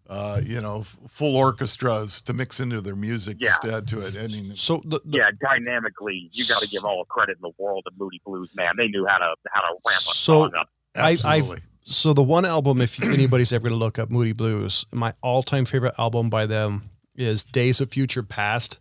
Uh, 0.07 0.39
you 0.45 0.61
know, 0.61 0.81
f- 0.81 0.99
full 1.07 1.35
orchestras 1.35 2.21
to 2.21 2.31
mix 2.31 2.59
into 2.59 2.79
their 2.79 2.95
music, 2.95 3.37
Yeah. 3.39 3.49
just 3.49 3.63
to 3.63 3.73
add 3.77 3.87
to 3.87 4.01
it. 4.05 4.15
I 4.15 4.27
mean, 4.27 4.55
so 4.55 4.79
the, 4.85 4.99
the 5.03 5.17
yeah, 5.17 5.31
dynamically, 5.41 6.29
you 6.31 6.45
got 6.47 6.61
to 6.61 6.69
give 6.69 6.85
all 6.85 6.99
the 6.99 7.05
credit 7.05 7.37
in 7.37 7.41
the 7.41 7.51
world 7.57 7.85
to 7.87 7.91
Moody 7.97 8.21
Blues, 8.23 8.51
man. 8.55 8.73
They 8.77 8.87
knew 8.87 9.07
how 9.07 9.17
to 9.17 9.33
how 9.51 9.61
to 9.61 9.67
ramp 9.83 9.97
a 9.97 10.13
So- 10.13 10.49
song 10.49 10.51
up. 10.95 11.03
I- 11.05 11.17
I've- 11.25 11.49
so 11.87 12.13
the 12.13 12.23
one 12.23 12.45
album, 12.45 12.81
if 12.81 13.01
anybody's 13.03 13.53
ever 13.53 13.69
gonna 13.69 13.79
look 13.79 13.99
up 13.99 14.09
Moody 14.09 14.31
Blues, 14.33 14.85
my 14.91 15.13
all-time 15.21 15.65
favorite 15.65 15.93
album 15.99 16.29
by 16.31 16.45
them 16.47 16.83
is 17.15 17.43
Days 17.43 17.79
of 17.79 17.91
Future 17.91 18.23
Past. 18.23 18.79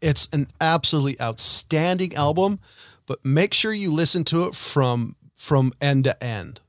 It's 0.00 0.28
an 0.32 0.46
absolutely 0.60 1.20
outstanding 1.20 2.14
album, 2.14 2.58
but 3.06 3.24
make 3.24 3.52
sure 3.54 3.72
you 3.72 3.92
listen 3.92 4.24
to 4.24 4.44
it 4.46 4.54
from 4.54 5.16
from 5.34 5.72
end 5.82 6.04
to 6.04 6.24
end, 6.24 6.60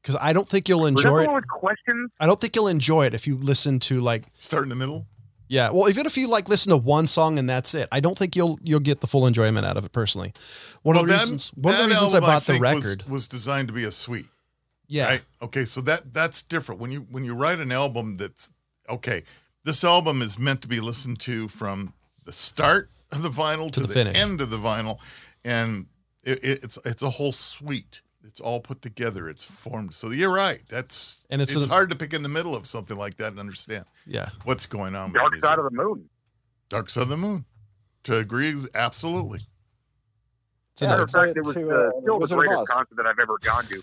because 0.00 0.16
I 0.20 0.32
don't 0.32 0.48
think 0.48 0.68
you'll 0.68 0.86
enjoy 0.86 1.24
it. 1.24 1.32
with 1.32 1.48
questions? 1.48 2.10
I 2.20 2.26
don't 2.26 2.40
think 2.40 2.54
you'll 2.54 2.68
enjoy 2.68 3.06
it 3.06 3.14
if 3.14 3.26
you 3.26 3.36
listen 3.36 3.80
to 3.80 4.00
like 4.00 4.24
Start 4.34 4.62
in 4.62 4.68
the 4.68 4.76
middle. 4.76 5.06
Yeah. 5.48 5.70
Well, 5.70 5.88
even 5.88 6.06
if 6.06 6.16
you 6.16 6.28
like 6.28 6.48
listen 6.48 6.70
to 6.70 6.76
one 6.76 7.06
song 7.06 7.38
and 7.38 7.48
that's 7.48 7.74
it, 7.74 7.88
I 7.92 8.00
don't 8.00 8.16
think 8.18 8.34
you'll 8.36 8.58
you'll 8.62 8.80
get 8.80 9.00
the 9.00 9.06
full 9.06 9.26
enjoyment 9.26 9.66
out 9.66 9.76
of 9.76 9.84
it 9.84 9.92
personally. 9.92 10.32
One 10.82 10.96
of 10.96 11.02
the 11.02 11.08
that- 11.08 11.20
reasons 11.20 11.50
one 11.54 11.74
of 11.74 11.80
the 11.82 11.88
reasons 11.88 12.14
I 12.14 12.20
bought 12.20 12.44
the 12.44 12.52
think, 12.54 12.64
was- 12.64 12.84
record. 12.84 13.08
was, 13.08 13.28
designed 13.28 13.68
to 13.68 13.74
be 13.74 13.84
a 13.84 13.92
suite. 13.92 14.26
yeah. 14.88 15.06
Right. 15.06 15.24
Okay. 15.42 15.64
So 15.64 15.80
that 15.82 16.12
that's 16.14 16.42
different. 16.42 16.80
When 16.80 16.90
you 16.90 17.06
when 17.10 17.24
you 17.24 17.34
write 17.34 17.58
an 17.60 17.72
album 17.72 18.16
that's 18.16 18.52
okay, 18.88 19.22
this 19.64 19.82
album 19.84 20.22
is 20.22 20.38
meant 20.38 20.62
to 20.62 20.68
be 20.68 20.80
listened 20.80 21.20
to 21.20 21.48
from 21.48 21.92
the 22.24 22.32
start 22.32 22.90
of 23.12 23.22
the 23.22 23.30
vinyl 23.30 23.70
to, 23.72 23.80
the 23.80 23.86
the, 23.86 23.94
finish. 23.94 24.16
end 24.16 24.40
of 24.40 24.50
the 24.50 24.58
vinyl, 24.58 24.98
and 25.44 25.86
it- 26.22 26.40
it's 26.42 26.78
it's 26.84 27.02
a 27.02 27.10
whole 27.10 27.32
suite. 27.32 28.02
It's 28.36 28.40
all 28.42 28.60
put 28.60 28.82
together. 28.82 29.30
It's 29.30 29.44
formed. 29.46 29.94
So 29.94 30.10
you're 30.10 30.30
right. 30.30 30.60
That's 30.68 31.24
And 31.30 31.40
and 31.40 31.42
it's 31.42 31.56
it's, 31.56 31.64
a- 31.64 31.68
hard 31.70 31.88
to 31.88 31.96
pick 31.96 32.12
in 32.12 32.22
the 32.22 32.28
middle 32.28 32.54
of 32.54 32.66
something 32.66 32.94
like 32.94 33.16
that 33.16 33.28
and 33.28 33.40
understand 33.40 33.86
Yeah. 34.04 34.28
what's 34.44 34.66
going 34.66 34.94
on. 34.94 35.14
Dark 35.14 35.32
music. 35.32 35.48
Side 35.48 35.58
of 35.58 35.64
the 35.64 35.70
Moon. 35.70 36.10
Dark 36.68 36.90
Side 36.90 37.04
of 37.04 37.08
the 37.08 37.16
Moon. 37.16 37.46
To 38.04 38.18
agree, 38.18 38.54
absolutely. 38.74 39.38
It's 40.74 40.82
Yeah, 40.82 40.88
Matter 40.88 41.04
of 41.04 41.10
fact, 41.12 41.34
it 41.34 41.44
was 41.46 41.54
to, 41.54 41.62
uh, 41.70 41.72
uh, 41.88 41.90
still 42.02 42.02
the 42.04 42.14
Wizard 42.18 42.38
of 42.40 42.44
greatest 42.44 42.60
Oz. 42.60 42.68
concert 42.68 42.96
that 42.96 43.06
I've 43.06 43.18
ever 43.18 43.38
gone 43.42 43.64
to 43.64 43.82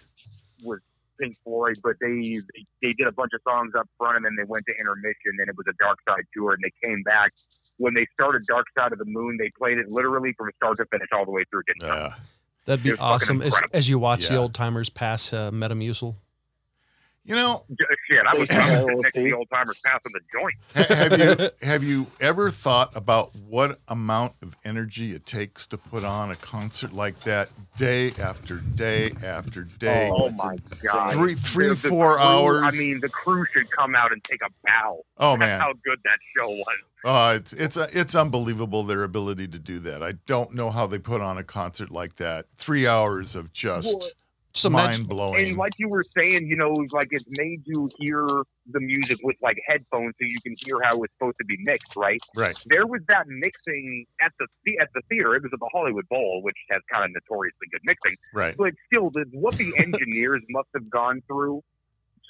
was 0.64 0.82
Pink 1.20 1.36
Floyd, 1.44 1.78
but 1.84 1.96
they, 2.00 2.38
they 2.54 2.66
they 2.84 2.94
did 2.94 3.08
a 3.08 3.12
bunch 3.12 3.32
of 3.34 3.42
songs 3.52 3.74
up 3.76 3.90
front 3.98 4.18
and 4.18 4.26
then 4.26 4.36
they 4.38 4.44
went 4.44 4.68
to 4.68 4.74
intermission 4.80 5.34
and 5.40 5.50
it 5.50 5.58
was 5.58 5.66
a 5.68 5.74
Dark 5.84 5.98
Side 6.08 6.26
tour 6.38 6.54
and 6.54 6.62
they 6.64 6.88
came 6.88 7.02
back. 7.02 7.32
When 7.78 7.96
they 7.96 8.06
started 8.14 8.44
Dark 8.46 8.68
Side 8.78 8.92
of 8.92 9.00
the 9.00 9.06
Moon, 9.06 9.38
they 9.40 9.50
played 9.58 9.80
it 9.80 9.90
literally 9.90 10.34
from 10.38 10.52
start 10.58 10.78
to 10.78 10.86
finish 10.92 11.08
all 11.12 11.26
the 11.26 11.32
way 11.32 11.44
through. 11.50 11.64
Didn't. 11.66 11.90
Uh, 11.90 12.12
That'd 12.66 12.84
be 12.84 12.90
It 12.90 13.00
was 13.00 13.00
fucking 13.00 13.14
awesome. 13.14 13.42
As, 13.42 13.62
as 13.74 13.90
you 13.90 14.00
watch 14.00 14.28
the 14.28 14.36
old 14.38 14.54
timers 14.54 14.90
pass 14.90 15.34
uh, 15.34 15.52
Metamucil. 15.52 16.16
You 17.26 17.36
know, 17.36 17.64
Shit, 18.10 18.20
I 18.32 18.38
was, 18.38 18.50
Thanks, 18.50 18.74
I 18.74 18.84
was 18.84 18.84
sitting 18.84 19.02
next 19.02 19.14
to 19.14 19.20
LSD. 19.20 19.24
the 19.24 19.34
old 19.34 19.48
timers 19.50 19.80
passing 19.86 20.12
the 20.14 20.20
joint. 20.32 20.56
Have 21.00 21.20
you 21.40 21.50
have 21.68 21.84
you 21.84 22.08
ever 22.20 22.52
thought 22.52 22.96
about 22.96 23.34
what 23.48 23.80
amount 23.88 24.34
of 24.42 24.56
energy 24.66 25.14
it 25.14 25.26
takes 25.26 25.66
to 25.68 25.78
put 25.78 26.04
on 26.04 26.32
a 26.32 26.36
concert 26.36 26.92
like 26.94 27.20
that 27.22 27.50
day 27.78 28.12
after 28.22 28.58
day 28.58 29.12
after 29.24 29.64
day? 29.64 30.10
Oh, 30.14 30.30
my 30.32 30.58
god, 30.84 31.14
Three- 31.14 31.36
three, 31.36 31.70
The- 31.70 31.76
the 31.76 31.90
four 31.90 32.16
crew- 32.16 32.24
hours. 32.24 32.62
I 32.64 32.72
mean, 32.72 33.00
the 33.00 33.10
crew 33.10 33.46
should 33.46 33.70
come 33.72 33.96
out 33.96 34.12
and 34.12 34.24
take 34.24 34.42
a 34.42 34.50
bow. 34.64 35.06
Oh 35.18 35.32
That's 35.32 35.40
man, 35.40 35.60
how 35.62 35.74
good 35.86 36.00
that 36.04 36.18
show 36.36 36.48
was. 36.50 36.78
uh, 37.06 37.38
it's 37.40 37.54
it's 37.54 37.78
uh, 37.78 37.88
it's 37.94 38.16
unbelievable 38.16 38.84
their 38.84 39.04
ability 39.04 39.48
to 39.50 39.60
do 39.60 39.80
that. 39.80 40.04
I 40.04 40.14
don't 40.26 40.54
know 40.54 40.70
how 40.72 40.88
they 40.88 41.00
put 41.00 41.22
on 41.22 41.38
a 41.38 41.44
concert 41.44 41.90
like 41.92 42.16
that. 42.18 42.48
Three 42.58 42.86
hours 42.88 43.36
of 43.36 43.54
just 43.54 43.88
Well, 44.00 44.10
Just 44.54 44.70
mind 44.72 45.08
blowing. 45.08 45.48
And 45.48 45.58
like 45.58 45.74
you 45.80 45.90
were 45.90 46.04
saying, 46.04 46.46
you 46.48 46.56
know, 46.56 46.86
like 46.92 47.08
it's 47.12 47.26
made 47.30 47.64
you 47.66 47.90
hear 47.98 48.28
the 48.72 48.80
music 48.80 49.18
with 49.24 49.36
like 49.42 49.58
headphones, 49.68 50.14
so 50.20 50.28
you 50.28 50.40
can 50.44 50.54
hear 50.64 50.80
how 50.84 51.02
it's 51.02 51.14
supposed 51.14 51.38
to 51.40 51.46
be 51.46 51.58
mixed, 51.66 51.96
right? 51.96 52.22
Right. 52.36 52.56
There 52.68 52.86
was 52.86 53.02
that 53.08 53.28
mixing 53.28 54.06
at 54.22 54.32
the 54.40 54.48
at 54.80 54.90
the 54.94 55.02
theater. 55.10 55.36
It 55.36 55.42
was 55.44 55.52
at 55.54 55.60
the 55.60 55.70
Hollywood 55.74 56.08
Bowl, 56.08 56.42
which 56.44 56.56
has 56.70 56.82
kind 56.92 57.04
of 57.04 57.12
notoriously 57.12 57.68
good 57.72 57.82
mixing. 57.84 58.16
Right. 58.34 58.56
But 58.56 58.74
still, 58.86 59.10
the, 59.10 59.26
what 59.32 59.56
the 59.56 59.74
engineers 59.80 60.44
must 60.50 60.70
have 60.76 60.88
gone 60.90 61.22
through 61.28 61.64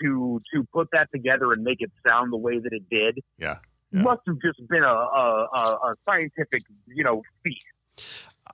to 0.01 0.41
to 0.53 0.63
put 0.74 0.88
that 0.93 1.09
together 1.13 1.51
and 1.51 1.61
make 1.63 1.82
it 1.82 1.91
sound 2.07 2.32
the 2.32 2.38
way 2.38 2.57
that 2.57 2.71
it 2.71 2.84
did, 2.89 3.19
Yeah. 3.38 3.57
Yeah. 3.91 4.01
must 4.01 4.21
have 4.28 4.38
just 4.41 4.65
been 4.69 4.84
a 4.84 4.88
a, 4.88 5.47
a, 5.53 5.61
a 5.91 5.95
scientific, 6.05 6.61
you 6.88 7.03
know, 7.03 7.21
feat. 7.43 7.63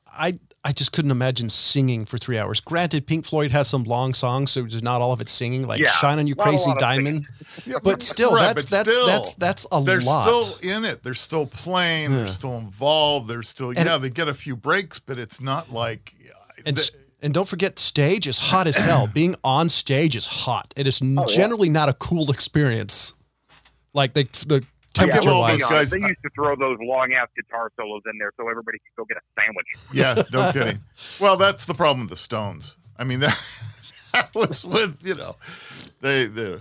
I 0.07 0.33
I 0.63 0.73
just 0.73 0.91
couldn't 0.91 1.11
imagine 1.11 1.49
singing 1.49 2.03
for 2.05 2.17
three 2.17 2.37
hours. 2.37 2.59
Granted, 2.59 3.07
Pink 3.07 3.25
Floyd 3.25 3.51
has 3.51 3.69
some 3.69 3.83
long 3.85 4.13
songs, 4.13 4.51
so 4.51 4.61
there's 4.61 4.83
not 4.83 5.01
all 5.01 5.13
of 5.13 5.21
it 5.21 5.29
singing, 5.29 5.65
like 5.65 5.79
Yeah, 5.79 5.89
"Shine 5.89 6.19
on 6.19 6.27
You 6.27 6.35
Crazy 6.35 6.71
Diamond." 6.79 7.25
Yeah, 7.65 7.77
But 7.83 8.01
still, 8.03 8.33
right, 8.35 8.47
that's 8.55 8.65
but 8.65 8.71
that's 8.71 8.93
still, 8.93 9.07
that's 9.07 9.33
that's 9.33 9.65
a 9.71 9.79
lot. 9.79 9.85
they're 9.85 10.01
still 10.01 10.75
in 10.77 10.85
it. 10.85 11.03
They're 11.03 11.13
still 11.13 11.45
playing. 11.47 12.11
They're 12.11 12.27
still 12.27 12.57
involved. 12.57 13.27
They're 13.27 13.43
still 13.43 13.69
And- 13.69 13.77
yeah. 13.85 13.97
They 13.97 14.09
get 14.09 14.27
a 14.27 14.33
few 14.33 14.55
breaks, 14.55 14.99
but 14.99 15.17
it's 15.17 15.41
not 15.41 15.71
like 15.71 16.13
and 16.65 16.77
the- 16.77 16.91
and 17.21 17.33
don't 17.33 17.47
forget, 17.47 17.79
stage 17.79 18.27
is 18.27 18.37
hot 18.37 18.65
as 18.67 18.77
hell. 18.77 19.07
Being 19.13 19.35
on 19.43 19.67
stage 19.69 20.15
is 20.15 20.25
hot. 20.25 20.73
It 20.77 20.87
is 20.87 21.01
n- 21.01 21.17
Oh, 21.19 21.25
yeah. 21.27 21.35
generally 21.35 21.69
not 21.69 21.89
a 21.89 21.93
cool 21.93 22.31
experience. 22.31 23.13
Like 23.93 24.13
they, 24.13 24.23
the 24.23 24.55
I 24.55 24.59
give 24.59 24.67
temperature 24.99 25.29
all 25.31 25.41
wise. 25.41 25.59
those 25.61 25.69
guys- 25.69 25.89
they 25.91 25.99
used 25.99 26.21
to 26.23 26.29
throw 26.35 26.55
those 26.55 26.77
long 26.81 27.13
ass 27.13 27.27
guitar 27.35 27.71
solos 27.77 28.01
in 28.11 28.17
there 28.17 28.31
so 28.37 28.49
everybody 28.49 28.77
could 28.79 28.95
go 28.97 29.05
get 29.05 29.17
a 29.17 29.41
sandwich. 29.41 29.67
Yeah, 29.93 30.15
no 30.33 30.51
kidding. 30.53 30.79
Well, 31.19 31.37
that's 31.37 31.65
the 31.65 31.73
problem 31.73 32.01
with 32.01 32.09
the 32.09 32.15
Stones. 32.15 32.77
I 32.97 33.03
mean, 33.03 33.19
that, 33.21 33.41
that 34.13 34.33
was 34.35 34.65
with, 34.65 34.97
you 35.05 35.15
know, 35.15 35.35
they, 36.01 36.25
they, 36.25 36.57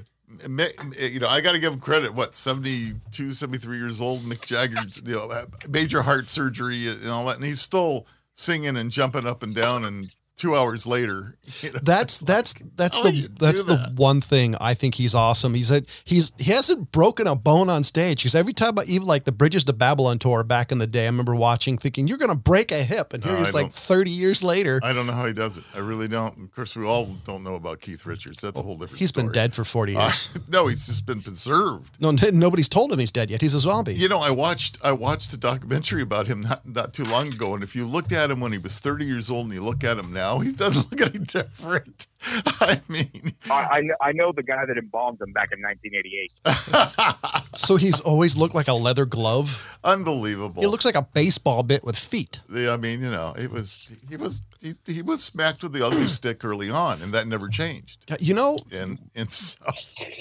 you 1.01 1.19
know, 1.21 1.29
I 1.29 1.41
got 1.41 1.53
to 1.53 1.59
give 1.59 1.73
them 1.73 1.81
credit. 1.81 2.15
What, 2.15 2.37
72, 2.37 3.33
73 3.33 3.79
years 3.79 4.01
old, 4.01 4.21
Mick 4.21 4.45
Jagger's, 4.45 5.03
you 5.07 5.15
know, 5.15 5.33
major 5.69 6.03
heart 6.03 6.29
surgery 6.29 6.87
and 6.89 7.09
all 7.09 7.25
that. 7.27 7.37
And 7.37 7.45
he's 7.45 7.61
still 7.61 8.07
singing 8.35 8.77
and 8.77 8.91
jumping 8.91 9.27
up 9.27 9.43
and 9.43 9.55
down. 9.55 9.85
And 9.85 10.15
two 10.39 10.57
hours 10.57 10.87
later, 10.87 11.37
you 11.61 11.73
know, 11.73 11.81
That's 11.83 12.19
that's 12.21 12.55
that's 12.77 12.99
do 13.03 13.11
you 13.15 13.29
the 13.29 13.35
that's 13.39 13.65
the 13.65 13.77
that? 13.77 13.93
one 13.95 14.21
thing 14.23 14.55
I 14.61 14.73
think 14.73 14.95
he's 14.95 15.15
awesome. 15.15 15.53
He's 15.53 15.71
a, 15.71 15.83
he's 16.05 16.33
he 16.39 16.53
hasn't 16.53 16.91
broken 16.93 17.27
a 17.27 17.35
bone 17.37 17.69
on 17.69 17.85
stage. 17.85 18.21
Because 18.23 18.35
every 18.35 18.53
time 18.55 18.79
I 18.79 18.85
even 18.85 19.07
like 19.07 19.25
the 19.25 19.33
Bridges 19.33 19.65
to 19.65 19.73
Babylon 19.75 20.19
tour 20.19 20.43
back 20.45 20.73
in 20.73 20.79
the 20.79 20.87
day, 20.87 21.03
I 21.03 21.07
remember 21.07 21.35
watching 21.35 21.77
thinking 21.77 22.09
you're 22.09 22.17
gonna 22.19 22.35
break 22.37 22.73
a 22.73 22.83
hip, 22.83 23.13
and 23.13 23.23
here 23.23 23.35
No, 23.35 23.39
he's 23.41 23.55
I 23.55 23.63
like 23.63 23.73
30 23.73 24.11
years 24.11 24.43
later. 24.43 24.81
I 24.83 24.93
don't 24.95 25.07
know 25.07 25.13
how 25.13 25.27
he 25.27 25.33
does 25.35 25.57
it. 25.59 25.65
I 25.75 25.81
really 25.81 26.09
don't. 26.09 26.39
Of 26.45 26.55
course, 26.55 26.75
we 26.75 26.87
all 26.87 27.07
don't 27.27 27.43
know 27.45 27.57
about 27.57 27.81
Keith 27.81 28.07
Richards. 28.07 28.41
That's 28.41 28.59
a 28.59 28.63
whole 28.63 28.77
different 28.79 28.99
He's 29.01 29.13
been 29.13 29.33
dead 29.33 29.55
for 29.55 29.65
40 29.65 29.97
Uh, 29.97 30.05
years. 30.07 30.31
no, 30.49 30.67
he's 30.69 30.87
just 30.87 31.05
been 31.05 31.21
preserved. 31.23 32.01
no, 32.01 32.11
n- 32.11 32.19
nobody's 32.33 32.69
told 32.69 32.93
him 32.93 32.99
he's 32.99 33.13
dead 33.13 33.29
yet. 33.31 33.41
He's 33.41 33.55
a 33.55 33.59
zombie. 33.59 33.95
You 33.95 34.09
know, 34.09 34.21
I 34.21 34.31
watched 34.31 34.79
I 34.85 34.93
watched 34.93 35.33
a 35.33 35.37
documentary 35.37 36.03
about 36.03 36.27
him 36.27 36.41
not 36.43 36.67
not 36.69 36.95
too 36.95 37.05
long 37.05 37.29
ago, 37.29 37.55
and 37.55 37.63
if 37.65 37.75
you 37.75 37.87
looked 37.87 38.13
at 38.13 38.31
him 38.31 38.41
when 38.41 38.53
he 38.53 38.59
was 38.59 38.79
30 38.79 39.05
years 39.05 39.29
old 39.31 39.47
and 39.47 39.55
you 39.55 39.63
look 39.65 39.83
at 39.85 39.99
him 39.99 40.13
now, 40.13 40.28
now. 40.29 40.39
He 40.41 40.53
doesn't 40.53 40.91
look 40.91 41.01
any 41.15 41.25
different. 41.25 42.07
I 42.61 42.81
mean, 42.89 43.33
I, 43.51 43.89
I, 44.01 44.09
I 44.09 44.13
know 44.13 44.33
the 44.33 44.43
guy 44.43 44.65
that 44.67 44.77
embalmed 44.77 45.21
him 45.21 45.33
back 45.33 45.51
in 45.53 45.63
1988. 45.63 46.33
So 47.55 47.77
he's 47.77 48.01
always 48.01 48.37
looked 48.37 48.55
like 48.55 48.69
a 48.69 48.75
leather 48.75 49.05
glove. 49.05 49.67
unbelievable. 49.83 50.61
He 50.63 50.69
looks 50.69 50.85
like 50.85 50.95
a 50.95 51.03
baseball 51.03 51.63
bit 51.63 51.83
with 51.83 51.97
feet. 51.97 52.41
The- 52.49 52.71
I 52.71 52.77
mean, 52.77 53.01
you 53.03 53.11
know, 53.11 53.35
it 53.37 53.51
was 53.51 53.95
he 54.09 54.17
was 54.17 54.43
he, 54.61 54.75
he 54.87 55.03
was 55.03 55.25
smacked 55.25 55.63
with 55.63 55.73
the 55.73 55.85
ugly 55.85 56.05
stick 56.19 56.45
early 56.45 56.71
on, 56.71 57.03
and 57.03 57.13
that 57.13 57.27
never 57.27 57.49
changed. 57.49 57.99
You 58.21 58.35
know, 58.35 58.59
And 58.71 58.99
and 59.17 59.33
so 59.33 59.57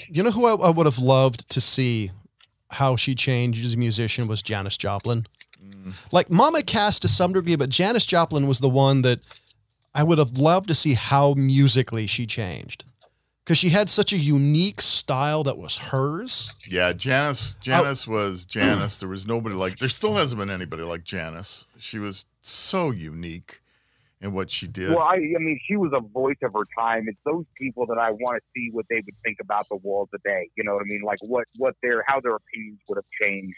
you 0.08 0.22
know 0.22 0.30
who 0.32 0.46
I, 0.46 0.54
I 0.68 0.70
would 0.70 0.86
have 0.86 0.98
loved 0.98 1.48
to 1.50 1.60
see 1.60 2.10
how 2.70 2.96
she 2.96 3.14
changed 3.14 3.64
as 3.64 3.74
a 3.74 3.78
musician 3.78 4.26
was 4.26 4.42
Janis 4.42 4.76
Joplin. 4.76 5.24
Mm. 5.64 5.92
Like 6.12 6.30
Mama 6.30 6.62
Cass 6.62 6.98
to 7.00 7.08
some 7.08 7.32
degree, 7.34 7.56
but 7.56 7.68
Janis 7.70 8.04
Joplin 8.06 8.48
was 8.48 8.58
the 8.60 8.68
one 8.68 9.02
that 9.02 9.20
I 9.98 10.04
would 10.04 10.18
have 10.18 10.38
loved 10.38 10.68
to 10.68 10.76
see 10.76 10.94
how 10.94 11.34
musically 11.34 12.06
she 12.06 12.24
changed. 12.24 12.84
Because 13.42 13.58
she 13.58 13.70
had 13.70 13.90
such 13.90 14.12
a 14.12 14.16
unique 14.16 14.80
style 14.80 15.42
that 15.42 15.58
was 15.58 15.76
hers. 15.76 16.64
yeah, 16.70 16.92
Janis 16.92 17.56
oh. 17.56 17.62
Janis 17.62 18.06
was 18.06 18.44
Janis. 18.44 19.00
There 19.00 19.08
was 19.08 19.26
nobody 19.26 19.56
like 19.56 19.78
there 19.78 19.88
still 19.88 20.14
hasn't 20.14 20.38
been 20.38 20.50
anybody 20.50 20.84
like 20.84 21.02
Janis. 21.02 21.64
She 21.78 21.98
was 21.98 22.26
so 22.42 22.92
unique 22.92 23.60
in 24.20 24.34
what 24.34 24.50
she 24.50 24.68
did. 24.68 24.90
Well, 24.90 25.00
I, 25.00 25.14
I 25.14 25.38
mean, 25.40 25.58
she 25.66 25.76
was 25.76 25.90
a 25.92 26.00
voice 26.00 26.36
of 26.42 26.52
her 26.52 26.66
time. 26.78 27.08
It's 27.08 27.18
those 27.24 27.46
people 27.56 27.86
that 27.86 27.98
I 27.98 28.10
want 28.10 28.36
to 28.36 28.42
see 28.54 28.68
what 28.72 28.86
they 28.88 28.96
would 28.96 29.16
think 29.24 29.38
about 29.40 29.66
the 29.68 29.76
world 29.76 30.10
today. 30.12 30.48
You 30.56 30.62
know 30.62 30.74
what 30.74 30.82
I 30.82 30.84
mean? 30.84 31.02
Like 31.02 31.18
what 31.22 31.46
what 31.56 31.74
their 31.82 32.04
how 32.06 32.20
their 32.20 32.36
opinions 32.36 32.78
would 32.88 32.98
have 32.98 33.10
changed. 33.20 33.56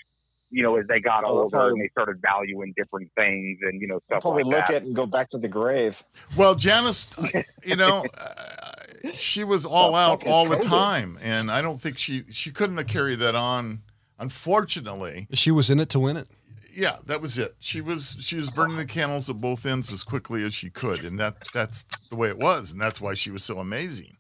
You 0.52 0.62
know, 0.64 0.76
as 0.76 0.86
they 0.88 0.98
got 1.00 1.24
I 1.24 1.28
love 1.28 1.36
older 1.36 1.56
how- 1.58 1.66
and 1.68 1.80
they 1.80 1.88
started 1.88 2.20
valuing 2.20 2.72
different 2.76 3.10
things 3.16 3.58
and 3.62 3.80
you 3.80 3.86
know 3.86 3.98
stuff 3.98 4.22
probably 4.22 4.42
like 4.42 4.56
look 4.56 4.66
that. 4.66 4.74
at 4.76 4.82
and 4.82 4.94
go 4.96 5.06
back 5.06 5.28
to 5.30 5.38
the 5.38 5.48
grave. 5.48 6.02
Well, 6.36 6.54
Janis, 6.56 7.14
you 7.64 7.76
know, 7.76 8.04
uh, 8.18 9.10
she 9.12 9.44
was 9.44 9.64
all 9.64 9.92
The 9.92 9.98
out 9.98 10.26
all 10.26 10.46
the 10.48 10.56
COVID? 10.56 10.62
time, 10.62 11.16
and 11.22 11.50
I 11.50 11.62
don't 11.62 11.80
think 11.80 11.98
she 11.98 12.24
she 12.32 12.50
couldn't 12.50 12.76
have 12.78 12.86
carried 12.88 13.20
that 13.20 13.34
on. 13.34 13.82
Unfortunately, 14.18 15.26
She 15.32 15.50
was 15.50 15.70
in 15.70 15.80
it 15.80 15.88
to 15.90 16.00
win 16.00 16.16
it. 16.16 16.28
yeah, 16.74 16.96
that 17.06 17.20
was 17.20 17.36
it. 17.38 17.54
She 17.58 17.80
was 17.80 18.16
she 18.20 18.36
was 18.36 18.50
burning 18.50 18.76
the 18.76 18.84
candles 18.86 19.28
at 19.30 19.40
both 19.40 19.66
ends 19.66 19.92
as 19.92 20.02
quickly 20.02 20.44
as 20.44 20.54
she 20.54 20.70
could, 20.70 21.04
and 21.04 21.18
that 21.20 21.36
that's 21.52 21.84
the 22.08 22.16
way 22.16 22.28
it 22.28 22.38
was, 22.38 22.72
and 22.72 22.80
that's 22.80 23.00
why 23.00 23.14
she 23.14 23.30
was 23.30 23.44
so 23.44 23.58
amazing. 23.58 24.16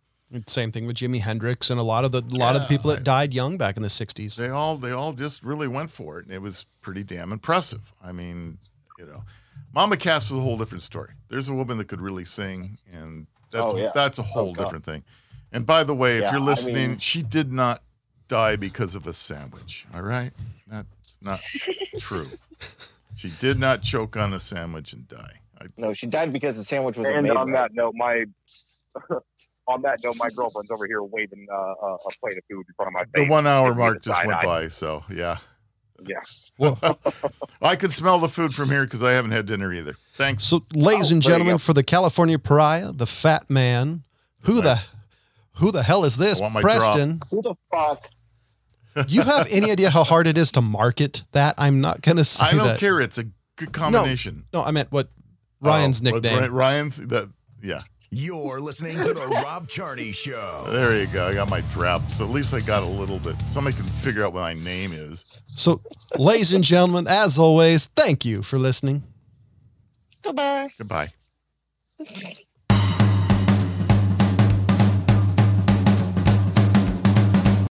Same 0.46 0.70
thing 0.70 0.86
with 0.86 0.96
Jimi 0.96 1.20
Hendrix 1.20 1.70
and 1.70 1.80
a 1.80 1.82
lot 1.82 2.04
of 2.04 2.12
the 2.12 2.18
a 2.22 2.36
lot 2.38 2.54
of 2.54 2.62
the 2.62 2.68
people 2.68 2.90
that 2.90 3.00
I- 3.00 3.02
died 3.02 3.34
young 3.34 3.58
back 3.58 3.76
in 3.76 3.82
the 3.82 3.88
'60s. 3.88 4.36
They 4.36 4.48
all 4.48 4.76
they 4.76 4.92
all 4.92 5.12
just 5.12 5.42
really 5.42 5.66
went 5.66 5.90
for 5.90 6.18
it, 6.20 6.26
and 6.26 6.34
it 6.34 6.40
was 6.40 6.66
pretty 6.82 7.02
damn 7.02 7.32
impressive. 7.32 7.92
I 8.04 8.12
mean, 8.12 8.58
you 8.98 9.06
know, 9.06 9.24
Mama 9.74 9.96
Cass 9.96 10.30
is 10.30 10.36
a 10.36 10.40
whole 10.40 10.56
different 10.56 10.82
story. 10.82 11.10
There's 11.28 11.48
a 11.48 11.54
woman 11.54 11.78
that 11.78 11.88
could 11.88 12.00
really 12.00 12.24
sing, 12.24 12.78
and 12.92 13.26
that's 13.50 13.72
Oh, 13.72 13.76
yeah. 13.76 13.90
that's 13.92 14.18
a 14.20 14.22
whole 14.22 14.50
Oh, 14.50 14.54
different 14.54 14.84
thing. 14.84 15.02
And 15.52 15.66
by 15.66 15.82
the 15.82 15.94
way, 15.96 16.18
if 16.18 16.30
you're 16.30 16.40
I 16.40 16.44
listening, 16.44 16.90
mean- 16.90 16.98
she 16.98 17.22
did 17.22 17.50
not 17.52 17.82
die 18.28 18.54
because 18.54 18.94
of 18.94 19.08
a 19.08 19.12
sandwich. 19.12 19.84
All 19.92 20.02
right, 20.02 20.30
that's 20.68 21.16
not 21.20 21.40
true. 21.98 22.26
She 23.16 23.30
did 23.40 23.58
not 23.58 23.82
choke 23.82 24.16
on 24.16 24.32
a 24.32 24.38
sandwich 24.38 24.92
and 24.92 25.08
die. 25.08 25.40
I, 25.60 25.66
No, 25.76 25.92
she 25.92 26.06
died 26.06 26.32
because 26.32 26.56
the 26.56 26.62
sandwich 26.62 26.96
was 26.96 27.08
And 27.08 27.24
made 27.26 27.36
on 27.36 27.50
that 27.50 27.74
note, 27.74 27.94
my 27.96 28.26
on 29.70 29.82
that 29.82 30.00
note, 30.04 30.14
my 30.18 30.28
girlfriend's 30.34 30.70
over 30.70 30.86
here 30.86 31.02
waving 31.02 31.46
uh, 31.52 31.56
a, 31.56 31.94
a 31.94 32.08
plate 32.20 32.36
of 32.38 32.44
food 32.50 32.64
in 32.68 32.74
front 32.76 32.88
of 32.88 32.92
my 32.92 33.04
face. 33.04 33.26
the 33.26 33.28
one 33.28 33.46
hour 33.46 33.74
mark 33.74 34.02
just 34.02 34.16
side 34.16 34.26
went 34.26 34.38
eye. 34.40 34.44
by, 34.44 34.68
so 34.68 35.04
yeah. 35.10 35.38
Yeah. 36.06 36.20
Well, 36.58 36.78
I 37.62 37.76
could 37.76 37.92
smell 37.92 38.18
the 38.18 38.28
food 38.28 38.54
from 38.54 38.70
here 38.70 38.84
because 38.84 39.02
I 39.02 39.12
haven't 39.12 39.32
had 39.32 39.44
dinner 39.46 39.72
either. 39.74 39.96
Thanks. 40.14 40.44
so 40.44 40.62
ladies 40.74 41.10
Oh, 41.10 41.14
and 41.14 41.22
gentlemen, 41.22 41.58
for 41.58 41.72
the 41.74 41.82
California 41.82 42.38
pariah, 42.38 42.92
the 42.92 43.06
fat 43.06 43.50
man, 43.50 44.02
who 44.40 44.62
the 44.62 44.80
who 45.56 45.70
the 45.70 45.82
hell 45.82 46.04
is 46.04 46.16
this, 46.16 46.40
I 46.40 46.44
want 46.44 46.54
my 46.54 46.62
Preston? 46.62 47.20
Who 47.30 47.42
the 47.42 47.54
fuck? 47.70 48.08
Do 49.06 49.14
you 49.14 49.22
have 49.22 49.46
any 49.52 49.70
idea 49.70 49.90
how 49.90 50.02
hard 50.04 50.26
it 50.26 50.36
is 50.38 50.50
to 50.52 50.62
market 50.62 51.22
that? 51.32 51.54
I'm 51.58 51.80
not 51.80 52.00
going 52.00 52.16
to 52.16 52.24
say 52.24 52.46
I 52.46 52.50
don't 52.52 52.64
that. 52.64 52.80
care. 52.80 52.98
It's 52.98 53.18
a 53.18 53.24
good 53.56 53.72
combination. 53.72 54.46
No, 54.52 54.62
I 54.64 54.70
meant 54.72 54.90
what 54.90 55.10
Ryan's 55.60 56.00
Oh, 56.00 56.10
what- 56.10 56.22
nickname. 56.24 56.40
Ry- 56.40 56.48
Ryan's 56.48 56.96
that 57.08 57.30
yeah. 57.62 57.82
You're 58.12 58.60
listening 58.60 58.96
to 58.96 59.14
the 59.14 59.40
Rob 59.44 59.68
Charney 59.68 60.10
Show. 60.10 60.64
There 60.68 60.98
you 60.98 61.06
go. 61.06 61.28
I 61.28 61.34
got 61.34 61.48
my 61.48 61.60
drop. 61.72 62.10
So 62.10 62.24
at 62.24 62.30
least 62.30 62.52
I 62.52 62.60
got 62.60 62.82
a 62.82 62.86
little 62.86 63.20
bit. 63.20 63.40
Somebody 63.42 63.76
can 63.76 63.86
figure 63.86 64.24
out 64.24 64.32
what 64.32 64.40
my 64.40 64.54
name 64.54 64.92
is. 64.92 65.40
So, 65.46 65.80
ladies 66.18 66.52
and 66.52 66.64
gentlemen, 66.64 67.06
as 67.08 67.38
always, 67.38 67.86
thank 67.94 68.24
you 68.24 68.42
for 68.42 68.58
listening. 68.58 69.04
Goodbye. 70.22 70.70
Goodbye. 70.76 71.08